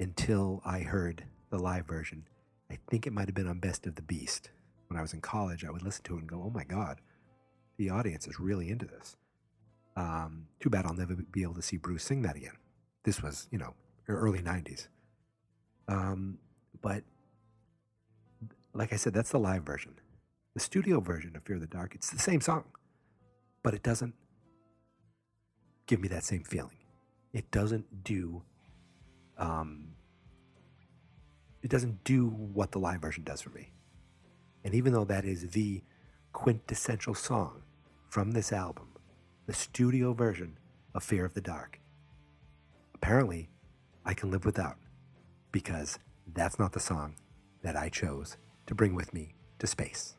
until 0.00 0.60
I 0.64 0.80
heard 0.80 1.24
the 1.50 1.58
live 1.58 1.86
version. 1.86 2.26
I 2.70 2.78
think 2.90 3.06
it 3.06 3.12
might 3.12 3.28
have 3.28 3.34
been 3.34 3.46
on 3.46 3.60
Best 3.60 3.86
of 3.86 3.94
the 3.94 4.02
Beast. 4.02 4.50
When 4.88 4.98
I 4.98 5.02
was 5.02 5.12
in 5.12 5.20
college, 5.20 5.64
I 5.64 5.70
would 5.70 5.82
listen 5.82 6.02
to 6.04 6.16
it 6.16 6.20
and 6.20 6.28
go, 6.28 6.42
oh 6.44 6.50
my 6.50 6.64
God, 6.64 7.00
the 7.76 7.90
audience 7.90 8.26
is 8.26 8.40
really 8.40 8.70
into 8.70 8.86
this. 8.86 9.16
Um, 9.96 10.46
too 10.60 10.70
bad 10.70 10.86
I'll 10.86 10.94
never 10.94 11.14
be 11.14 11.42
able 11.42 11.54
to 11.54 11.62
see 11.62 11.76
Bruce 11.76 12.02
sing 12.02 12.22
that 12.22 12.36
again. 12.36 12.56
This 13.04 13.22
was, 13.22 13.48
you 13.50 13.58
know, 13.58 13.74
early 14.08 14.40
90s. 14.40 14.88
Um, 15.88 16.38
but 16.80 17.04
like 18.72 18.92
I 18.92 18.96
said, 18.96 19.12
that's 19.12 19.30
the 19.30 19.38
live 19.38 19.62
version. 19.62 19.94
The 20.54 20.60
studio 20.60 21.00
version 21.00 21.36
of 21.36 21.44
Fear 21.44 21.56
of 21.56 21.62
the 21.62 21.68
Dark, 21.68 21.94
it's 21.94 22.10
the 22.10 22.18
same 22.18 22.40
song, 22.40 22.64
but 23.64 23.74
it 23.74 23.82
doesn't 23.82 24.14
give 25.86 25.98
me 25.98 26.06
that 26.08 26.22
same 26.22 26.44
feeling. 26.44 26.76
It 27.32 27.50
doesn't 27.50 28.04
do 28.04 28.44
um, 29.36 29.88
it 31.62 31.70
doesn't 31.70 32.04
do 32.04 32.28
what 32.28 32.70
the 32.70 32.78
live 32.78 33.00
version 33.00 33.24
does 33.24 33.40
for 33.40 33.50
me. 33.50 33.72
And 34.64 34.74
even 34.74 34.92
though 34.92 35.04
that 35.06 35.24
is 35.24 35.50
the 35.50 35.82
quintessential 36.32 37.14
song 37.14 37.62
from 38.10 38.30
this 38.30 38.52
album, 38.52 38.90
the 39.46 39.54
studio 39.54 40.12
version 40.12 40.58
of 40.94 41.02
Fear 41.02 41.24
of 41.24 41.34
the 41.34 41.40
Dark, 41.40 41.80
apparently 42.94 43.48
I 44.04 44.14
can 44.14 44.30
live 44.30 44.44
without 44.44 44.76
because 45.50 45.98
that's 46.34 46.58
not 46.58 46.72
the 46.72 46.80
song 46.80 47.16
that 47.62 47.76
I 47.76 47.88
chose 47.88 48.36
to 48.66 48.74
bring 48.74 48.94
with 48.94 49.12
me 49.12 49.34
to 49.58 49.66
space. 49.66 50.14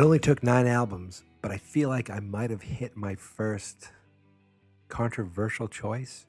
It 0.00 0.04
only 0.04 0.18
took 0.18 0.42
nine 0.42 0.66
albums, 0.66 1.24
but 1.42 1.50
I 1.50 1.58
feel 1.58 1.90
like 1.90 2.08
I 2.08 2.20
might 2.20 2.48
have 2.48 2.62
hit 2.62 2.96
my 2.96 3.16
first 3.16 3.90
controversial 4.88 5.68
choice. 5.68 6.24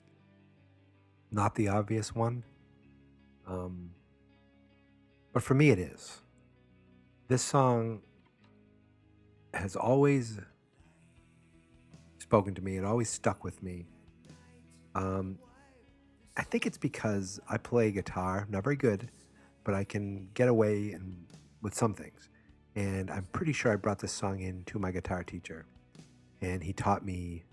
Not 1.31 1.55
the 1.55 1.69
obvious 1.69 2.13
one. 2.13 2.43
Um, 3.47 3.91
but 5.31 5.41
for 5.41 5.53
me, 5.53 5.69
it 5.69 5.79
is. 5.79 6.19
This 7.29 7.41
song 7.41 8.01
has 9.53 9.77
always 9.77 10.37
spoken 12.19 12.53
to 12.55 12.61
me, 12.61 12.75
it 12.75 12.83
always 12.83 13.09
stuck 13.09 13.45
with 13.45 13.63
me. 13.63 13.85
Um, 14.95 15.39
I 16.35 16.43
think 16.43 16.65
it's 16.65 16.77
because 16.77 17.39
I 17.47 17.57
play 17.57 17.89
guitar, 17.91 18.47
not 18.49 18.65
very 18.65 18.75
good, 18.75 19.09
but 19.63 19.73
I 19.73 19.85
can 19.85 20.27
get 20.33 20.49
away 20.49 20.91
and 20.91 21.25
with 21.61 21.73
some 21.73 21.93
things. 21.93 22.30
And 22.75 23.11
I'm 23.11 23.27
pretty 23.33 23.53
sure 23.53 23.71
I 23.73 23.75
brought 23.75 23.99
this 23.99 24.13
song 24.13 24.39
in 24.39 24.63
to 24.65 24.79
my 24.79 24.91
guitar 24.91 25.23
teacher, 25.23 25.65
and 26.41 26.63
he 26.63 26.71
taught 26.71 27.05
me, 27.05 27.43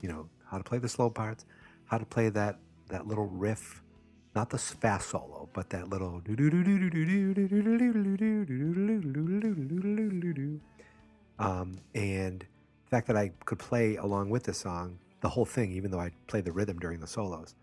you 0.00 0.08
know, 0.08 0.28
how 0.48 0.58
to 0.58 0.64
play 0.64 0.78
the 0.78 0.88
slow 0.88 1.10
parts, 1.10 1.44
how 1.86 1.98
to 1.98 2.06
play 2.06 2.28
that 2.28 2.58
that 2.88 3.08
little 3.08 3.26
riff, 3.26 3.82
not 4.36 4.50
the 4.50 4.58
fast 4.58 5.10
solo, 5.10 5.48
but 5.52 5.70
that 5.70 5.88
little. 5.88 6.22
Um, 11.38 11.78
and 11.94 12.40
the 12.40 12.90
fact 12.90 13.08
that 13.08 13.16
I 13.16 13.32
could 13.44 13.58
play 13.58 13.96
along 13.96 14.30
with 14.30 14.44
the 14.44 14.54
song, 14.54 14.98
the 15.20 15.28
whole 15.28 15.44
thing, 15.44 15.72
even 15.72 15.90
though 15.90 15.98
I 16.00 16.12
played 16.28 16.44
the 16.44 16.52
rhythm 16.52 16.78
during 16.78 17.00
the 17.00 17.06
solos, 17.06 17.56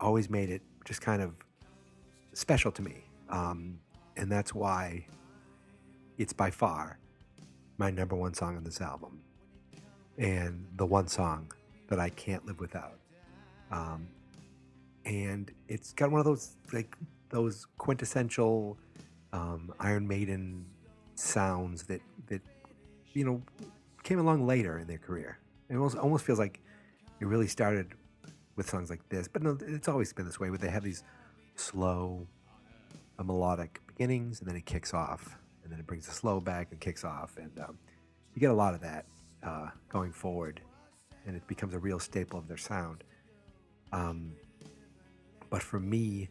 always 0.00 0.30
made 0.30 0.48
it 0.48 0.62
just 0.86 1.02
kind 1.02 1.20
of 1.20 1.34
special 2.32 2.72
to 2.72 2.82
me. 2.82 3.04
Um, 3.28 3.78
and 4.16 4.32
that's 4.32 4.54
why 4.54 5.06
it's 6.18 6.32
by 6.32 6.50
far 6.50 6.98
my 7.78 7.90
number 7.90 8.16
one 8.16 8.34
song 8.34 8.56
on 8.56 8.64
this 8.64 8.80
album. 8.80 9.20
And 10.18 10.66
the 10.76 10.84
one 10.84 11.06
song 11.06 11.52
that 11.88 12.00
I 12.00 12.10
can't 12.10 12.44
live 12.44 12.58
without. 12.58 12.98
Um, 13.70 14.08
and 15.04 15.50
it's 15.68 15.92
got 15.92 16.10
one 16.10 16.18
of 16.18 16.26
those 16.26 16.56
like 16.72 16.96
those 17.30 17.66
quintessential 17.78 18.76
um, 19.32 19.72
Iron 19.80 20.06
Maiden 20.06 20.66
sounds 21.14 21.84
that 21.84 22.00
that 22.26 22.42
you 23.12 23.24
know 23.24 23.42
came 24.02 24.18
along 24.18 24.46
later 24.46 24.78
in 24.78 24.86
their 24.86 24.98
career. 24.98 25.38
It 25.68 25.76
almost 25.76 25.96
almost 25.96 26.24
feels 26.24 26.38
like 26.38 26.60
it 27.20 27.26
really 27.26 27.46
started 27.46 27.94
with 28.56 28.68
songs 28.68 28.90
like 28.90 29.08
this, 29.08 29.28
but 29.28 29.42
no, 29.42 29.56
it's 29.66 29.88
always 29.88 30.12
been 30.12 30.26
this 30.26 30.40
way. 30.40 30.50
Where 30.50 30.58
they 30.58 30.70
have 30.70 30.82
these 30.82 31.04
slow, 31.54 32.26
melodic 33.22 33.80
beginnings, 33.86 34.40
and 34.40 34.48
then 34.48 34.56
it 34.56 34.66
kicks 34.66 34.92
off, 34.92 35.38
and 35.68 35.72
then 35.74 35.80
it 35.80 35.86
brings 35.86 36.06
the 36.06 36.12
slow 36.12 36.40
back 36.40 36.68
and 36.70 36.80
kicks 36.80 37.04
off, 37.04 37.36
and 37.36 37.52
um, 37.60 37.76
you 38.34 38.40
get 38.40 38.50
a 38.50 38.54
lot 38.54 38.72
of 38.72 38.80
that 38.80 39.04
uh, 39.42 39.68
going 39.90 40.12
forward 40.12 40.62
and 41.28 41.36
it 41.36 41.46
becomes 41.46 41.74
a 41.74 41.78
real 41.78 41.98
staple 41.98 42.38
of 42.38 42.48
their 42.48 42.56
sound. 42.56 43.04
Um, 43.92 44.32
but 45.50 45.62
for 45.62 45.78
me, 45.78 46.30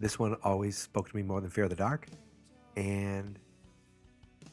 this 0.00 0.18
one 0.18 0.34
always 0.42 0.78
spoke 0.78 1.10
to 1.10 1.16
me 1.16 1.22
more 1.22 1.40
than 1.42 1.50
Fear 1.50 1.64
of 1.64 1.70
the 1.70 1.76
Dark, 1.76 2.08
and 2.74 3.38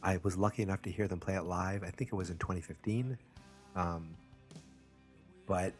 I 0.04 0.20
was 0.24 0.38
lucky 0.38 0.62
enough 0.62 0.82
to 0.84 0.92
hear 0.92 1.08
them 1.08 1.20
play 1.20 1.36
it 1.36 1.44
live. 1.44 1.84
I 1.84 1.90
think 1.90 2.12
it 2.12 2.16
was 2.16 2.30
in 2.30 2.38
2015. 2.38 3.18
Um, 3.76 4.10
but 5.46 5.74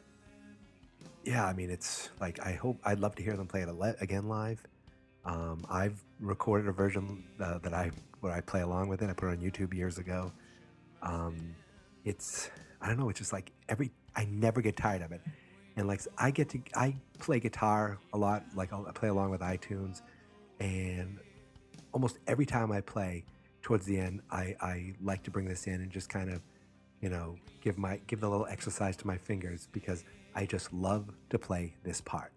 yeah, 1.26 1.46
I 1.46 1.54
mean, 1.54 1.70
it's 1.70 2.10
like 2.22 2.40
I 2.40 2.54
hope 2.54 2.78
I'd 2.86 3.00
love 3.00 3.16
to 3.16 3.24
hear 3.24 3.36
them 3.36 3.48
play 3.48 3.62
it 3.62 3.96
again 4.00 4.30
live. 4.30 4.66
Um, 5.26 5.66
I've 5.70 6.04
recorded 6.20 6.68
a 6.68 6.72
version 6.72 7.24
uh, 7.40 7.58
that 7.60 7.74
I 7.74 7.92
where 8.22 8.32
I 8.32 8.42
play 8.42 8.62
along 8.62 8.90
with 8.90 9.02
it. 9.02 9.10
I 9.10 9.14
put 9.14 9.28
it 9.30 9.32
on 9.32 9.38
YouTube 9.38 9.74
years 9.74 9.98
ago. 9.98 10.32
Um, 11.02 11.56
it's 12.04 12.50
I 12.82 12.88
don't 12.88 13.00
know. 13.00 13.10
It's 13.10 13.20
just 13.20 13.34
like 13.34 13.52
every 13.68 13.92
I 14.16 14.26
never 14.26 14.62
get 14.62 14.78
tired 14.78 15.02
of 15.02 15.12
it, 15.12 15.22
and 15.76 15.88
like 15.88 16.02
I 16.18 16.32
get 16.32 16.50
to 16.50 16.60
I 16.76 16.96
play 17.20 17.40
guitar 17.40 17.98
a 18.14 18.18
lot. 18.18 18.44
Like 18.56 18.72
I'll 18.72 18.84
play 18.94 19.10
along 19.10 19.32
with 19.32 19.42
iTunes, 19.42 20.02
and 20.60 21.20
almost 21.92 22.20
every 22.28 22.46
time 22.46 22.72
I 22.72 22.82
play, 22.82 23.26
towards 23.64 23.86
the 23.88 23.98
end, 23.98 24.22
I 24.30 24.56
I 24.62 24.94
like 25.02 25.24
to 25.24 25.32
bring 25.32 25.48
this 25.48 25.66
in 25.66 25.82
and 25.82 25.92
just 25.92 26.08
kind 26.08 26.32
of, 26.32 26.42
you 27.02 27.10
know, 27.10 27.36
give 27.62 27.80
my 27.80 28.00
give 28.06 28.20
the 28.22 28.30
little 28.30 28.46
exercise 28.46 28.96
to 28.98 29.08
my 29.08 29.18
fingers 29.18 29.68
because 29.72 30.04
I 30.36 30.46
just 30.46 30.72
love 30.72 31.10
to 31.32 31.40
play 31.40 31.74
this 31.84 32.00
part. 32.00 32.32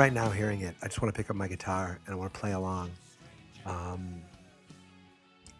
Right 0.00 0.14
now 0.14 0.30
hearing 0.30 0.62
it 0.62 0.74
i 0.80 0.86
just 0.86 1.02
want 1.02 1.14
to 1.14 1.18
pick 1.18 1.28
up 1.28 1.36
my 1.36 1.46
guitar 1.46 1.98
and 2.06 2.14
i 2.14 2.16
want 2.16 2.32
to 2.32 2.40
play 2.40 2.52
along. 2.52 2.90
Um, 3.66 4.22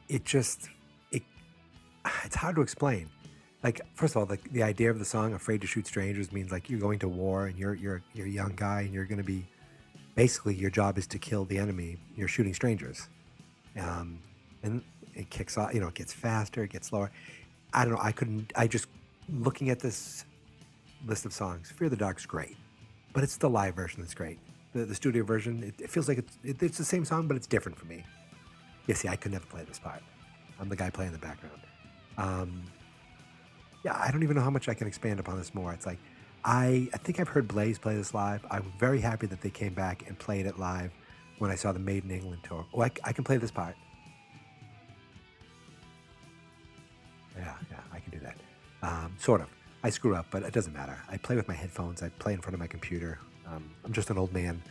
it 0.08 0.24
just 0.24 0.70
it 1.12 1.22
it's 2.24 2.36
hard 2.36 2.56
to 2.56 2.62
explain. 2.62 3.10
Like 3.62 3.82
first 3.94 4.16
of 4.16 4.18
all 4.18 4.26
the, 4.26 4.38
the 4.52 4.62
idea 4.62 4.90
of 4.90 4.98
the 4.98 5.04
song 5.04 5.34
afraid 5.34 5.60
to 5.60 5.66
shoot 5.66 5.86
strangers 5.86 6.32
means 6.32 6.50
like 6.50 6.70
you're 6.70 6.80
going 6.80 6.98
to 7.00 7.08
war 7.08 7.48
and 7.48 7.58
you're 7.58 7.74
you're 7.74 8.02
you're 8.14 8.26
a 8.26 8.30
young 8.30 8.54
guy 8.56 8.80
and 8.80 8.94
you're 8.94 9.04
going 9.04 9.18
to 9.18 9.30
be 9.36 9.46
basically 10.14 10.54
your 10.54 10.70
job 10.70 10.96
is 10.96 11.06
to 11.08 11.18
kill 11.18 11.44
the 11.44 11.58
enemy. 11.58 11.98
You're 12.16 12.28
shooting 12.28 12.54
strangers. 12.54 13.08
Um, 13.78 14.18
and 14.62 14.82
it 15.14 15.28
kicks 15.28 15.58
off 15.58 15.74
you 15.74 15.80
know 15.80 15.88
it 15.88 15.94
gets 15.94 16.14
faster 16.14 16.62
it 16.64 16.70
gets 16.70 16.88
slower. 16.88 17.10
I 17.74 17.84
don't 17.84 17.94
know 17.94 18.00
i 18.02 18.10
couldn't 18.10 18.52
i 18.56 18.66
just 18.66 18.86
looking 19.28 19.68
at 19.68 19.80
this 19.80 20.24
list 21.06 21.26
of 21.26 21.32
songs 21.32 21.70
fear 21.70 21.88
the 21.88 21.96
dark's 21.96 22.26
great 22.26 22.56
but 23.12 23.22
it's 23.24 23.36
the 23.36 23.50
live 23.50 23.74
version 23.74 24.00
that's 24.00 24.14
great. 24.14 24.38
The, 24.72 24.84
the 24.84 24.94
studio 24.94 25.24
version, 25.24 25.62
it, 25.64 25.74
it 25.80 25.90
feels 25.90 26.08
like 26.08 26.18
it's, 26.18 26.38
it, 26.44 26.62
it's 26.62 26.78
the 26.78 26.84
same 26.84 27.04
song, 27.04 27.26
but 27.26 27.36
it's 27.36 27.46
different 27.46 27.78
for 27.78 27.86
me. 27.86 28.04
Yeah, 28.86 28.94
see, 28.94 29.08
I 29.08 29.16
could 29.16 29.32
never 29.32 29.46
play 29.46 29.64
this 29.64 29.78
part. 29.78 30.02
I'm 30.60 30.68
the 30.68 30.76
guy 30.76 30.90
playing 30.90 31.12
the 31.12 31.18
background. 31.18 31.60
Um, 32.18 32.62
yeah, 33.84 33.96
I 33.98 34.10
don't 34.10 34.22
even 34.22 34.36
know 34.36 34.42
how 34.42 34.50
much 34.50 34.68
I 34.68 34.74
can 34.74 34.86
expand 34.86 35.20
upon 35.20 35.38
this 35.38 35.54
more. 35.54 35.72
It's 35.72 35.86
like, 35.86 35.98
I, 36.44 36.88
I 36.92 36.98
think 36.98 37.20
I've 37.20 37.28
heard 37.28 37.48
Blaze 37.48 37.78
play 37.78 37.96
this 37.96 38.14
live. 38.14 38.44
I'm 38.50 38.72
very 38.78 39.00
happy 39.00 39.26
that 39.26 39.40
they 39.40 39.50
came 39.50 39.74
back 39.74 40.06
and 40.06 40.18
played 40.18 40.46
it 40.46 40.58
live 40.58 40.92
when 41.38 41.50
I 41.50 41.54
saw 41.54 41.72
the 41.72 41.78
Made 41.78 42.04
in 42.04 42.10
England 42.10 42.42
tour. 42.42 42.66
Oh, 42.74 42.82
I, 42.82 42.90
I 43.04 43.12
can 43.12 43.24
play 43.24 43.36
this 43.38 43.50
part. 43.50 43.74
Yeah, 47.36 47.54
yeah, 47.70 47.78
I 47.92 48.00
can 48.00 48.10
do 48.10 48.18
that. 48.20 48.36
Um, 48.82 49.14
sort 49.18 49.40
of. 49.40 49.48
I 49.82 49.90
screw 49.90 50.14
up, 50.14 50.26
but 50.30 50.42
it 50.42 50.52
doesn't 50.52 50.74
matter. 50.74 50.98
I 51.08 51.16
play 51.16 51.36
with 51.36 51.48
my 51.48 51.54
headphones. 51.54 52.02
I 52.02 52.10
play 52.10 52.34
in 52.34 52.40
front 52.40 52.54
of 52.54 52.60
my 52.60 52.66
computer. 52.66 53.18
Um, 53.46 53.70
I'm 53.84 53.92
just 53.92 54.10
an 54.10 54.18
old 54.18 54.32
man 54.32 54.62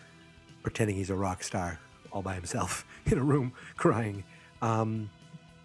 pretending 0.61 0.95
he's 0.95 1.09
a 1.09 1.15
rock 1.15 1.43
star 1.43 1.79
all 2.11 2.21
by 2.21 2.35
himself 2.35 2.85
in 3.05 3.17
a 3.17 3.23
room 3.23 3.53
crying. 3.75 4.23
Um, 4.61 5.09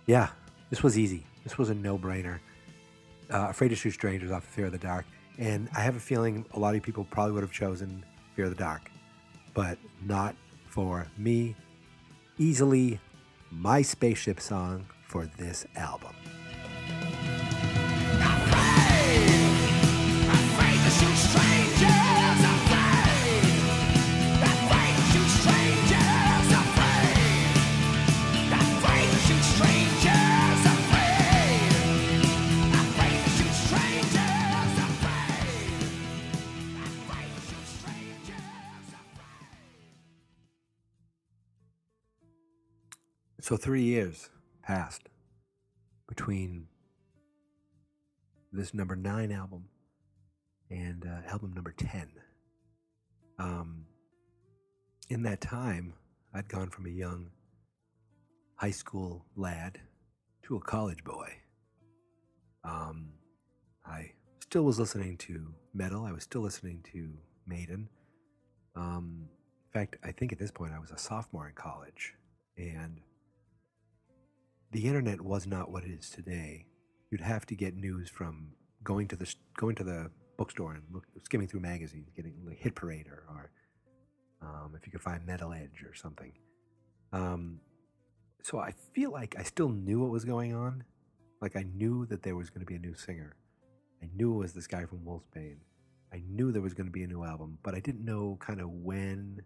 yeah, 0.06 0.28
this 0.70 0.82
was 0.82 0.98
easy. 0.98 1.26
This 1.42 1.58
was 1.58 1.68
a 1.68 1.74
no-brainer. 1.74 2.38
Uh, 3.30 3.48
Afraid 3.50 3.68
to 3.68 3.76
Shoot 3.76 3.92
Strangers 3.92 4.30
off 4.30 4.44
of 4.44 4.48
Fear 4.48 4.66
of 4.66 4.72
the 4.72 4.78
Dark. 4.78 5.06
And 5.38 5.68
I 5.76 5.80
have 5.80 5.96
a 5.96 6.00
feeling 6.00 6.44
a 6.52 6.58
lot 6.58 6.74
of 6.74 6.82
people 6.82 7.04
probably 7.10 7.32
would 7.32 7.42
have 7.42 7.52
chosen 7.52 8.04
Fear 8.36 8.46
of 8.46 8.50
the 8.50 8.62
Dark, 8.62 8.90
but 9.52 9.78
not 10.04 10.36
for 10.68 11.06
me. 11.18 11.54
Easily 12.38 13.00
my 13.50 13.82
spaceship 13.82 14.40
song 14.40 14.86
for 15.06 15.26
this 15.26 15.66
album. 15.76 16.14
So 43.44 43.58
three 43.58 43.82
years 43.82 44.30
passed 44.62 45.10
between 46.08 46.66
this 48.52 48.72
number 48.72 48.96
nine 48.96 49.30
album 49.30 49.66
and 50.70 51.04
uh, 51.04 51.30
album 51.30 51.52
number 51.52 51.74
10. 51.76 52.08
Um, 53.38 53.84
in 55.10 55.24
that 55.24 55.42
time, 55.42 55.92
I'd 56.32 56.48
gone 56.48 56.70
from 56.70 56.86
a 56.86 56.88
young 56.88 57.32
high 58.54 58.70
school 58.70 59.26
lad 59.36 59.78
to 60.44 60.56
a 60.56 60.60
college 60.60 61.04
boy. 61.04 61.28
Um, 62.64 63.12
I 63.84 64.12
still 64.40 64.62
was 64.62 64.78
listening 64.78 65.18
to 65.18 65.52
metal. 65.74 66.06
I 66.06 66.12
was 66.12 66.22
still 66.22 66.40
listening 66.40 66.82
to 66.94 67.10
Maiden. 67.46 67.90
Um, 68.74 69.28
in 69.66 69.80
fact, 69.80 69.98
I 70.02 70.12
think 70.12 70.32
at 70.32 70.38
this 70.38 70.50
point 70.50 70.72
I 70.72 70.78
was 70.78 70.92
a 70.92 70.98
sophomore 70.98 71.46
in 71.46 71.54
college, 71.54 72.14
and 72.56 73.02
the 74.74 74.88
internet 74.88 75.20
was 75.20 75.46
not 75.46 75.70
what 75.70 75.84
it 75.84 75.92
is 75.92 76.10
today. 76.10 76.66
You'd 77.12 77.20
have 77.20 77.46
to 77.46 77.54
get 77.54 77.76
news 77.76 78.10
from 78.10 78.48
going 78.82 79.06
to 79.06 79.14
the 79.14 79.32
going 79.56 79.76
to 79.76 79.84
the 79.84 80.10
bookstore 80.36 80.74
and 80.74 80.82
look, 80.92 81.04
skimming 81.22 81.46
through 81.46 81.60
magazines, 81.60 82.10
getting 82.16 82.34
like 82.44 82.58
Hit 82.58 82.74
Parade 82.74 83.06
or, 83.06 83.22
or 83.28 83.50
um, 84.42 84.74
if 84.76 84.84
you 84.84 84.90
could 84.90 85.00
find 85.00 85.24
Metal 85.24 85.52
Edge 85.52 85.84
or 85.88 85.94
something. 85.94 86.32
Um, 87.12 87.60
so 88.42 88.58
I 88.58 88.74
feel 88.94 89.12
like 89.12 89.36
I 89.38 89.44
still 89.44 89.68
knew 89.68 90.00
what 90.00 90.10
was 90.10 90.24
going 90.24 90.56
on. 90.56 90.82
Like 91.40 91.54
I 91.54 91.64
knew 91.76 92.04
that 92.06 92.24
there 92.24 92.34
was 92.34 92.50
going 92.50 92.60
to 92.60 92.66
be 92.66 92.74
a 92.74 92.80
new 92.80 92.96
singer. 92.96 93.36
I 94.02 94.08
knew 94.16 94.34
it 94.34 94.38
was 94.38 94.54
this 94.54 94.66
guy 94.66 94.86
from 94.86 94.98
Wolfsbane. 95.04 95.58
I 96.12 96.20
knew 96.28 96.50
there 96.50 96.62
was 96.62 96.74
going 96.74 96.86
to 96.86 96.92
be 96.92 97.04
a 97.04 97.06
new 97.06 97.22
album, 97.22 97.58
but 97.62 97.76
I 97.76 97.80
didn't 97.80 98.04
know 98.04 98.38
kind 98.40 98.60
of 98.60 98.70
when. 98.70 99.42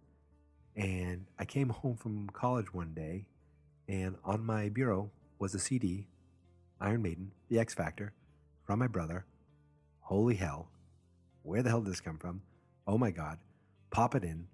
And 0.74 1.26
I 1.38 1.44
came 1.44 1.68
home 1.68 1.98
from 1.98 2.30
college 2.30 2.72
one 2.72 2.94
day, 2.94 3.26
and 3.88 4.16
on 4.24 4.42
my 4.42 4.70
bureau 4.70 5.10
was 5.38 5.54
a 5.54 5.58
CD, 5.58 6.06
Iron 6.80 7.02
Maiden, 7.02 7.32
The 7.48 7.58
X 7.58 7.74
Factor, 7.74 8.12
from 8.64 8.78
my 8.78 8.86
brother. 8.86 9.24
Holy 10.00 10.34
hell, 10.34 10.70
where 11.42 11.62
the 11.62 11.70
hell 11.70 11.80
did 11.80 11.92
this 11.92 12.00
come 12.00 12.18
from? 12.18 12.42
Oh 12.86 12.98
my 12.98 13.10
God, 13.10 13.38
pop 13.90 14.14
it 14.14 14.24
in. 14.24 14.46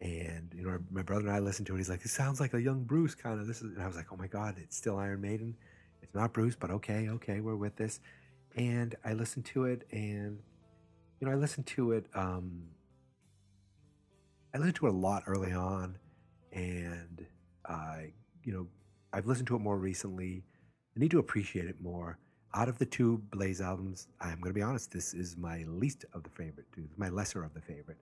And 0.00 0.52
you 0.54 0.66
know, 0.66 0.78
my 0.90 1.02
brother 1.02 1.22
and 1.26 1.30
I 1.30 1.38
listened 1.38 1.66
to 1.68 1.74
it. 1.74 1.78
He's 1.78 1.88
like, 1.88 2.04
"It 2.04 2.08
sounds 2.08 2.40
like 2.40 2.52
a 2.52 2.60
young 2.60 2.84
Bruce 2.84 3.14
kind 3.14 3.40
of." 3.40 3.46
This 3.46 3.62
is, 3.62 3.74
and 3.74 3.82
I 3.82 3.86
was 3.86 3.96
like, 3.96 4.12
"Oh 4.12 4.16
my 4.16 4.26
God, 4.26 4.56
it's 4.58 4.76
still 4.76 4.98
Iron 4.98 5.20
Maiden. 5.20 5.56
It's 6.02 6.14
not 6.14 6.32
Bruce, 6.32 6.56
but 6.56 6.70
okay, 6.70 7.08
okay, 7.08 7.40
we're 7.40 7.56
with 7.56 7.76
this." 7.76 8.00
And 8.56 8.94
I 9.04 9.14
listened 9.14 9.46
to 9.46 9.64
it, 9.64 9.86
and 9.90 10.40
you 11.20 11.26
know, 11.26 11.32
I 11.32 11.36
listened 11.36 11.66
to 11.68 11.92
it. 11.92 12.06
Um, 12.14 12.64
I 14.52 14.58
listened 14.58 14.76
to 14.76 14.86
it 14.86 14.94
a 14.94 14.96
lot 14.96 15.22
early 15.26 15.52
on, 15.52 15.96
and 16.52 17.26
I, 17.64 18.12
you 18.42 18.52
know, 18.52 18.66
I've 19.14 19.26
listened 19.26 19.46
to 19.48 19.56
it 19.56 19.60
more 19.60 19.78
recently. 19.78 20.44
I 20.96 21.00
need 21.00 21.12
to 21.12 21.20
appreciate 21.20 21.66
it 21.66 21.80
more. 21.80 22.18
out 22.54 22.68
of 22.68 22.78
the 22.78 22.86
two 22.86 23.20
Blaze 23.32 23.60
albums, 23.60 24.08
I'm 24.20 24.40
going 24.40 24.50
to 24.50 24.54
be 24.54 24.62
honest, 24.62 24.90
this 24.92 25.12
is 25.12 25.36
my 25.36 25.64
least 25.66 26.04
of 26.12 26.22
the 26.22 26.30
favorite, 26.30 26.66
my 26.96 27.08
lesser 27.08 27.42
of 27.42 27.52
the 27.52 27.60
favorite. 27.60 27.98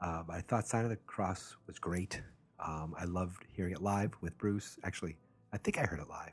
But 0.00 0.34
I 0.34 0.40
thought 0.40 0.66
Sign 0.66 0.84
of 0.84 0.90
the 0.90 0.96
Cross 0.96 1.56
was 1.66 1.78
great. 1.78 2.20
Um, 2.64 2.94
I 2.98 3.04
loved 3.04 3.44
hearing 3.52 3.72
it 3.72 3.82
live 3.82 4.12
with 4.20 4.36
Bruce. 4.38 4.78
Actually, 4.84 5.16
I 5.52 5.58
think 5.58 5.78
I 5.78 5.82
heard 5.82 5.98
it 6.00 6.08
live. 6.08 6.32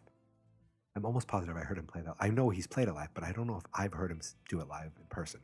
I'm 0.95 1.05
almost 1.05 1.27
positive 1.27 1.55
I 1.55 1.61
heard 1.61 1.77
him 1.77 1.85
play 1.85 2.01
that. 2.01 2.15
I 2.19 2.29
know 2.29 2.49
he's 2.49 2.67
played 2.67 2.87
it 2.87 2.93
live, 2.93 3.09
but 3.13 3.23
I 3.23 3.31
don't 3.31 3.47
know 3.47 3.57
if 3.57 3.65
I've 3.73 3.93
heard 3.93 4.11
him 4.11 4.21
do 4.49 4.59
it 4.59 4.67
live 4.67 4.91
in 4.97 5.05
person. 5.09 5.39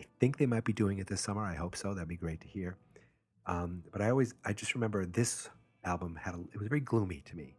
I 0.00 0.04
think 0.18 0.38
they 0.38 0.46
might 0.46 0.64
be 0.64 0.72
doing 0.72 0.98
it 0.98 1.06
this 1.06 1.20
summer. 1.20 1.44
I 1.44 1.54
hope 1.54 1.76
so. 1.76 1.94
That'd 1.94 2.08
be 2.08 2.16
great 2.16 2.40
to 2.40 2.48
hear. 2.48 2.76
Um, 3.46 3.84
but 3.92 4.00
I 4.00 4.10
always, 4.10 4.34
I 4.44 4.52
just 4.52 4.74
remember 4.74 5.04
this 5.04 5.48
album 5.84 6.18
had, 6.20 6.34
a, 6.34 6.40
it 6.52 6.58
was 6.58 6.68
very 6.68 6.80
gloomy 6.80 7.22
to 7.26 7.36
me. 7.36 7.54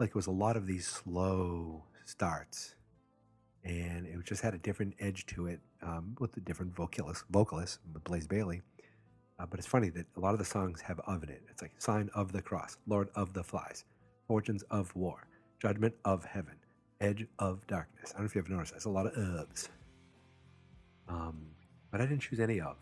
Like 0.00 0.08
it 0.08 0.14
was 0.14 0.28
a 0.28 0.32
lot 0.32 0.56
of 0.56 0.66
these 0.66 0.86
slow 0.86 1.84
starts, 2.06 2.74
and 3.64 4.06
it 4.06 4.16
just 4.24 4.40
had 4.40 4.54
a 4.54 4.58
different 4.58 4.94
edge 4.98 5.26
to 5.26 5.46
it 5.46 5.60
um, 5.82 6.16
with 6.18 6.32
the 6.32 6.40
different 6.40 6.74
vocalist, 6.74 7.24
vocalists, 7.30 7.78
Blaze 8.04 8.26
Bayley. 8.26 8.62
Uh, 9.38 9.44
but 9.44 9.58
it's 9.58 9.68
funny 9.68 9.90
that 9.90 10.06
a 10.16 10.20
lot 10.20 10.32
of 10.32 10.38
the 10.38 10.44
songs 10.44 10.80
have 10.80 11.00
of 11.00 11.22
in 11.22 11.28
it. 11.28 11.42
It's 11.50 11.60
like 11.60 11.72
Sign 11.78 12.08
of 12.14 12.32
the 12.32 12.40
Cross, 12.40 12.78
Lord 12.86 13.10
of 13.14 13.34
the 13.34 13.44
Flies, 13.44 13.84
Fortunes 14.26 14.62
of 14.70 14.94
War, 14.96 15.26
Judgment 15.60 15.94
of 16.06 16.24
Heaven, 16.24 16.56
Edge 17.02 17.26
of 17.38 17.66
Darkness. 17.66 18.10
I 18.10 18.12
don't 18.14 18.22
know 18.22 18.26
if 18.26 18.34
you 18.34 18.40
ever 18.40 18.50
noticed, 18.50 18.72
there's 18.72 18.86
a 18.86 18.90
lot 18.90 19.06
of 19.06 19.12
ofs. 19.12 19.68
Um, 21.08 21.42
but 21.90 22.00
I 22.00 22.06
didn't 22.06 22.22
choose 22.22 22.40
any 22.40 22.58
of. 22.58 22.76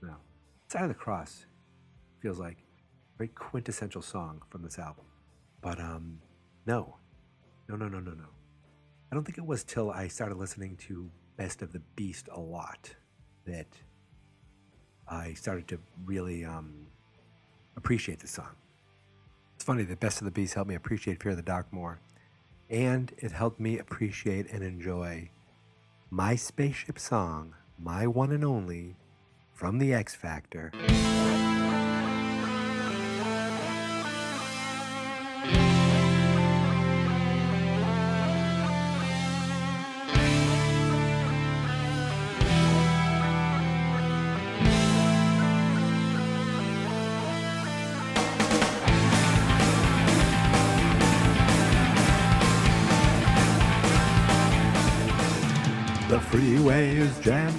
No. 0.00 0.16
Sign 0.68 0.84
of 0.84 0.88
the 0.88 0.94
Cross 0.94 1.44
feels 2.22 2.38
like 2.38 2.56
a 2.56 3.18
very 3.18 3.28
quintessential 3.28 4.00
song 4.00 4.40
from 4.48 4.62
this 4.62 4.78
album. 4.78 5.04
But 5.62 5.80
um, 5.80 6.18
no. 6.66 6.96
No, 7.68 7.76
no, 7.76 7.88
no, 7.88 8.00
no, 8.00 8.10
no. 8.10 8.26
I 9.10 9.14
don't 9.14 9.24
think 9.24 9.38
it 9.38 9.46
was 9.46 9.64
till 9.64 9.90
I 9.90 10.08
started 10.08 10.36
listening 10.36 10.76
to 10.88 11.10
Best 11.36 11.62
of 11.62 11.72
the 11.72 11.80
Beast 11.96 12.28
a 12.30 12.40
lot 12.40 12.90
that 13.46 13.68
I 15.08 15.34
started 15.34 15.68
to 15.68 15.78
really 16.04 16.44
um, 16.44 16.86
appreciate 17.76 18.18
the 18.18 18.26
song. 18.26 18.54
It's 19.54 19.64
funny 19.64 19.84
that 19.84 20.00
Best 20.00 20.20
of 20.20 20.24
the 20.24 20.30
Beast 20.30 20.54
helped 20.54 20.68
me 20.68 20.74
appreciate 20.74 21.22
Fear 21.22 21.32
of 21.32 21.36
the 21.36 21.42
Dark 21.42 21.72
more, 21.72 22.00
and 22.68 23.12
it 23.18 23.32
helped 23.32 23.60
me 23.60 23.78
appreciate 23.78 24.50
and 24.50 24.62
enjoy 24.62 25.30
my 26.10 26.34
spaceship 26.36 26.98
song, 26.98 27.54
my 27.78 28.06
one 28.06 28.32
and 28.32 28.44
only, 28.44 28.96
from 29.52 29.78
the 29.78 29.94
X 29.94 30.14
Factor. 30.14 30.72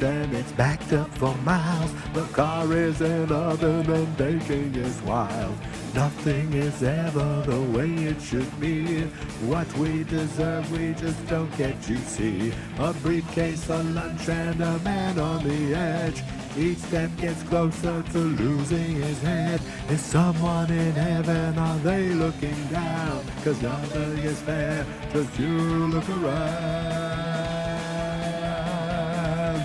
And 0.03 0.33
it's 0.35 0.51
backed 0.51 0.93
up 0.93 1.09
for 1.17 1.35
miles. 1.37 1.91
The 2.13 2.23
car 2.33 2.71
isn't 2.73 3.31
other 3.31 3.81
than 3.83 4.05
baking 4.15 4.75
is 4.75 5.01
wild. 5.03 5.55
Nothing 5.93 6.53
is 6.53 6.83
ever 6.83 7.43
the 7.45 7.61
way 7.77 7.89
it 7.89 8.21
should 8.21 8.59
be. 8.59 9.03
What 9.47 9.71
we 9.77 10.03
deserve, 10.03 10.69
we 10.71 10.93
just 10.93 11.25
don't 11.27 11.55
get. 11.57 11.87
You 11.87 11.97
see, 11.97 12.53
a 12.79 12.93
briefcase, 12.93 13.69
a 13.69 13.81
lunch, 13.83 14.27
and 14.27 14.61
a 14.61 14.79
man 14.79 15.19
on 15.19 15.43
the 15.43 15.75
edge. 15.75 16.21
Each 16.57 16.77
step 16.77 17.09
gets 17.17 17.41
closer 17.43 18.03
to 18.11 18.17
losing 18.17 18.95
his 18.95 19.21
head. 19.21 19.61
Is 19.89 20.01
someone 20.01 20.71
in 20.71 20.93
heaven? 20.93 21.57
Are 21.57 21.79
they 21.79 22.09
looking 22.09 22.67
down? 22.67 23.23
Cause 23.43 23.61
nothing 23.61 24.17
is 24.19 24.39
fair. 24.41 24.85
Just 25.11 25.39
you 25.39 25.57
look 25.87 26.09
around. 26.09 27.02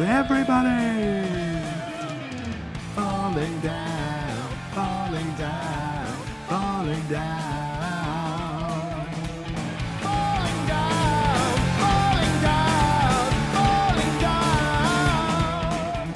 Everybody 0.01 1.59
falling 2.95 3.61
down, 3.61 4.49
falling 4.73 5.35
down, 5.35 6.17
falling 6.47 7.09
down. 7.09 7.59
Falling 10.01 10.67
down, 10.69 11.59
falling 11.79 12.41
down, 12.41 13.33
falling 13.53 14.21
down. 14.21 16.15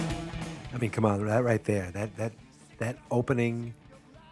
I 0.73 0.79
mean, 0.79 0.91
come 0.91 1.05
on, 1.05 1.27
that 1.27 1.43
right 1.43 1.65
there, 1.65 1.91
that 1.91 2.17
that 2.17 2.33
that 2.79 2.99
opening, 3.11 3.75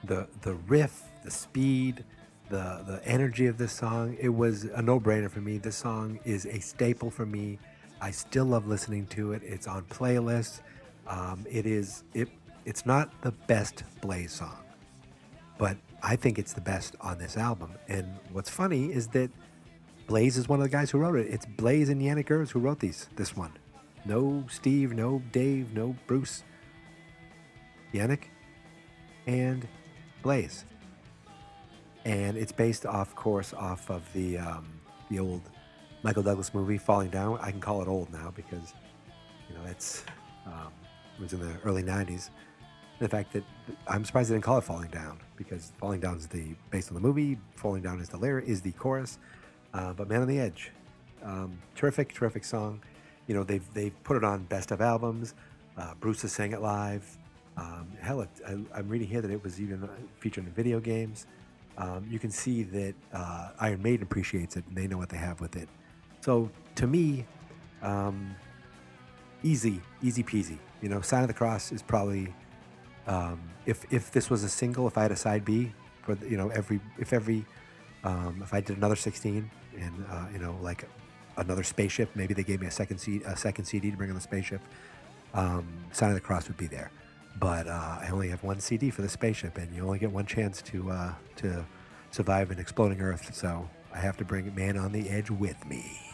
the 0.05 0.29
the 0.43 0.55
riff, 0.55 1.03
the 1.25 1.31
speed, 1.33 2.05
the 2.51 2.85
the 2.87 3.01
energy 3.05 3.47
of 3.47 3.59
this 3.59 3.73
song, 3.73 4.17
it 4.21 4.29
was 4.29 4.65
a 4.65 4.81
no-brainer 4.81 5.29
for 5.29 5.41
me. 5.41 5.59
This 5.59 5.77
song 5.77 6.21
is 6.25 6.47
a 6.47 6.61
staple 6.61 7.11
for 7.11 7.27
me. 7.27 7.59
I 8.01 8.11
still 8.11 8.47
love 8.47 8.67
listening 8.67 9.07
to 9.09 9.33
it. 9.33 9.43
It's 9.45 9.67
on 9.67 9.85
playlists. 9.85 10.61
Um, 11.07 11.47
it 11.51 11.67
is 11.67 12.05
it. 12.15 12.29
It's 12.65 12.87
not 12.87 13.11
the 13.23 13.33
best 13.33 13.85
Blaze 14.01 14.33
song, 14.33 14.59
but 15.59 15.77
I 16.03 16.17
think 16.17 16.39
it's 16.39 16.53
the 16.53 16.61
best 16.61 16.95
on 17.01 17.19
this 17.19 17.37
album. 17.37 17.73
And 17.89 18.07
what's 18.33 18.51
funny 18.51 18.93
is 18.93 19.09
that 19.09 19.31
Blaze 20.07 20.37
is 20.37 20.49
one 20.49 20.61
of 20.61 20.65
the 20.65 20.71
guys 20.71 20.91
who 20.91 20.99
wrote 20.99 21.19
it. 21.19 21.29
It's 21.29 21.47
Blaze 21.47 21.89
and 21.89 22.01
Janick 22.01 22.29
Gers 22.29 22.51
who 22.51 22.61
wrote 22.61 22.81
these. 22.81 23.09
This 23.17 23.37
one, 23.37 23.53
no 24.05 24.45
Steve, 24.49 24.93
no 24.93 25.23
Dave, 25.33 25.73
no 25.75 25.97
Bruce. 26.07 26.45
Janick 27.93 28.25
and 29.27 29.67
Blaze, 30.23 30.65
and 32.05 32.37
it's 32.37 32.53
based, 32.53 32.87
off 32.87 33.15
course, 33.15 33.53
off 33.53 33.91
of 33.91 34.03
the 34.13 34.39
um, 34.39 34.67
the 35.11 35.19
old 35.19 35.43
Michael 36.03 36.23
Douglas 36.23 36.55
movie 36.55 36.79
Falling 36.79 37.11
Down. 37.11 37.39
I 37.43 37.51
can 37.51 37.61
call 37.61 37.83
it 37.83 37.89
old 37.89 38.11
now 38.13 38.33
because 38.35 38.75
you 39.49 39.55
know 39.55 39.63
it's 39.69 40.05
um, 40.47 40.73
it 41.19 41.23
was 41.23 41.33
in 41.33 41.41
the 41.41 41.55
early 41.65 41.83
'90s. 41.83 42.31
The 43.01 43.09
fact 43.09 43.33
that 43.35 43.45
I'm 43.87 44.05
surprised 44.05 44.31
they 44.31 44.35
didn't 44.35 44.45
call 44.45 44.59
it 44.59 44.65
Falling 44.65 44.91
Down 44.91 45.19
because 45.37 45.73
Falling 45.79 46.01
Down 46.01 46.17
is 46.17 46.27
the 46.27 46.55
based 46.71 46.89
on 46.89 46.95
the 46.95 47.01
movie. 47.01 47.39
Falling 47.55 47.83
Down 47.83 48.01
is 48.01 48.09
the 48.09 48.17
lyric 48.17 48.47
is 48.49 48.63
the 48.63 48.73
chorus. 48.73 49.19
Uh, 49.75 49.93
but 49.93 50.09
Man 50.09 50.23
on 50.23 50.29
the 50.29 50.39
Edge, 50.39 50.73
um, 51.23 51.59
terrific, 51.75 52.13
terrific 52.15 52.45
song. 52.45 52.81
You 53.27 53.35
know 53.35 53.45
they've 53.45 53.75
they've 53.75 53.95
put 54.03 54.17
it 54.17 54.25
on 54.25 54.45
best 54.45 54.71
of 54.71 54.81
albums. 54.81 55.35
Uh, 55.77 55.95
Bruce 56.01 56.23
has 56.23 56.33
sang 56.33 56.53
it 56.53 56.63
live. 56.63 57.19
Um, 57.57 57.89
hell, 58.01 58.23
it, 58.23 58.29
I, 58.47 58.53
I'm 58.75 58.89
reading 58.89 59.07
here 59.09 59.21
that 59.21 59.31
it 59.31 59.43
was 59.45 59.61
even 59.61 59.85
uh, 59.85 59.89
featured 60.19 60.47
in 60.47 60.53
video 60.53 60.81
games. 60.81 61.27
Um, 61.77 62.07
you 62.11 62.19
can 62.19 62.31
see 62.31 62.63
that 62.63 62.95
uh, 63.13 63.51
Iron 63.61 63.83
Maiden 63.83 64.03
appreciates 64.03 64.57
it 64.57 64.65
and 64.67 64.77
they 64.77 64.87
know 64.87 64.99
what 64.99 65.09
they 65.11 65.17
have 65.17 65.41
with 65.41 65.57
it. 65.57 65.69
So 66.21 66.51
to 66.77 66.87
me, 66.87 67.27
um, 67.83 68.35
easy, 69.43 69.81
easy 70.03 70.23
peasy. 70.23 70.59
You 70.83 70.89
know, 70.89 71.01
Sign 71.01 71.23
of 71.23 71.29
the 71.29 71.35
Cross 71.35 71.73
is 71.73 71.83
probably 71.83 72.35
um, 73.07 73.41
if 73.67 73.85
if 73.93 74.11
this 74.13 74.31
was 74.31 74.45
a 74.45 74.49
single, 74.49 74.87
if 74.87 74.97
I 74.97 75.03
had 75.03 75.13
a 75.13 75.17
side 75.17 75.45
B 75.45 75.73
for 76.03 76.17
you 76.27 76.37
know 76.37 76.49
every 76.51 76.81
if 76.99 77.13
every 77.13 77.45
um, 78.05 78.41
if 78.43 78.55
I 78.55 78.61
did 78.61 78.77
another 78.77 78.97
16 78.97 79.51
and 79.79 80.05
uh, 80.11 80.27
you 80.33 80.39
know 80.39 80.57
like 80.63 80.87
another 81.37 81.63
spaceship, 81.63 82.11
maybe 82.15 82.35
they 82.35 82.43
gave 82.43 82.61
me 82.61 82.67
a 82.67 82.71
second 82.71 82.99
C, 82.99 83.23
a 83.27 83.37
second 83.37 83.65
CD 83.65 83.91
to 83.91 83.97
bring 83.97 84.11
on 84.11 84.17
the 84.17 84.23
spaceship. 84.23 84.61
Um, 85.33 85.67
Sign 85.93 86.11
of 86.11 86.15
the 86.15 86.21
Cross 86.21 86.49
would 86.49 86.57
be 86.57 86.67
there, 86.67 86.91
but 87.39 87.67
uh, 87.67 87.99
I 88.01 88.09
only 88.11 88.29
have 88.29 88.43
one 88.43 88.61
CD 88.61 88.91
for 88.91 89.03
the 89.03 89.09
spaceship, 89.09 89.59
and 89.59 89.75
you 89.75 89.85
only 89.85 89.99
get 89.99 90.11
one 90.11 90.27
chance 90.27 90.61
to 90.63 90.91
uh, 90.91 91.15
to 91.37 91.65
survive 92.11 92.51
an 92.51 92.59
exploding 92.59 93.01
Earth. 93.01 93.35
So 93.35 93.69
I 93.95 93.99
have 93.99 94.17
to 94.19 94.25
bring 94.25 94.55
Man 94.55 94.77
on 94.77 94.93
the 94.93 95.09
Edge 95.09 95.31
with 95.31 95.67
me. 95.67 96.10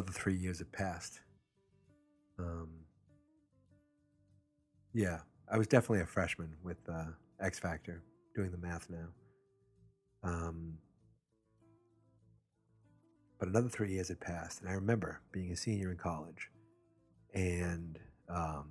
Another 0.00 0.12
three 0.12 0.34
years 0.34 0.58
had 0.58 0.72
passed. 0.72 1.20
Um, 2.38 2.70
yeah, 4.94 5.18
I 5.52 5.58
was 5.58 5.66
definitely 5.66 6.00
a 6.00 6.06
freshman 6.06 6.54
with 6.64 6.78
uh, 6.88 7.04
X 7.38 7.58
Factor, 7.58 8.02
doing 8.34 8.50
the 8.50 8.56
math 8.56 8.88
now. 8.88 9.08
Um, 10.22 10.78
but 13.38 13.48
another 13.48 13.68
three 13.68 13.92
years 13.92 14.08
had 14.08 14.20
passed, 14.20 14.62
and 14.62 14.70
I 14.70 14.72
remember 14.72 15.20
being 15.32 15.52
a 15.52 15.56
senior 15.56 15.90
in 15.90 15.98
college 15.98 16.50
and 17.34 17.98
um, 18.30 18.70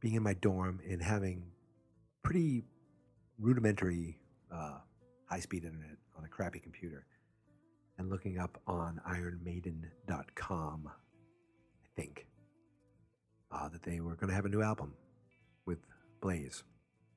being 0.00 0.14
in 0.14 0.22
my 0.24 0.34
dorm 0.34 0.80
and 0.88 1.00
having 1.00 1.44
pretty 2.24 2.64
rudimentary 3.38 4.18
uh, 4.52 4.78
high 5.26 5.40
speed 5.40 5.62
internet 5.64 5.96
on 6.18 6.24
a 6.24 6.28
crappy 6.28 6.58
computer 6.58 7.06
and 7.98 8.10
looking 8.10 8.38
up 8.38 8.60
on 8.66 9.00
ironmaiden.com, 9.08 10.88
I 10.88 12.00
think, 12.00 12.26
uh, 13.50 13.68
that 13.68 13.82
they 13.82 14.00
were 14.00 14.14
going 14.14 14.28
to 14.28 14.34
have 14.34 14.44
a 14.44 14.48
new 14.48 14.62
album 14.62 14.94
with 15.64 15.78
Blaze. 16.20 16.62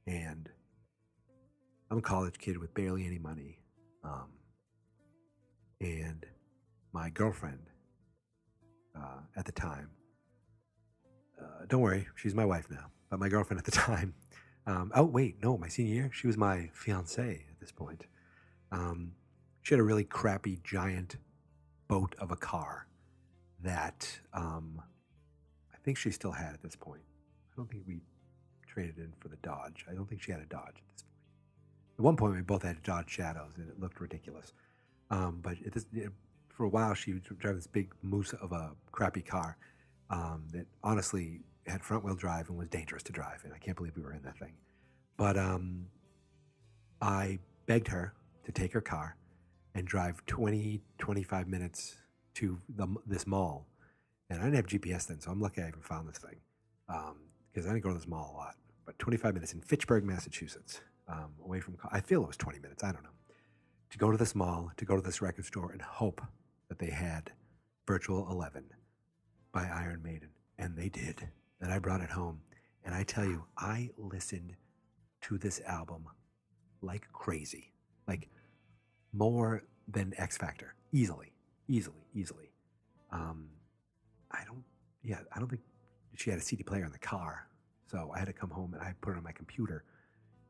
And 0.07 0.49
I'm 1.91 1.97
a 1.97 2.01
college 2.01 2.37
kid 2.37 2.57
with 2.57 2.73
barely 2.73 3.05
any 3.05 3.19
money. 3.19 3.59
Um, 4.03 4.29
and 5.81 6.25
my 6.93 7.09
girlfriend 7.09 7.69
uh, 8.95 9.21
at 9.35 9.45
the 9.45 9.51
time, 9.51 9.89
uh, 11.41 11.65
don't 11.67 11.81
worry, 11.81 12.07
she's 12.15 12.35
my 12.35 12.45
wife 12.45 12.67
now, 12.69 12.87
but 13.09 13.19
my 13.19 13.29
girlfriend 13.29 13.59
at 13.59 13.65
the 13.65 13.71
time, 13.87 14.13
um, 14.67 14.91
oh, 14.93 15.05
wait, 15.05 15.41
no, 15.41 15.57
my 15.57 15.67
senior 15.67 15.93
year, 15.93 16.11
she 16.13 16.27
was 16.27 16.37
my 16.37 16.69
fiance 16.73 17.45
at 17.49 17.59
this 17.59 17.71
point. 17.71 18.05
Um, 18.71 19.13
she 19.69 19.75
had 19.75 19.81
a 19.81 19.83
really 19.83 20.03
crappy 20.03 20.57
giant 20.63 21.17
boat 21.87 22.15
of 22.17 22.31
a 22.31 22.35
car 22.35 22.87
that 23.61 24.19
um, 24.33 24.81
I 25.71 25.77
think 25.83 25.95
she 25.95 26.09
still 26.09 26.31
had 26.31 26.55
at 26.55 26.63
this 26.63 26.75
point. 26.75 27.03
I 27.53 27.55
don't 27.55 27.69
think 27.69 27.83
we 27.85 27.99
traded 28.65 28.97
in 28.97 29.13
for 29.19 29.27
the 29.27 29.35
Dodge. 29.43 29.85
I 29.87 29.93
don't 29.93 30.09
think 30.09 30.23
she 30.23 30.31
had 30.31 30.41
a 30.41 30.45
Dodge 30.45 30.69
at 30.69 30.87
this 30.91 31.03
point. 31.03 31.13
At 31.99 32.03
one 32.03 32.17
point, 32.17 32.33
we 32.33 32.41
both 32.41 32.63
had 32.63 32.81
Dodge 32.81 33.11
Shadows, 33.11 33.51
and 33.57 33.69
it 33.69 33.79
looked 33.79 34.01
ridiculous. 34.01 34.53
Um, 35.11 35.37
but 35.43 35.53
it, 35.63 35.75
it, 35.93 36.09
for 36.47 36.63
a 36.63 36.69
while, 36.69 36.95
she 36.95 37.13
would 37.13 37.37
drive 37.37 37.53
this 37.53 37.67
big 37.67 37.91
moose 38.01 38.33
of 38.33 38.51
a 38.51 38.71
crappy 38.91 39.21
car 39.21 39.55
um, 40.09 40.45
that 40.51 40.65
honestly 40.83 41.41
had 41.67 41.83
front 41.83 42.03
wheel 42.03 42.15
drive 42.15 42.49
and 42.49 42.57
was 42.57 42.69
dangerous 42.69 43.03
to 43.03 43.11
drive. 43.11 43.43
And 43.43 43.53
I 43.53 43.59
can't 43.59 43.77
believe 43.77 43.95
we 43.95 44.01
were 44.01 44.13
in 44.13 44.23
that 44.23 44.39
thing. 44.39 44.53
But 45.15 45.37
um, 45.37 45.85
I 47.03 47.37
begged 47.67 47.89
her 47.89 48.15
to 48.45 48.51
take 48.51 48.73
her 48.73 48.81
car 48.81 49.15
and 49.75 49.87
drive 49.87 50.25
20, 50.25 50.81
25 50.97 51.47
minutes 51.47 51.95
to 52.35 52.59
the, 52.75 52.87
this 53.05 53.27
mall. 53.27 53.67
And 54.29 54.39
I 54.39 54.43
didn't 54.45 54.55
have 54.55 54.67
GPS 54.67 55.07
then, 55.07 55.19
so 55.19 55.31
I'm 55.31 55.41
lucky 55.41 55.61
I 55.61 55.67
even 55.67 55.81
found 55.81 56.07
this 56.07 56.17
thing 56.17 56.35
because 57.51 57.67
I 57.67 57.73
didn't 57.73 57.83
go 57.83 57.89
to 57.89 57.95
this 57.95 58.07
mall 58.07 58.33
a 58.33 58.37
lot. 58.37 58.55
But 58.85 58.97
25 58.99 59.33
minutes 59.33 59.53
in 59.53 59.61
Fitchburg, 59.61 60.03
Massachusetts, 60.03 60.81
um, 61.07 61.31
away 61.43 61.59
from, 61.59 61.77
I 61.91 62.01
feel 62.01 62.23
it 62.23 62.27
was 62.27 62.37
20 62.37 62.59
minutes, 62.59 62.83
I 62.83 62.91
don't 62.91 63.03
know, 63.03 63.09
to 63.89 63.97
go 63.97 64.11
to 64.11 64.17
this 64.17 64.35
mall, 64.35 64.71
to 64.77 64.85
go 64.85 64.95
to 64.95 65.01
this 65.01 65.21
record 65.21 65.45
store 65.45 65.71
and 65.71 65.81
hope 65.81 66.21
that 66.69 66.79
they 66.79 66.91
had 66.91 67.31
Virtual 67.87 68.29
11 68.29 68.65
by 69.51 69.63
Iron 69.63 70.01
Maiden. 70.03 70.29
And 70.57 70.77
they 70.77 70.89
did. 70.89 71.29
And 71.61 71.71
I 71.71 71.79
brought 71.79 72.01
it 72.01 72.09
home. 72.09 72.41
And 72.85 72.93
I 72.93 73.03
tell 73.03 73.25
you, 73.25 73.45
I 73.57 73.89
listened 73.97 74.55
to 75.21 75.37
this 75.37 75.61
album 75.65 76.05
like 76.81 77.07
crazy. 77.11 77.73
Like 78.07 78.29
more 79.13 79.63
than 79.87 80.13
X 80.17 80.37
Factor. 80.37 80.75
Easily. 80.91 81.31
Easily. 81.67 82.05
Easily. 82.13 82.51
Um, 83.11 83.47
I 84.31 84.43
don't, 84.45 84.63
yeah, 85.03 85.19
I 85.35 85.39
don't 85.39 85.49
think 85.49 85.61
she 86.15 86.29
had 86.29 86.39
a 86.39 86.41
CD 86.41 86.63
player 86.63 86.85
in 86.85 86.91
the 86.91 86.99
car. 86.99 87.47
So 87.87 88.11
I 88.15 88.19
had 88.19 88.25
to 88.25 88.33
come 88.33 88.49
home 88.49 88.73
and 88.73 88.83
I 88.83 88.93
put 89.01 89.13
it 89.13 89.17
on 89.17 89.23
my 89.23 89.31
computer 89.31 89.83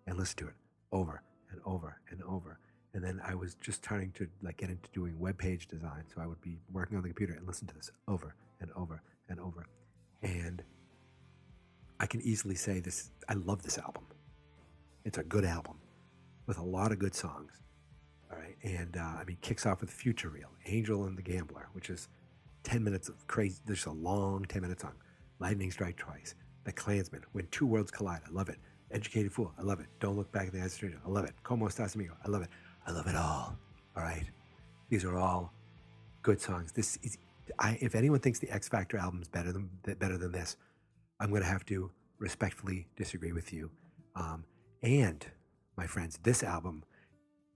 and 0.07 0.17
listen 0.17 0.37
to 0.37 0.47
it 0.47 0.53
over 0.91 1.21
and 1.51 1.61
over 1.65 1.99
and 2.09 2.21
over. 2.23 2.59
And 2.93 3.03
then 3.03 3.21
I 3.23 3.35
was 3.35 3.55
just 3.55 3.83
starting 3.83 4.11
to 4.13 4.27
like 4.41 4.57
get 4.57 4.69
into 4.69 4.89
doing 4.91 5.17
web 5.19 5.37
page 5.37 5.67
design. 5.67 6.03
So 6.13 6.21
I 6.21 6.27
would 6.27 6.41
be 6.41 6.57
working 6.71 6.97
on 6.97 7.03
the 7.03 7.09
computer 7.09 7.33
and 7.33 7.47
listen 7.47 7.67
to 7.67 7.75
this 7.75 7.91
over 8.07 8.35
and 8.59 8.69
over 8.75 9.01
and 9.29 9.39
over. 9.39 9.67
And 10.21 10.63
I 11.99 12.07
can 12.07 12.21
easily 12.21 12.55
say 12.55 12.79
this 12.79 13.11
I 13.29 13.33
love 13.33 13.61
this 13.61 13.77
album. 13.77 14.03
It's 15.05 15.17
a 15.17 15.23
good 15.23 15.45
album 15.45 15.75
with 16.45 16.57
a 16.57 16.63
lot 16.63 16.91
of 16.91 16.99
good 16.99 17.15
songs. 17.15 17.51
All 18.31 18.37
right. 18.39 18.55
And 18.63 18.97
uh, 18.97 19.17
I 19.19 19.23
mean, 19.25 19.37
kicks 19.41 19.65
off 19.65 19.81
with 19.81 19.89
Futureal, 19.89 20.49
Angel 20.65 21.05
and 21.05 21.17
the 21.17 21.21
Gambler, 21.21 21.69
which 21.73 21.89
is 21.89 22.07
10 22.63 22.83
minutes 22.83 23.09
of 23.09 23.25
crazy. 23.27 23.59
There's 23.65 23.85
a 23.85 23.91
long 23.91 24.45
10 24.45 24.61
minute 24.61 24.81
song. 24.81 24.93
Lightning 25.39 25.71
Strike 25.71 25.95
Twice, 25.95 26.35
The 26.65 26.71
Klansman, 26.71 27.23
When 27.31 27.47
Two 27.47 27.65
Worlds 27.65 27.91
Collide. 27.91 28.21
I 28.27 28.31
love 28.31 28.49
it. 28.49 28.57
Educated 28.91 29.31
Fool. 29.31 29.53
I 29.57 29.61
love 29.61 29.79
it. 29.79 29.87
Don't 29.99 30.17
Look 30.17 30.31
Back 30.31 30.47
in 30.51 30.59
the 30.59 30.63
Eyes. 30.63 30.79
I 30.83 31.09
love 31.09 31.25
it. 31.25 31.33
Como 31.43 31.67
Estás 31.67 31.95
Amigo. 31.95 32.13
I 32.25 32.29
love 32.29 32.41
it. 32.41 32.49
I 32.85 32.91
love 32.91 33.07
it 33.07 33.15
all. 33.15 33.55
All 33.95 34.03
right. 34.03 34.25
These 34.89 35.05
are 35.05 35.17
all 35.17 35.53
good 36.21 36.41
songs. 36.41 36.71
This 36.71 36.97
is, 37.03 37.17
I, 37.59 37.77
if 37.81 37.95
anyone 37.95 38.19
thinks 38.19 38.39
the 38.39 38.49
X 38.49 38.67
Factor 38.67 38.97
album 38.97 39.21
is 39.21 39.27
better 39.27 39.51
than 39.51 39.69
better 39.83 40.17
than 40.17 40.31
this, 40.31 40.57
I'm 41.19 41.29
going 41.29 41.41
to 41.41 41.47
have 41.47 41.65
to 41.67 41.91
respectfully 42.17 42.87
disagree 42.95 43.31
with 43.31 43.53
you. 43.53 43.69
Um, 44.15 44.43
and 44.81 45.25
my 45.77 45.87
friends, 45.87 46.19
this 46.23 46.43
album 46.43 46.83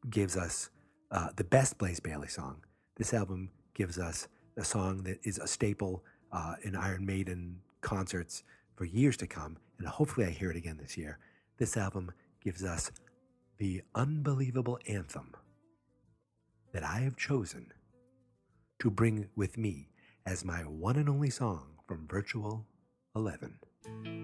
gives 0.10 0.36
us 0.38 0.70
uh, 1.12 1.30
the 1.36 1.44
best 1.44 1.78
Blaze 1.78 2.00
Bayley 2.00 2.28
song. 2.28 2.58
This 2.98 3.14
album 3.14 3.50
gives 3.74 4.00
us 4.00 4.28
a 4.58 4.64
song 4.64 5.04
that 5.04 5.20
is 5.24 5.38
a 5.38 5.48
staple 5.48 6.04
uh, 6.32 6.56
in 6.64 6.76
Iron 6.76 7.06
Maiden 7.06 7.60
concerts 7.82 8.44
for 8.76 8.86
years 8.86 9.18
to 9.18 9.28
come, 9.28 9.58
and 9.78 9.88
hopefully 9.88 10.26
I 10.26 10.30
hear 10.30 10.52
it 10.52 10.58
again 10.58 10.78
this 10.82 10.98
year. 10.98 11.20
This 11.58 11.78
album 11.78 12.12
gives 12.44 12.64
us 12.64 12.92
the 13.58 13.82
unbelievable 13.96 14.80
anthem 14.88 15.34
that 16.74 16.84
I 16.84 17.00
have 17.00 17.16
chosen 17.16 17.72
to 18.80 18.90
bring 18.90 19.30
with 19.36 19.58
me 19.58 19.90
as 20.26 20.44
my 20.44 20.62
one 20.62 20.96
and 20.96 21.08
only 21.08 21.30
song 21.30 21.78
from 21.88 22.08
Virtual 22.08 22.66
11. 23.16 24.23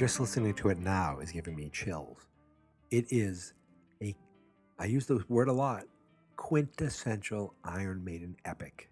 Just 0.00 0.18
listening 0.18 0.54
to 0.54 0.70
it 0.70 0.78
now 0.78 1.18
is 1.18 1.30
giving 1.30 1.54
me 1.54 1.68
chills. 1.68 2.26
It 2.90 3.04
is 3.10 3.52
a, 4.02 4.16
I 4.78 4.86
use 4.86 5.04
the 5.04 5.22
word 5.28 5.48
a 5.48 5.52
lot, 5.52 5.82
quintessential 6.36 7.52
Iron 7.64 8.02
Maiden 8.02 8.34
epic. 8.46 8.88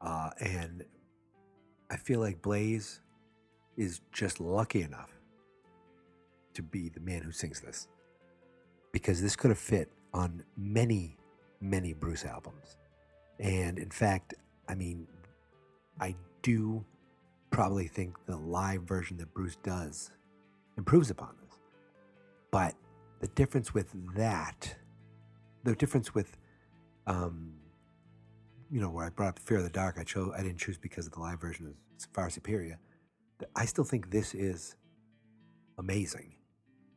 Uh, 0.00 0.30
and 0.40 0.86
I 1.90 1.98
feel 1.98 2.20
like 2.20 2.40
Blaze 2.40 3.02
is 3.76 4.00
just 4.10 4.40
lucky 4.40 4.80
enough 4.80 5.10
to 6.54 6.62
be 6.62 6.88
the 6.88 7.00
man 7.00 7.20
who 7.20 7.30
sings 7.30 7.60
this. 7.60 7.88
Because 8.92 9.20
this 9.20 9.36
could 9.36 9.50
have 9.50 9.58
fit 9.58 9.90
on 10.14 10.42
many, 10.56 11.18
many 11.60 11.92
Bruce 11.92 12.24
albums. 12.24 12.78
And 13.38 13.78
in 13.78 13.90
fact, 13.90 14.32
I 14.66 14.76
mean, 14.76 15.08
I 16.00 16.16
do 16.40 16.86
probably 17.56 17.88
think 17.88 18.14
the 18.26 18.36
live 18.36 18.82
version 18.82 19.16
that 19.16 19.32
Bruce 19.32 19.56
does 19.62 20.10
improves 20.76 21.08
upon 21.08 21.34
this. 21.42 21.58
But 22.50 22.74
the 23.20 23.28
difference 23.28 23.72
with 23.72 23.88
that, 24.14 24.76
the 25.64 25.74
difference 25.74 26.14
with, 26.14 26.36
um, 27.06 27.54
you 28.70 28.78
know, 28.78 28.90
where 28.90 29.06
I 29.06 29.08
brought 29.08 29.28
up 29.30 29.38
Fear 29.38 29.56
of 29.58 29.64
the 29.64 29.70
Dark, 29.70 29.96
I 29.98 30.04
chose 30.04 30.34
I 30.36 30.42
didn't 30.42 30.58
choose 30.58 30.76
because 30.76 31.08
the 31.08 31.18
live 31.18 31.40
version 31.40 31.74
is 31.96 32.06
far 32.12 32.28
superior. 32.28 32.78
I 33.54 33.64
still 33.64 33.84
think 33.84 34.10
this 34.10 34.34
is 34.34 34.76
amazing, 35.78 36.34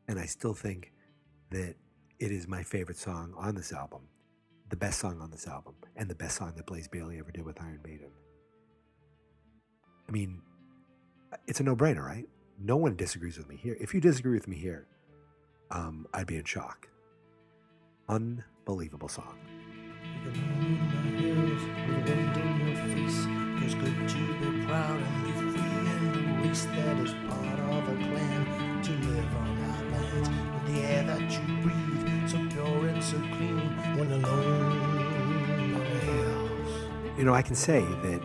and 0.10 0.20
I 0.20 0.26
still 0.26 0.54
think 0.54 0.92
that 1.52 1.76
it 2.20 2.32
is 2.34 2.50
my 2.50 2.64
favorite 2.64 2.98
song 2.98 3.34
on 3.38 3.56
this 3.56 3.72
album, 3.72 4.02
the 4.70 4.76
best 4.76 5.00
song 5.00 5.22
on 5.22 5.32
this 5.32 5.48
album, 5.48 5.76
and 5.96 6.10
the 6.10 6.16
best 6.16 6.36
song 6.36 6.52
that 6.58 6.66
Blaze 6.66 6.90
Bayley 6.90 7.18
ever 7.18 7.32
did 7.32 7.46
with 7.46 7.62
Iron 7.62 7.80
Maiden. 7.82 8.12
I 10.10 10.12
mean, 10.12 10.42
it's 11.48 11.60
a 11.60 11.64
no-brainer, 11.64 12.06
right? 12.06 12.28
No 12.60 12.78
one 12.78 12.96
disagrees 12.96 13.38
with 13.38 13.48
me 13.48 13.56
here. 13.56 13.78
If 13.80 13.94
you 13.94 14.02
disagree 14.02 14.34
with 14.34 14.48
me 14.48 14.58
here, 14.58 14.88
um, 15.72 16.08
I'd 16.14 16.28
be 16.28 16.36
in 16.38 16.46
shock. 16.46 16.88
Unbelievable 18.08 19.08
song. 19.08 19.38
The. 20.26 21.30
You 37.18 37.26
know, 37.26 37.34
I 37.34 37.42
can 37.42 37.56
say 37.56 37.82
that 37.82 38.22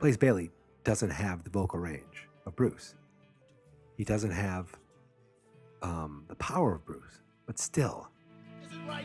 Blaze 0.00 0.18
Bayley 0.18 0.50
doesn't 0.84 1.10
have 1.10 1.44
the 1.44 1.50
vocal 1.50 1.78
range 1.78 2.28
of 2.46 2.56
Bruce. 2.56 2.94
He 3.96 4.04
doesn't 4.04 4.30
have 4.30 4.76
um, 5.82 6.24
the 6.28 6.36
power 6.36 6.74
of 6.74 6.84
Bruce, 6.84 7.20
but 7.46 7.58
still. 7.58 8.08
Right 8.88 9.04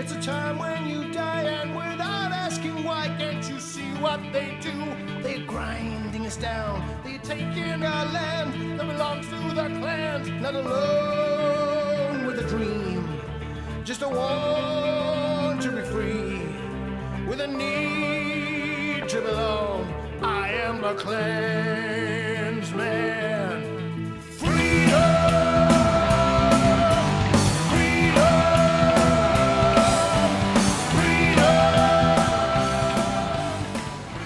it's 0.00 0.12
a 0.12 0.22
time 0.22 0.58
when 0.58 0.86
you 0.86 1.12
die, 1.12 1.42
and 1.42 1.76
without 1.76 2.32
asking 2.32 2.84
why, 2.84 3.14
can't 3.18 3.46
you 3.48 3.60
see 3.60 3.90
what 4.00 4.20
they 4.32 4.56
do? 4.60 4.72
They're 5.22 5.46
grinding 5.46 6.26
us 6.26 6.36
down, 6.36 6.82
they're 7.04 7.18
taking 7.18 7.82
our 7.82 8.06
land 8.06 8.78
that 8.78 8.86
belongs 8.86 9.26
to 9.28 9.36
the 9.54 9.68
not 10.40 10.54
alone 10.54 12.26
with 12.26 12.38
a 12.38 12.48
dream, 12.48 13.06
just 13.84 14.02
a 14.02 14.08
want 14.08 15.60
to 15.62 15.70
be 15.70 15.82
free, 15.82 17.26
with 17.28 17.40
a 17.40 17.46
need 17.46 18.19
to 19.10 19.20
belong. 19.20 19.92
I 20.22 20.52
am 20.52 20.84
a 20.84 20.94
clansman. 20.94 21.40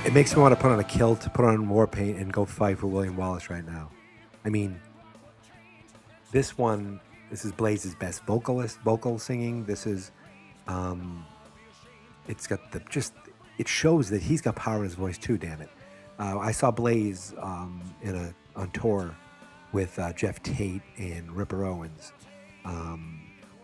It 0.05 0.13
makes 0.13 0.37
me 0.37 0.43
want 0.43 0.55
to 0.55 0.61
put 0.61 0.71
on 0.71 0.79
a 0.79 0.85
kilt, 0.85 1.27
put 1.33 1.47
on 1.47 1.67
war 1.71 1.87
paint, 1.87 2.19
and 2.19 2.31
go 2.31 2.45
fight 2.45 2.77
for 2.77 2.87
William 2.87 3.17
Wallace 3.17 3.49
right 3.49 3.65
now. 3.65 3.91
I 4.45 4.51
mean, 4.51 4.79
this 6.31 6.59
one, 6.59 7.01
this 7.31 7.47
is 7.47 7.53
Blaze's 7.53 7.95
best 7.95 8.23
vocalist, 8.27 8.79
vocal 8.85 9.19
singing. 9.19 9.65
This 9.65 9.87
is, 9.87 10.11
um, 10.69 11.25
it's 12.29 12.47
got 12.47 12.71
the 12.71 12.81
just, 12.91 13.15
it 13.59 13.69
shows 13.69 14.11
that 14.11 14.23
he's 14.23 14.41
got 14.41 14.57
power 14.57 14.79
in 14.79 14.85
his 14.85 14.95
voice 14.95 15.19
too. 15.19 15.39
Damn 15.39 15.61
it! 15.61 15.71
Uh, 16.19 16.39
I 16.39 16.53
saw 16.53 16.71
Blaze 16.71 17.35
um, 17.41 17.83
in 18.03 18.15
a 18.15 18.35
on 18.57 18.71
tour 18.71 19.15
with 19.73 19.99
uh, 19.99 20.13
Geoff 20.13 20.43
Tate 20.43 20.83
and 20.99 21.31
Ripper 21.33 21.65
Owens, 21.65 22.13
um, 22.65 23.21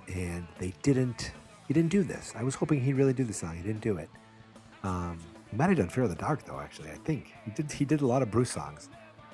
and 0.09 0.47
they 0.59 0.72
didn't. 0.82 1.32
He 1.68 1.74
didn't 1.74 1.91
do 1.91 2.03
this. 2.03 2.32
I 2.36 2.43
was 2.43 2.57
hoping 2.57 2.80
he'd 2.80 2.95
really 2.95 3.12
do 3.12 3.22
the 3.22 3.32
song. 3.32 3.57
He 3.57 3.62
didn't 3.62 3.82
do 3.82 3.97
it. 3.97 4.11
Um, 4.82 5.18
he 5.51 5.57
might 5.57 5.68
have 5.68 5.78
done 5.78 5.88
Fear 5.88 6.05
of 6.05 6.11
the 6.11 6.16
Dark 6.16 6.45
though. 6.45 6.59
Actually, 6.59 6.91
I 6.91 6.97
think 7.05 7.32
he 7.45 7.51
did. 7.53 7.70
He 7.70 7.84
did 7.84 8.01
a 8.01 8.07
lot 8.07 8.22
of 8.22 8.30
Bruce 8.30 8.51
songs. 8.51 8.88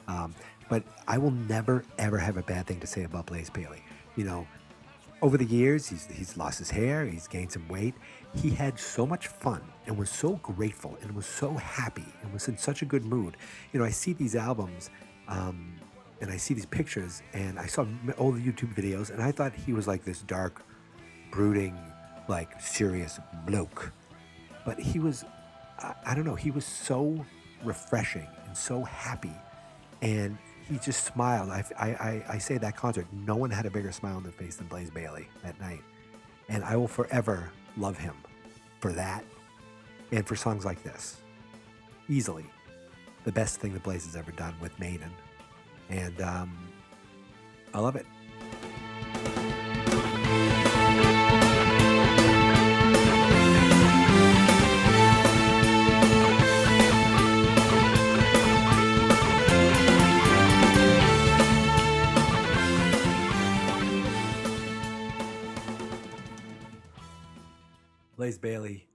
Um, 0.08 0.34
but 0.68 0.82
I 1.06 1.18
will 1.18 1.30
never 1.30 1.84
ever 1.98 2.18
have 2.18 2.36
a 2.36 2.42
bad 2.42 2.66
thing 2.66 2.80
to 2.80 2.86
say 2.86 3.04
about 3.04 3.26
Blaze 3.26 3.50
Bayley. 3.50 3.82
You 4.16 4.24
know, 4.24 4.46
over 5.22 5.36
the 5.36 5.44
years, 5.44 5.88
he's 5.88 6.06
he's 6.06 6.36
lost 6.36 6.58
his 6.58 6.70
hair. 6.70 7.04
He's 7.04 7.26
gained 7.26 7.52
some 7.52 7.66
weight. 7.68 7.94
He 8.36 8.50
had 8.50 8.78
so 8.78 9.06
much 9.06 9.28
fun 9.28 9.62
and 9.86 9.96
was 9.98 10.10
so 10.10 10.36
grateful 10.36 10.96
and 11.02 11.14
was 11.14 11.26
so 11.26 11.54
happy 11.54 12.06
and 12.22 12.32
was 12.32 12.48
in 12.48 12.58
such 12.58 12.82
a 12.82 12.84
good 12.84 13.04
mood. 13.04 13.36
You 13.72 13.80
know, 13.80 13.86
I 13.86 13.90
see 13.90 14.12
these 14.12 14.36
albums. 14.36 14.90
Um, 15.28 15.74
and 16.22 16.30
I 16.30 16.38
see 16.38 16.54
these 16.54 16.64
pictures, 16.64 17.22
and 17.34 17.58
I 17.58 17.66
saw 17.66 17.84
all 18.16 18.32
the 18.32 18.40
YouTube 18.40 18.74
videos, 18.74 19.10
and 19.10 19.22
I 19.22 19.32
thought 19.32 19.52
he 19.54 19.74
was 19.74 19.86
like 19.86 20.02
this 20.02 20.22
dark, 20.22 20.62
brooding, 21.30 21.76
like 22.28 22.60
serious 22.60 23.20
bloke 23.46 23.92
but 24.64 24.78
he 24.78 24.98
was 24.98 25.24
I, 25.78 25.94
I 26.06 26.14
don't 26.14 26.24
know 26.24 26.34
he 26.34 26.50
was 26.50 26.66
so 26.66 27.24
refreshing 27.64 28.26
and 28.46 28.56
so 28.56 28.82
happy 28.82 29.32
and 30.02 30.36
he 30.68 30.78
just 30.78 31.04
smiled 31.04 31.50
I, 31.50 31.64
I, 31.78 31.88
I, 31.88 32.24
I 32.30 32.38
say 32.38 32.58
that 32.58 32.76
concert 32.76 33.06
no 33.12 33.36
one 33.36 33.50
had 33.50 33.64
a 33.64 33.70
bigger 33.70 33.92
smile 33.92 34.16
on 34.16 34.22
their 34.22 34.32
face 34.32 34.56
than 34.56 34.66
Blaze 34.66 34.90
Bayley 34.90 35.28
that 35.42 35.58
night 35.60 35.82
and 36.48 36.62
i 36.64 36.76
will 36.76 36.88
forever 36.88 37.50
love 37.76 37.96
him 37.96 38.14
for 38.86 38.92
that 38.92 39.24
and 40.12 40.24
for 40.24 40.36
songs 40.36 40.64
like 40.64 40.80
this. 40.84 41.16
Easily. 42.08 42.46
The 43.24 43.32
best 43.32 43.58
thing 43.58 43.72
that 43.72 43.82
blaze 43.82 44.04
has 44.04 44.14
ever 44.14 44.30
done 44.30 44.54
with 44.60 44.78
maiden. 44.78 45.10
And 45.90 46.20
um, 46.20 46.56
i 47.74 47.80
love 47.80 47.96
it 47.96 48.06
Blaze 68.26 68.38
Bayley, 68.38 68.88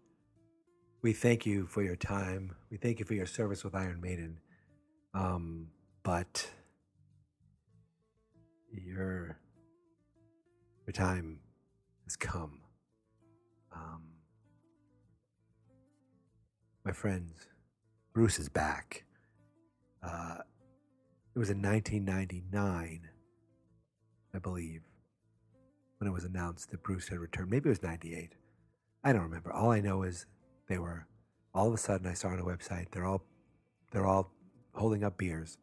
we 1.01 1.13
thank 1.13 1.45
you 1.45 1.65
for 1.65 1.81
your 1.81 1.95
time. 1.95 2.53
We 2.69 2.75
thank 2.75 2.99
you 2.99 3.05
for 3.05 3.13
your 3.13 3.25
service 3.25 3.63
with 3.63 3.73
Iron 3.73 4.01
Maiden. 4.01 4.41
Um, 5.13 5.67
but 6.03 6.51
your 8.73 9.39
your 10.85 10.91
time 10.91 11.39
has 12.03 12.17
come. 12.17 12.59
Um, 13.73 14.03
my 16.83 16.91
friends, 16.91 17.47
Bruce 18.13 18.37
is 18.37 18.49
back. 18.49 19.05
Uh, 20.03 20.39
it 21.33 21.39
was 21.39 21.49
in 21.49 21.61
1999, 21.61 23.07
I 24.35 24.39
believe, 24.39 24.81
when 25.99 26.09
it 26.09 26.13
was 26.13 26.25
announced 26.25 26.71
that 26.71 26.83
Bruce 26.83 27.07
had 27.07 27.19
returned. 27.19 27.49
Maybe 27.49 27.69
it 27.69 27.71
was 27.71 27.81
98. 27.81 28.35
I 29.03 29.13
don't 29.13 29.23
remember. 29.23 29.51
All 29.51 29.71
I 29.71 29.81
know 29.81 30.03
is 30.03 30.25
they 30.67 30.77
were 30.77 31.07
all 31.53 31.67
of 31.67 31.73
a 31.73 31.77
sudden 31.77 32.07
I 32.07 32.13
saw 32.13 32.29
on 32.29 32.39
a 32.39 32.43
website 32.43 32.91
they're 32.91 33.05
all 33.05 33.23
they're 33.91 34.05
all 34.05 34.31
holding 34.73 35.03
up 35.03 35.17
beers. 35.17 35.57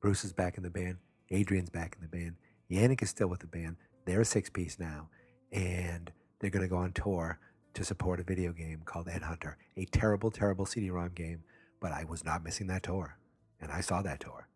Bruce 0.00 0.24
is 0.24 0.32
back 0.32 0.56
in 0.56 0.62
the 0.62 0.70
band. 0.70 0.98
Adrian's 1.30 1.70
back 1.70 1.96
in 1.96 2.02
the 2.02 2.08
band. 2.08 2.36
Janick 2.70 3.02
is 3.02 3.10
still 3.10 3.28
with 3.28 3.40
the 3.40 3.46
band. 3.46 3.76
They're 4.04 4.20
a 4.20 4.24
six 4.24 4.50
piece 4.50 4.78
now, 4.78 5.08
and 5.50 6.12
they're 6.38 6.50
going 6.50 6.62
to 6.64 6.68
go 6.68 6.76
on 6.76 6.92
tour 6.92 7.38
to 7.72 7.84
support 7.84 8.20
a 8.20 8.24
video 8.24 8.52
game 8.52 8.82
called 8.84 9.08
Ed 9.08 9.22
Hunter, 9.22 9.56
a 9.76 9.86
terrible, 9.86 10.30
terrible 10.30 10.66
CD-ROM 10.66 11.12
game. 11.14 11.42
But 11.80 11.92
I 11.92 12.04
was 12.04 12.24
not 12.24 12.44
missing 12.44 12.66
that 12.66 12.82
tour, 12.82 13.18
and 13.60 13.72
I 13.72 13.80
saw 13.80 14.02
that 14.02 14.20
tour. 14.20 14.48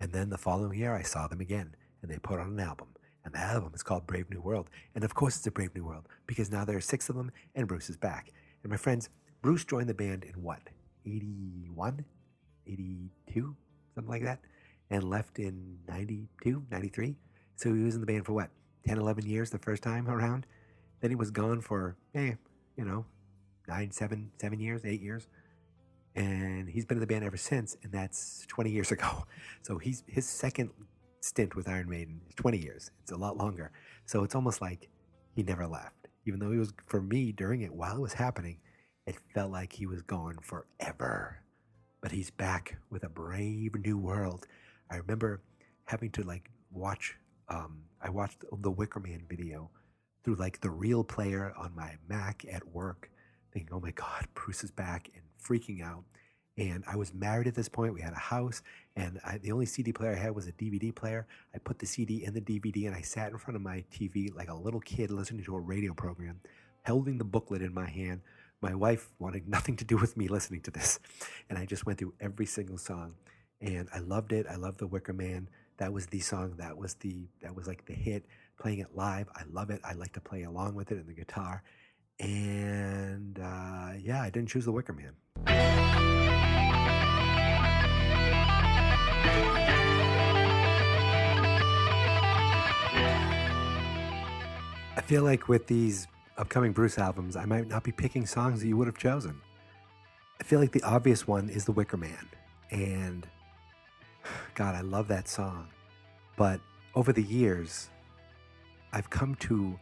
And 0.00 0.12
then 0.12 0.30
the 0.30 0.38
following 0.38 0.78
year, 0.78 0.94
I 0.94 1.02
saw 1.02 1.28
them 1.28 1.40
again, 1.40 1.74
and 2.00 2.10
they 2.10 2.18
put 2.18 2.40
on 2.40 2.52
an 2.52 2.60
album. 2.60 2.88
And 3.24 3.34
the 3.34 3.38
album 3.38 3.72
is 3.74 3.82
called 3.82 4.06
Brave 4.06 4.30
New 4.30 4.40
World. 4.40 4.68
And 4.94 5.04
of 5.04 5.14
course, 5.14 5.36
it's 5.36 5.46
a 5.46 5.50
Brave 5.50 5.74
New 5.74 5.84
World 5.84 6.08
because 6.26 6.50
now 6.50 6.64
there 6.64 6.76
are 6.76 6.80
six 6.80 7.08
of 7.08 7.16
them, 7.16 7.30
and 7.54 7.68
Bruce 7.68 7.88
is 7.88 7.96
back. 7.96 8.32
And 8.62 8.70
my 8.70 8.76
friends, 8.76 9.08
Bruce 9.42 9.64
joined 9.64 9.88
the 9.88 9.94
band 9.94 10.24
in 10.24 10.42
what, 10.42 10.60
81, 11.06 12.04
82, 12.66 13.56
something 13.94 14.10
like 14.10 14.24
that, 14.24 14.40
and 14.90 15.04
left 15.04 15.38
in 15.38 15.78
92, 15.88 16.64
93. 16.70 17.16
So 17.56 17.72
he 17.72 17.82
was 17.82 17.94
in 17.94 18.00
the 18.00 18.06
band 18.06 18.26
for 18.26 18.32
what, 18.32 18.50
10, 18.86 18.98
11 18.98 19.26
years 19.26 19.50
the 19.50 19.58
first 19.58 19.82
time 19.82 20.08
around? 20.08 20.46
Then 21.00 21.10
he 21.10 21.16
was 21.16 21.30
gone 21.30 21.60
for, 21.60 21.96
eh, 22.14 22.34
you 22.76 22.84
know, 22.84 23.04
nine, 23.68 23.90
seven, 23.90 24.30
seven 24.40 24.60
years, 24.60 24.82
eight 24.84 25.00
years 25.00 25.26
and 26.14 26.68
he's 26.68 26.84
been 26.84 26.96
in 26.98 27.00
the 27.00 27.06
band 27.06 27.24
ever 27.24 27.36
since, 27.36 27.76
and 27.82 27.92
that's 27.92 28.44
20 28.48 28.70
years 28.70 28.92
ago. 28.96 29.24
So 29.62 29.78
he's 29.78 30.04
his 30.06 30.26
second 30.26 30.70
stint 31.22 31.54
with 31.54 31.68
Iron 31.68 31.88
Maiden 31.88 32.20
is 32.28 32.34
20 32.34 32.58
years. 32.58 32.90
It's 33.02 33.12
a 33.12 33.16
lot 33.16 33.36
longer. 33.36 33.70
So 34.04 34.24
it's 34.24 34.34
almost 34.34 34.60
like 34.60 34.88
he 35.34 35.42
never 35.42 35.66
left. 35.66 36.08
Even 36.26 36.40
though 36.40 36.50
he 36.50 36.58
was 36.58 36.72
for 36.86 37.00
me 37.00 37.32
during 37.32 37.62
it 37.62 37.72
while 37.72 37.96
it 37.96 38.00
was 38.00 38.12
happening, 38.12 38.58
it 39.06 39.16
felt 39.34 39.50
like 39.50 39.72
he 39.72 39.86
was 39.86 40.02
gone 40.02 40.36
forever. 40.42 41.38
But 42.00 42.12
he's 42.12 42.30
back 42.30 42.76
with 42.90 43.04
a 43.04 43.08
brave 43.08 43.74
new 43.76 43.98
world. 43.98 44.46
I 44.90 44.96
remember 44.96 45.40
having 45.84 46.10
to 46.12 46.22
like 46.22 46.50
watch 46.70 47.16
um, 47.48 47.82
I 48.00 48.10
watched 48.10 48.44
the 48.60 48.70
Wicker 48.70 49.00
Man 49.00 49.22
video 49.28 49.70
through 50.24 50.36
like 50.36 50.60
the 50.60 50.70
real 50.70 51.04
player 51.04 51.52
on 51.56 51.74
my 51.74 51.96
Mac 52.08 52.44
at 52.50 52.66
work, 52.68 53.10
thinking, 53.52 53.70
oh 53.72 53.80
my 53.80 53.90
God, 53.90 54.26
Bruce 54.34 54.64
is 54.64 54.70
back 54.70 55.10
and 55.14 55.22
freaking 55.42 55.82
out. 55.82 56.04
And 56.58 56.84
I 56.86 56.96
was 56.96 57.14
married 57.14 57.46
at 57.46 57.54
this 57.54 57.68
point. 57.68 57.94
We 57.94 58.02
had 58.02 58.12
a 58.12 58.18
house, 58.18 58.62
and 58.94 59.18
I, 59.24 59.38
the 59.38 59.52
only 59.52 59.64
CD 59.64 59.92
player 59.92 60.12
I 60.12 60.18
had 60.18 60.34
was 60.34 60.46
a 60.46 60.52
DVD 60.52 60.94
player. 60.94 61.26
I 61.54 61.58
put 61.58 61.78
the 61.78 61.86
CD 61.86 62.24
in 62.24 62.34
the 62.34 62.42
DVD, 62.42 62.86
and 62.86 62.94
I 62.94 63.00
sat 63.00 63.32
in 63.32 63.38
front 63.38 63.56
of 63.56 63.62
my 63.62 63.84
TV 63.90 64.34
like 64.34 64.50
a 64.50 64.54
little 64.54 64.80
kid 64.80 65.10
listening 65.10 65.44
to 65.44 65.56
a 65.56 65.60
radio 65.60 65.94
program, 65.94 66.40
holding 66.84 67.16
the 67.16 67.24
booklet 67.24 67.62
in 67.62 67.72
my 67.72 67.88
hand. 67.88 68.20
My 68.60 68.74
wife 68.74 69.08
wanted 69.18 69.48
nothing 69.48 69.76
to 69.76 69.84
do 69.84 69.96
with 69.96 70.16
me 70.16 70.28
listening 70.28 70.60
to 70.62 70.70
this, 70.70 70.98
and 71.48 71.58
I 71.58 71.64
just 71.64 71.86
went 71.86 71.98
through 71.98 72.14
every 72.20 72.46
single 72.46 72.76
song, 72.76 73.14
and 73.62 73.88
I 73.94 74.00
loved 74.00 74.32
it. 74.32 74.46
I 74.48 74.56
loved 74.56 74.78
the 74.78 74.86
Wicker 74.86 75.14
Man. 75.14 75.48
That 75.78 75.92
was 75.92 76.06
the 76.06 76.20
song. 76.20 76.54
That 76.58 76.76
was 76.76 76.94
the 76.94 77.28
that 77.40 77.56
was 77.56 77.66
like 77.66 77.86
the 77.86 77.94
hit. 77.94 78.26
Playing 78.58 78.80
it 78.80 78.94
live, 78.94 79.26
I 79.34 79.42
love 79.50 79.70
it. 79.70 79.80
I 79.82 79.94
like 79.94 80.12
to 80.12 80.20
play 80.20 80.42
along 80.42 80.74
with 80.74 80.92
it 80.92 80.98
in 80.98 81.06
the 81.06 81.14
guitar, 81.14 81.62
and 82.20 83.38
uh, 83.38 83.92
yeah, 83.98 84.20
I 84.20 84.28
didn't 84.28 84.50
choose 84.50 84.66
the 84.66 84.72
Wicker 84.72 84.92
Man. 84.92 86.31
Feel 95.12 95.24
like 95.24 95.46
with 95.46 95.66
these 95.66 96.08
upcoming 96.38 96.72
Bruce 96.72 96.96
albums, 96.96 97.36
I 97.36 97.44
might 97.44 97.68
not 97.68 97.84
be 97.84 97.92
picking 97.92 98.24
songs 98.24 98.60
that 98.60 98.66
you 98.66 98.78
would 98.78 98.86
have 98.86 98.96
chosen. 98.96 99.38
I 100.40 100.42
feel 100.42 100.58
like 100.58 100.72
the 100.72 100.82
obvious 100.84 101.26
one 101.26 101.50
is 101.50 101.66
The 101.66 101.72
Wicker 101.72 101.98
Man. 101.98 102.26
And 102.70 103.28
God, 104.54 104.74
I 104.74 104.80
love 104.80 105.08
that 105.08 105.28
song. 105.28 105.68
But 106.34 106.62
over 106.94 107.12
the 107.12 107.22
years, 107.22 107.90
I've 108.94 109.10
come 109.10 109.34
to 109.40 109.78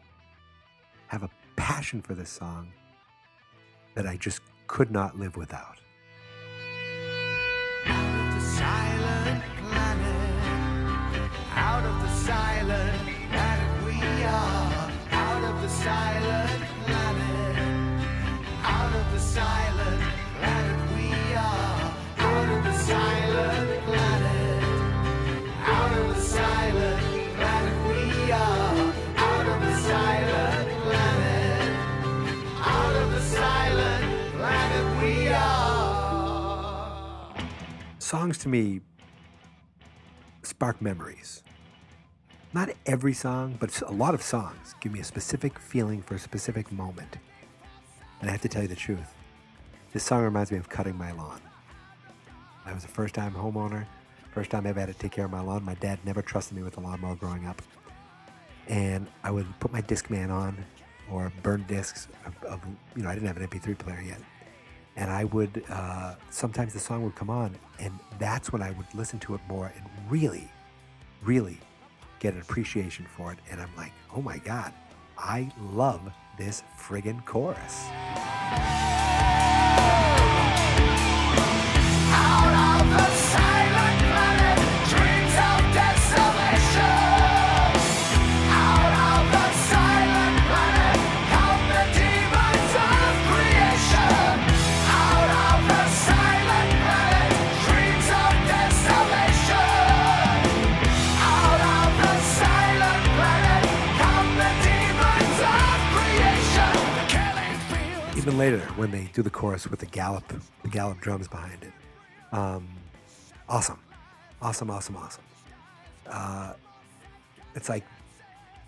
have 1.06 1.22
a 1.22 1.30
passion 1.54 2.02
for 2.02 2.16
this 2.16 2.30
song 2.30 2.72
that 3.94 4.08
I 4.08 4.16
just 4.16 4.40
could 4.66 4.90
not 4.90 5.16
live 5.16 5.36
without. 5.36 5.78
Silent 15.84 16.62
planet. 16.84 17.56
Out 18.62 18.94
of 19.00 19.06
the 19.12 19.18
silent 19.18 20.02
planet 20.38 20.80
we 20.94 21.08
are. 21.34 21.94
Out 22.18 22.48
of 22.54 22.64
the 22.64 22.74
silent 22.90 23.84
planet. 23.88 24.62
Out 25.76 25.92
of 25.98 26.04
the 26.14 26.20
silent 26.20 27.00
planet 27.36 27.76
we 27.88 28.30
are. 28.30 28.92
Out 29.16 29.46
of 29.52 29.58
the 29.66 29.74
silent 29.90 30.68
planet. 30.84 31.62
Out 32.76 32.96
of 33.02 33.10
the 33.14 33.22
silent 33.38 34.04
planet 34.36 34.86
we 35.02 35.28
are. 35.28 35.50
songs 37.98 38.36
to 38.38 38.48
me 38.50 38.80
spark 40.42 40.82
memories. 40.82 41.42
Not 42.52 42.70
every 42.84 43.12
song, 43.12 43.56
but 43.60 43.80
a 43.82 43.92
lot 43.92 44.12
of 44.12 44.22
songs 44.22 44.74
give 44.80 44.92
me 44.92 44.98
a 44.98 45.04
specific 45.04 45.56
feeling 45.58 46.02
for 46.02 46.16
a 46.16 46.18
specific 46.18 46.72
moment. 46.72 47.18
And 48.20 48.28
I 48.28 48.32
have 48.32 48.42
to 48.42 48.48
tell 48.48 48.62
you 48.62 48.68
the 48.68 48.74
truth. 48.74 49.14
This 49.92 50.02
song 50.02 50.24
reminds 50.24 50.50
me 50.50 50.58
of 50.58 50.68
cutting 50.68 50.96
my 50.96 51.12
lawn. 51.12 51.40
I 52.66 52.72
was 52.72 52.84
a 52.84 52.88
first 52.88 53.14
time 53.14 53.32
homeowner, 53.34 53.86
first 54.32 54.50
time 54.50 54.66
I 54.66 54.70
ever 54.70 54.80
had 54.80 54.88
to 54.88 54.94
take 54.94 55.12
care 55.12 55.26
of 55.26 55.30
my 55.30 55.40
lawn. 55.40 55.64
My 55.64 55.74
dad 55.74 56.00
never 56.04 56.22
trusted 56.22 56.56
me 56.56 56.64
with 56.64 56.76
a 56.76 56.80
lawnmower 56.80 57.14
growing 57.14 57.46
up. 57.46 57.62
And 58.66 59.06
I 59.22 59.30
would 59.30 59.46
put 59.60 59.72
my 59.72 59.82
Discman 59.82 60.30
on 60.30 60.64
or 61.10 61.32
burn 61.42 61.64
discs 61.68 62.08
of, 62.26 62.42
of 62.44 62.60
you 62.96 63.02
know, 63.02 63.10
I 63.10 63.14
didn't 63.14 63.28
have 63.28 63.36
an 63.36 63.46
MP3 63.46 63.78
player 63.78 64.02
yet 64.04 64.20
and 64.96 65.10
I 65.10 65.24
would 65.24 65.64
uh, 65.70 66.14
sometimes 66.30 66.72
the 66.72 66.80
song 66.80 67.04
would 67.04 67.14
come 67.14 67.30
on, 67.30 67.56
and 67.78 67.98
that's 68.18 68.52
when 68.52 68.60
I 68.60 68.72
would 68.72 68.92
listen 68.92 69.18
to 69.20 69.34
it 69.34 69.40
more 69.48 69.72
and 69.74 69.84
really, 70.10 70.50
really 71.22 71.58
get 72.20 72.34
an 72.34 72.40
appreciation 72.40 73.06
for 73.06 73.32
it. 73.32 73.38
And 73.50 73.60
I'm 73.60 73.74
like, 73.76 73.92
oh 74.14 74.22
my 74.22 74.38
god, 74.38 74.72
I 75.18 75.50
love 75.72 76.12
this 76.38 76.62
friggin' 76.78 77.24
chorus. 77.26 77.86
Even 108.20 108.36
later, 108.36 108.60
when 108.76 108.90
they 108.90 109.08
do 109.14 109.22
the 109.22 109.30
chorus 109.30 109.66
with 109.66 109.80
the 109.80 109.86
gallop, 109.86 110.30
the 110.62 110.68
gallop 110.68 111.00
drums 111.00 111.26
behind 111.26 111.62
it, 111.62 111.72
um, 112.36 112.68
awesome, 113.48 113.78
awesome, 114.42 114.70
awesome, 114.70 114.94
awesome. 114.98 115.24
Uh, 116.06 116.52
it's 117.54 117.70
like, 117.70 117.82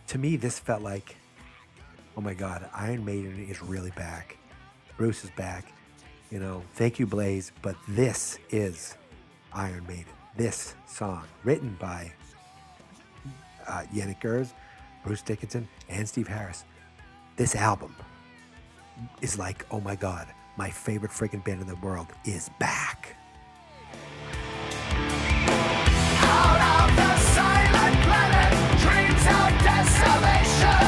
to 0.06 0.16
me, 0.16 0.36
this 0.36 0.58
felt 0.58 0.80
like, 0.80 1.16
oh 2.16 2.22
my 2.22 2.32
God, 2.32 2.66
Iron 2.72 3.04
Maiden 3.04 3.46
is 3.46 3.60
really 3.60 3.90
back. 3.90 4.38
Bruce 4.96 5.22
is 5.22 5.28
back. 5.32 5.70
You 6.30 6.38
know, 6.38 6.62
thank 6.72 6.98
you, 6.98 7.06
Blaze, 7.06 7.52
but 7.60 7.76
this 7.86 8.38
is 8.48 8.96
Iron 9.52 9.84
Maiden. 9.86 10.14
This 10.34 10.76
song, 10.86 11.24
written 11.44 11.76
by 11.78 12.10
uh, 13.68 13.82
Janick 13.94 14.18
Gers, 14.22 14.54
Bruce 15.04 15.20
Dickinson, 15.20 15.68
and 15.90 16.08
Steve 16.08 16.28
Harris. 16.28 16.64
This 17.36 17.54
album 17.54 17.94
is 19.20 19.38
like, 19.38 19.66
oh 19.70 19.80
my 19.80 19.96
God, 19.96 20.26
my 20.56 20.70
favorite 20.70 21.10
freaking 21.12 21.42
band 21.44 21.60
in 21.60 21.66
the 21.66 21.76
world 21.76 22.08
is 22.24 22.50
back. 22.58 23.16
Out 26.24 26.60
of 26.60 26.96
the 26.96 27.16
silent 27.16 27.96
planet, 28.04 28.52
dreams 28.80 29.24
of 29.26 29.50
desolation. 29.64 30.82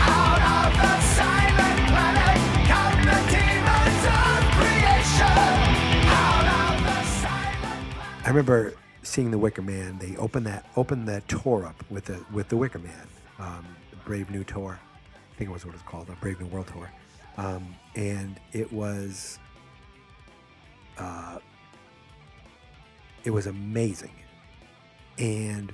Out 0.00 0.42
of 0.54 0.72
the 0.80 1.00
silent 1.14 1.80
planet, 1.90 2.38
come 2.68 3.00
the 3.04 3.20
demons 3.30 4.04
of 4.08 4.38
creation. 4.56 5.38
Out 6.08 6.46
of 6.46 6.74
the 6.84 6.98
silent 7.20 8.24
I 8.24 8.28
remember 8.28 8.74
seeing 9.02 9.30
the 9.30 9.38
Wicker 9.38 9.62
Man. 9.62 9.98
They 9.98 10.16
opened 10.16 10.46
that 10.46 10.66
opened 10.76 11.08
that 11.08 11.28
tour 11.28 11.66
up 11.66 11.84
with 11.90 12.06
the 12.06 12.24
with 12.32 12.48
the 12.48 12.56
Wicker 12.56 12.78
Man, 12.78 13.08
um, 13.38 13.66
the 13.90 13.96
Brave 13.98 14.30
New 14.30 14.44
Tour. 14.44 14.80
I 15.34 15.38
think 15.38 15.50
it 15.50 15.52
was 15.52 15.66
what 15.66 15.74
it's 15.74 15.82
called, 15.84 16.08
a 16.10 16.12
Brave 16.20 16.40
New 16.40 16.46
World 16.46 16.68
Tour, 16.68 16.90
um, 17.38 17.74
and 17.96 18.38
it 18.52 18.72
was 18.72 19.40
uh, 20.96 21.38
it 23.24 23.30
was 23.30 23.46
amazing. 23.46 24.12
And 25.18 25.72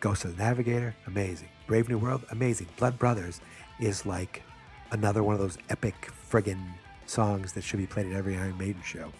Ghost 0.00 0.24
of 0.24 0.36
the 0.36 0.42
Navigator, 0.42 0.94
amazing. 1.06 1.48
Brave 1.66 1.88
New 1.88 1.98
World, 1.98 2.24
amazing. 2.30 2.66
Blood 2.76 2.98
Brothers 2.98 3.40
is 3.80 4.04
like 4.04 4.42
another 4.90 5.22
one 5.22 5.34
of 5.34 5.40
those 5.40 5.58
epic 5.70 6.10
friggin' 6.30 6.62
songs 7.06 7.52
that 7.54 7.62
should 7.62 7.78
be 7.78 7.86
played 7.86 8.06
at 8.06 8.12
every 8.12 8.36
Iron 8.36 8.56
Maiden 8.58 8.82
show. 8.82 9.12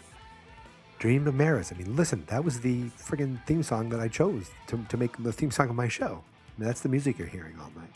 Dream 0.99 1.27
of 1.27 1.35
Mirrors. 1.35 1.73
I 1.73 1.77
mean, 1.77 1.97
listen, 1.97 2.25
that 2.27 2.45
was 2.45 2.61
the 2.61 2.85
friggin' 2.91 3.45
theme 3.47 3.63
song 3.63 3.89
that 3.91 4.01
I 4.01 4.09
chose 4.09 4.51
to, 4.67 4.85
to 4.89 4.97
make 4.97 5.17
the 5.23 5.33
theme 5.33 5.51
song 5.51 5.71
of 5.71 5.77
my 5.77 5.89
show. 5.89 6.23
I 6.57 6.61
mean, 6.61 6.67
that's 6.67 6.81
the 6.81 6.89
music 6.89 7.19
you're 7.19 7.29
hearing 7.29 7.57
all 7.59 7.71
night. 7.77 7.95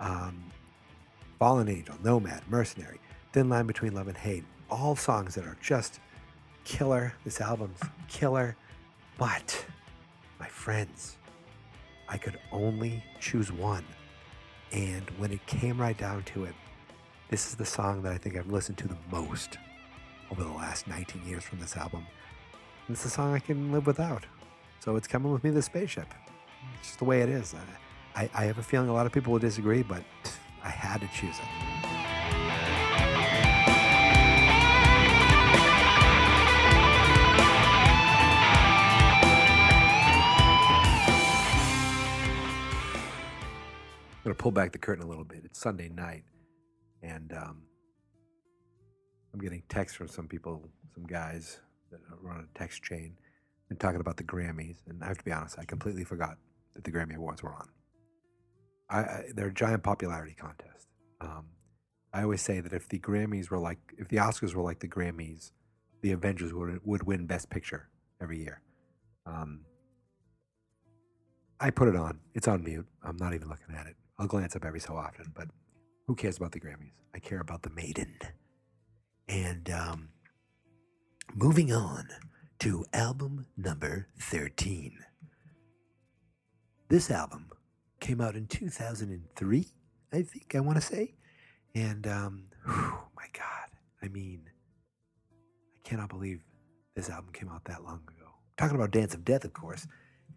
Um, 0.00 0.44
Fallen 1.44 1.68
Angel, 1.68 1.94
Nomad, 2.02 2.40
Mercenary, 2.48 2.98
Thin 3.34 3.50
Line 3.50 3.66
Between 3.66 3.92
Love 3.92 4.08
and 4.08 4.16
Hate. 4.16 4.44
All 4.70 4.96
songs 4.96 5.34
that 5.34 5.44
are 5.44 5.58
just 5.60 6.00
killer. 6.64 7.12
This 7.22 7.38
album's 7.38 7.80
killer. 8.08 8.56
But, 9.18 9.62
my 10.40 10.48
friends, 10.48 11.18
I 12.08 12.16
could 12.16 12.40
only 12.50 13.04
choose 13.20 13.52
one. 13.52 13.84
And 14.72 15.02
when 15.18 15.32
it 15.32 15.44
came 15.44 15.78
right 15.78 15.98
down 15.98 16.22
to 16.32 16.44
it, 16.44 16.54
this 17.28 17.46
is 17.46 17.56
the 17.56 17.66
song 17.66 18.02
that 18.04 18.12
I 18.14 18.16
think 18.16 18.38
I've 18.38 18.50
listened 18.50 18.78
to 18.78 18.88
the 18.88 18.96
most 19.12 19.58
over 20.30 20.42
the 20.42 20.48
last 20.48 20.88
19 20.88 21.28
years 21.28 21.44
from 21.44 21.60
this 21.60 21.76
album. 21.76 22.06
And 22.86 22.96
it's 22.96 23.04
a 23.04 23.10
song 23.10 23.34
I 23.34 23.38
can 23.38 23.70
live 23.70 23.86
without. 23.86 24.24
So 24.80 24.96
it's 24.96 25.06
coming 25.06 25.30
with 25.30 25.44
me, 25.44 25.50
the 25.50 25.60
spaceship. 25.60 26.08
It's 26.78 26.88
just 26.88 27.00
the 27.00 27.04
way 27.04 27.20
it 27.20 27.28
is. 27.28 27.54
I, 28.14 28.22
I, 28.22 28.30
I 28.32 28.44
have 28.46 28.56
a 28.56 28.62
feeling 28.62 28.88
a 28.88 28.94
lot 28.94 29.04
of 29.04 29.12
people 29.12 29.30
will 29.30 29.40
disagree, 29.40 29.82
but 29.82 30.02
I 30.64 30.70
had 30.70 31.02
to 31.02 31.08
choose 31.08 31.38
it. 31.38 31.44
I'm 44.16 44.30
going 44.30 44.36
to 44.36 44.42
pull 44.42 44.52
back 44.52 44.72
the 44.72 44.78
curtain 44.78 45.04
a 45.04 45.06
little 45.06 45.22
bit. 45.24 45.42
It's 45.44 45.60
Sunday 45.60 45.90
night, 45.90 46.24
and 47.02 47.30
um, 47.34 47.62
I'm 49.34 49.40
getting 49.40 49.62
texts 49.68 49.98
from 49.98 50.08
some 50.08 50.26
people, 50.26 50.66
some 50.94 51.04
guys 51.04 51.60
that 51.90 52.00
run 52.22 52.40
a 52.40 52.58
text 52.58 52.82
chain, 52.82 53.18
and 53.68 53.78
talking 53.78 54.00
about 54.00 54.16
the 54.16 54.24
Grammys. 54.24 54.78
And 54.88 55.04
I 55.04 55.08
have 55.08 55.18
to 55.18 55.24
be 55.24 55.32
honest, 55.32 55.58
I 55.58 55.66
completely 55.66 56.04
forgot 56.04 56.38
that 56.74 56.84
the 56.84 56.90
Grammy 56.90 57.16
Awards 57.16 57.42
were 57.42 57.52
on. 57.52 57.68
I, 58.94 58.98
I 59.00 59.24
they're 59.34 59.48
a 59.48 59.54
giant 59.54 59.82
popularity 59.82 60.34
contest. 60.38 60.86
Um, 61.20 61.46
I 62.12 62.22
always 62.22 62.42
say 62.42 62.60
that 62.60 62.72
if 62.72 62.88
the 62.88 62.98
Grammys 63.00 63.50
were 63.50 63.58
like, 63.58 63.78
if 63.98 64.08
the 64.08 64.18
Oscars 64.18 64.54
were 64.54 64.62
like 64.62 64.78
the 64.78 64.88
Grammys, 64.88 65.50
the 66.02 66.12
Avengers 66.12 66.52
would 66.54 66.80
would 66.84 67.02
win 67.02 67.26
Best 67.26 67.50
Picture 67.50 67.88
every 68.22 68.38
year. 68.38 68.62
Um, 69.26 69.60
I 71.60 71.70
put 71.70 71.88
it 71.88 71.96
on. 71.96 72.20
It's 72.34 72.46
on 72.46 72.62
mute. 72.62 72.86
I'm 73.02 73.16
not 73.16 73.34
even 73.34 73.48
looking 73.48 73.74
at 73.74 73.86
it. 73.86 73.96
I'll 74.18 74.26
glance 74.26 74.54
up 74.54 74.64
every 74.64 74.80
so 74.80 74.94
often, 74.94 75.32
but 75.34 75.48
who 76.06 76.14
cares 76.14 76.36
about 76.36 76.52
the 76.52 76.60
Grammys? 76.60 76.92
I 77.14 77.18
care 77.18 77.40
about 77.40 77.62
the 77.62 77.70
Maiden. 77.70 78.18
And 79.28 79.70
um, 79.70 80.10
moving 81.34 81.72
on 81.72 82.08
to 82.60 82.84
album 82.92 83.46
number 83.56 84.08
13. 84.20 84.98
This 86.88 87.10
album 87.10 87.50
came 88.04 88.20
out 88.20 88.36
in 88.36 88.46
2003, 88.46 89.66
I 90.12 90.22
think 90.22 90.54
I 90.54 90.60
want 90.60 90.76
to 90.76 90.82
say. 90.82 91.14
And 91.74 92.06
um, 92.06 92.44
whew, 92.66 92.98
my 93.16 93.24
God, 93.32 93.70
I 94.02 94.08
mean, 94.08 94.42
I 95.32 95.88
cannot 95.88 96.10
believe 96.10 96.42
this 96.94 97.08
album 97.08 97.30
came 97.32 97.48
out 97.48 97.64
that 97.64 97.82
long 97.82 98.02
ago. 98.06 98.30
Talking 98.58 98.76
about 98.76 98.90
Dance 98.90 99.14
of 99.14 99.24
Death, 99.24 99.46
of 99.46 99.54
course. 99.54 99.86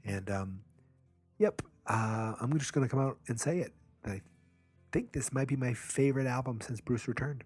And 0.06 0.30
um, 0.32 0.62
yep, 1.40 1.62
uh, 1.88 2.36
I'm 2.40 2.58
just 2.58 2.72
going 2.72 2.88
to 2.88 2.90
come 2.90 3.02
out 3.02 3.18
and 3.28 3.38
say 3.38 3.60
it. 3.60 3.74
I 4.06 4.22
think 4.94 5.12
this 5.12 5.34
might 5.34 5.50
be 5.50 5.58
my 5.58 5.74
favorite 5.74 6.26
album 6.26 6.62
since 6.62 6.80
Bruce 6.80 7.06
returned. 7.06 7.44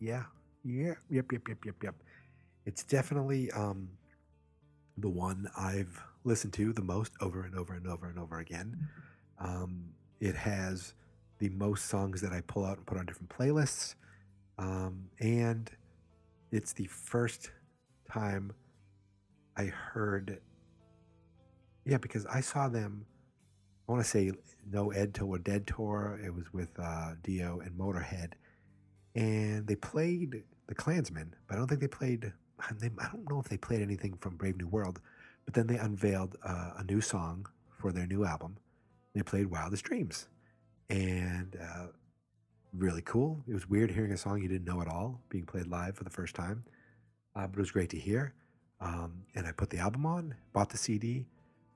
Yeah, 0.00 0.24
yeah, 0.64 0.94
yep, 1.10 1.30
yep, 1.30 1.42
yep, 1.46 1.58
yep, 1.66 1.74
yep. 1.82 1.94
It's 2.64 2.82
definitely 2.82 3.50
um, 3.50 3.90
the 4.96 5.10
one 5.10 5.50
I've 5.54 6.02
listened 6.24 6.54
to 6.54 6.72
the 6.72 6.82
most 6.82 7.12
over 7.20 7.42
and 7.42 7.54
over 7.54 7.74
and 7.74 7.86
over 7.86 8.08
and 8.08 8.18
over 8.18 8.38
again. 8.38 8.88
Um, 9.40 9.86
it 10.20 10.36
has 10.36 10.94
the 11.38 11.48
most 11.48 11.86
songs 11.86 12.20
that 12.20 12.32
I 12.32 12.42
pull 12.42 12.64
out 12.64 12.76
and 12.76 12.86
put 12.86 12.98
on 12.98 13.06
different 13.06 13.30
playlists. 13.30 13.94
Um, 14.58 15.06
and 15.18 15.70
it's 16.52 16.72
the 16.74 16.84
first 16.86 17.50
time 18.10 18.52
I 19.56 19.64
heard, 19.64 20.40
yeah, 21.84 21.96
because 21.96 22.26
I 22.26 22.40
saw 22.40 22.68
them. 22.68 23.06
I 23.88 23.92
want 23.92 24.04
to 24.04 24.08
say 24.08 24.30
No 24.70 24.90
Ed 24.90 25.14
Till 25.14 25.26
We're 25.26 25.38
Dead 25.38 25.66
tour. 25.66 26.20
It 26.24 26.32
was 26.32 26.52
with 26.52 26.70
uh, 26.78 27.14
Dio 27.22 27.60
and 27.60 27.72
Motorhead, 27.72 28.34
and 29.14 29.66
they 29.66 29.74
played 29.74 30.44
the 30.68 30.74
Clansman, 30.74 31.34
but 31.48 31.54
I 31.54 31.58
don't 31.58 31.66
think 31.66 31.80
they 31.80 31.88
played. 31.88 32.32
I 32.60 32.72
don't 32.78 33.28
know 33.28 33.40
if 33.40 33.48
they 33.48 33.56
played 33.56 33.80
anything 33.80 34.18
from 34.20 34.36
Brave 34.36 34.58
New 34.58 34.68
World, 34.68 35.00
but 35.46 35.54
then 35.54 35.66
they 35.66 35.78
unveiled 35.78 36.36
uh, 36.44 36.72
a 36.76 36.84
new 36.84 37.00
song 37.00 37.46
for 37.78 37.90
their 37.90 38.06
new 38.06 38.24
album. 38.24 38.58
They 39.14 39.22
played 39.22 39.46
Wildest 39.46 39.84
Dreams, 39.84 40.28
and 40.88 41.56
uh, 41.60 41.86
really 42.72 43.02
cool. 43.02 43.42
It 43.48 43.54
was 43.54 43.68
weird 43.68 43.90
hearing 43.90 44.12
a 44.12 44.16
song 44.16 44.40
you 44.40 44.48
didn't 44.48 44.66
know 44.66 44.80
at 44.80 44.88
all 44.88 45.20
being 45.28 45.44
played 45.44 45.66
live 45.66 45.96
for 45.96 46.04
the 46.04 46.10
first 46.10 46.34
time, 46.34 46.64
uh, 47.34 47.46
but 47.46 47.58
it 47.58 47.60
was 47.60 47.70
great 47.70 47.90
to 47.90 47.98
hear. 47.98 48.34
Um, 48.80 49.24
and 49.34 49.46
I 49.46 49.52
put 49.52 49.70
the 49.70 49.78
album 49.78 50.06
on, 50.06 50.34
bought 50.52 50.70
the 50.70 50.78
CD. 50.78 51.26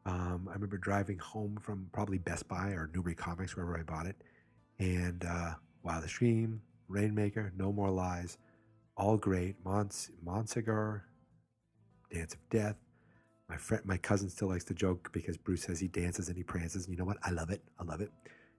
Um, 0.06 0.47
I 0.48 0.55
remember 0.55 0.78
driving 0.78 1.19
home 1.19 1.59
from 1.61 1.89
probably 1.93 2.19
Best 2.19 2.48
Buy 2.48 2.69
or 2.69 2.90
Newbury 2.94 3.15
Comics, 3.15 3.56
wherever 3.56 3.78
I 3.78 3.82
bought 3.82 4.06
it, 4.06 4.16
and 4.78 5.24
uh, 5.24 5.55
Wildest 5.82 6.15
Dream, 6.15 6.62
Rainmaker, 6.89 7.52
No 7.56 7.73
More 7.73 7.90
Lies, 7.90 8.39
all 8.97 9.16
great. 9.16 9.56
Mons 9.65 10.11
Monsignor, 10.23 11.05
Dance 12.12 12.35
of 12.35 12.48
Death. 12.51 12.77
My 13.49 13.57
friend, 13.57 13.85
my 13.85 13.99
cousin 13.99 14.31
still 14.31 14.49
likes 14.49 14.65
to 14.65 14.75
joke 14.75 15.11
because 15.12 15.37
Bruce 15.37 15.62
says 15.62 15.79
he 15.79 15.89
dances 15.89 16.29
and 16.29 16.37
he 16.37 16.43
prances. 16.43 16.87
And 16.87 16.95
you 16.95 16.99
know 16.99 17.05
what? 17.05 17.19
I 17.23 17.31
love 17.31 17.51
it. 17.51 17.62
I 17.79 17.85
love 17.85 18.01
it. 18.01 18.11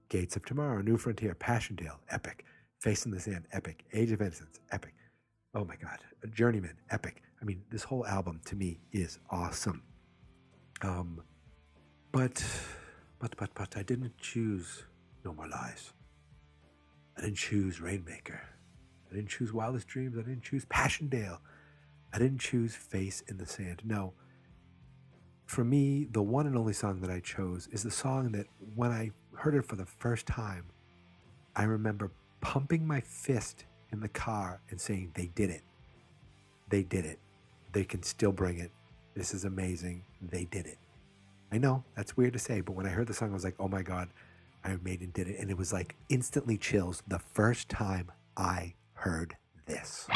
Gates 0.09 0.35
of 0.35 0.45
Tomorrow, 0.45 0.81
New 0.81 0.97
Frontier, 0.97 1.33
Passchendaele, 1.33 1.99
epic. 2.09 2.45
Face 2.79 3.05
in 3.05 3.11
the 3.11 3.19
Sand, 3.19 3.47
epic. 3.51 3.83
Age 3.93 4.11
of 4.11 4.21
Innocence, 4.21 4.59
epic. 4.71 4.93
Oh 5.55 5.65
my 5.65 5.75
God. 5.75 5.97
Journeyman, 6.31 6.75
epic. 6.91 7.23
I 7.41 7.45
mean, 7.45 7.63
this 7.71 7.83
whole 7.83 8.05
album 8.05 8.41
to 8.45 8.55
me 8.55 8.79
is 8.91 9.19
awesome. 9.31 9.81
Um, 10.81 11.21
but, 12.11 12.43
but, 13.19 13.35
but, 13.37 13.49
but, 13.55 13.75
I 13.75 13.83
didn't 13.83 14.17
choose 14.19 14.83
No 15.23 15.33
More 15.33 15.47
Lies. 15.47 15.93
I 17.17 17.21
didn't 17.21 17.37
choose 17.37 17.81
Rainmaker. 17.81 18.41
I 19.09 19.15
didn't 19.15 19.29
choose 19.29 19.51
Wildest 19.53 19.87
Dreams. 19.87 20.17
I 20.17 20.21
didn't 20.21 20.43
choose 20.43 20.65
Passchendaele. 20.65 21.39
I 22.13 22.19
didn't 22.19 22.39
choose 22.39 22.75
Face 22.75 23.23
in 23.27 23.37
the 23.37 23.45
Sand. 23.45 23.81
No. 23.83 24.13
For 25.45 25.63
me, 25.63 26.07
the 26.11 26.21
one 26.21 26.47
and 26.47 26.57
only 26.57 26.73
song 26.73 27.01
that 27.01 27.11
I 27.11 27.19
chose 27.19 27.67
is 27.71 27.83
the 27.83 27.91
song 27.91 28.31
that 28.31 28.47
when 28.75 28.91
I 28.91 29.11
heard 29.35 29.55
it 29.55 29.65
for 29.65 29.75
the 29.75 29.85
first 29.85 30.25
time, 30.25 30.65
I 31.55 31.63
remember 31.63 32.11
pumping 32.41 32.85
my 32.85 33.01
fist 33.01 33.65
in 33.91 33.99
the 33.99 34.09
car 34.09 34.59
and 34.69 34.81
saying, 34.81 35.11
They 35.13 35.27
did 35.27 35.51
it. 35.51 35.61
They 36.69 36.83
did 36.83 37.05
it. 37.05 37.19
They 37.73 37.83
can 37.83 38.01
still 38.01 38.31
bring 38.31 38.57
it. 38.57 38.71
This 39.13 39.33
is 39.33 39.45
amazing. 39.45 40.03
They 40.21 40.45
did 40.45 40.65
it. 40.65 40.79
I 41.51 41.59
know 41.59 41.83
that's 41.95 42.17
weird 42.17 42.33
to 42.33 42.39
say, 42.39 42.61
but 42.61 42.73
when 42.73 42.87
I 42.87 42.89
heard 42.89 43.07
the 43.07 43.13
song, 43.13 43.29
I 43.29 43.33
was 43.33 43.43
like, 43.43 43.55
Oh 43.59 43.67
my 43.67 43.83
God, 43.83 44.09
Iron 44.63 44.81
Maiden 44.83 45.11
did 45.13 45.27
it. 45.27 45.39
And 45.39 45.51
it 45.51 45.57
was 45.57 45.71
like 45.71 45.95
instantly 46.09 46.57
chills 46.57 47.03
the 47.07 47.19
first 47.19 47.69
time 47.69 48.11
I 48.35 48.73
heard 48.93 49.37
this. 49.67 50.07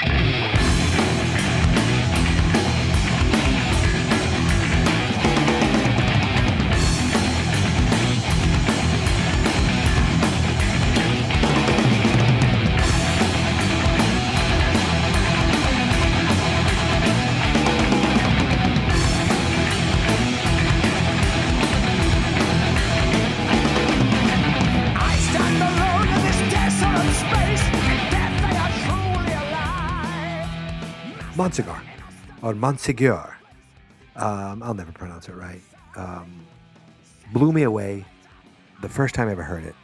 Alive. 31.39 31.81
Or 32.41 32.53
Monsignor. 32.53 33.37
Um, 34.17 34.61
I'll 34.61 34.73
never 34.73 34.91
pronounce 34.91 35.29
it 35.29 35.35
right. 35.35 35.61
Um, 35.95 36.45
blew 37.31 37.53
me 37.53 37.63
away 37.63 38.05
the 38.81 38.89
first 38.89 39.15
time 39.15 39.29
I 39.29 39.31
ever 39.31 39.43
heard 39.43 39.63
it. 39.63 39.75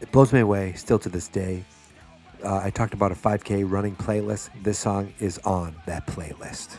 It 0.00 0.10
blows 0.10 0.32
me 0.32 0.40
away 0.40 0.72
still 0.74 0.98
to 0.98 1.08
this 1.08 1.28
day. 1.28 1.64
Uh, 2.42 2.60
I 2.64 2.70
talked 2.70 2.94
about 2.94 3.12
a 3.12 3.14
5K 3.14 3.70
running 3.70 3.94
playlist. 3.94 4.48
This 4.62 4.78
song 4.78 5.12
is 5.20 5.38
on 5.44 5.76
that 5.86 6.06
playlist. 6.06 6.78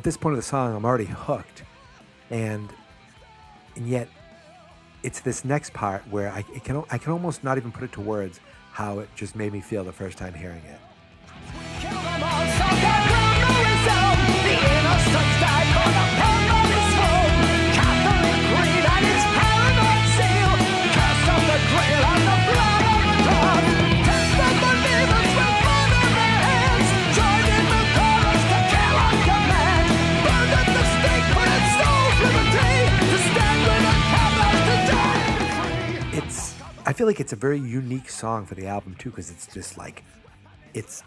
At 0.00 0.04
this 0.04 0.16
point 0.16 0.32
of 0.32 0.38
the 0.38 0.42
song, 0.42 0.74
I'm 0.74 0.86
already 0.86 1.04
hooked, 1.04 1.62
and 2.30 2.72
and 3.76 3.86
yet 3.86 4.08
it's 5.02 5.20
this 5.20 5.44
next 5.44 5.74
part 5.74 6.08
where 6.08 6.32
I, 6.32 6.40
can 6.40 6.82
I 6.90 6.96
can 6.96 7.12
almost 7.12 7.44
not 7.44 7.58
even 7.58 7.70
put 7.70 7.82
it 7.82 7.92
to 7.92 8.00
words 8.00 8.40
how 8.72 9.00
it 9.00 9.10
just 9.14 9.36
made 9.36 9.52
me 9.52 9.60
feel 9.60 9.84
the 9.84 9.92
first 9.92 10.16
time 10.16 10.32
hearing 10.32 10.62
it. 10.64 10.80
I 36.90 36.92
feel 36.92 37.06
like 37.06 37.20
it's 37.20 37.32
a 37.32 37.36
very 37.36 37.60
unique 37.60 38.10
song 38.10 38.46
for 38.46 38.56
the 38.56 38.66
album 38.66 38.96
too 38.96 39.10
because 39.10 39.30
it's 39.30 39.46
just 39.46 39.78
like 39.78 40.02
it's 40.74 41.04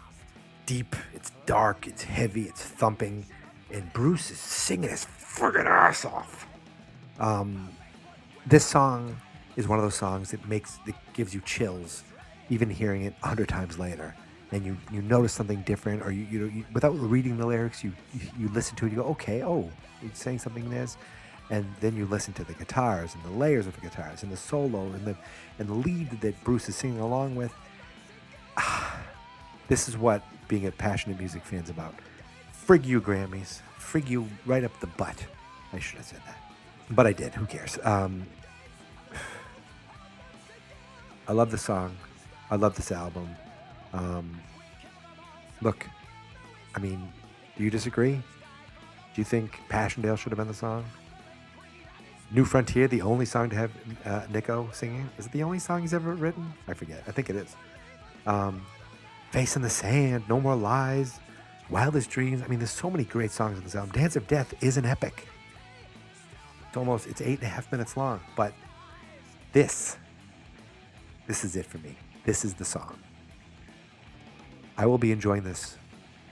deep, 0.64 0.96
it's 1.12 1.30
dark, 1.44 1.86
it's 1.86 2.02
heavy, 2.02 2.44
it's 2.44 2.62
thumping, 2.62 3.26
and 3.70 3.92
Bruce 3.92 4.30
is 4.30 4.38
singing 4.38 4.88
his 4.88 5.04
friggin' 5.04 5.66
ass 5.66 6.06
off. 6.06 6.46
Um, 7.20 7.68
this 8.46 8.64
song 8.64 9.14
is 9.56 9.68
one 9.68 9.78
of 9.78 9.84
those 9.84 9.94
songs 9.94 10.30
that 10.30 10.48
makes 10.48 10.78
that 10.86 10.94
gives 11.12 11.34
you 11.34 11.42
chills, 11.42 12.02
even 12.48 12.70
hearing 12.70 13.02
it 13.02 13.14
a 13.22 13.28
hundred 13.28 13.50
times 13.50 13.78
later. 13.78 14.16
And 14.52 14.64
you, 14.64 14.78
you 14.90 15.02
notice 15.02 15.34
something 15.34 15.60
different, 15.64 16.00
or 16.00 16.10
you, 16.10 16.24
you, 16.30 16.46
you 16.46 16.64
without 16.72 16.98
reading 16.98 17.36
the 17.36 17.44
lyrics, 17.46 17.84
you, 17.84 17.92
you 18.38 18.48
listen 18.54 18.74
to 18.76 18.86
it, 18.86 18.90
you 18.90 18.96
go, 18.96 19.04
okay, 19.08 19.42
oh, 19.42 19.70
he's 20.00 20.16
saying 20.16 20.38
something 20.38 20.64
in 20.64 20.70
this, 20.70 20.96
and 21.50 21.66
then 21.80 21.96
you 21.96 22.06
listen 22.06 22.32
to 22.34 22.44
the 22.44 22.54
guitars 22.54 23.14
and 23.14 23.22
the 23.24 23.38
layers 23.38 23.66
of 23.66 23.74
the 23.74 23.80
guitars 23.80 24.22
and 24.22 24.32
the 24.32 24.36
solo 24.36 24.86
and 24.86 25.04
the 25.04 25.16
and 25.58 25.68
the 25.68 25.74
lead 25.74 26.20
that 26.20 26.42
Bruce 26.44 26.68
is 26.68 26.76
singing 26.76 27.00
along 27.00 27.36
with. 27.36 27.52
this 29.68 29.88
is 29.88 29.96
what 29.96 30.22
being 30.48 30.66
a 30.66 30.72
passionate 30.72 31.18
music 31.18 31.44
fan's 31.44 31.70
about. 31.70 31.94
Frig 32.66 32.84
you, 32.84 33.00
Grammys. 33.00 33.60
Frig 33.78 34.08
you 34.08 34.28
right 34.46 34.64
up 34.64 34.78
the 34.80 34.86
butt. 34.86 35.26
I 35.72 35.78
should 35.78 35.98
have 35.98 36.06
said 36.06 36.20
that. 36.26 36.36
But 36.90 37.06
I 37.06 37.12
did. 37.12 37.34
Who 37.34 37.46
cares? 37.46 37.78
Um, 37.84 38.26
I 41.28 41.32
love 41.32 41.50
the 41.50 41.58
song. 41.58 41.96
I 42.50 42.56
love 42.56 42.76
this 42.76 42.92
album. 42.92 43.28
Um, 43.92 44.40
look, 45.60 45.86
I 46.74 46.78
mean, 46.78 47.12
do 47.56 47.64
you 47.64 47.70
disagree? 47.70 48.14
Do 48.14 49.20
you 49.20 49.24
think 49.24 49.60
Passchendaele 49.68 50.16
should 50.16 50.32
have 50.32 50.38
been 50.38 50.48
the 50.48 50.54
song? 50.54 50.84
New 52.30 52.44
Frontier, 52.44 52.88
the 52.88 53.02
only 53.02 53.26
song 53.26 53.50
to 53.50 53.56
have 53.56 53.70
uh, 54.04 54.22
Nicko 54.30 54.68
singing? 54.72 55.08
Is 55.18 55.26
it 55.26 55.32
the 55.32 55.42
only 55.42 55.58
song 55.58 55.82
he's 55.82 55.94
ever 55.94 56.14
written? 56.14 56.52
I 56.66 56.74
forget. 56.74 57.02
I 57.06 57.12
think 57.12 57.30
it 57.30 57.36
is. 57.36 57.54
Um, 58.26 58.64
Face 59.30 59.56
in 59.56 59.62
the 59.62 59.70
Sand, 59.70 60.24
No 60.28 60.40
More 60.40 60.56
Lies, 60.56 61.18
Wildest 61.70 62.10
Dreams. 62.10 62.42
I 62.42 62.46
mean, 62.48 62.58
there's 62.58 62.70
so 62.70 62.90
many 62.90 63.04
great 63.04 63.30
songs 63.30 63.58
on 63.58 63.64
this 63.64 63.74
album. 63.74 63.92
Dance 63.92 64.16
of 64.16 64.26
Death 64.26 64.54
is 64.62 64.76
an 64.76 64.84
epic. 64.84 65.26
It's 66.68 66.76
almost, 66.76 67.06
it's 67.06 67.20
eight 67.20 67.38
and 67.38 67.44
a 67.44 67.50
half 67.50 67.70
minutes 67.70 67.96
long, 67.96 68.20
but 68.36 68.52
this, 69.52 69.96
this 71.26 71.44
is 71.44 71.56
it 71.56 71.66
for 71.66 71.78
me. 71.78 71.96
This 72.24 72.44
is 72.44 72.54
the 72.54 72.64
song. 72.64 72.98
I 74.76 74.86
will 74.86 74.98
be 74.98 75.12
enjoying 75.12 75.44
this 75.44 75.78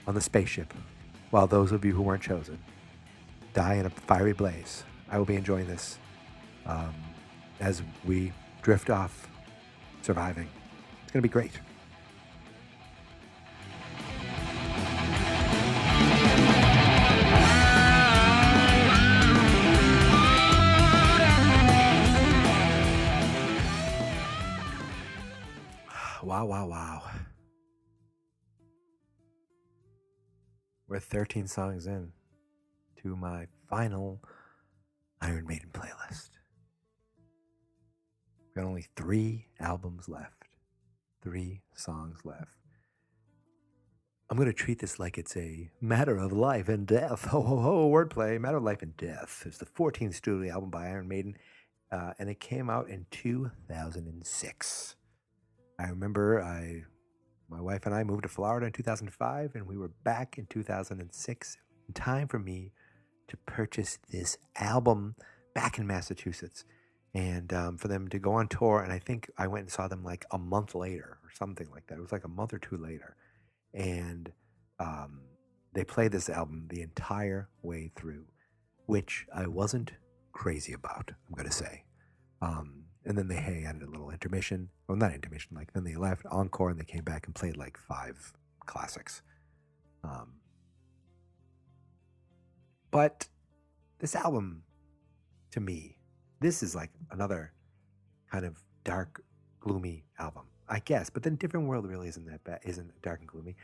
on 0.05 0.15
the 0.15 0.21
spaceship 0.21 0.73
while 1.29 1.47
those 1.47 1.71
of 1.71 1.85
you 1.85 1.93
who 1.93 2.01
weren't 2.01 2.21
chosen 2.21 2.59
die 3.53 3.75
in 3.75 3.85
a 3.85 3.89
fiery 3.89 4.33
blaze. 4.33 4.83
I 5.13 5.17
will 5.19 5.25
be 5.25 5.35
enjoying 5.35 5.67
this 5.67 5.99
um, 6.65 6.91
as 7.59 7.83
we 8.03 8.33
drift 8.63 8.89
off, 8.89 9.29
surviving 10.01 10.49
It's 11.03 11.11
going 11.11 11.21
to 11.21 11.29
be 11.29 11.31
great. 11.31 11.51
Wow, 26.23 26.45
wow, 26.45 26.65
wow. 26.65 27.03
We're 30.87 30.99
13 30.99 31.47
songs 31.47 31.85
in 31.85 32.13
to 33.03 33.15
my 33.15 33.45
final 33.69 34.19
Iron 35.23 35.47
Maiden 35.47 35.69
playlist. 35.71 36.31
We've 38.41 38.55
got 38.55 38.65
only 38.65 38.87
three 38.97 39.47
albums 39.57 40.09
left, 40.09 40.43
three 41.21 41.61
songs 41.73 42.19
left. 42.25 42.57
I'm 44.29 44.35
going 44.35 44.49
to 44.49 44.53
treat 44.53 44.79
this 44.79 44.99
like 44.99 45.17
it's 45.17 45.37
a 45.37 45.71
matter 45.79 46.17
of 46.17 46.33
life 46.33 46.67
and 46.67 46.85
death. 46.85 47.23
Ho, 47.29 47.41
ho, 47.41 47.61
ho, 47.61 47.89
wordplay. 47.89 48.37
Matter 48.37 48.57
of 48.57 48.63
Life 48.63 48.81
and 48.81 48.97
Death. 48.97 49.43
It's 49.45 49.59
the 49.59 49.65
14th 49.65 50.15
studio 50.15 50.51
album 50.51 50.69
by 50.69 50.87
Iron 50.87 51.07
Maiden, 51.07 51.37
uh, 51.89 52.11
and 52.19 52.29
it 52.29 52.41
came 52.41 52.69
out 52.69 52.89
in 52.89 53.05
2006. 53.11 54.95
I 55.79 55.83
remember 55.87 56.43
I, 56.43 56.83
my 57.49 57.61
wife 57.61 57.85
and 57.85 57.95
I 57.95 58.03
moved 58.03 58.23
to 58.23 58.29
Florida 58.29 58.65
in 58.65 58.73
2005, 58.73 59.51
and 59.55 59.67
we 59.67 59.77
were 59.77 59.91
back 60.03 60.37
in 60.37 60.47
2006. 60.47 61.57
In 61.87 61.93
time 61.93 62.27
for 62.27 62.39
me 62.39 62.73
to 63.27 63.37
purchase 63.37 63.97
this 64.09 64.37
album 64.55 65.15
back 65.53 65.77
in 65.77 65.87
Massachusetts, 65.87 66.65
and 67.13 67.53
um, 67.53 67.77
for 67.77 67.87
them 67.87 68.07
to 68.09 68.19
go 68.19 68.33
on 68.33 68.47
tour. 68.47 68.81
And 68.81 68.91
I 68.91 68.99
think 68.99 69.29
I 69.37 69.47
went 69.47 69.63
and 69.63 69.71
saw 69.71 69.87
them 69.87 70.03
like 70.03 70.25
a 70.31 70.37
month 70.37 70.75
later 70.75 71.17
or 71.23 71.29
something 71.33 71.69
like 71.71 71.87
that. 71.87 71.97
It 71.97 72.01
was 72.01 72.11
like 72.11 72.25
a 72.25 72.29
month 72.29 72.53
or 72.53 72.59
two 72.59 72.77
later, 72.77 73.15
and 73.73 74.31
um, 74.79 75.21
they 75.73 75.83
played 75.83 76.11
this 76.11 76.29
album 76.29 76.67
the 76.69 76.81
entire 76.81 77.49
way 77.61 77.91
through, 77.95 78.25
which 78.85 79.25
I 79.33 79.47
wasn't 79.47 79.93
crazy 80.31 80.73
about. 80.73 81.11
I'm 81.27 81.35
gonna 81.35 81.51
say. 81.51 81.85
Um, 82.41 82.83
and 83.05 83.17
then 83.17 83.27
they 83.27 83.35
hey 83.35 83.63
added 83.65 83.83
a 83.83 83.89
little 83.89 84.11
intermission. 84.11 84.69
Well, 84.87 84.97
not 84.97 85.13
intermission. 85.13 85.55
Like 85.55 85.73
then 85.73 85.83
they 85.83 85.95
left 85.95 86.25
encore 86.29 86.69
and 86.69 86.79
they 86.79 86.85
came 86.85 87.03
back 87.03 87.25
and 87.25 87.35
played 87.35 87.57
like 87.57 87.77
five 87.77 88.33
classics. 88.65 89.21
Um, 90.03 90.33
but 92.93 93.27
this 93.99 94.15
album, 94.15 94.63
to 95.51 95.59
me, 95.59 95.97
this 96.39 96.63
is 96.63 96.75
like 96.75 96.91
another 97.11 97.53
kind 98.31 98.45
of 98.45 98.57
dark, 98.83 99.21
gloomy 99.59 100.05
album, 100.19 100.43
I 100.69 100.79
guess. 100.79 101.09
But 101.09 101.23
then 101.23 101.35
Different 101.35 101.67
World 101.67 101.85
really 101.87 102.07
isn't 102.07 102.25
that 102.25 102.43
bad. 102.43 102.59
Isn't 102.63 102.89
dark 103.01 103.19
and 103.19 103.27
gloomy. 103.27 103.55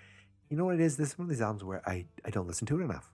You 0.49 0.57
know 0.57 0.65
what 0.65 0.75
it 0.75 0.81
is? 0.81 0.97
This 0.97 1.09
is 1.09 1.17
one 1.17 1.25
of 1.25 1.29
these 1.29 1.41
albums 1.41 1.63
where 1.63 1.81
I 1.87 2.05
I 2.25 2.29
don't 2.29 2.47
listen 2.47 2.67
to 2.67 2.79
it 2.79 2.83
enough. 2.83 3.11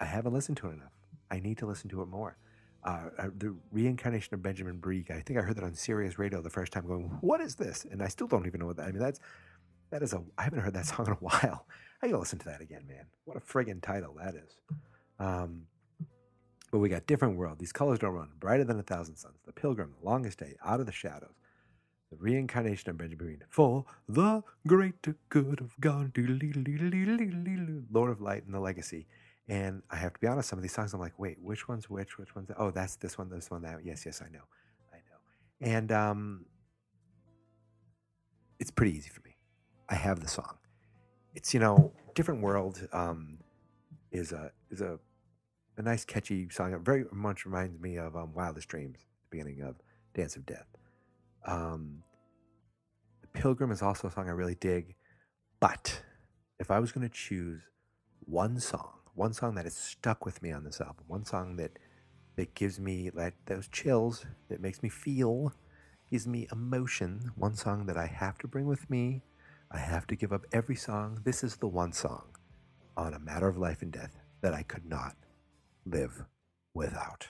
I 0.00 0.04
haven't 0.04 0.34
listened 0.34 0.58
to 0.58 0.68
it 0.68 0.72
enough. 0.72 0.92
I 1.30 1.38
need 1.40 1.58
to 1.58 1.66
listen 1.66 1.88
to 1.90 2.02
it 2.02 2.08
more 2.08 2.36
uh, 2.84 3.08
uh, 3.18 3.28
the 3.36 3.54
reincarnation 3.70 4.34
of 4.34 4.42
Benjamin 4.42 4.78
Breeg. 4.78 5.10
I 5.10 5.20
think 5.20 5.38
I 5.38 5.42
heard 5.42 5.56
that 5.56 5.64
on 5.64 5.74
Sirius 5.74 6.18
Radio 6.18 6.40
the 6.40 6.50
first 6.50 6.72
time, 6.72 6.86
going, 6.86 7.04
"What 7.20 7.40
is 7.40 7.54
this?" 7.54 7.86
And 7.90 8.02
I 8.02 8.08
still 8.08 8.26
don't 8.26 8.46
even 8.46 8.60
know 8.60 8.66
what 8.66 8.76
that. 8.76 8.88
I 8.88 8.92
mean, 8.92 9.00
that's 9.00 9.20
that 9.90 10.02
is 10.02 10.12
a. 10.12 10.22
I 10.36 10.42
haven't 10.42 10.60
heard 10.60 10.74
that 10.74 10.86
song 10.86 11.06
in 11.06 11.12
a 11.12 11.16
while. 11.20 11.66
I 12.02 12.08
gotta 12.08 12.18
listen 12.18 12.38
to 12.40 12.46
that 12.46 12.60
again, 12.60 12.84
man. 12.88 13.06
What 13.24 13.36
a 13.36 13.40
friggin' 13.40 13.82
title 13.82 14.16
that 14.20 14.34
is. 14.34 14.58
Um, 15.22 15.66
but 16.72 16.78
we 16.78 16.88
got 16.88 17.06
different 17.06 17.36
world. 17.36 17.58
These 17.58 17.72
colors 17.72 17.98
don't 18.00 18.14
run. 18.14 18.30
Brighter 18.40 18.64
than 18.64 18.78
a 18.78 18.82
thousand 18.82 19.16
suns. 19.16 19.36
The 19.46 19.52
Pilgrim. 19.52 19.94
The 20.00 20.06
longest 20.08 20.38
day. 20.38 20.56
Out 20.64 20.80
of 20.80 20.86
the 20.86 20.92
shadows. 20.92 21.34
The 22.10 22.16
reincarnation 22.16 22.90
of 22.90 22.98
Benjamin 22.98 23.38
Breeg. 23.38 23.42
For 23.48 23.84
the 24.08 24.42
greater 24.66 25.16
good 25.28 25.60
of 25.60 25.78
God. 25.80 26.16
Lord 27.90 28.10
of 28.10 28.20
Light 28.20 28.44
and 28.44 28.54
the 28.54 28.60
Legacy. 28.60 29.06
And 29.48 29.82
I 29.90 29.96
have 29.96 30.14
to 30.14 30.20
be 30.20 30.26
honest, 30.26 30.48
some 30.48 30.58
of 30.58 30.62
these 30.62 30.72
songs, 30.72 30.94
I'm 30.94 31.00
like, 31.00 31.18
wait, 31.18 31.38
which 31.40 31.68
one's 31.68 31.90
which? 31.90 32.18
Which 32.18 32.34
one's 32.34 32.48
that? 32.48 32.56
Oh, 32.58 32.70
that's 32.70 32.96
this 32.96 33.18
one, 33.18 33.28
this 33.28 33.50
one, 33.50 33.62
that. 33.62 33.84
Yes, 33.84 34.06
yes, 34.06 34.22
I 34.22 34.30
know. 34.30 34.44
I 34.92 34.96
know. 34.96 35.72
And 35.76 35.92
um, 35.92 36.46
it's 38.58 38.70
pretty 38.70 38.96
easy 38.96 39.10
for 39.10 39.20
me. 39.22 39.36
I 39.88 39.94
have 39.94 40.20
the 40.20 40.28
song. 40.28 40.56
It's, 41.34 41.52
you 41.52 41.60
know, 41.60 41.92
Different 42.14 42.40
World 42.40 42.88
um, 42.92 43.38
is 44.10 44.32
a 44.32 44.52
is 44.70 44.80
a, 44.80 44.98
a 45.76 45.82
nice, 45.82 46.04
catchy 46.04 46.48
song. 46.50 46.72
It 46.72 46.80
very 46.80 47.04
much 47.12 47.44
reminds 47.46 47.80
me 47.80 47.96
of 47.96 48.16
um, 48.16 48.32
Wildest 48.34 48.68
Dreams, 48.68 48.98
the 48.98 49.36
beginning 49.36 49.62
of 49.62 49.76
Dance 50.14 50.36
of 50.36 50.44
Death. 50.44 50.66
Um, 51.46 52.02
the 53.22 53.28
Pilgrim 53.28 53.70
is 53.70 53.82
also 53.82 54.08
a 54.08 54.10
song 54.10 54.28
I 54.28 54.32
really 54.32 54.54
dig. 54.54 54.94
But 55.60 56.02
if 56.58 56.70
I 56.70 56.78
was 56.78 56.92
going 56.92 57.08
to 57.08 57.14
choose 57.14 57.62
one 58.24 58.60
song, 58.60 58.98
one 59.14 59.32
song 59.32 59.54
that 59.54 59.64
has 59.64 59.76
stuck 59.76 60.24
with 60.24 60.42
me 60.42 60.52
on 60.52 60.64
this 60.64 60.80
album, 60.80 61.04
one 61.06 61.24
song 61.24 61.56
that 61.56 61.78
that 62.36 62.54
gives 62.54 62.80
me 62.80 63.10
like 63.12 63.34
those 63.44 63.68
chills, 63.68 64.24
that 64.48 64.60
makes 64.60 64.82
me 64.82 64.88
feel, 64.88 65.52
gives 66.10 66.26
me 66.26 66.48
emotion, 66.50 67.30
one 67.36 67.54
song 67.54 67.86
that 67.86 67.96
I 67.96 68.06
have 68.06 68.38
to 68.38 68.48
bring 68.48 68.66
with 68.66 68.88
me. 68.88 69.22
I 69.70 69.78
have 69.78 70.06
to 70.08 70.16
give 70.16 70.32
up 70.32 70.46
every 70.52 70.76
song. 70.76 71.20
This 71.24 71.44
is 71.44 71.56
the 71.56 71.66
one 71.66 71.92
song 71.92 72.24
on 72.96 73.14
a 73.14 73.18
matter 73.18 73.48
of 73.48 73.58
life 73.58 73.82
and 73.82 73.92
death 73.92 74.18
that 74.40 74.54
I 74.54 74.62
could 74.62 74.86
not 74.86 75.14
live 75.84 76.24
without. 76.74 77.28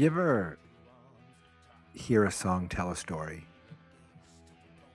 You 0.00 0.06
ever 0.06 0.56
hear 1.92 2.24
a 2.24 2.32
song 2.32 2.70
tell 2.70 2.90
a 2.90 2.96
story? 2.96 3.46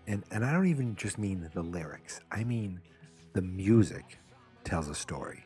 And 0.08 0.24
and 0.32 0.44
I 0.44 0.52
don't 0.52 0.66
even 0.66 0.96
just 0.96 1.20
mean 1.20 1.48
the 1.54 1.62
lyrics. 1.62 2.22
I 2.32 2.44
mean 2.44 2.82
the 3.34 3.44
music 3.44 4.18
tells 4.64 4.90
a 4.90 4.96
story. 4.96 5.46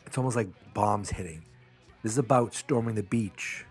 It's 0.06 0.18
almost 0.18 0.36
like 0.36 0.50
bombs 0.74 1.10
hitting. 1.10 1.44
This 2.04 2.12
is 2.12 2.18
about 2.18 2.54
storming 2.54 2.96
the 2.96 3.04
beach 3.04 3.66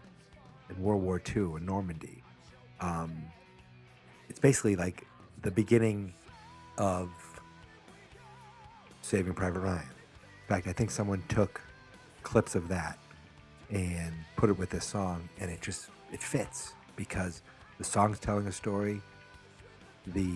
in 0.71 0.83
World 0.83 1.03
War 1.03 1.21
II 1.37 1.57
in 1.57 1.67
Normandy. 1.67 2.23
Um, 2.81 3.25
it's 4.29 4.41
basically 4.41 4.77
like 4.77 5.07
the 5.43 5.51
beginning 5.51 6.13
of 6.79 7.09
Saving 9.03 9.35
Private 9.35 9.61
Ryan. 9.61 9.79
In 9.79 10.49
fact, 10.49 10.67
I 10.67 10.73
think 10.73 10.91
someone 10.91 11.23
took 11.29 11.61
clips 12.23 12.55
of 12.55 12.69
that 12.69 12.99
and 13.71 14.13
put 14.37 14.51
it 14.51 14.59
with 14.59 14.71
this 14.71 14.85
song, 14.85 15.29
and 15.39 15.51
it 15.51 15.61
just 15.63 15.89
it 16.13 16.23
fits 16.23 16.75
because 16.97 17.43
the 17.79 17.85
song's 17.85 18.19
telling 18.19 18.47
a 18.47 18.53
story, 18.53 19.01
the 20.07 20.33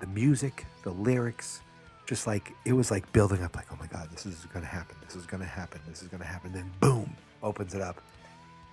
the 0.00 0.06
music, 0.08 0.66
the 0.82 0.90
lyrics, 0.90 1.60
just 2.06 2.26
like 2.26 2.52
it 2.64 2.72
was 2.72 2.90
like 2.90 3.10
building 3.12 3.42
up 3.42 3.56
like, 3.56 3.66
oh 3.72 3.76
my 3.80 3.86
god, 3.86 4.10
this 4.10 4.26
is 4.26 4.46
gonna 4.52 4.66
happen, 4.66 4.96
this 5.04 5.16
is 5.16 5.26
gonna 5.26 5.44
happen, 5.44 5.80
this 5.88 6.02
is 6.02 6.08
gonna 6.08 6.24
happen, 6.24 6.52
then 6.52 6.70
boom, 6.80 7.14
opens 7.42 7.74
it 7.74 7.80
up. 7.80 8.00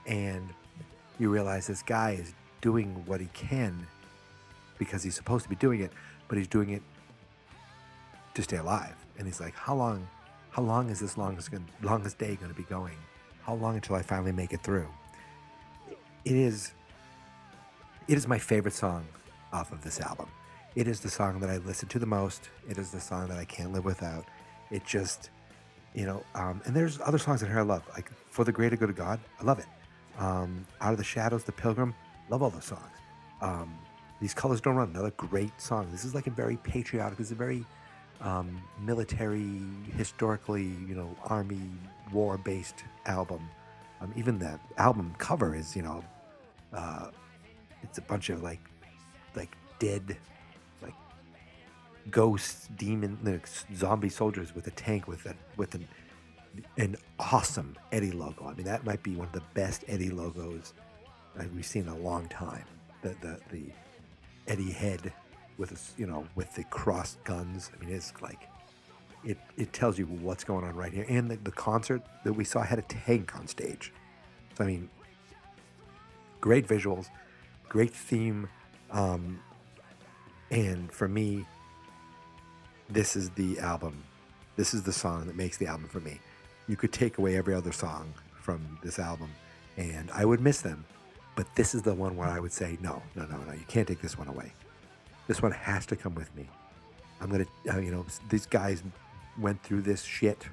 And 0.06 0.50
you 1.20 1.30
realize 1.30 1.68
this 1.68 1.84
guy 1.84 2.12
is 2.12 2.34
doing 2.62 3.04
what 3.06 3.22
he 3.22 3.28
can 3.34 3.86
because 4.80 5.04
he's 5.04 5.14
supposed 5.16 5.44
to 5.44 5.50
be 5.50 5.56
doing 5.56 5.82
it, 5.82 5.92
but 6.28 6.40
he's 6.40 6.48
doing 6.48 6.72
it 6.72 6.82
to 8.34 8.42
stay 8.42 8.58
alive. 8.58 8.96
And 9.20 9.28
he's 9.28 9.40
like, 9.40 9.54
how 9.54 9.76
long, 9.76 10.08
how 10.50 10.64
long 10.64 10.90
is 10.90 11.00
this 11.00 11.18
longest 11.18 11.52
longest 11.84 12.18
day 12.18 12.36
going 12.36 12.52
to 12.52 12.58
be 12.58 12.64
going? 12.64 12.98
How 13.44 13.54
long 13.54 13.76
until 13.76 13.96
I 13.96 14.02
finally 14.02 14.32
make 14.32 14.54
it 14.54 14.64
through? 14.64 14.88
It 16.26 16.36
is, 16.36 16.72
it 18.08 18.18
is 18.18 18.28
my 18.28 18.40
favorite 18.40 18.74
song 18.74 19.06
off 19.54 19.72
of 19.72 19.84
this 19.84 20.00
album. 20.02 20.30
It 20.76 20.88
is 20.88 21.00
the 21.00 21.10
song 21.10 21.40
that 21.42 21.50
I 21.50 21.58
listen 21.58 21.90
to 21.90 22.00
the 22.00 22.06
most. 22.06 22.50
It 22.70 22.78
is 22.78 22.92
the 22.92 23.00
song 23.00 23.28
that 23.28 23.38
I 23.38 23.46
can't 23.46 23.74
live 23.74 23.86
without. 23.86 24.26
It 24.72 24.86
just, 24.86 25.30
you 25.94 26.06
know, 26.06 26.24
um, 26.36 26.62
and 26.66 26.76
there's 26.76 27.00
other 27.02 27.18
songs 27.18 27.42
in 27.42 27.50
here 27.50 27.60
I 27.60 27.64
love, 27.64 27.84
like 27.94 28.12
For 28.30 28.44
the 28.44 28.52
Greater 28.52 28.78
Good 28.78 28.92
of 28.92 28.96
God. 28.96 29.20
I 29.40 29.44
love 29.44 29.60
it. 29.60 29.66
Um, 30.20 30.66
Out 30.80 30.92
of 30.92 30.98
the 30.98 31.04
Shadows, 31.04 31.44
The 31.44 31.52
Pilgrim. 31.52 31.96
Love 32.30 32.44
all 32.44 32.52
those 32.52 32.66
songs. 32.66 32.82
Um, 33.42 33.74
These 34.22 34.34
Colors 34.34 34.60
Don't 34.60 34.76
Run, 34.76 34.90
another 34.90 35.12
great 35.12 35.60
song. 35.60 35.88
This 35.92 36.04
is 36.04 36.14
like 36.14 36.28
a 36.28 36.32
very 36.32 36.58
patriotic, 36.58 37.18
this 37.18 37.28
is 37.28 37.32
a 37.32 37.36
very 37.36 37.66
um, 38.22 38.62
military, 38.82 39.62
historically, 39.96 40.64
you 40.88 40.96
know, 40.96 41.16
army 41.24 41.62
war 42.12 42.38
based 42.38 42.84
album. 43.06 43.48
Um, 44.02 44.14
even 44.18 44.38
the 44.40 44.60
album 44.78 45.16
cover 45.18 45.56
is, 45.56 45.76
you 45.76 45.84
know, 45.84 46.04
uh, 46.74 47.08
it's 47.82 47.98
a 47.98 48.02
bunch 48.02 48.30
of 48.30 48.44
like, 48.44 48.60
like 49.36 49.56
dead, 49.80 50.18
like 50.82 50.94
ghosts, 52.12 52.68
demon, 52.76 53.18
like, 53.24 53.48
zombie 53.74 54.10
soldiers 54.10 54.54
with 54.54 54.68
a 54.68 54.72
tank 54.72 55.08
with 55.08 55.26
a 55.26 55.36
with 55.56 55.76
an 55.76 55.88
an 56.78 56.98
awesome 57.20 57.78
Eddie 57.92 58.12
logo. 58.12 58.48
I 58.48 58.54
mean, 58.54 58.66
that 58.66 58.84
might 58.84 59.04
be 59.04 59.16
one 59.16 59.28
of 59.28 59.34
the 59.34 59.44
best 59.54 59.86
Eddie 59.88 60.10
logos 60.10 60.74
uh, 61.40 61.44
we've 61.56 61.66
seen 61.66 61.84
in 61.84 61.90
a 61.90 61.98
long 61.98 62.28
time. 62.28 62.66
The 63.02 63.16
the 63.22 63.40
the 63.52 63.64
Eddie 64.50 64.72
head 64.72 65.14
with 65.58 65.70
his, 65.70 65.94
you 65.98 66.08
know, 66.08 66.26
with 66.36 66.54
the 66.56 66.64
crossed 66.66 67.24
guns. 67.24 67.72
I 67.74 67.84
mean, 67.84 67.96
it's 67.96 68.12
like 68.22 68.50
it 69.24 69.38
it 69.58 69.72
tells 69.72 69.98
you 69.98 70.06
what's 70.06 70.44
going 70.44 70.66
on 70.66 70.76
right 70.76 70.92
here. 70.92 71.06
And 71.08 71.30
the, 71.30 71.38
the 71.38 71.52
concert 71.52 72.02
that 72.24 72.34
we 72.34 72.44
saw 72.44 72.62
had 72.62 72.80
a 72.80 72.84
tank 72.84 73.36
on 73.38 73.48
stage. 73.48 73.94
So 74.58 74.64
I 74.64 74.68
mean, 74.68 74.90
great 76.42 76.68
visuals, 76.68 77.08
great 77.70 77.94
theme, 77.94 78.50
um, 78.92 79.40
and 80.52 80.92
for 80.92 81.08
me, 81.08 81.46
this 82.90 83.16
is 83.16 83.30
the 83.32 83.60
album. 83.60 84.04
This 84.56 84.74
is 84.74 84.84
the 84.84 84.92
song 84.92 85.28
that 85.28 85.36
makes 85.36 85.58
the 85.58 85.68
album 85.68 85.88
for 85.88 86.00
me. 86.00 86.20
You 86.68 86.76
could 86.76 86.92
take 86.92 87.18
away 87.18 87.38
every 87.38 87.54
other 87.54 87.72
song 87.72 88.14
from 88.34 88.80
this 88.84 89.00
album, 89.00 89.30
and 89.78 90.10
I 90.12 90.26
would 90.26 90.42
miss 90.42 90.62
them. 90.62 90.86
But 91.40 91.56
this 91.56 91.74
is 91.74 91.84
the 91.84 91.94
one 91.94 92.18
where 92.18 92.28
I 92.28 92.38
would 92.38 92.52
say, 92.52 92.78
no, 92.82 93.02
no, 93.16 93.26
no, 93.26 93.38
no, 93.38 93.54
you 93.54 93.64
can't 93.66 93.88
take 93.88 94.02
this 94.02 94.18
one 94.18 94.28
away. 94.28 94.52
This 95.26 95.42
one 95.42 95.54
has 95.54 95.86
to 95.86 95.96
come 95.96 96.14
with 96.14 96.36
me. 96.36 96.50
I'm 97.22 97.30
gonna, 97.30 97.46
uh, 97.74 97.80
you 97.80 97.92
know, 97.92 98.06
these 98.28 98.46
guys 98.46 98.84
went 99.40 99.64
through 99.64 99.84
this 99.84 100.04
shit, 100.04 100.46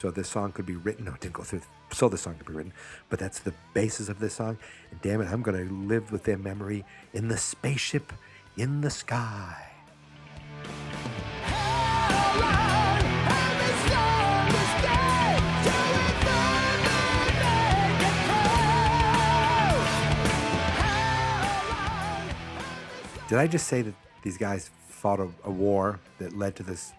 so 0.00 0.10
this 0.10 0.28
song 0.28 0.50
could 0.50 0.66
be 0.66 0.74
written. 0.74 1.04
No, 1.04 1.12
didn't 1.20 1.34
go 1.34 1.44
through. 1.44 1.60
So 1.92 2.08
the 2.08 2.18
song 2.18 2.34
could 2.34 2.48
be 2.48 2.52
written, 2.52 2.72
but 3.10 3.20
that's 3.20 3.38
the 3.38 3.54
basis 3.74 4.08
of 4.08 4.18
this 4.18 4.34
song. 4.34 4.58
And 4.90 5.00
damn 5.02 5.20
it, 5.20 5.28
I'm 5.30 5.40
gonna 5.40 5.70
live 5.70 6.10
with 6.10 6.24
their 6.24 6.36
memory 6.36 6.84
in 7.12 7.28
the 7.28 7.36
spaceship 7.36 8.12
in 8.56 8.80
the 8.80 8.90
sky. 8.90 9.71
Did 23.32 23.38
I 23.38 23.46
just 23.46 23.66
say 23.66 23.80
that 23.80 23.94
these 24.22 24.36
guys 24.36 24.70
fought 24.88 25.18
a, 25.18 25.26
a 25.44 25.50
war 25.50 25.98
that 26.18 26.36
led 26.36 26.54
to 26.56 26.62
this? 26.62 26.92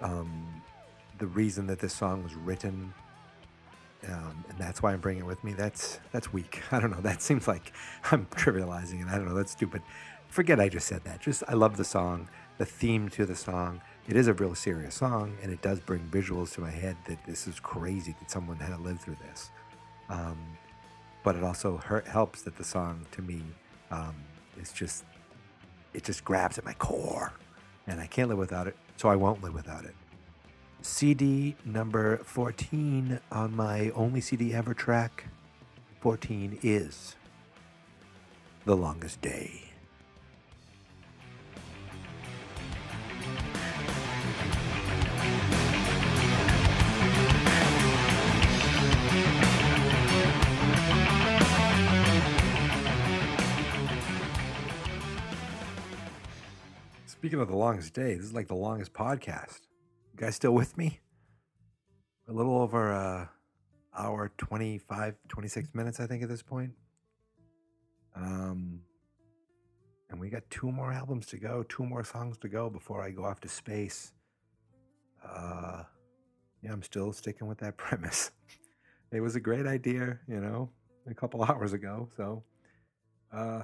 Um, 0.00 0.62
the 1.18 1.26
reason 1.26 1.66
that 1.66 1.80
this 1.80 1.92
song 1.92 2.22
was 2.22 2.36
written, 2.36 2.94
um, 4.06 4.44
and 4.48 4.56
that's 4.56 4.84
why 4.84 4.92
I'm 4.92 5.00
bringing 5.00 5.24
it 5.24 5.26
with 5.26 5.42
me. 5.42 5.52
That's 5.52 5.98
that's 6.12 6.32
weak. 6.32 6.62
I 6.70 6.78
don't 6.78 6.92
know. 6.92 7.00
That 7.00 7.22
seems 7.22 7.48
like 7.48 7.72
I'm 8.12 8.26
trivializing 8.26 9.02
it. 9.02 9.08
I 9.08 9.16
don't 9.16 9.26
know. 9.26 9.34
That's 9.34 9.50
stupid. 9.50 9.82
Forget 10.28 10.60
I 10.60 10.68
just 10.68 10.86
said 10.86 11.02
that. 11.02 11.18
Just 11.18 11.42
I 11.48 11.54
love 11.54 11.76
the 11.76 11.84
song, 11.84 12.28
the 12.58 12.64
theme 12.64 13.08
to 13.08 13.26
the 13.26 13.34
song. 13.34 13.80
It 14.06 14.16
is 14.16 14.28
a 14.28 14.32
real 14.32 14.54
serious 14.54 14.94
song, 14.94 15.36
and 15.42 15.52
it 15.52 15.60
does 15.60 15.80
bring 15.80 16.08
visuals 16.08 16.54
to 16.54 16.60
my 16.60 16.70
head 16.70 16.96
that 17.08 17.18
this 17.26 17.48
is 17.48 17.58
crazy 17.58 18.14
that 18.20 18.30
someone 18.30 18.58
had 18.58 18.76
to 18.76 18.80
live 18.80 19.00
through 19.00 19.16
this. 19.28 19.50
Um, 20.08 20.38
but 21.24 21.34
it 21.34 21.42
also 21.42 21.78
hurt, 21.78 22.06
helps 22.06 22.42
that 22.42 22.56
the 22.56 22.62
song 22.62 23.06
to 23.10 23.22
me 23.22 23.42
um, 23.90 24.14
is 24.60 24.70
just 24.72 25.02
it 25.96 26.04
just 26.04 26.24
grabs 26.24 26.58
at 26.58 26.64
my 26.64 26.74
core 26.74 27.32
and 27.86 28.00
I 28.00 28.06
can't 28.06 28.28
live 28.28 28.38
without 28.38 28.66
it, 28.66 28.76
so 28.96 29.08
I 29.08 29.16
won't 29.16 29.42
live 29.42 29.54
without 29.54 29.84
it. 29.84 29.94
CD 30.82 31.56
number 31.64 32.18
14 32.18 33.18
on 33.32 33.56
my 33.56 33.90
only 33.90 34.20
CD 34.20 34.52
ever 34.52 34.74
track 34.74 35.24
14 36.00 36.58
is 36.62 37.16
The 38.66 38.76
Longest 38.76 39.20
Day. 39.22 39.65
Speaking 57.16 57.40
of 57.40 57.48
the 57.48 57.56
longest 57.56 57.94
day, 57.94 58.14
this 58.14 58.26
is 58.26 58.34
like 58.34 58.46
the 58.46 58.54
longest 58.54 58.92
podcast. 58.92 59.60
You 60.12 60.18
guys 60.18 60.36
still 60.36 60.52
with 60.52 60.76
me? 60.76 61.00
A 62.28 62.32
little 62.32 62.60
over 62.60 62.90
a 62.90 63.30
hour 63.96 64.30
25, 64.36 65.14
26 65.26 65.68
minutes, 65.74 65.98
I 65.98 66.06
think, 66.06 66.22
at 66.22 66.28
this 66.28 66.42
point. 66.42 66.72
Um, 68.14 68.82
and 70.10 70.20
we 70.20 70.28
got 70.28 70.42
two 70.50 70.70
more 70.70 70.92
albums 70.92 71.24
to 71.28 71.38
go, 71.38 71.64
two 71.66 71.86
more 71.86 72.04
songs 72.04 72.36
to 72.38 72.48
go 72.48 72.68
before 72.68 73.02
I 73.02 73.10
go 73.12 73.24
off 73.24 73.40
to 73.40 73.48
space. 73.48 74.12
Uh, 75.26 75.84
yeah, 76.62 76.70
I'm 76.70 76.82
still 76.82 77.14
sticking 77.14 77.46
with 77.46 77.58
that 77.58 77.76
premise. 77.78 78.30
it 79.10 79.22
was 79.22 79.36
a 79.36 79.40
great 79.40 79.66
idea, 79.66 80.18
you 80.28 80.40
know, 80.40 80.68
a 81.10 81.14
couple 81.14 81.42
hours 81.48 81.72
ago. 81.72 82.10
So, 82.14 82.44
uh, 83.32 83.62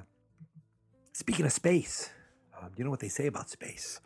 speaking 1.13 1.45
of 1.45 1.53
space, 1.53 2.09
um, 2.63 2.71
you 2.77 2.85
know 2.85 2.91
what 2.91 3.01
they 3.01 3.09
say 3.09 3.27
about 3.27 3.51
space? 3.51 4.01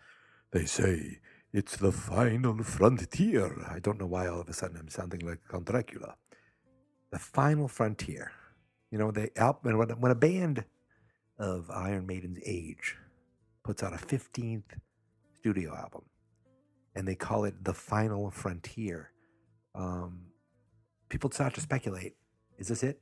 They 0.52 0.64
say 0.64 1.20
it's 1.52 1.76
the 1.76 1.92
final 1.92 2.62
frontier. 2.62 3.66
I 3.70 3.78
don't 3.78 3.98
know 3.98 4.06
why 4.06 4.26
all 4.28 4.40
of 4.40 4.48
a 4.48 4.52
sudden 4.52 4.76
I'm 4.76 4.88
sounding 4.88 5.20
like 5.20 5.40
Count 5.50 5.66
Dracula. 5.66 6.16
The 7.10 7.18
final 7.18 7.68
frontier. 7.68 8.32
You 8.90 8.98
know, 8.98 9.10
they 9.10 9.30
when 9.62 9.76
when 9.76 10.12
a 10.12 10.14
band 10.14 10.64
of 11.38 11.70
Iron 11.70 12.06
Maiden's 12.06 12.38
age 12.44 12.96
puts 13.62 13.82
out 13.82 13.92
a 13.92 13.96
15th 13.96 14.78
studio 15.34 15.74
album, 15.76 16.02
and 16.94 17.06
they 17.06 17.14
call 17.14 17.44
it 17.44 17.64
the 17.64 17.74
final 17.74 18.30
frontier. 18.30 19.10
Um, 19.74 20.26
people 21.08 21.30
start 21.30 21.54
to 21.54 21.60
speculate: 21.60 22.14
Is 22.58 22.68
this 22.68 22.82
it? 22.82 23.00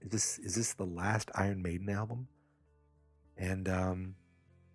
Is 0.00 0.10
this 0.10 0.38
is 0.38 0.54
this 0.56 0.74
the 0.74 0.84
last 0.84 1.30
Iron 1.34 1.62
Maiden 1.62 1.88
album? 1.88 2.28
And 3.38 3.68
um, 3.68 4.14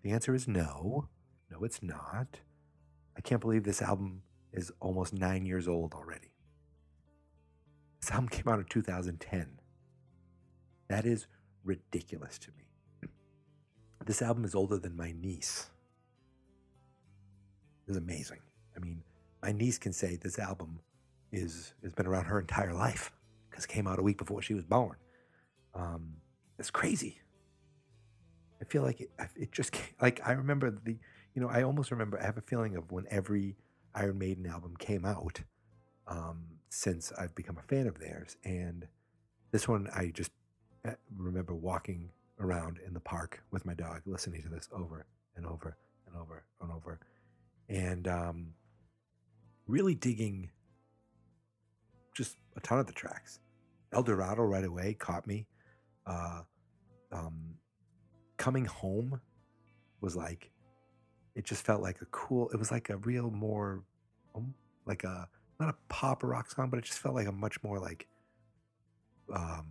the 0.03 0.11
answer 0.11 0.33
is 0.33 0.47
no. 0.47 1.07
No, 1.49 1.63
it's 1.63 1.83
not. 1.83 2.39
I 3.17 3.21
can't 3.21 3.41
believe 3.41 3.63
this 3.63 3.81
album 3.81 4.23
is 4.53 4.71
almost 4.79 5.13
nine 5.13 5.45
years 5.45 5.67
old 5.67 5.93
already. 5.93 6.31
This 8.01 8.11
album 8.11 8.29
came 8.29 8.47
out 8.47 8.59
in 8.59 8.65
2010. 8.65 9.59
That 10.89 11.05
is 11.05 11.27
ridiculous 11.63 12.39
to 12.39 12.49
me. 12.57 13.09
This 14.05 14.21
album 14.21 14.45
is 14.45 14.55
older 14.55 14.77
than 14.77 14.95
my 14.95 15.13
niece. 15.19 15.69
This 17.85 17.95
is 17.95 17.97
amazing. 17.97 18.39
I 18.75 18.79
mean, 18.79 19.03
my 19.43 19.51
niece 19.51 19.77
can 19.77 19.93
say 19.93 20.15
this 20.15 20.39
album 20.39 20.79
is 21.31 21.73
has 21.83 21.93
been 21.93 22.07
around 22.07 22.25
her 22.25 22.39
entire 22.39 22.73
life 22.73 23.11
because 23.49 23.65
it 23.65 23.69
came 23.69 23.87
out 23.87 23.99
a 23.99 24.01
week 24.01 24.17
before 24.17 24.41
she 24.41 24.53
was 24.53 24.65
born. 24.65 24.95
Um, 25.75 26.15
it's 26.57 26.71
crazy. 26.71 27.19
I 28.61 28.65
feel 28.65 28.83
like 28.83 29.01
it, 29.01 29.09
it 29.35 29.51
just 29.51 29.71
came, 29.71 29.95
like 30.01 30.21
I 30.25 30.33
remember 30.33 30.71
the 30.71 30.97
you 31.33 31.41
know 31.41 31.49
I 31.49 31.63
almost 31.63 31.91
remember 31.91 32.19
I 32.19 32.25
have 32.25 32.37
a 32.37 32.41
feeling 32.41 32.75
of 32.75 32.91
when 32.91 33.05
every 33.09 33.55
Iron 33.95 34.17
Maiden 34.17 34.45
album 34.45 34.75
came 34.77 35.05
out 35.05 35.41
um, 36.07 36.43
since 36.69 37.11
I've 37.17 37.35
become 37.35 37.57
a 37.57 37.63
fan 37.63 37.87
of 37.87 37.99
theirs, 37.99 38.37
and 38.45 38.87
this 39.51 39.67
one 39.67 39.87
I 39.93 40.11
just 40.13 40.31
uh, 40.87 40.91
remember 41.17 41.55
walking 41.55 42.09
around 42.39 42.79
in 42.85 42.93
the 42.93 42.99
park 42.99 43.43
with 43.51 43.65
my 43.65 43.73
dog, 43.73 44.01
listening 44.05 44.41
to 44.43 44.49
this 44.49 44.69
over 44.71 45.05
and 45.35 45.45
over 45.45 45.77
and 46.07 46.15
over 46.15 46.43
and 46.61 46.71
over, 46.71 46.99
and 47.69 48.07
um, 48.07 48.47
really 49.67 49.95
digging 49.95 50.49
just 52.15 52.37
a 52.55 52.59
ton 52.59 52.79
of 52.79 52.87
the 52.87 52.93
tracks. 52.93 53.39
El 53.93 54.03
Dorado 54.03 54.43
right 54.43 54.63
away 54.63 54.93
caught 54.93 55.27
me. 55.27 55.47
Uh, 56.05 56.41
um, 57.11 57.55
coming 58.41 58.65
home 58.65 59.21
was 60.01 60.15
like 60.15 60.49
it 61.35 61.45
just 61.45 61.63
felt 61.63 61.81
like 61.81 62.01
a 62.01 62.05
cool. 62.05 62.49
It 62.49 62.57
was 62.57 62.71
like 62.71 62.89
a 62.89 62.97
real 62.97 63.29
more, 63.29 63.83
um, 64.35 64.55
like 64.87 65.03
a 65.03 65.29
not 65.59 65.69
a 65.69 65.75
pop 65.89 66.23
rock 66.23 66.49
song, 66.49 66.71
but 66.71 66.79
it 66.79 66.85
just 66.85 66.97
felt 66.97 67.13
like 67.13 67.27
a 67.27 67.31
much 67.31 67.61
more 67.63 67.79
like 67.79 68.07
um, 69.33 69.67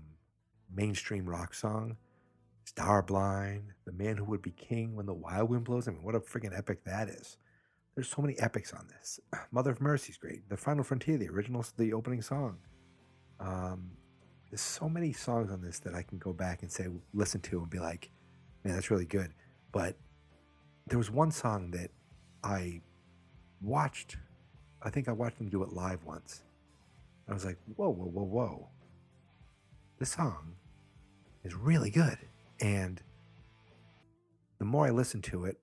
mainstream 0.72 1.28
rock 1.28 1.52
song. 1.52 1.96
Starblind, 2.64 3.64
The 3.84 3.92
Man 3.92 4.16
Who 4.16 4.24
Would 4.26 4.42
Be 4.42 4.52
King, 4.52 4.94
When 4.94 5.06
the 5.06 5.14
Wild 5.14 5.50
Wind 5.50 5.64
Blows. 5.64 5.88
I 5.88 5.90
mean, 5.90 6.04
what 6.04 6.14
a 6.14 6.20
freaking 6.20 6.56
epic 6.56 6.84
that 6.84 7.08
is. 7.08 7.36
There's 7.96 8.08
so 8.08 8.22
many 8.22 8.38
epics 8.38 8.72
on 8.72 8.86
this. 8.88 9.18
Mother 9.50 9.72
of 9.72 9.80
Mercy's 9.80 10.16
great. 10.16 10.48
The 10.48 10.56
Final 10.56 10.84
Frontier, 10.84 11.18
the 11.18 11.28
original, 11.28 11.64
the 11.76 11.92
opening 11.92 12.22
song. 12.22 12.58
Um, 13.40 13.90
there's 14.48 14.60
so 14.60 14.88
many 14.88 15.12
songs 15.12 15.50
on 15.50 15.60
this 15.60 15.80
that 15.80 15.94
I 15.94 16.02
can 16.02 16.18
go 16.18 16.32
back 16.32 16.62
and 16.62 16.70
say, 16.70 16.86
listen 17.12 17.40
to 17.42 17.58
and 17.58 17.68
be 17.68 17.80
like, 17.80 18.10
man, 18.64 18.74
that's 18.74 18.90
really 18.90 19.06
good. 19.06 19.32
But 19.72 19.96
there 20.86 20.98
was 20.98 21.10
one 21.10 21.30
song 21.30 21.70
that 21.72 21.90
I 22.42 22.80
watched. 23.60 24.16
I 24.82 24.90
think 24.90 25.08
I 25.08 25.12
watched 25.12 25.38
them 25.38 25.48
do 25.48 25.62
it 25.62 25.72
live 25.72 26.04
once. 26.04 26.42
I 27.28 27.34
was 27.34 27.44
like, 27.44 27.58
whoa, 27.76 27.90
whoa, 27.90 28.06
whoa, 28.06 28.24
whoa. 28.24 28.68
This 29.98 30.12
song 30.12 30.56
is 31.44 31.54
really 31.54 31.90
good. 31.90 32.18
And 32.60 33.00
the 34.58 34.64
more 34.64 34.86
I 34.86 34.90
listened 34.90 35.24
to 35.24 35.44
it, 35.44 35.58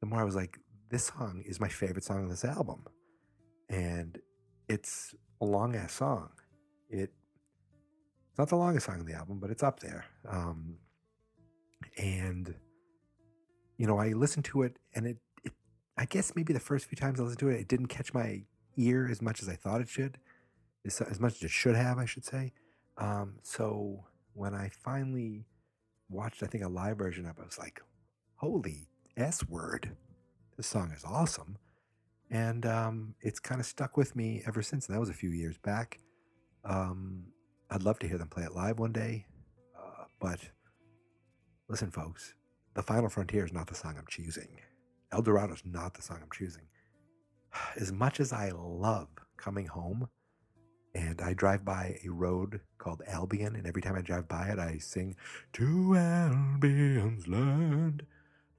the 0.00 0.06
more 0.06 0.20
I 0.20 0.24
was 0.24 0.34
like, 0.34 0.58
this 0.90 1.04
song 1.04 1.42
is 1.46 1.60
my 1.60 1.68
favorite 1.68 2.04
song 2.04 2.22
on 2.24 2.28
this 2.28 2.44
album. 2.44 2.84
And 3.68 4.18
it's 4.68 5.14
a 5.40 5.44
long 5.44 5.76
ass 5.76 5.92
song. 5.92 6.30
It 6.88 7.12
it's 8.30 8.38
not 8.38 8.48
the 8.48 8.56
longest 8.56 8.86
song 8.86 9.00
on 9.00 9.06
the 9.06 9.14
album, 9.14 9.38
but 9.40 9.50
it's 9.50 9.62
up 9.62 9.80
there. 9.80 10.04
Um, 10.28 10.76
and 11.96 12.54
you 13.80 13.86
know, 13.86 13.98
I 13.98 14.08
listened 14.08 14.44
to 14.44 14.60
it, 14.62 14.76
and 14.94 15.06
it, 15.06 15.16
it, 15.42 15.52
I 15.96 16.04
guess 16.04 16.36
maybe 16.36 16.52
the 16.52 16.60
first 16.60 16.84
few 16.84 16.96
times 16.96 17.18
I 17.18 17.22
listened 17.22 17.38
to 17.38 17.48
it, 17.48 17.60
it 17.60 17.68
didn't 17.68 17.86
catch 17.86 18.12
my 18.12 18.42
ear 18.76 19.08
as 19.10 19.22
much 19.22 19.40
as 19.40 19.48
I 19.48 19.54
thought 19.54 19.80
it 19.80 19.88
should, 19.88 20.18
as, 20.84 21.00
as 21.00 21.18
much 21.18 21.36
as 21.36 21.44
it 21.44 21.50
should 21.50 21.76
have, 21.76 21.96
I 21.96 22.04
should 22.04 22.26
say. 22.26 22.52
Um, 22.98 23.36
so 23.42 24.04
when 24.34 24.54
I 24.54 24.68
finally 24.68 25.46
watched, 26.10 26.42
I 26.42 26.46
think 26.46 26.62
a 26.62 26.68
live 26.68 26.98
version 26.98 27.24
of 27.24 27.38
it, 27.38 27.40
I 27.40 27.46
was 27.46 27.58
like, 27.58 27.80
"Holy 28.36 28.90
s 29.16 29.48
word! 29.48 29.96
This 30.58 30.66
song 30.66 30.92
is 30.94 31.02
awesome!" 31.02 31.56
And 32.30 32.66
um, 32.66 33.14
it's 33.22 33.40
kind 33.40 33.62
of 33.62 33.66
stuck 33.66 33.96
with 33.96 34.14
me 34.14 34.42
ever 34.46 34.60
since. 34.60 34.86
And 34.86 34.94
that 34.94 35.00
was 35.00 35.08
a 35.08 35.14
few 35.14 35.30
years 35.30 35.56
back. 35.56 36.00
Um, 36.66 37.24
I'd 37.70 37.82
love 37.82 37.98
to 38.00 38.08
hear 38.08 38.18
them 38.18 38.28
play 38.28 38.42
it 38.42 38.54
live 38.54 38.78
one 38.78 38.92
day, 38.92 39.24
uh, 39.74 40.04
but 40.20 40.38
listen, 41.70 41.90
folks, 41.90 42.34
the 42.74 42.82
Final 42.82 43.08
Frontier 43.08 43.44
is 43.44 43.52
not 43.52 43.68
the 43.68 43.76
song 43.76 43.94
I'm 43.96 44.06
choosing. 44.08 44.60
El 45.12 45.22
Dorado 45.22 45.54
is 45.54 45.62
not 45.64 45.94
the 45.94 46.02
song 46.02 46.18
I'm 46.20 46.30
choosing. 46.32 46.64
As 47.80 47.92
much 47.92 48.18
as 48.18 48.32
I 48.32 48.50
love 48.50 49.08
coming 49.36 49.66
home, 49.66 50.08
and 50.92 51.20
I 51.20 51.34
drive 51.34 51.64
by 51.64 52.00
a 52.04 52.08
road 52.08 52.60
called 52.78 53.02
Albion, 53.06 53.54
and 53.54 53.68
every 53.68 53.80
time 53.80 53.94
I 53.94 54.00
drive 54.00 54.26
by 54.26 54.48
it, 54.48 54.58
I 54.58 54.78
sing 54.78 55.14
"To 55.52 55.94
Albion's 55.94 57.28
Land." 57.28 58.04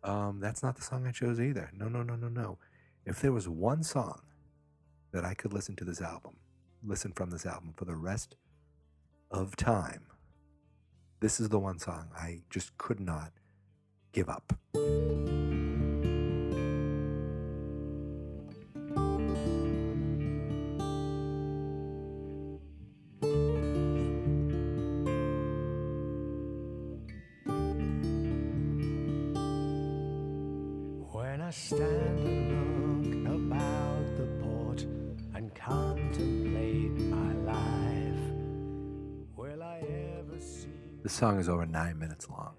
Um, 0.03 0.39
that's 0.39 0.63
not 0.63 0.77
the 0.77 0.81
song 0.81 1.05
I 1.05 1.11
chose 1.11 1.41
either. 1.41 1.69
No, 1.73 1.89
no, 1.89 2.03
no, 2.03 2.15
no, 2.15 2.29
no. 2.29 2.57
If 3.05 3.19
there 3.19 3.33
was 3.33 3.49
one 3.49 3.83
song 3.83 4.21
that 5.11 5.25
I 5.25 5.33
could 5.33 5.51
listen 5.51 5.75
to 5.75 5.83
this 5.83 6.01
album, 6.01 6.37
listen 6.81 7.11
from 7.11 7.31
this 7.31 7.45
album 7.45 7.73
for 7.75 7.83
the 7.83 7.97
rest 7.97 8.37
of 9.29 9.57
time, 9.57 10.05
this 11.21 11.39
is 11.39 11.49
the 11.49 11.59
one 11.59 11.77
song 11.77 12.07
I 12.17 12.41
just 12.49 12.77
could 12.77 12.99
not 12.99 13.31
give 14.11 14.27
up. 14.27 14.53
Song 41.21 41.39
is 41.39 41.47
over 41.47 41.67
nine 41.67 41.99
minutes 41.99 42.27
long. 42.31 42.55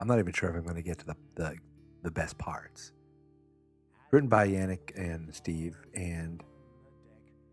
I'm 0.00 0.06
not 0.06 0.20
even 0.20 0.32
sure 0.32 0.48
if 0.48 0.54
I'm 0.54 0.62
going 0.62 0.76
to 0.76 0.80
get 0.82 1.00
to 1.00 1.06
the, 1.06 1.16
the, 1.34 1.56
the 2.04 2.10
best 2.12 2.38
parts. 2.38 2.92
Written 4.12 4.28
by 4.28 4.46
Janick 4.46 4.96
and 4.96 5.34
Steve, 5.34 5.76
and 5.92 6.40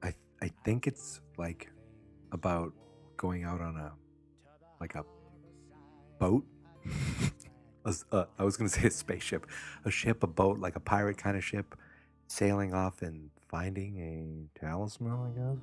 I 0.03 0.13
I 0.39 0.51
think 0.63 0.85
it's 0.85 1.21
like 1.39 1.71
about 2.31 2.71
going 3.17 3.45
out 3.45 3.61
on 3.61 3.77
a 3.77 3.93
like 4.79 4.93
a 4.93 5.03
boat. 6.19 6.45
I 6.85 6.91
was, 7.83 8.05
uh, 8.11 8.25
I 8.37 8.43
was 8.43 8.57
going 8.57 8.69
to 8.69 8.79
say 8.79 8.85
a 8.89 8.91
spaceship, 8.91 9.47
a 9.85 9.89
ship, 9.89 10.21
a 10.21 10.27
boat, 10.27 10.59
like 10.59 10.75
a 10.75 10.79
pirate 10.79 11.17
kind 11.17 11.35
of 11.35 11.43
ship, 11.43 11.75
sailing 12.27 12.75
off 12.75 13.01
and 13.01 13.31
finding 13.49 13.97
a 13.97 14.59
talisman. 14.59 15.13
I 15.13 15.39
guess. 15.39 15.57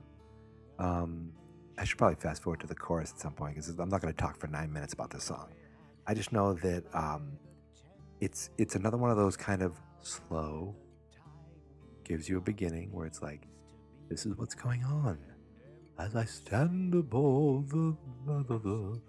Um, 0.80 1.30
I 1.78 1.84
should 1.84 1.98
probably 1.98 2.16
fast 2.16 2.42
forward 2.42 2.60
to 2.60 2.66
the 2.66 2.74
chorus 2.74 3.10
at 3.10 3.20
some 3.20 3.32
point 3.32 3.54
because 3.54 3.68
I'm 3.68 3.88
not 3.88 4.00
going 4.00 4.12
to 4.12 4.20
talk 4.20 4.38
for 4.38 4.46
nine 4.46 4.72
minutes 4.72 4.92
about 4.92 5.10
this 5.10 5.24
song. 5.24 5.48
I 6.06 6.14
just 6.14 6.32
know 6.32 6.54
that 6.54 6.84
um, 6.94 7.32
it's 8.20 8.50
it's 8.58 8.74
another 8.74 8.96
one 8.96 9.10
of 9.10 9.16
those 9.16 9.36
kind 9.36 9.62
of 9.62 9.72
slow, 10.00 10.74
gives 12.04 12.28
you 12.28 12.38
a 12.38 12.40
beginning 12.40 12.92
where 12.92 13.06
it's 13.06 13.22
like, 13.22 13.46
this 14.08 14.26
is 14.26 14.36
what's 14.36 14.54
going 14.54 14.84
on 14.84 15.18
as 15.98 16.14
I 16.16 16.24
stand 16.24 16.94
above 16.94 17.70
the. 17.70 19.00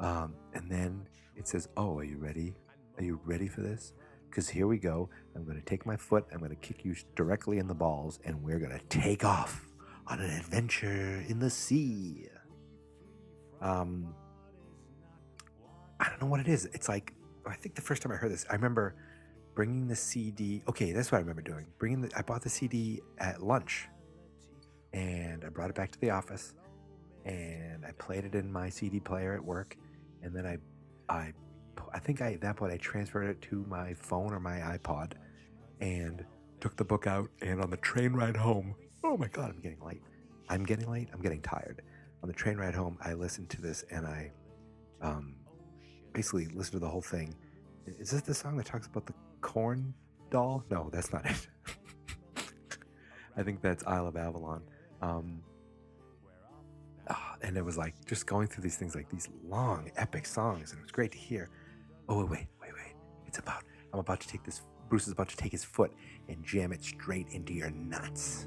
Um, 0.00 0.34
and 0.54 0.70
then 0.70 1.06
it 1.36 1.46
says, 1.46 1.68
"Oh, 1.76 1.98
are 1.98 2.04
you 2.04 2.18
ready? 2.18 2.54
Are 2.98 3.04
you 3.04 3.20
ready 3.24 3.48
for 3.48 3.60
this? 3.60 3.92
Because 4.28 4.48
here 4.48 4.66
we 4.66 4.78
go. 4.78 5.10
I'm 5.36 5.44
going 5.44 5.58
to 5.58 5.64
take 5.64 5.86
my 5.86 5.96
foot. 5.96 6.26
I'm 6.32 6.38
going 6.38 6.50
to 6.50 6.56
kick 6.56 6.84
you 6.84 6.94
directly 7.14 7.58
in 7.58 7.68
the 7.68 7.74
balls, 7.74 8.18
and 8.24 8.42
we're 8.42 8.58
going 8.58 8.72
to 8.72 8.84
take 8.88 9.24
off 9.24 9.66
on 10.06 10.20
an 10.20 10.30
adventure 10.30 11.24
in 11.28 11.38
the 11.38 11.50
sea." 11.50 12.28
Um, 13.60 14.14
I 16.00 16.08
don't 16.08 16.20
know 16.20 16.26
what 16.26 16.40
it 16.40 16.48
is. 16.48 16.66
It's 16.72 16.88
like 16.88 17.14
I 17.46 17.54
think 17.54 17.74
the 17.74 17.82
first 17.82 18.02
time 18.02 18.12
I 18.12 18.16
heard 18.16 18.32
this, 18.32 18.46
I 18.50 18.54
remember 18.54 18.94
bringing 19.54 19.88
the 19.88 19.96
CD. 19.96 20.62
Okay, 20.68 20.92
that's 20.92 21.12
what 21.12 21.18
I 21.18 21.20
remember 21.20 21.42
doing. 21.42 21.66
Bringing 21.78 22.02
the, 22.02 22.10
I 22.16 22.22
bought 22.22 22.42
the 22.42 22.48
CD 22.48 23.00
at 23.18 23.42
lunch, 23.42 23.88
and 24.92 25.44
I 25.44 25.48
brought 25.48 25.70
it 25.70 25.76
back 25.76 25.90
to 25.92 26.00
the 26.00 26.10
office, 26.10 26.54
and 27.24 27.84
I 27.84 27.92
played 27.92 28.24
it 28.24 28.34
in 28.34 28.52
my 28.52 28.68
CD 28.68 29.00
player 29.00 29.34
at 29.34 29.44
work, 29.44 29.76
and 30.22 30.34
then 30.34 30.46
I, 30.46 30.56
I, 31.12 31.32
I 31.92 31.98
think 31.98 32.20
I 32.20 32.32
at 32.32 32.40
that 32.42 32.56
point 32.56 32.72
I 32.72 32.76
transferred 32.76 33.28
it 33.28 33.42
to 33.42 33.64
my 33.68 33.94
phone 33.94 34.32
or 34.32 34.40
my 34.40 34.58
iPod, 34.58 35.12
and 35.80 36.24
took 36.60 36.76
the 36.76 36.84
book 36.84 37.06
out. 37.06 37.28
And 37.40 37.60
on 37.60 37.70
the 37.70 37.76
train 37.78 38.12
ride 38.12 38.36
home, 38.36 38.74
oh 39.04 39.16
my 39.16 39.28
god, 39.28 39.50
I'm 39.50 39.60
getting 39.60 39.80
late. 39.84 40.02
I'm 40.48 40.64
getting 40.64 40.90
late. 40.90 41.08
I'm 41.12 41.20
getting 41.20 41.42
tired. 41.42 41.82
On 42.22 42.28
the 42.28 42.34
train 42.34 42.56
ride 42.56 42.74
home, 42.74 42.98
I 43.00 43.14
listened 43.14 43.50
to 43.50 43.62
this, 43.62 43.84
and 43.90 44.06
I, 44.06 44.30
um, 45.00 45.34
basically 46.12 46.46
listened 46.46 46.72
to 46.72 46.78
the 46.78 46.88
whole 46.88 47.02
thing. 47.02 47.34
Is 47.86 48.10
this 48.10 48.22
the 48.22 48.34
song 48.34 48.56
that 48.58 48.66
talks 48.66 48.86
about 48.86 49.06
the 49.06 49.14
corn 49.40 49.92
doll? 50.30 50.64
No, 50.70 50.88
that's 50.92 51.12
not 51.12 51.26
it. 51.26 51.48
I 53.36 53.42
think 53.42 53.60
that's 53.60 53.84
Isle 53.86 54.06
of 54.08 54.16
Avalon. 54.16 54.62
Um, 55.00 55.42
ah, 57.08 57.36
and 57.42 57.56
it 57.56 57.64
was 57.64 57.76
like 57.76 57.94
just 58.06 58.26
going 58.26 58.46
through 58.46 58.62
these 58.62 58.76
things, 58.76 58.94
like 58.94 59.08
these 59.08 59.28
long, 59.48 59.90
epic 59.96 60.26
songs, 60.26 60.70
and 60.70 60.78
it 60.78 60.82
was 60.82 60.92
great 60.92 61.12
to 61.12 61.18
hear. 61.18 61.50
Oh, 62.08 62.20
wait, 62.20 62.30
wait, 62.30 62.46
wait, 62.60 62.72
wait. 62.74 62.94
It's 63.26 63.38
about, 63.38 63.64
I'm 63.92 63.98
about 63.98 64.20
to 64.20 64.28
take 64.28 64.44
this, 64.44 64.62
Bruce 64.88 65.06
is 65.06 65.12
about 65.12 65.28
to 65.30 65.36
take 65.36 65.52
his 65.52 65.64
foot 65.64 65.92
and 66.28 66.44
jam 66.44 66.72
it 66.72 66.84
straight 66.84 67.28
into 67.30 67.52
your 67.52 67.70
nuts. 67.70 68.46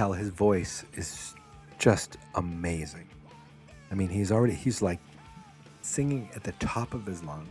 tell 0.00 0.12
his 0.14 0.30
voice 0.30 0.82
is 0.94 1.34
just 1.78 2.16
amazing. 2.34 3.06
I 3.90 3.94
mean, 3.94 4.08
he's 4.08 4.32
already, 4.32 4.54
he's 4.54 4.80
like 4.80 4.98
singing 5.82 6.30
at 6.34 6.42
the 6.42 6.52
top 6.52 6.94
of 6.94 7.04
his 7.04 7.22
lungs. 7.22 7.50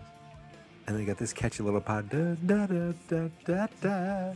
And 0.87 0.97
they 0.97 1.05
got 1.05 1.17
this 1.17 1.31
catchy 1.31 1.61
little 1.61 1.79
part. 1.79 2.09
Da, 2.09 2.33
da, 2.47 2.65
da, 2.65 2.93
da, 3.07 3.27
da, 3.45 3.67
da. 3.81 4.33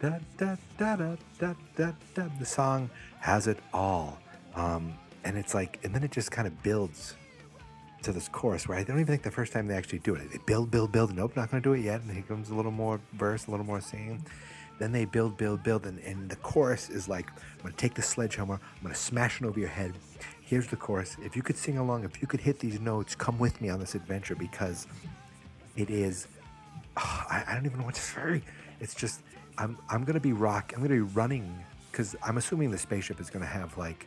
Da, 0.00 0.10
da, 0.38 0.56
da, 0.78 0.96
da, 0.96 1.16
da, 1.40 1.54
da, 1.76 1.92
da. 2.14 2.28
The 2.38 2.46
song 2.46 2.88
has 3.18 3.48
it 3.48 3.58
all. 3.72 4.16
Um, 4.54 4.94
and 5.24 5.36
it's 5.36 5.52
like, 5.52 5.80
and 5.82 5.92
then 5.92 6.04
it 6.04 6.12
just 6.12 6.30
kind 6.30 6.46
of 6.46 6.62
builds 6.62 7.16
to 8.02 8.12
this 8.12 8.28
chorus 8.28 8.68
where 8.68 8.78
I 8.78 8.84
don't 8.84 9.00
even 9.00 9.06
think 9.06 9.24
the 9.24 9.32
first 9.32 9.52
time 9.52 9.66
they 9.66 9.74
actually 9.74 9.98
do 9.98 10.14
it. 10.14 10.30
They 10.30 10.38
build, 10.46 10.70
build, 10.70 10.92
build. 10.92 11.16
Nope, 11.16 11.34
not 11.34 11.50
going 11.50 11.60
to 11.60 11.68
do 11.68 11.72
it 11.72 11.82
yet. 11.82 12.00
And 12.02 12.12
here 12.12 12.22
comes 12.22 12.50
a 12.50 12.54
little 12.54 12.70
more 12.70 13.00
verse, 13.14 13.48
a 13.48 13.50
little 13.50 13.66
more 13.66 13.80
singing. 13.80 14.24
Then 14.78 14.92
they 14.92 15.04
build, 15.04 15.36
build, 15.36 15.62
build, 15.62 15.86
and, 15.86 15.98
and 16.00 16.28
the 16.28 16.36
chorus 16.36 16.90
is 16.90 17.08
like, 17.08 17.30
I'm 17.64 17.70
to 17.70 17.76
take 17.76 17.94
the 17.94 18.02
sledgehammer, 18.02 18.60
I'm 18.82 18.88
to 18.88 18.94
smash 18.94 19.40
it 19.40 19.46
over 19.46 19.58
your 19.58 19.68
head. 19.68 19.94
Here's 20.42 20.68
the 20.68 20.76
chorus. 20.76 21.16
If 21.22 21.34
you 21.34 21.42
could 21.42 21.56
sing 21.56 21.78
along, 21.78 22.04
if 22.04 22.20
you 22.20 22.28
could 22.28 22.40
hit 22.40 22.60
these 22.60 22.78
notes, 22.78 23.14
come 23.14 23.38
with 23.38 23.60
me 23.60 23.68
on 23.68 23.80
this 23.80 23.94
adventure 23.94 24.36
because 24.36 24.86
it 25.76 25.90
is 25.90 26.28
Ah, 26.96 27.26
I, 27.28 27.52
I 27.52 27.54
don't 27.54 27.66
even 27.66 27.78
know 27.78 27.84
what 27.84 27.94
to 27.94 28.00
say. 28.00 28.42
It's 28.80 28.94
just 28.94 29.20
I'm 29.58 29.78
I'm 29.88 30.04
gonna 30.04 30.20
be 30.20 30.32
rock. 30.32 30.72
I'm 30.74 30.82
gonna 30.82 30.94
be 30.94 31.00
running 31.00 31.64
because 31.90 32.16
I'm 32.22 32.38
assuming 32.38 32.70
the 32.70 32.78
spaceship 32.78 33.20
is 33.20 33.30
gonna 33.30 33.46
have 33.46 33.76
like 33.76 34.06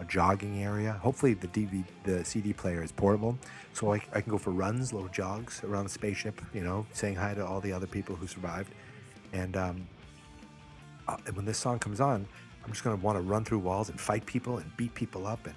a 0.00 0.04
jogging 0.04 0.62
area. 0.62 0.92
Hopefully 0.92 1.34
the 1.34 1.48
DVD, 1.48 1.84
the 2.04 2.24
CD 2.24 2.52
player 2.52 2.82
is 2.82 2.92
portable, 2.92 3.36
so 3.72 3.92
I, 3.92 4.00
I 4.14 4.20
can 4.20 4.30
go 4.30 4.38
for 4.38 4.50
runs, 4.50 4.92
little 4.92 5.08
jogs 5.08 5.62
around 5.64 5.84
the 5.84 5.90
spaceship. 5.90 6.40
You 6.54 6.62
know, 6.62 6.86
saying 6.92 7.16
hi 7.16 7.34
to 7.34 7.44
all 7.44 7.60
the 7.60 7.72
other 7.72 7.86
people 7.86 8.14
who 8.14 8.26
survived. 8.26 8.72
And 9.32 9.56
um, 9.56 9.86
uh, 11.08 11.16
and 11.26 11.34
when 11.36 11.44
this 11.44 11.58
song 11.58 11.78
comes 11.78 12.00
on, 12.00 12.26
I'm 12.64 12.70
just 12.70 12.84
gonna 12.84 12.96
want 12.96 13.16
to 13.16 13.22
run 13.22 13.44
through 13.44 13.60
walls 13.60 13.88
and 13.88 14.00
fight 14.00 14.24
people 14.26 14.58
and 14.58 14.76
beat 14.76 14.94
people 14.94 15.26
up 15.26 15.46
and. 15.46 15.54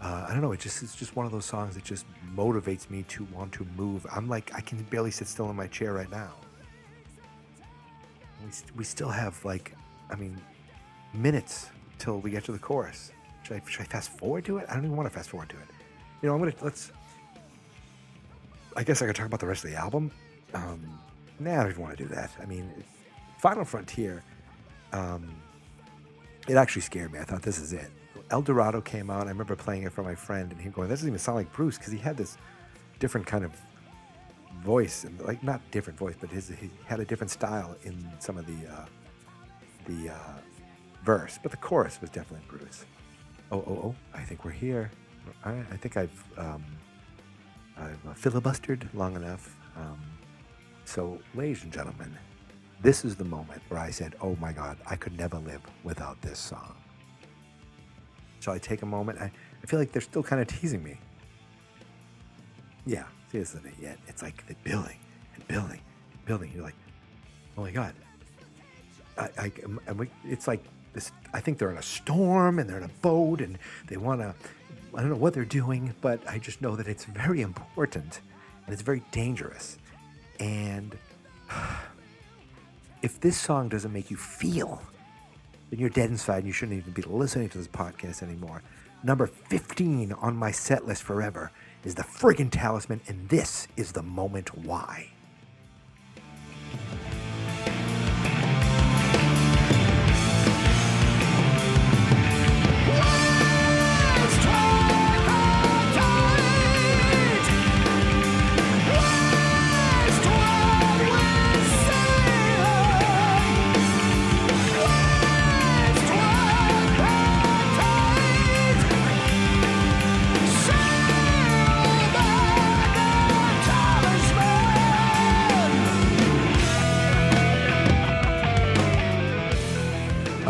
Uh, 0.00 0.26
I 0.28 0.32
don't 0.32 0.42
know. 0.42 0.52
It 0.52 0.60
just 0.60 0.82
it's 0.82 0.94
just 0.94 1.16
one 1.16 1.24
of 1.24 1.32
those 1.32 1.46
songs 1.46 1.76
that 1.76 1.84
just 1.84 2.04
motivates 2.36 2.90
me 2.90 3.04
to 3.04 3.24
want 3.32 3.52
to 3.52 3.66
move. 3.74 4.06
I'm 4.14 4.28
like 4.28 4.52
I 4.54 4.60
can 4.60 4.82
barely 4.84 5.10
sit 5.10 5.26
still 5.28 5.48
in 5.48 5.56
my 5.56 5.66
chair 5.66 5.94
right 5.94 6.10
now. 6.10 6.32
We, 8.44 8.50
st- 8.50 8.76
we 8.76 8.84
still 8.84 9.08
have 9.08 9.42
like, 9.44 9.74
I 10.10 10.16
mean, 10.16 10.36
minutes 11.14 11.70
till 11.98 12.20
we 12.20 12.30
get 12.30 12.44
to 12.44 12.52
the 12.52 12.58
chorus. 12.58 13.12
Should 13.44 13.56
I, 13.56 13.62
should 13.66 13.80
I 13.80 13.84
fast 13.84 14.10
forward 14.18 14.44
to 14.46 14.58
it? 14.58 14.66
I 14.68 14.74
don't 14.74 14.84
even 14.84 14.96
want 14.96 15.08
to 15.08 15.14
fast 15.14 15.30
forward 15.30 15.48
to 15.50 15.56
it. 15.56 15.68
You 16.20 16.28
know, 16.28 16.34
I'm 16.34 16.40
gonna 16.40 16.54
let's. 16.60 16.92
I 18.76 18.82
guess 18.82 19.00
I 19.00 19.06
could 19.06 19.16
talk 19.16 19.26
about 19.26 19.40
the 19.40 19.46
rest 19.46 19.64
of 19.64 19.70
the 19.70 19.76
album. 19.76 20.10
Um, 20.52 20.98
nah, 21.38 21.52
I 21.52 21.62
don't 21.62 21.70
even 21.70 21.82
want 21.82 21.96
to 21.96 22.02
do 22.02 22.14
that. 22.14 22.30
I 22.42 22.44
mean, 22.44 22.70
Final 23.38 23.64
Frontier. 23.64 24.22
Um, 24.94 25.34
it 26.48 26.56
actually 26.56 26.82
scared 26.82 27.12
me. 27.12 27.18
I 27.18 27.24
thought 27.24 27.42
this 27.42 27.58
is 27.58 27.72
it. 27.72 27.90
El 28.30 28.42
Dorado 28.42 28.80
came 28.80 29.10
out. 29.10 29.26
I 29.26 29.30
remember 29.30 29.56
playing 29.56 29.82
it 29.82 29.92
for 29.92 30.02
my 30.02 30.14
friend, 30.14 30.50
and 30.50 30.60
him 30.60 30.72
going, 30.72 30.88
"That 30.88 30.94
doesn't 30.94 31.08
even 31.08 31.18
sound 31.18 31.36
like 31.36 31.52
Bruce," 31.52 31.76
because 31.76 31.92
he 31.92 31.98
had 31.98 32.16
this 32.16 32.38
different 32.98 33.26
kind 33.26 33.44
of 33.44 33.52
voice, 34.62 35.04
and 35.04 35.20
like 35.22 35.42
not 35.42 35.60
different 35.70 35.98
voice, 35.98 36.14
but 36.18 36.30
his 36.30 36.48
he 36.48 36.70
had 36.86 37.00
a 37.00 37.04
different 37.04 37.30
style 37.30 37.76
in 37.82 38.08
some 38.20 38.38
of 38.38 38.46
the 38.46 38.72
uh, 38.72 38.86
the 39.86 40.10
uh, 40.10 40.38
verse. 41.02 41.38
But 41.42 41.50
the 41.50 41.58
chorus 41.58 42.00
was 42.00 42.10
definitely 42.10 42.46
Bruce. 42.48 42.86
Oh, 43.50 43.64
oh, 43.66 43.80
oh! 43.84 43.94
I 44.14 44.22
think 44.22 44.44
we're 44.44 44.52
here. 44.52 44.90
I, 45.44 45.52
I 45.52 45.76
think 45.76 45.96
I've 45.96 46.24
um, 46.38 46.64
I've 47.76 48.06
uh, 48.06 48.14
filibustered 48.14 48.86
long 48.94 49.16
enough. 49.16 49.56
Um, 49.76 50.00
so, 50.84 51.18
ladies 51.34 51.64
and 51.64 51.72
gentlemen, 51.72 52.16
this 52.84 53.04
is 53.04 53.16
the 53.16 53.24
moment 53.24 53.62
where 53.68 53.80
I 53.80 53.90
said, 53.90 54.14
"Oh 54.20 54.36
my 54.36 54.52
God, 54.52 54.76
I 54.86 54.94
could 54.94 55.18
never 55.18 55.38
live 55.38 55.62
without 55.82 56.20
this 56.22 56.38
song." 56.38 56.76
Shall 58.40 58.52
I 58.52 58.58
take 58.58 58.82
a 58.82 58.86
moment? 58.86 59.18
I, 59.18 59.32
I 59.62 59.66
feel 59.66 59.78
like 59.78 59.90
they're 59.90 60.02
still 60.02 60.22
kind 60.22 60.42
of 60.42 60.46
teasing 60.46 60.82
me. 60.82 61.00
Yeah, 62.84 63.04
see, 63.32 63.38
isn't 63.38 63.64
it 63.64 63.72
yet. 63.80 63.98
It's 64.06 64.22
like 64.22 64.46
the 64.46 64.54
building 64.62 64.98
and 65.34 65.48
building 65.48 65.80
and 66.12 66.24
building. 66.26 66.52
You're 66.54 66.64
like, 66.64 66.76
oh 67.56 67.62
my 67.62 67.70
God. 67.70 67.94
I, 69.16 69.30
I, 69.38 69.52
um, 69.64 69.80
and 69.86 69.98
we, 69.98 70.10
it's 70.24 70.46
like 70.46 70.62
this. 70.92 71.10
I 71.32 71.40
think 71.40 71.56
they're 71.56 71.70
in 71.70 71.78
a 71.78 71.82
storm 71.82 72.58
and 72.58 72.68
they're 72.68 72.76
in 72.76 72.84
a 72.84 73.00
boat 73.00 73.40
and 73.40 73.58
they 73.86 73.96
want 73.96 74.20
to. 74.20 74.34
I 74.94 75.00
don't 75.00 75.08
know 75.08 75.16
what 75.16 75.32
they're 75.32 75.46
doing, 75.46 75.94
but 76.02 76.20
I 76.28 76.38
just 76.38 76.60
know 76.60 76.76
that 76.76 76.86
it's 76.86 77.06
very 77.06 77.40
important 77.40 78.20
and 78.66 78.74
it's 78.74 78.82
very 78.82 79.02
dangerous. 79.10 79.78
And 80.38 80.94
if 83.04 83.20
this 83.20 83.36
song 83.36 83.68
doesn't 83.68 83.92
make 83.92 84.10
you 84.10 84.16
feel 84.16 84.80
then 85.70 85.78
you're 85.78 85.90
dead 85.90 86.08
inside 86.08 86.38
and 86.38 86.46
you 86.46 86.52
shouldn't 86.52 86.78
even 86.78 86.92
be 86.92 87.02
listening 87.02 87.48
to 87.48 87.58
this 87.58 87.68
podcast 87.68 88.22
anymore. 88.22 88.62
Number 89.02 89.26
15 89.26 90.12
on 90.12 90.36
my 90.36 90.50
set 90.50 90.86
list 90.86 91.02
forever 91.02 91.50
is 91.84 91.94
the 91.96 92.02
friggin' 92.02 92.50
talisman, 92.50 93.00
and 93.08 93.28
this 93.28 93.68
is 93.76 93.92
the 93.92 94.02
moment 94.02 94.56
why. 94.58 95.08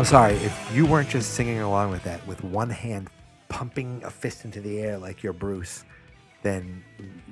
Sorry, 0.05 0.35
if 0.35 0.71
you 0.75 0.85
weren't 0.85 1.09
just 1.09 1.33
singing 1.33 1.61
along 1.61 1.89
with 1.89 2.03
that 2.03 2.25
with 2.27 2.43
one 2.43 2.69
hand 2.69 3.09
pumping 3.49 4.03
a 4.03 4.11
fist 4.11 4.45
into 4.45 4.61
the 4.61 4.79
air 4.79 4.99
like 4.99 5.23
you're 5.23 5.33
Bruce, 5.33 5.83
then 6.43 6.83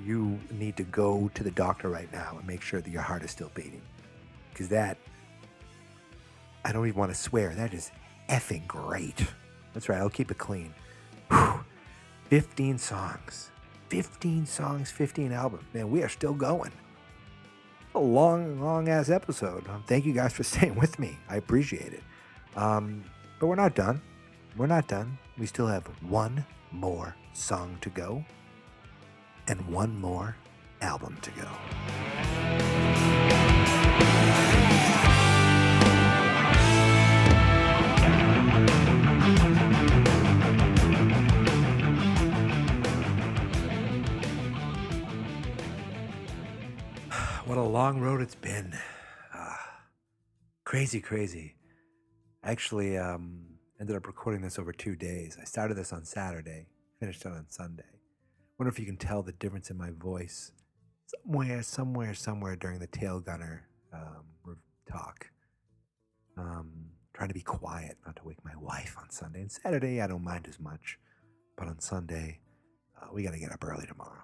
you 0.03 0.39
need 0.49 0.75
to 0.77 0.83
go 0.83 1.29
to 1.35 1.43
the 1.43 1.51
doctor 1.51 1.89
right 1.89 2.11
now 2.11 2.35
and 2.35 2.47
make 2.47 2.63
sure 2.63 2.81
that 2.81 2.89
your 2.89 3.03
heart 3.03 3.21
is 3.21 3.29
still 3.29 3.51
beating. 3.53 3.83
Because 4.49 4.69
that, 4.69 4.97
I 6.65 6.71
don't 6.71 6.87
even 6.87 6.97
want 6.99 7.11
to 7.11 7.17
swear, 7.17 7.53
that 7.53 7.75
is 7.75 7.91
effing 8.27 8.65
great. 8.65 9.23
That's 9.73 9.87
right, 9.87 9.99
I'll 9.99 10.09
keep 10.09 10.31
it 10.31 10.39
clean. 10.39 10.73
Whew. 11.29 11.63
15 12.29 12.79
songs. 12.79 13.51
15 13.89 14.47
songs, 14.47 14.89
15 14.89 15.31
albums. 15.31 15.63
Man, 15.73 15.91
we 15.91 16.01
are 16.01 16.09
still 16.09 16.33
going. 16.33 16.71
A 17.93 17.99
long, 17.99 18.59
long 18.59 18.89
ass 18.89 19.09
episode. 19.09 19.69
Um, 19.69 19.83
Thank 19.85 20.05
you 20.05 20.13
guys 20.13 20.33
for 20.33 20.43
staying 20.43 20.73
with 20.73 20.97
me. 20.97 21.19
I 21.29 21.35
appreciate 21.35 21.93
it. 21.93 22.01
Um, 22.55 23.03
but 23.39 23.47
we're 23.47 23.55
not 23.55 23.75
done. 23.75 24.01
We're 24.55 24.67
not 24.67 24.87
done. 24.87 25.17
We 25.37 25.47
still 25.47 25.67
have 25.67 25.85
one 26.01 26.45
more 26.71 27.15
song 27.33 27.77
to 27.81 27.89
go 27.89 28.23
and 29.47 29.59
one 29.67 29.99
more 29.99 30.35
album 30.81 31.17
to 31.21 31.31
go. 31.31 31.47
What 47.45 47.57
a 47.57 47.61
long 47.61 47.99
road 47.99 48.21
it's 48.21 48.35
been. 48.35 48.73
Ah, 49.33 49.81
crazy, 50.63 51.01
crazy. 51.01 51.55
I 52.43 52.51
actually 52.51 52.97
um, 52.97 53.45
ended 53.79 53.95
up 53.95 54.05
recording 54.05 54.41
this 54.41 54.59
over 54.59 54.73
two 54.73 54.95
days. 54.97 55.37
I 55.39 55.45
started 55.45 55.75
this 55.75 55.93
on 55.93 56.03
Saturday, 56.03 56.67
finished 56.99 57.21
it 57.21 57.27
on 57.29 57.45
Sunday. 57.47 57.83
Wonder 58.59 58.69
if 58.69 58.79
you 58.79 58.85
can 58.85 58.97
tell 58.97 59.23
the 59.23 59.31
difference 59.31 59.69
in 59.69 59.77
my 59.77 59.91
voice 59.91 60.51
somewhere, 61.05 61.63
somewhere, 61.63 62.13
somewhere 62.13 62.55
during 62.57 62.79
the 62.79 62.87
tail 62.87 63.21
gunner 63.21 63.67
um, 63.93 64.57
talk. 64.91 65.27
Um, 66.37 66.87
trying 67.13 67.29
to 67.29 67.33
be 67.33 67.41
quiet, 67.41 67.95
not 68.05 68.15
to 68.17 68.23
wake 68.25 68.43
my 68.43 68.55
wife 68.59 68.95
on 68.99 69.09
Sunday. 69.09 69.41
And 69.41 69.51
Saturday, 69.51 70.01
I 70.01 70.07
don't 70.07 70.23
mind 70.23 70.47
as 70.49 70.59
much, 70.59 70.97
but 71.57 71.67
on 71.67 71.79
Sunday, 71.79 72.39
uh, 73.01 73.07
we 73.13 73.23
got 73.23 73.31
to 73.31 73.39
get 73.39 73.51
up 73.51 73.63
early 73.63 73.85
tomorrow. 73.85 74.23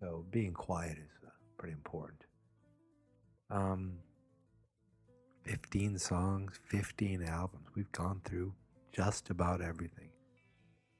So 0.00 0.24
being 0.30 0.54
quiet 0.54 0.96
is 0.96 1.10
uh, 1.26 1.30
pretty 1.58 1.72
important. 1.72 2.22
Um, 3.50 3.94
15 5.48 5.98
songs, 5.98 6.60
15 6.66 7.22
albums. 7.22 7.68
We've 7.74 7.90
gone 7.92 8.20
through 8.22 8.52
just 8.92 9.30
about 9.30 9.62
everything, 9.62 10.10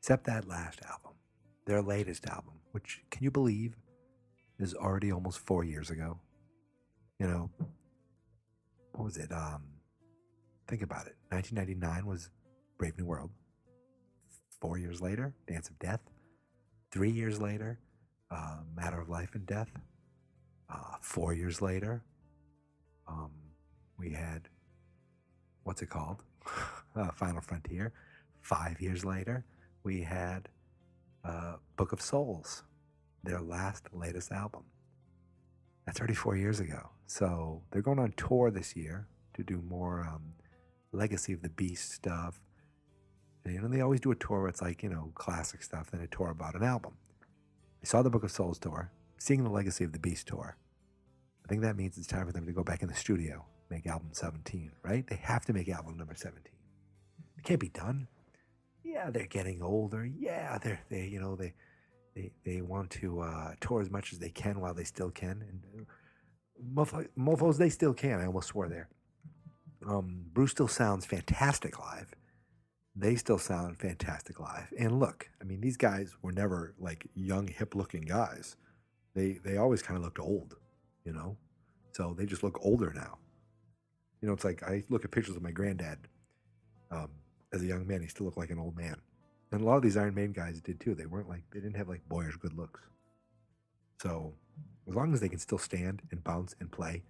except 0.01 0.25
that 0.25 0.49
last 0.49 0.81
album, 0.89 1.13
their 1.67 1.83
latest 1.83 2.27
album, 2.27 2.55
which, 2.73 3.03
can 3.11 3.23
you 3.23 3.31
believe, 3.31 3.77
is 4.59 4.75
already 4.75 5.13
almost 5.13 5.41
four 5.41 5.65
years 5.65 5.91
ago? 5.91 6.19
You 7.19 7.27
know, 7.27 7.51
what 8.93 9.05
was 9.05 9.19
it? 9.19 9.31
Um, 9.33 9.65
think 10.67 10.81
about 10.81 11.07
it. 11.07 11.17
1999 11.29 12.07
was 12.07 12.31
Brave 12.79 12.97
New 12.97 13.05
World. 13.05 13.31
Four 14.63 14.79
years 14.79 15.03
later, 15.03 15.35
Dance 15.47 15.69
of 15.69 15.79
Death. 15.79 16.01
Three 16.91 17.11
years 17.11 17.39
later, 17.39 17.81
uh, 18.31 18.61
Matter 18.75 18.99
of 18.99 19.11
Life 19.11 19.35
and 19.35 19.45
Death. 19.45 19.71
Uh, 20.73 20.97
four 21.03 21.35
years 21.35 21.61
later, 21.61 22.03
um, 23.07 23.31
we 23.99 24.11
had 24.11 24.49
what's 25.65 25.83
it 25.83 25.91
called? 25.91 26.23
Uh, 26.97 27.13
Final 27.13 27.41
Frontier. 27.41 27.93
Five 28.41 28.81
years 28.81 29.05
later, 29.05 29.45
we 29.85 30.01
had 30.03 30.49
uh, 31.25 31.57
Book 31.77 31.93
of 31.93 32.01
Souls, 32.01 32.65
their 33.23 33.41
last, 33.41 33.85
latest 33.93 34.33
album. 34.33 34.65
That's 35.87 36.01
34 36.01 36.37
years 36.37 36.59
ago. 36.59 36.91
So 37.07 37.63
they're 37.71 37.83
going 37.83 38.01
on 38.01 38.15
tour 38.17 38.51
this 38.51 38.75
year 38.75 39.07
to 39.35 39.45
do 39.45 39.63
more 39.69 40.09
um, 40.13 40.35
Legacy 40.91 41.33
of 41.33 41.43
the 41.43 41.51
Beast 41.51 41.93
stuff. 41.93 42.41
And, 43.45 43.55
you 43.55 43.61
know, 43.61 43.69
they 43.69 43.81
always 43.81 44.01
do 44.01 44.11
a 44.11 44.17
tour 44.17 44.41
where 44.41 44.49
it's 44.49 44.63
like, 44.63 44.83
you 44.83 44.89
know, 44.89 45.13
classic 45.15 45.63
stuff, 45.63 45.93
then 45.93 46.01
a 46.01 46.09
tour 46.09 46.31
about 46.31 46.57
an 46.57 46.65
album. 46.65 46.95
I 47.83 47.87
saw 47.87 48.03
the 48.03 48.11
Book 48.11 48.25
of 48.25 48.33
Souls 48.33 48.59
tour, 48.59 48.91
seeing 49.19 49.45
the 49.45 49.51
Legacy 49.51 49.85
of 49.85 49.93
the 49.93 50.01
Beast 50.01 50.27
tour. 50.27 50.57
I 51.45 51.49
think 51.49 51.63
that 51.63 51.77
means 51.77 51.97
it's 51.97 52.09
time 52.09 52.27
for 52.27 52.33
them 52.33 52.47
to 52.47 52.53
go 52.53 52.65
back 52.65 52.83
in 52.83 52.89
the 52.89 52.95
studio, 52.95 53.45
make 53.71 53.87
album 53.87 54.09
17, 54.13 54.73
right? 54.83 55.07
They 55.07 55.17
have 55.17 55.45
to 55.47 55.53
make 55.53 55.69
album 55.69 55.97
number 55.97 56.15
17. 56.15 56.43
It 57.37 57.45
can't 57.45 57.61
be 57.61 57.69
done. 57.69 58.09
Yeah, 58.85 59.11
they're 59.11 59.27
getting 59.27 59.63
older. 59.63 60.07
Yeah, 60.07 60.59
they're 60.59 60.81
they 60.89 61.07
you 61.07 61.21
know 61.21 61.37
they 61.37 61.55
they 62.15 62.31
they 62.45 62.63
want 62.63 62.91
to 62.91 63.21
uh, 63.21 63.53
tour 63.61 63.81
as 63.81 63.91
much 63.91 64.13
as 64.13 64.19
they 64.19 64.31
can 64.31 64.61
while 64.61 64.75
they 64.75 64.85
still 64.85 65.11
can. 65.11 65.45
And 65.49 65.63
uh, 65.81 65.85
mofo- 66.75 67.09
mofos, 67.17 67.59
they 67.59 67.69
still 67.69 67.95
can. 67.95 68.19
I 68.21 68.27
almost 68.27 68.49
swore 68.49 68.69
there. 68.69 68.89
Um, 69.87 70.25
Bruce 70.33 70.51
still 70.53 70.69
sounds 70.69 71.07
fantastic 71.07 71.79
live. 71.79 72.13
They 72.97 73.15
still 73.15 73.39
sound 73.39 73.79
fantastic 73.79 74.41
live. 74.41 74.73
And 74.77 74.99
look, 74.99 75.29
I 75.41 75.45
mean, 75.45 75.61
these 75.61 75.77
guys 75.77 76.17
were 76.21 76.33
never 76.33 76.75
like 76.81 77.07
young, 77.15 77.47
hip-looking 77.47 78.03
guys. 78.03 78.57
They 79.15 79.39
they 79.45 79.57
always 79.57 79.83
kind 79.83 79.97
of 79.97 80.03
looked 80.03 80.19
old, 80.19 80.57
you 81.05 81.13
know. 81.13 81.37
So 81.93 82.15
they 82.17 82.27
just 82.27 82.43
look 82.43 82.59
older 82.63 82.93
now. 82.95 83.19
You 84.21 84.29
know, 84.29 84.35
it's 84.35 84.45
like 84.45 84.63
I 84.63 84.83
look 84.89 85.05
at 85.05 85.11
pictures 85.11 85.37
of 85.37 85.43
my 85.43 85.53
granddad 85.53 85.99
um, 86.91 87.11
as 87.53 87.63
a 87.63 87.67
young 87.67 87.87
man. 87.87 88.03
He 88.03 88.09
still 88.09 88.27
looked 88.27 88.39
like 88.39 88.51
an 88.51 88.59
old 88.59 88.77
man. 88.77 88.97
And 89.53 89.63
a 89.63 89.65
lot 89.65 89.77
of 89.77 89.83
these 89.83 89.97
Iron 89.97 90.15
Maiden 90.15 90.33
guys 90.33 90.61
did 90.61 90.81
too. 90.81 90.95
They 90.95 91.07
weren't 91.07 91.29
like 91.29 91.43
they 91.53 91.61
didn't 91.61 91.77
have 91.77 91.89
like 91.89 92.07
boyish 92.09 92.37
good 92.37 92.55
looks. 92.55 92.81
So 94.03 94.35
as 94.89 94.95
long 94.95 95.13
as 95.13 95.21
they 95.21 95.29
can 95.29 95.39
still 95.39 95.59
stand 95.59 96.03
and 96.11 96.23
bounce 96.23 96.55
and 96.61 96.71
play, 96.71 97.03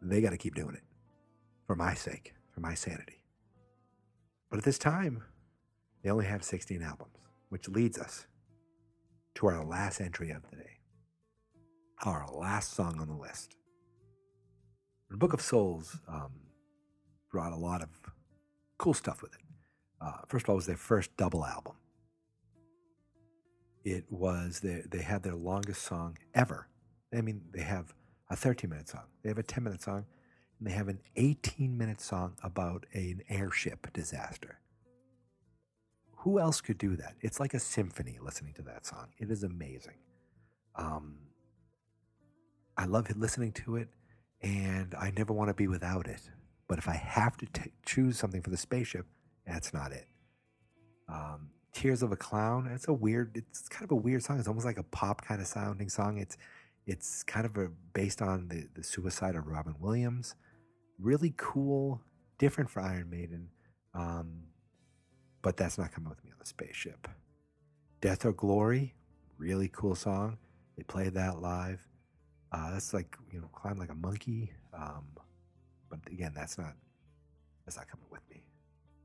they 0.00 0.20
got 0.20 0.30
to 0.30 0.36
keep 0.36 0.54
doing 0.54 0.74
it 0.74 0.82
for 1.66 1.76
my 1.76 1.94
sake, 1.94 2.34
for 2.52 2.60
my 2.60 2.74
sanity. 2.74 3.22
But 4.50 4.58
at 4.58 4.64
this 4.64 4.78
time, 4.78 5.22
they 6.02 6.10
only 6.10 6.26
have 6.26 6.42
16 6.42 6.82
albums, 6.82 7.16
which 7.48 7.68
leads 7.68 7.98
us 7.98 8.26
to 9.36 9.46
our 9.46 9.64
last 9.64 10.00
entry 10.00 10.30
of 10.30 10.42
the 10.50 10.56
day, 10.56 10.78
our 12.04 12.26
last 12.32 12.74
song 12.74 13.00
on 13.00 13.08
the 13.08 13.14
list. 13.14 13.56
The 15.12 15.18
Book 15.18 15.34
of 15.34 15.42
Souls 15.42 15.98
um, 16.08 16.32
brought 17.30 17.52
a 17.52 17.56
lot 17.56 17.82
of 17.82 17.90
cool 18.78 18.94
stuff 18.94 19.20
with 19.20 19.34
it. 19.34 19.40
Uh, 20.00 20.22
first 20.26 20.46
of 20.46 20.48
all, 20.48 20.54
it 20.54 20.56
was 20.56 20.66
their 20.66 20.76
first 20.78 21.14
double 21.18 21.44
album. 21.44 21.74
It 23.84 24.06
was 24.08 24.60
their, 24.60 24.84
they 24.90 25.02
had 25.02 25.22
their 25.22 25.34
longest 25.34 25.82
song 25.82 26.16
ever. 26.34 26.66
I 27.14 27.20
mean, 27.20 27.42
they 27.52 27.60
have 27.60 27.92
a 28.30 28.36
13 28.36 28.70
minute 28.70 28.88
song, 28.88 29.02
they 29.22 29.28
have 29.28 29.36
a 29.36 29.42
10 29.42 29.62
minute 29.62 29.82
song, 29.82 30.06
and 30.58 30.66
they 30.66 30.72
have 30.72 30.88
an 30.88 30.98
18 31.16 31.76
minute 31.76 32.00
song 32.00 32.32
about 32.42 32.86
an 32.94 33.20
airship 33.28 33.92
disaster. 33.92 34.60
Who 36.20 36.38
else 36.38 36.62
could 36.62 36.78
do 36.78 36.96
that? 36.96 37.16
It's 37.20 37.38
like 37.38 37.52
a 37.52 37.60
symphony 37.60 38.16
listening 38.18 38.54
to 38.54 38.62
that 38.62 38.86
song. 38.86 39.08
It 39.18 39.30
is 39.30 39.42
amazing. 39.42 39.98
Um, 40.74 41.18
I 42.78 42.86
love 42.86 43.14
listening 43.14 43.52
to 43.52 43.76
it, 43.76 43.88
and 44.42 44.94
I 44.98 45.12
never 45.16 45.32
want 45.32 45.48
to 45.48 45.54
be 45.54 45.68
without 45.68 46.06
it. 46.06 46.20
But 46.68 46.78
if 46.78 46.88
I 46.88 46.94
have 46.94 47.36
to 47.38 47.46
t- 47.46 47.72
choose 47.84 48.18
something 48.18 48.42
for 48.42 48.50
the 48.50 48.56
spaceship, 48.56 49.06
that's 49.46 49.74
not 49.74 49.92
it. 49.92 50.06
Um, 51.08 51.50
Tears 51.72 52.02
of 52.02 52.12
a 52.12 52.16
Clown. 52.16 52.70
It's 52.72 52.88
a 52.88 52.92
weird. 52.92 53.36
It's 53.36 53.68
kind 53.68 53.84
of 53.84 53.90
a 53.92 53.96
weird 53.96 54.22
song. 54.22 54.38
It's 54.38 54.48
almost 54.48 54.66
like 54.66 54.78
a 54.78 54.82
pop 54.84 55.24
kind 55.24 55.40
of 55.40 55.46
sounding 55.46 55.88
song. 55.88 56.18
It's 56.18 56.36
it's 56.86 57.22
kind 57.22 57.46
of 57.46 57.56
a, 57.56 57.68
based 57.94 58.22
on 58.22 58.48
the 58.48 58.68
the 58.74 58.82
suicide 58.82 59.34
of 59.34 59.46
Robin 59.46 59.74
Williams. 59.80 60.34
Really 60.98 61.34
cool, 61.36 62.00
different 62.38 62.70
for 62.70 62.80
Iron 62.80 63.10
Maiden. 63.10 63.48
Um, 63.94 64.44
but 65.42 65.56
that's 65.56 65.76
not 65.78 65.92
coming 65.92 66.08
with 66.08 66.22
me 66.24 66.30
on 66.30 66.36
the 66.38 66.46
spaceship. 66.46 67.08
Death 68.00 68.24
or 68.24 68.32
Glory, 68.32 68.94
really 69.38 69.68
cool 69.72 69.94
song. 69.94 70.38
They 70.76 70.82
played 70.84 71.14
that 71.14 71.40
live. 71.40 71.86
Uh, 72.52 72.70
that's 72.70 72.92
like 72.92 73.16
you 73.32 73.40
know, 73.40 73.48
climb 73.48 73.78
like 73.78 73.90
a 73.90 73.94
monkey. 73.94 74.52
Um, 74.74 75.04
but 75.88 76.00
again, 76.06 76.32
that's 76.34 76.58
not 76.58 76.74
that's 77.64 77.76
not 77.76 77.88
coming 77.88 78.06
with 78.10 78.22
me. 78.30 78.46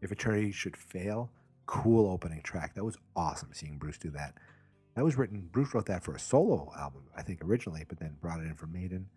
If 0.02 0.12
Eternity 0.12 0.52
should 0.52 0.76
fail, 0.76 1.32
cool 1.66 2.12
opening 2.12 2.42
track. 2.44 2.76
That 2.76 2.84
was 2.84 2.98
awesome 3.16 3.50
seeing 3.54 3.78
Bruce 3.78 3.98
do 3.98 4.10
that. 4.12 4.34
That 4.96 5.04
was 5.04 5.18
written. 5.18 5.48
Bruce 5.52 5.74
wrote 5.74 5.86
that 5.88 6.04
for 6.04 6.16
a 6.16 6.20
solo 6.20 6.72
album, 6.78 7.04
I 7.16 7.22
think 7.22 7.44
originally, 7.44 7.86
but 7.88 8.00
then 8.00 8.16
brought 8.20 8.40
it 8.40 8.48
in 8.48 8.56
for 8.56 8.68
Maiden. 8.68 9.08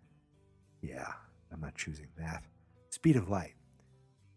Yeah, 0.81 1.07
I'm 1.51 1.61
not 1.61 1.75
choosing 1.75 2.07
that. 2.17 2.43
Speed 2.89 3.15
of 3.15 3.29
Light 3.29 3.55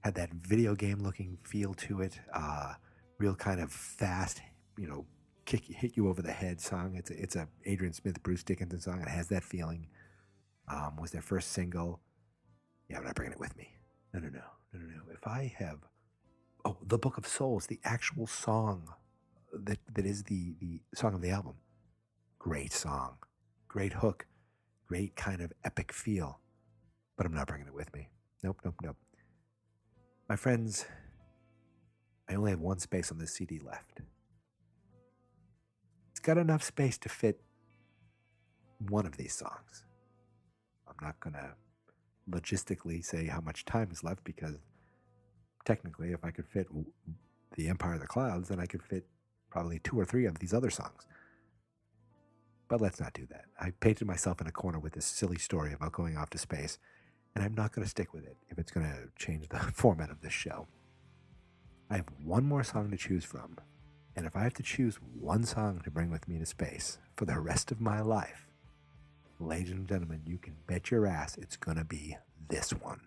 had 0.01 0.15
that 0.15 0.31
video 0.33 0.75
game 0.75 1.01
looking 1.01 1.39
feel 1.45 1.75
to 1.75 2.01
it. 2.01 2.19
Uh, 2.33 2.75
real 3.19 3.35
kind 3.35 3.61
of 3.61 3.73
fast, 3.73 4.41
you 4.79 4.87
know, 4.87 5.07
kick 5.45 5.65
hit 5.65 5.97
you 5.97 6.09
over 6.09 6.23
the 6.23 6.33
head 6.33 6.61
song. 6.61 6.95
It's 6.97 7.11
a, 7.11 7.23
it's 7.23 7.37
a 7.37 7.49
Adrian 7.65 7.93
Smith, 7.93 8.23
Bruce 8.23 8.43
Dickinson 8.43 8.81
song. 8.81 9.01
It 9.01 9.09
has 9.09 9.29
that 9.29 9.45
feeling. 9.45 9.89
Um, 10.69 10.97
was 11.01 11.11
their 11.11 11.23
first 11.23 11.53
single. 11.53 12.01
Yeah, 12.89 12.99
I'm 12.99 13.05
not 13.05 13.15
bringing 13.15 13.33
it 13.33 13.41
with 13.41 13.57
me. 13.57 13.77
No, 14.13 14.21
no, 14.21 14.29
no, 14.29 14.41
no, 14.73 14.81
no, 14.81 14.87
no. 14.87 15.03
If 15.13 15.27
I 15.27 15.55
have, 15.59 15.79
oh, 16.65 16.77
the 16.87 16.99
Book 16.99 17.19
of 17.19 17.27
Souls, 17.27 17.67
the 17.67 17.81
actual 17.85 18.27
song 18.27 18.89
that 19.53 19.79
that 19.95 20.07
is 20.07 20.25
the 20.25 20.55
the 20.61 20.81
song 20.95 21.15
of 21.15 21.23
the 21.23 21.31
album. 21.31 21.55
Great 22.39 22.73
song, 22.73 23.17
great 23.69 23.95
hook, 23.95 24.27
great 24.87 25.17
kind 25.17 25.41
of 25.41 25.53
epic 25.65 25.93
feel. 25.93 26.41
But 27.17 27.27
I'm 27.27 27.35
not 27.35 27.47
bringing 27.47 27.69
it 27.69 27.75
with 27.75 27.93
me. 27.95 28.09
Nope, 28.43 28.61
nope, 28.65 28.75
nope. 28.83 28.97
My 30.29 30.37
friends, 30.37 30.87
I 32.29 32.35
only 32.35 32.51
have 32.51 32.61
one 32.61 32.79
space 32.79 33.13
on 33.13 33.19
this 33.19 33.33
CD 33.35 33.61
left. 33.65 34.01
Got 36.25 36.39
enough 36.39 36.63
space 36.63 36.97
to 36.99 37.11
fit 37.11 37.39
one 38.89 39.05
of 39.05 39.19
these 39.19 39.35
songs. 39.35 39.85
I'm 40.89 40.95
not 41.07 41.21
going 41.21 41.35
to 41.35 41.51
logistically 42.31 43.05
say 43.05 43.27
how 43.27 43.43
much 43.43 43.67
time 43.67 43.91
is 43.93 44.03
left 44.03 44.25
because 44.25 44.55
technically, 45.67 46.13
if 46.13 46.25
I 46.25 46.31
could 46.31 46.47
fit 46.47 46.67
The 47.57 47.69
Empire 47.69 47.95
of 47.95 48.01
the 48.01 48.07
Clouds, 48.07 48.49
then 48.49 48.59
I 48.59 48.65
could 48.65 48.83
fit 48.83 49.05
probably 49.51 49.81
two 49.81 50.01
or 50.01 50.07
three 50.07 50.25
of 50.25 50.39
these 50.39 50.55
other 50.55 50.71
songs. 50.71 51.07
But 52.69 52.81
let's 52.81 53.01
not 53.01 53.13
do 53.13 53.27
that. 53.27 53.45
I 53.61 53.73
painted 53.81 54.07
myself 54.07 54.41
in 54.41 54.47
a 54.47 54.53
corner 54.53 54.79
with 54.79 54.95
this 54.95 55.05
silly 55.05 55.39
story 55.39 55.75
about 55.75 55.93
going 55.93 56.17
off 56.17 56.31
to 56.31 56.39
space, 56.39 56.79
and 57.35 57.45
I'm 57.45 57.55
not 57.55 57.73
going 57.73 57.85
to 57.85 57.91
stick 57.91 58.15
with 58.15 58.25
it 58.25 58.39
if 58.49 58.59
it's 58.59 58.73
going 58.73 58.87
to 58.87 59.09
change 59.23 59.51
the 59.51 59.59
format 59.75 60.09
of 60.09 60.23
this 60.23 60.33
show. 60.33 60.69
I 61.91 61.97
have 61.97 62.07
one 62.25 62.45
more 62.45 62.65
song 62.65 62.91
to 62.93 62.97
choose 62.97 63.27
from, 63.27 63.59
and 64.17 64.27
if 64.27 64.37
I 64.37 64.43
have 64.43 64.55
to 64.55 64.63
choose 64.63 64.97
one 65.19 65.45
song 65.45 65.81
to 65.85 65.91
bring 65.91 66.11
with 66.11 66.29
me 66.29 66.39
to 66.39 66.47
space 66.47 66.99
for 67.17 67.25
the 67.25 67.39
rest 67.41 67.73
of 67.73 67.81
my 67.81 68.01
life, 68.01 68.47
ladies 69.41 69.73
and 69.73 69.89
gentlemen, 69.89 70.23
you 70.25 70.39
can 70.39 70.55
bet 70.67 70.91
your 70.91 71.07
ass 71.07 71.37
it's 71.37 71.57
going 71.57 71.77
to 71.77 71.85
be 71.85 72.17
this 72.49 72.71
one. 72.71 73.01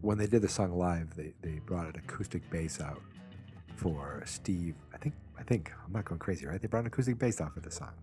When 0.00 0.18
they 0.18 0.26
did 0.26 0.42
the 0.42 0.48
song 0.48 0.76
live, 0.78 1.16
they, 1.16 1.32
they 1.42 1.60
brought 1.66 1.86
an 1.86 1.96
acoustic 1.96 2.48
bass 2.50 2.80
out 2.80 3.00
for 3.74 4.22
Steve. 4.26 4.74
I 4.92 4.98
think 4.98 5.14
I 5.36 5.42
think 5.42 5.72
I'm 5.84 5.92
not 5.92 6.04
going 6.04 6.20
crazy, 6.20 6.46
right? 6.46 6.60
They 6.60 6.68
brought 6.68 6.80
an 6.80 6.86
acoustic 6.86 7.18
bass 7.18 7.40
out 7.40 7.54
for 7.54 7.60
the 7.60 7.70
song 7.70 7.94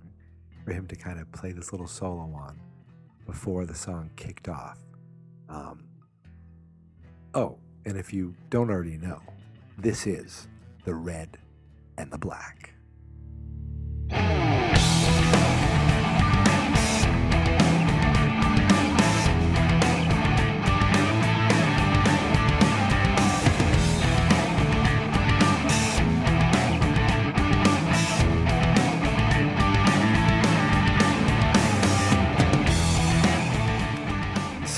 for 0.66 0.74
him 0.74 0.88
to 0.88 0.96
kind 0.96 1.20
of 1.20 1.32
play 1.32 1.54
this 1.54 1.72
little 1.72 1.88
solo 1.88 2.24
on 2.34 2.60
before 3.26 3.66
the 3.66 3.76
song 3.76 4.10
kicked 4.16 4.50
off. 4.50 4.78
Um, 5.52 5.84
oh, 7.34 7.58
and 7.86 7.98
if 7.98 8.14
you 8.14 8.34
don't 8.50 8.70
already 8.70 8.98
know, 8.98 9.22
this 9.78 10.08
is 10.08 10.48
the 10.86 10.96
red 10.96 11.38
and 11.98 12.10
the 12.10 12.18
black. 12.18 12.74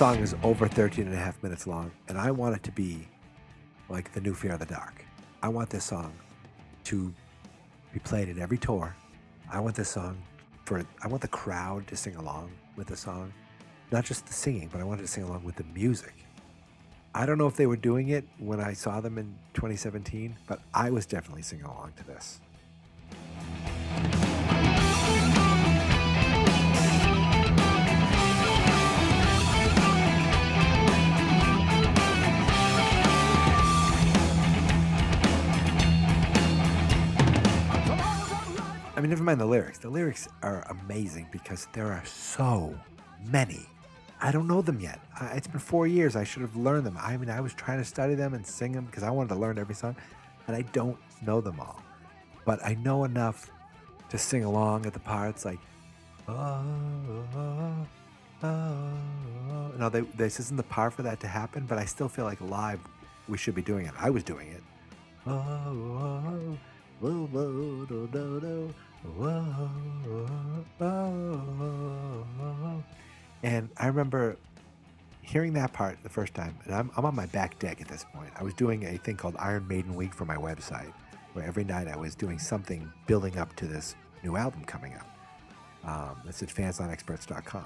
Song 0.03 0.19
is 0.19 0.35
over 0.43 0.67
13 0.67 1.05
and 1.05 1.15
a 1.15 1.17
half 1.17 1.41
minutes 1.41 1.65
long, 1.65 1.89
and 2.09 2.17
I 2.17 2.29
want 2.29 2.57
it 2.57 2.63
to 2.63 2.73
be 2.73 3.07
like 3.87 4.11
the 4.11 4.19
new 4.19 4.33
Fear 4.33 4.51
of 4.51 4.59
the 4.59 4.65
Dark. 4.65 5.05
I 5.41 5.47
want 5.47 5.69
this 5.69 5.85
song 5.85 6.11
to 6.83 7.13
be 7.93 7.99
played 7.99 8.27
at 8.27 8.37
every 8.37 8.57
tour. 8.57 8.93
I 9.49 9.61
want 9.61 9.77
this 9.77 9.87
song 9.87 10.21
for 10.65 10.85
I 11.01 11.07
want 11.07 11.21
the 11.21 11.29
crowd 11.29 11.87
to 11.87 11.95
sing 11.95 12.17
along 12.17 12.51
with 12.75 12.87
the 12.87 12.97
song, 12.97 13.31
not 13.93 14.03
just 14.03 14.25
the 14.25 14.33
singing, 14.33 14.67
but 14.69 14.81
I 14.81 14.83
wanted 14.83 15.03
to 15.03 15.07
sing 15.07 15.23
along 15.23 15.45
with 15.45 15.55
the 15.55 15.63
music. 15.73 16.15
I 17.15 17.25
don't 17.25 17.37
know 17.37 17.47
if 17.47 17.55
they 17.55 17.67
were 17.67 17.77
doing 17.77 18.09
it 18.09 18.25
when 18.39 18.59
I 18.59 18.73
saw 18.73 18.99
them 18.99 19.17
in 19.17 19.33
2017, 19.53 20.35
but 20.47 20.59
I 20.73 20.89
was 20.89 21.05
definitely 21.05 21.43
singing 21.43 21.63
along 21.63 21.93
to 21.95 22.03
this. 22.03 22.41
Mean, 39.03 39.09
never 39.09 39.23
mind 39.23 39.41
the 39.41 39.45
lyrics. 39.45 39.79
The 39.79 39.89
lyrics 39.89 40.29
are 40.43 40.65
amazing 40.69 41.27
because 41.29 41.67
there 41.73 41.91
are 41.91 42.05
so 42.05 42.73
many. 43.25 43.65
I 44.21 44.31
don't 44.31 44.47
know 44.47 44.61
them 44.61 44.79
yet. 44.79 45.01
I, 45.19 45.25
it's 45.35 45.45
been 45.45 45.59
four 45.59 45.87
years. 45.87 46.15
I 46.15 46.23
should 46.23 46.41
have 46.41 46.55
learned 46.55 46.85
them. 46.85 46.97
I 46.97 47.17
mean, 47.17 47.29
I 47.29 47.41
was 47.41 47.53
trying 47.53 47.79
to 47.79 47.83
study 47.83 48.15
them 48.15 48.33
and 48.33 48.47
sing 48.47 48.71
them 48.71 48.85
because 48.85 49.03
I 49.03 49.09
wanted 49.09 49.27
to 49.29 49.35
learn 49.35 49.59
every 49.59 49.75
song, 49.75 49.97
and 50.47 50.55
I 50.55 50.61
don't 50.71 50.97
know 51.21 51.41
them 51.41 51.59
all. 51.59 51.83
But 52.45 52.63
I 52.65 52.75
know 52.75 53.03
enough 53.03 53.51
to 54.07 54.17
sing 54.17 54.45
along 54.45 54.85
at 54.85 54.93
the 54.93 54.99
parts 54.99 55.43
like, 55.43 55.59
oh, 56.29 56.63
oh, 57.35 57.87
oh. 58.43 59.71
No, 59.77 59.89
they, 59.89 59.99
this 60.15 60.39
isn't 60.39 60.55
the 60.55 60.63
part 60.63 60.93
for 60.93 61.01
that 61.01 61.19
to 61.19 61.27
happen, 61.27 61.65
but 61.65 61.77
I 61.77 61.83
still 61.83 62.07
feel 62.07 62.23
like 62.23 62.39
live 62.39 62.79
we 63.27 63.37
should 63.37 63.55
be 63.55 63.61
doing 63.61 63.85
it. 63.85 63.93
I 63.99 64.09
was 64.09 64.23
doing 64.23 64.47
it. 64.47 64.63
Ah, 65.27 65.43
ah, 65.45 65.67
ah, 65.67 66.31
oh, 66.31 66.57
oh, 67.03 67.25
whoa, 67.25 67.25
whoa, 67.25 67.85
do, 67.85 68.07
do, 68.13 68.39
do. 68.39 68.73
Whoa, 69.03 69.69
oh, 70.79 72.25
oh. 72.41 72.83
And 73.43 73.69
I 73.77 73.87
remember 73.87 74.37
hearing 75.21 75.53
that 75.53 75.73
part 75.73 75.97
the 76.03 76.09
first 76.09 76.33
time, 76.33 76.57
and 76.65 76.73
I'm, 76.73 76.89
I'm 76.95 77.05
on 77.05 77.15
my 77.15 77.25
back 77.27 77.59
deck 77.59 77.81
at 77.81 77.87
this 77.87 78.05
point. 78.13 78.31
I 78.35 78.43
was 78.43 78.53
doing 78.53 78.85
a 78.85 78.97
thing 78.97 79.17
called 79.17 79.35
Iron 79.39 79.67
Maiden 79.67 79.95
Week 79.95 80.13
for 80.13 80.25
my 80.25 80.37
website, 80.37 80.93
where 81.33 81.45
every 81.45 81.65
night 81.65 81.87
I 81.87 81.97
was 81.97 82.15
doing 82.15 82.39
something 82.39 82.91
building 83.07 83.37
up 83.37 83.53
to 83.57 83.67
this 83.67 83.95
new 84.23 84.37
album 84.37 84.63
coming 84.63 84.93
out. 84.93 85.07
Um, 85.83 86.21
it's 86.27 86.41
at 86.41 86.49
fansnotexperts.com. 86.49 87.65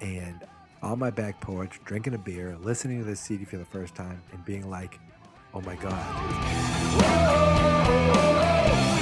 And 0.00 0.44
on 0.82 0.98
my 0.98 1.10
back 1.10 1.40
porch, 1.40 1.80
drinking 1.84 2.14
a 2.14 2.18
beer, 2.18 2.56
listening 2.60 2.98
to 2.98 3.04
this 3.04 3.20
CD 3.20 3.44
for 3.44 3.56
the 3.56 3.64
first 3.64 3.94
time, 3.94 4.20
and 4.32 4.44
being 4.44 4.68
like, 4.68 4.98
oh 5.54 5.60
my 5.60 5.76
God. 5.76 5.94
I 6.98 8.95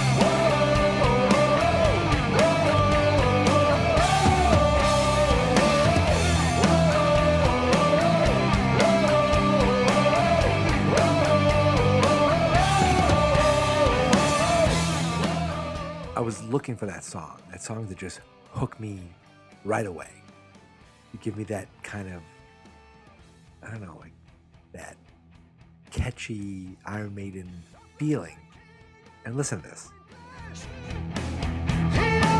was 16.24 16.42
looking 16.44 16.74
for 16.74 16.86
that 16.86 17.04
song, 17.04 17.38
that 17.50 17.62
song 17.62 17.86
that 17.86 17.98
just 17.98 18.20
hooked 18.50 18.80
me 18.80 18.98
right 19.62 19.84
away. 19.84 20.08
You 21.12 21.18
give 21.22 21.36
me 21.36 21.44
that 21.44 21.68
kind 21.82 22.12
of, 22.12 22.22
I 23.62 23.70
don't 23.70 23.82
know, 23.82 23.98
like 24.00 24.12
that 24.72 24.96
catchy 25.90 26.78
Iron 26.86 27.14
Maiden 27.14 27.52
feeling. 27.98 28.38
And 29.26 29.36
listen 29.36 29.60
to 29.60 29.68
this. 29.68 29.90
Yeah, 31.92 32.34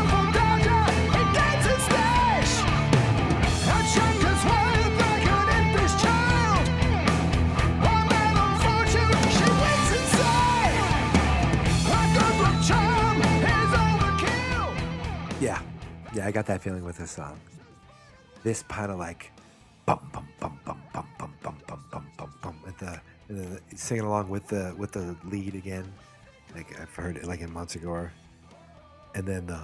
yeah, 16.15 16.25
I 16.25 16.31
got 16.31 16.45
that 16.45 16.61
feeling 16.61 16.85
with 16.85 16.97
this 16.97 17.11
song. 17.11 17.37
This 18.43 18.63
kind 18.63 18.89
of 18.89 18.97
like 18.97 19.31
bum 19.85 19.99
bum 20.13 20.27
bum 20.39 20.57
bum 20.63 20.81
bum 20.93 21.07
bum 21.17 21.33
bum 21.43 21.57
bum 21.67 21.83
bum 21.91 22.07
bum 22.17 22.33
bum 22.41 22.55
with 22.63 22.77
the, 22.77 23.01
the 23.27 23.59
singing 23.75 24.05
along 24.05 24.29
with 24.29 24.47
the 24.47 24.73
with 24.77 24.93
the 24.93 25.15
lead 25.25 25.55
again, 25.55 25.91
like 26.55 26.79
I've 26.79 26.95
heard 26.95 27.17
it 27.17 27.25
like 27.25 27.41
in 27.41 27.49
Montsegur, 27.49 28.11
and 29.13 29.25
then 29.27 29.45
the 29.45 29.59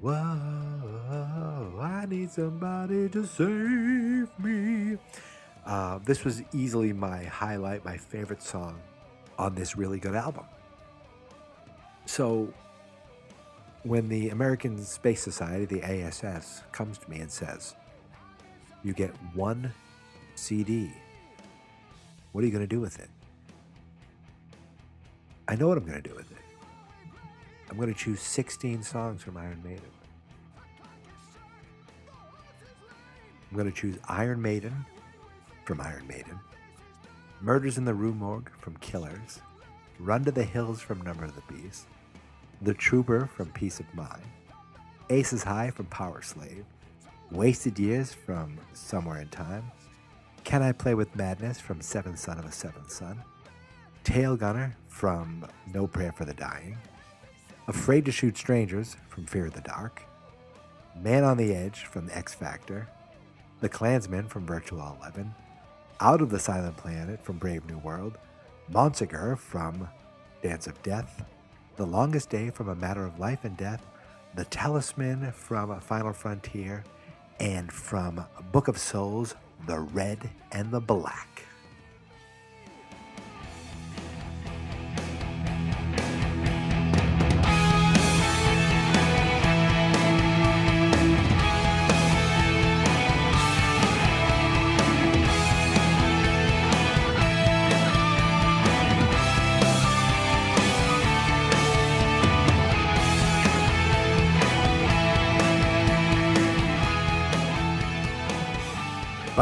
whoa, 0.00 1.80
I 1.80 2.06
need 2.08 2.30
somebody 2.30 3.08
to 3.08 3.26
save 3.26 4.28
me. 4.38 4.98
Uh, 5.66 5.98
this 6.04 6.22
was 6.22 6.44
easily 6.52 6.92
my 6.92 7.24
highlight, 7.24 7.84
my 7.84 7.96
favorite 7.96 8.42
song 8.42 8.78
on 9.36 9.56
this 9.56 9.76
really 9.76 9.98
good 9.98 10.14
album. 10.14 10.44
So 12.06 12.54
when 13.86 14.08
the 14.08 14.30
American 14.30 14.82
Space 14.82 15.22
Society, 15.22 15.64
the 15.64 15.82
ASS, 15.82 16.62
comes 16.72 16.98
to 16.98 17.08
me 17.10 17.20
and 17.20 17.30
says, 17.30 17.74
You 18.82 18.92
get 18.92 19.10
one 19.34 19.72
CD, 20.34 20.90
what 22.32 22.42
are 22.42 22.46
you 22.46 22.52
going 22.52 22.64
to 22.64 22.66
do 22.66 22.80
with 22.80 22.98
it? 22.98 23.08
I 25.48 25.54
know 25.54 25.68
what 25.68 25.78
I'm 25.78 25.84
going 25.84 26.02
to 26.02 26.08
do 26.08 26.14
with 26.14 26.30
it. 26.32 26.38
I'm 27.70 27.76
going 27.76 27.92
to 27.92 27.98
choose 27.98 28.20
16 28.20 28.82
songs 28.82 29.22
from 29.22 29.36
Iron 29.36 29.60
Maiden. 29.64 29.82
I'm 33.50 33.56
going 33.56 33.70
to 33.70 33.76
choose 33.76 33.96
Iron 34.08 34.42
Maiden 34.42 34.84
from 35.64 35.80
Iron 35.80 36.06
Maiden, 36.08 36.38
Murders 37.40 37.78
in 37.78 37.84
the 37.84 37.94
Rue 37.94 38.14
Morgue 38.14 38.50
from 38.58 38.76
Killers, 38.78 39.40
Run 40.00 40.24
to 40.24 40.32
the 40.32 40.44
Hills 40.44 40.80
from 40.80 41.00
Number 41.02 41.24
of 41.24 41.34
the 41.34 41.52
Beast, 41.52 41.86
The 42.62 42.72
Trooper 42.72 43.26
from 43.26 43.50
Piece 43.50 43.80
of 43.80 43.94
Mind, 43.94 44.22
Aces 45.10 45.42
High 45.42 45.70
from 45.70 45.86
Powerslave, 45.86 46.64
Wasted 47.30 47.78
Years 47.78 48.14
from 48.14 48.58
Somewhere 48.72 49.20
in 49.20 49.28
Time, 49.28 49.70
Can 50.44 50.62
I 50.62 50.72
Play 50.72 50.94
with 50.94 51.14
Madness 51.14 51.60
from 51.60 51.82
Seventh 51.82 52.18
Son 52.18 52.38
of 52.38 52.46
a 52.46 52.52
Seventh 52.52 52.90
Son, 52.90 53.22
Tail 54.04 54.36
Gunner 54.36 54.74
from 54.88 55.46
No 55.74 55.86
Prayer 55.86 56.12
for 56.12 56.24
the 56.24 56.32
Dying, 56.32 56.78
Afraid 57.68 58.06
to 58.06 58.12
Shoot 58.12 58.38
Strangers 58.38 58.96
from 59.10 59.26
Fear 59.26 59.46
of 59.46 59.52
the 59.52 59.60
Dark, 59.60 60.02
Man 60.98 61.24
on 61.24 61.36
the 61.36 61.54
Edge 61.54 61.84
from 61.84 62.08
X 62.10 62.32
Factor, 62.32 62.88
The 63.60 63.68
Clansman 63.68 64.28
from 64.28 64.46
Virtual 64.46 64.96
Eleven, 64.98 65.34
Out 66.00 66.22
of 66.22 66.30
the 66.30 66.38
Silent 66.38 66.78
Planet 66.78 67.22
from 67.22 67.36
Brave 67.36 67.66
New 67.66 67.78
World, 67.78 68.16
Montsegur 68.72 69.36
from 69.36 69.90
Dance 70.42 70.66
of 70.66 70.82
Death, 70.82 71.22
The 71.76 71.84
Longest 71.84 72.30
Day 72.30 72.48
from 72.48 72.70
A 72.70 72.74
Matter 72.74 73.04
of 73.04 73.18
Life 73.18 73.44
and 73.44 73.54
Death, 73.54 73.84
The 74.34 74.46
Talisman 74.46 75.30
from 75.32 75.78
Final 75.80 76.14
Frontier, 76.14 76.84
and 77.38 77.70
from 77.70 78.24
Book 78.50 78.68
of 78.68 78.78
Souls, 78.78 79.34
The 79.66 79.80
Red 79.80 80.30
and 80.52 80.70
the 80.70 80.80
Black. 80.80 81.35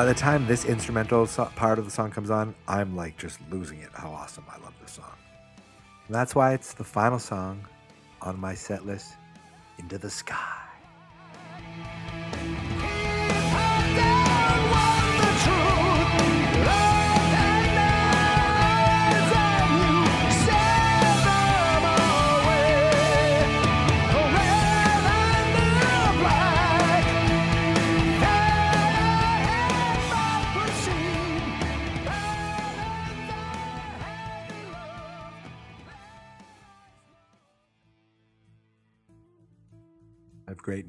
By 0.05 0.13
the 0.13 0.21
time 0.21 0.47
this 0.47 0.67
instrumental 0.67 1.27
so- 1.27 1.47
part 1.57 1.79
of 1.79 1.87
the 1.87 1.91
song 1.91 2.11
comes 2.11 2.29
on, 2.29 2.55
I'm 2.69 2.95
like 2.95 3.17
just 3.17 3.39
losing 3.51 3.79
it. 3.79 3.89
How 3.95 4.11
awesome 4.11 4.45
I 4.51 4.63
love 4.63 4.75
this 4.83 4.91
song. 4.91 5.17
And 6.09 6.15
that's 6.15 6.35
why 6.35 6.53
it's 6.53 6.75
the 6.75 6.85
final 6.85 7.19
song 7.19 7.67
on 8.21 8.39
my 8.39 8.55
set 8.55 8.85
list, 8.85 9.15
Into 9.79 9.97
the 9.97 10.11
Sky. 10.11 10.64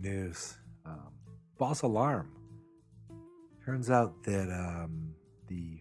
News. 0.06 0.58
Um, 0.86 1.12
false 1.58 1.82
alarm. 1.82 2.32
Turns 3.66 3.90
out 3.90 4.24
that 4.24 4.50
um, 4.52 5.16
the 5.48 5.80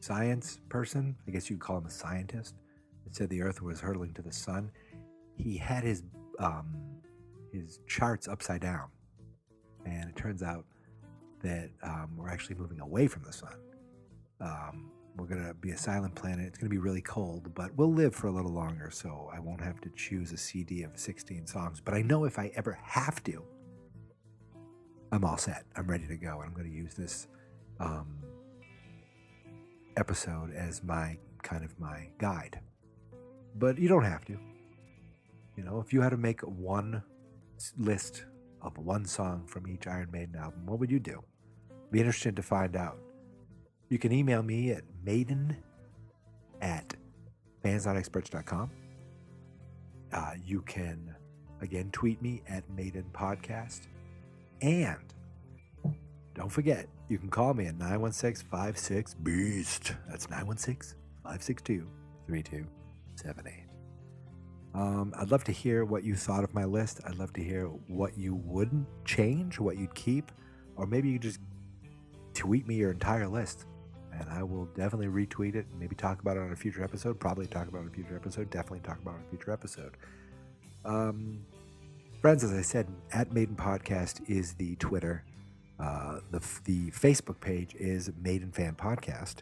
science 0.00 0.58
person, 0.68 1.16
I 1.26 1.30
guess 1.30 1.48
you'd 1.48 1.60
call 1.60 1.78
him 1.78 1.86
a 1.86 1.90
scientist, 1.90 2.56
that 3.04 3.14
said 3.14 3.30
the 3.30 3.42
Earth 3.42 3.62
was 3.62 3.80
hurtling 3.80 4.12
to 4.14 4.22
the 4.22 4.32
sun, 4.32 4.70
he 5.36 5.56
had 5.56 5.84
his 5.84 6.02
um, 6.38 6.74
his 7.52 7.80
charts 7.86 8.26
upside 8.28 8.60
down, 8.60 8.88
and 9.84 10.08
it 10.08 10.16
turns 10.16 10.42
out 10.42 10.64
that 11.42 11.70
um, 11.82 12.10
we're 12.16 12.28
actually 12.28 12.56
moving 12.56 12.80
away 12.80 13.06
from 13.06 13.22
the 13.24 13.32
sun. 13.32 13.56
We're 15.16 15.26
gonna 15.26 15.54
be 15.54 15.70
a 15.70 15.78
silent 15.78 16.14
planet. 16.14 16.46
It's 16.46 16.58
gonna 16.58 16.70
be 16.70 16.78
really 16.78 17.02
cold, 17.02 17.54
but 17.54 17.74
we'll 17.76 17.92
live 17.92 18.14
for 18.14 18.28
a 18.28 18.32
little 18.32 18.52
longer, 18.52 18.90
so 18.90 19.30
I 19.34 19.40
won't 19.40 19.60
have 19.60 19.80
to 19.82 19.90
choose 19.90 20.32
a 20.32 20.36
CD 20.36 20.82
of 20.82 20.98
16 20.98 21.46
songs. 21.46 21.80
But 21.80 21.94
I 21.94 22.02
know 22.02 22.24
if 22.24 22.38
I 22.38 22.50
ever 22.54 22.78
have 22.82 23.22
to, 23.24 23.42
I'm 25.12 25.24
all 25.24 25.36
set. 25.36 25.64
I'm 25.76 25.86
ready 25.86 26.06
to 26.06 26.16
go, 26.16 26.40
and 26.40 26.50
I'm 26.50 26.54
gonna 26.54 26.68
use 26.68 26.94
this 26.94 27.26
um, 27.80 28.06
episode 29.96 30.52
as 30.54 30.82
my 30.82 31.18
kind 31.42 31.64
of 31.64 31.78
my 31.78 32.08
guide. 32.18 32.60
But 33.56 33.78
you 33.78 33.88
don't 33.88 34.04
have 34.04 34.24
to. 34.26 34.38
You 35.56 35.64
know, 35.64 35.80
if 35.80 35.92
you 35.92 36.00
had 36.00 36.10
to 36.10 36.16
make 36.16 36.40
one 36.42 37.02
list 37.76 38.24
of 38.62 38.78
one 38.78 39.04
song 39.04 39.46
from 39.46 39.66
each 39.66 39.86
Iron 39.86 40.10
Maiden 40.12 40.36
album, 40.36 40.66
what 40.66 40.78
would 40.78 40.90
you 40.90 41.00
do? 41.00 41.22
Be 41.90 41.98
interested 41.98 42.36
to 42.36 42.42
find 42.42 42.76
out. 42.76 42.98
You 43.90 43.98
can 43.98 44.12
email 44.12 44.40
me 44.40 44.70
at 44.70 44.84
maiden 45.04 45.56
at 46.62 46.94
fansnotexperts.com. 47.64 48.70
Uh, 50.12 50.32
you 50.46 50.62
can, 50.62 51.12
again, 51.60 51.90
tweet 51.90 52.22
me 52.22 52.40
at 52.48 52.62
Maiden 52.70 53.04
Podcast. 53.12 53.88
And 54.62 55.12
don't 56.34 56.50
forget, 56.50 56.86
you 57.08 57.18
can 57.18 57.30
call 57.30 57.52
me 57.52 57.66
at 57.66 57.76
916 57.78 58.48
56 58.48 59.14
Beast. 59.14 59.94
That's 60.08 60.30
916 60.30 60.96
562 61.24 61.84
3278. 62.28 63.64
Um, 64.72 65.12
I'd 65.16 65.32
love 65.32 65.42
to 65.44 65.52
hear 65.52 65.84
what 65.84 66.04
you 66.04 66.14
thought 66.14 66.44
of 66.44 66.54
my 66.54 66.64
list. 66.64 67.00
I'd 67.04 67.16
love 67.16 67.32
to 67.32 67.42
hear 67.42 67.64
what 67.88 68.16
you 68.16 68.36
wouldn't 68.36 68.86
change, 69.04 69.58
what 69.58 69.76
you'd 69.76 69.96
keep, 69.96 70.30
or 70.76 70.86
maybe 70.86 71.08
you 71.08 71.18
just 71.18 71.40
tweet 72.34 72.68
me 72.68 72.76
your 72.76 72.92
entire 72.92 73.26
list 73.26 73.66
and 74.20 74.28
I 74.30 74.42
will 74.42 74.66
definitely 74.76 75.06
retweet 75.06 75.54
it. 75.54 75.66
And 75.70 75.80
maybe 75.80 75.96
talk 75.96 76.20
about 76.20 76.36
it 76.36 76.40
on 76.40 76.52
a 76.52 76.56
future 76.56 76.84
episode. 76.84 77.18
Probably 77.18 77.46
talk 77.46 77.68
about 77.68 77.78
it 77.78 77.82
on 77.82 77.88
a 77.88 77.94
future 77.94 78.14
episode. 78.14 78.50
Definitely 78.50 78.80
talk 78.80 79.00
about 79.00 79.12
it 79.12 79.18
on 79.18 79.24
a 79.26 79.30
future 79.30 79.50
episode. 79.50 79.96
Um, 80.84 81.40
friends, 82.20 82.44
as 82.44 82.52
I 82.52 82.62
said, 82.62 82.86
at 83.12 83.32
Maiden 83.32 83.56
Podcast 83.56 84.28
is 84.28 84.54
the 84.54 84.76
Twitter. 84.76 85.24
Uh, 85.78 86.20
the 86.30 86.40
the 86.64 86.90
Facebook 86.90 87.40
page 87.40 87.74
is 87.76 88.10
Maiden 88.22 88.52
Fan 88.52 88.74
Podcast, 88.74 89.36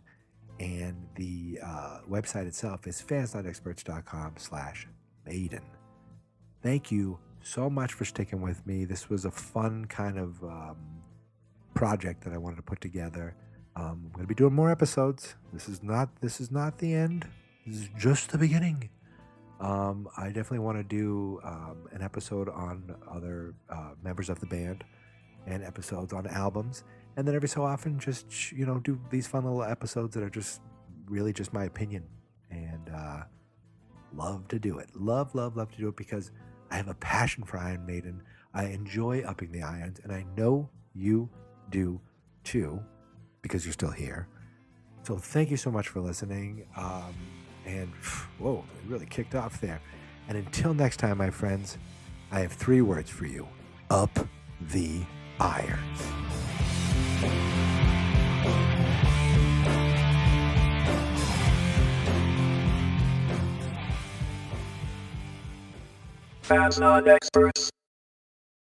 and 0.61 0.97
the 1.17 1.59
uh, 1.65 2.01
website 2.09 2.47
itself 2.47 2.87
is 2.87 3.03
fansnotexperts.com 3.03 4.35
slash 4.39 4.87
Maiden. 5.27 5.65
Thank 6.63 6.93
you 6.93 7.19
so 7.43 7.69
much 7.69 7.93
for 7.93 8.05
sticking 8.05 8.41
with 8.41 8.65
me. 8.67 8.85
This 8.85 9.11
was 9.11 9.25
a 9.25 9.31
fun 9.33 9.87
kind 9.87 10.19
of 10.19 10.43
um, 10.45 10.77
project 11.75 12.23
that 12.25 12.33
I 12.33 12.39
wanted 12.39 12.57
to 12.57 12.63
put 12.63 12.81
together. 12.81 13.35
Um, 13.79 14.03
I'm 14.07 14.11
going 14.11 14.25
to 14.25 14.27
be 14.27 14.35
doing 14.35 14.55
more 14.55 14.73
episodes. 14.73 15.37
This 15.53 15.69
is 15.69 15.85
not 15.85 16.09
this 16.21 16.41
is 16.41 16.51
not 16.51 16.79
the 16.79 16.95
end. 16.95 17.29
This 17.65 17.83
is 17.83 17.89
just 17.97 18.33
the 18.33 18.39
beginning. 18.39 18.91
Um, 19.61 20.09
I 20.17 20.27
definitely 20.27 20.61
want 20.61 20.79
to 20.79 20.85
do 20.85 21.41
um, 21.45 21.87
an 21.93 22.03
episode 22.03 22.49
on 22.49 22.97
other 23.09 23.55
uh, 23.71 23.91
members 24.03 24.31
of 24.31 24.41
the 24.41 24.47
band 24.47 24.83
and 25.47 25.63
episodes 25.63 26.13
on 26.13 26.27
albums, 26.27 26.83
and 27.17 27.27
then 27.27 27.37
every 27.37 27.49
so 27.49 27.63
often, 27.63 28.01
just 28.01 28.51
you 28.51 28.67
know, 28.67 28.81
do 28.81 28.99
these 29.11 29.29
fun 29.29 29.45
little 29.45 29.63
episodes 29.63 30.15
that 30.15 30.25
are 30.25 30.31
just 30.31 30.61
really 31.07 31.33
just 31.33 31.53
my 31.53 31.65
opinion, 31.65 32.05
and 32.51 32.91
uh, 32.93 33.23
love 34.13 34.49
to 34.49 34.59
do 34.59 34.79
it. 34.79 34.89
Love, 34.97 35.37
love, 35.37 35.57
love 35.57 35.71
to 35.73 35.79
do 35.79 35.89
it 35.89 35.97
because 35.97 36.33
I 36.73 36.77
have 36.77 36.89
a 36.89 36.95
passion 36.95 37.45
for 37.45 37.59
Iron 37.59 37.87
Maiden. 37.87 38.23
I 38.55 38.65
enjoy 38.67 39.23
upping 39.23 39.53
the 39.53 39.63
irons, 39.63 40.01
and 40.03 40.13
I 40.13 40.25
know 40.37 40.69
you 40.95 41.31
do 41.71 42.01
too 42.43 42.83
because 43.43 43.65
you're 43.65 43.73
still 43.73 43.91
here. 43.91 44.29
So 45.03 45.17
thank 45.17 45.51
you 45.51 45.57
so 45.57 45.71
much 45.71 45.89
for 45.89 46.01
listening. 46.01 46.67
Um, 46.77 47.15
and 47.67 47.93
whoa, 48.39 48.65
it 48.83 48.91
really 48.91 49.07
kicked 49.07 49.35
off 49.35 49.61
there. 49.61 49.81
And 50.29 50.37
until 50.37 50.75
next 50.75 50.99
time, 50.99 51.19
my 51.19 51.31
friends, 51.31 51.79
I 52.31 52.41
have 52.41 52.53
three 52.53 52.83
words 52.83 53.11
for 53.11 53.27
you 53.27 53.49
up 53.91 54.19
the 54.61 55.01
irons. 55.41 55.79
Not 66.79 67.07
experts. 67.09 67.71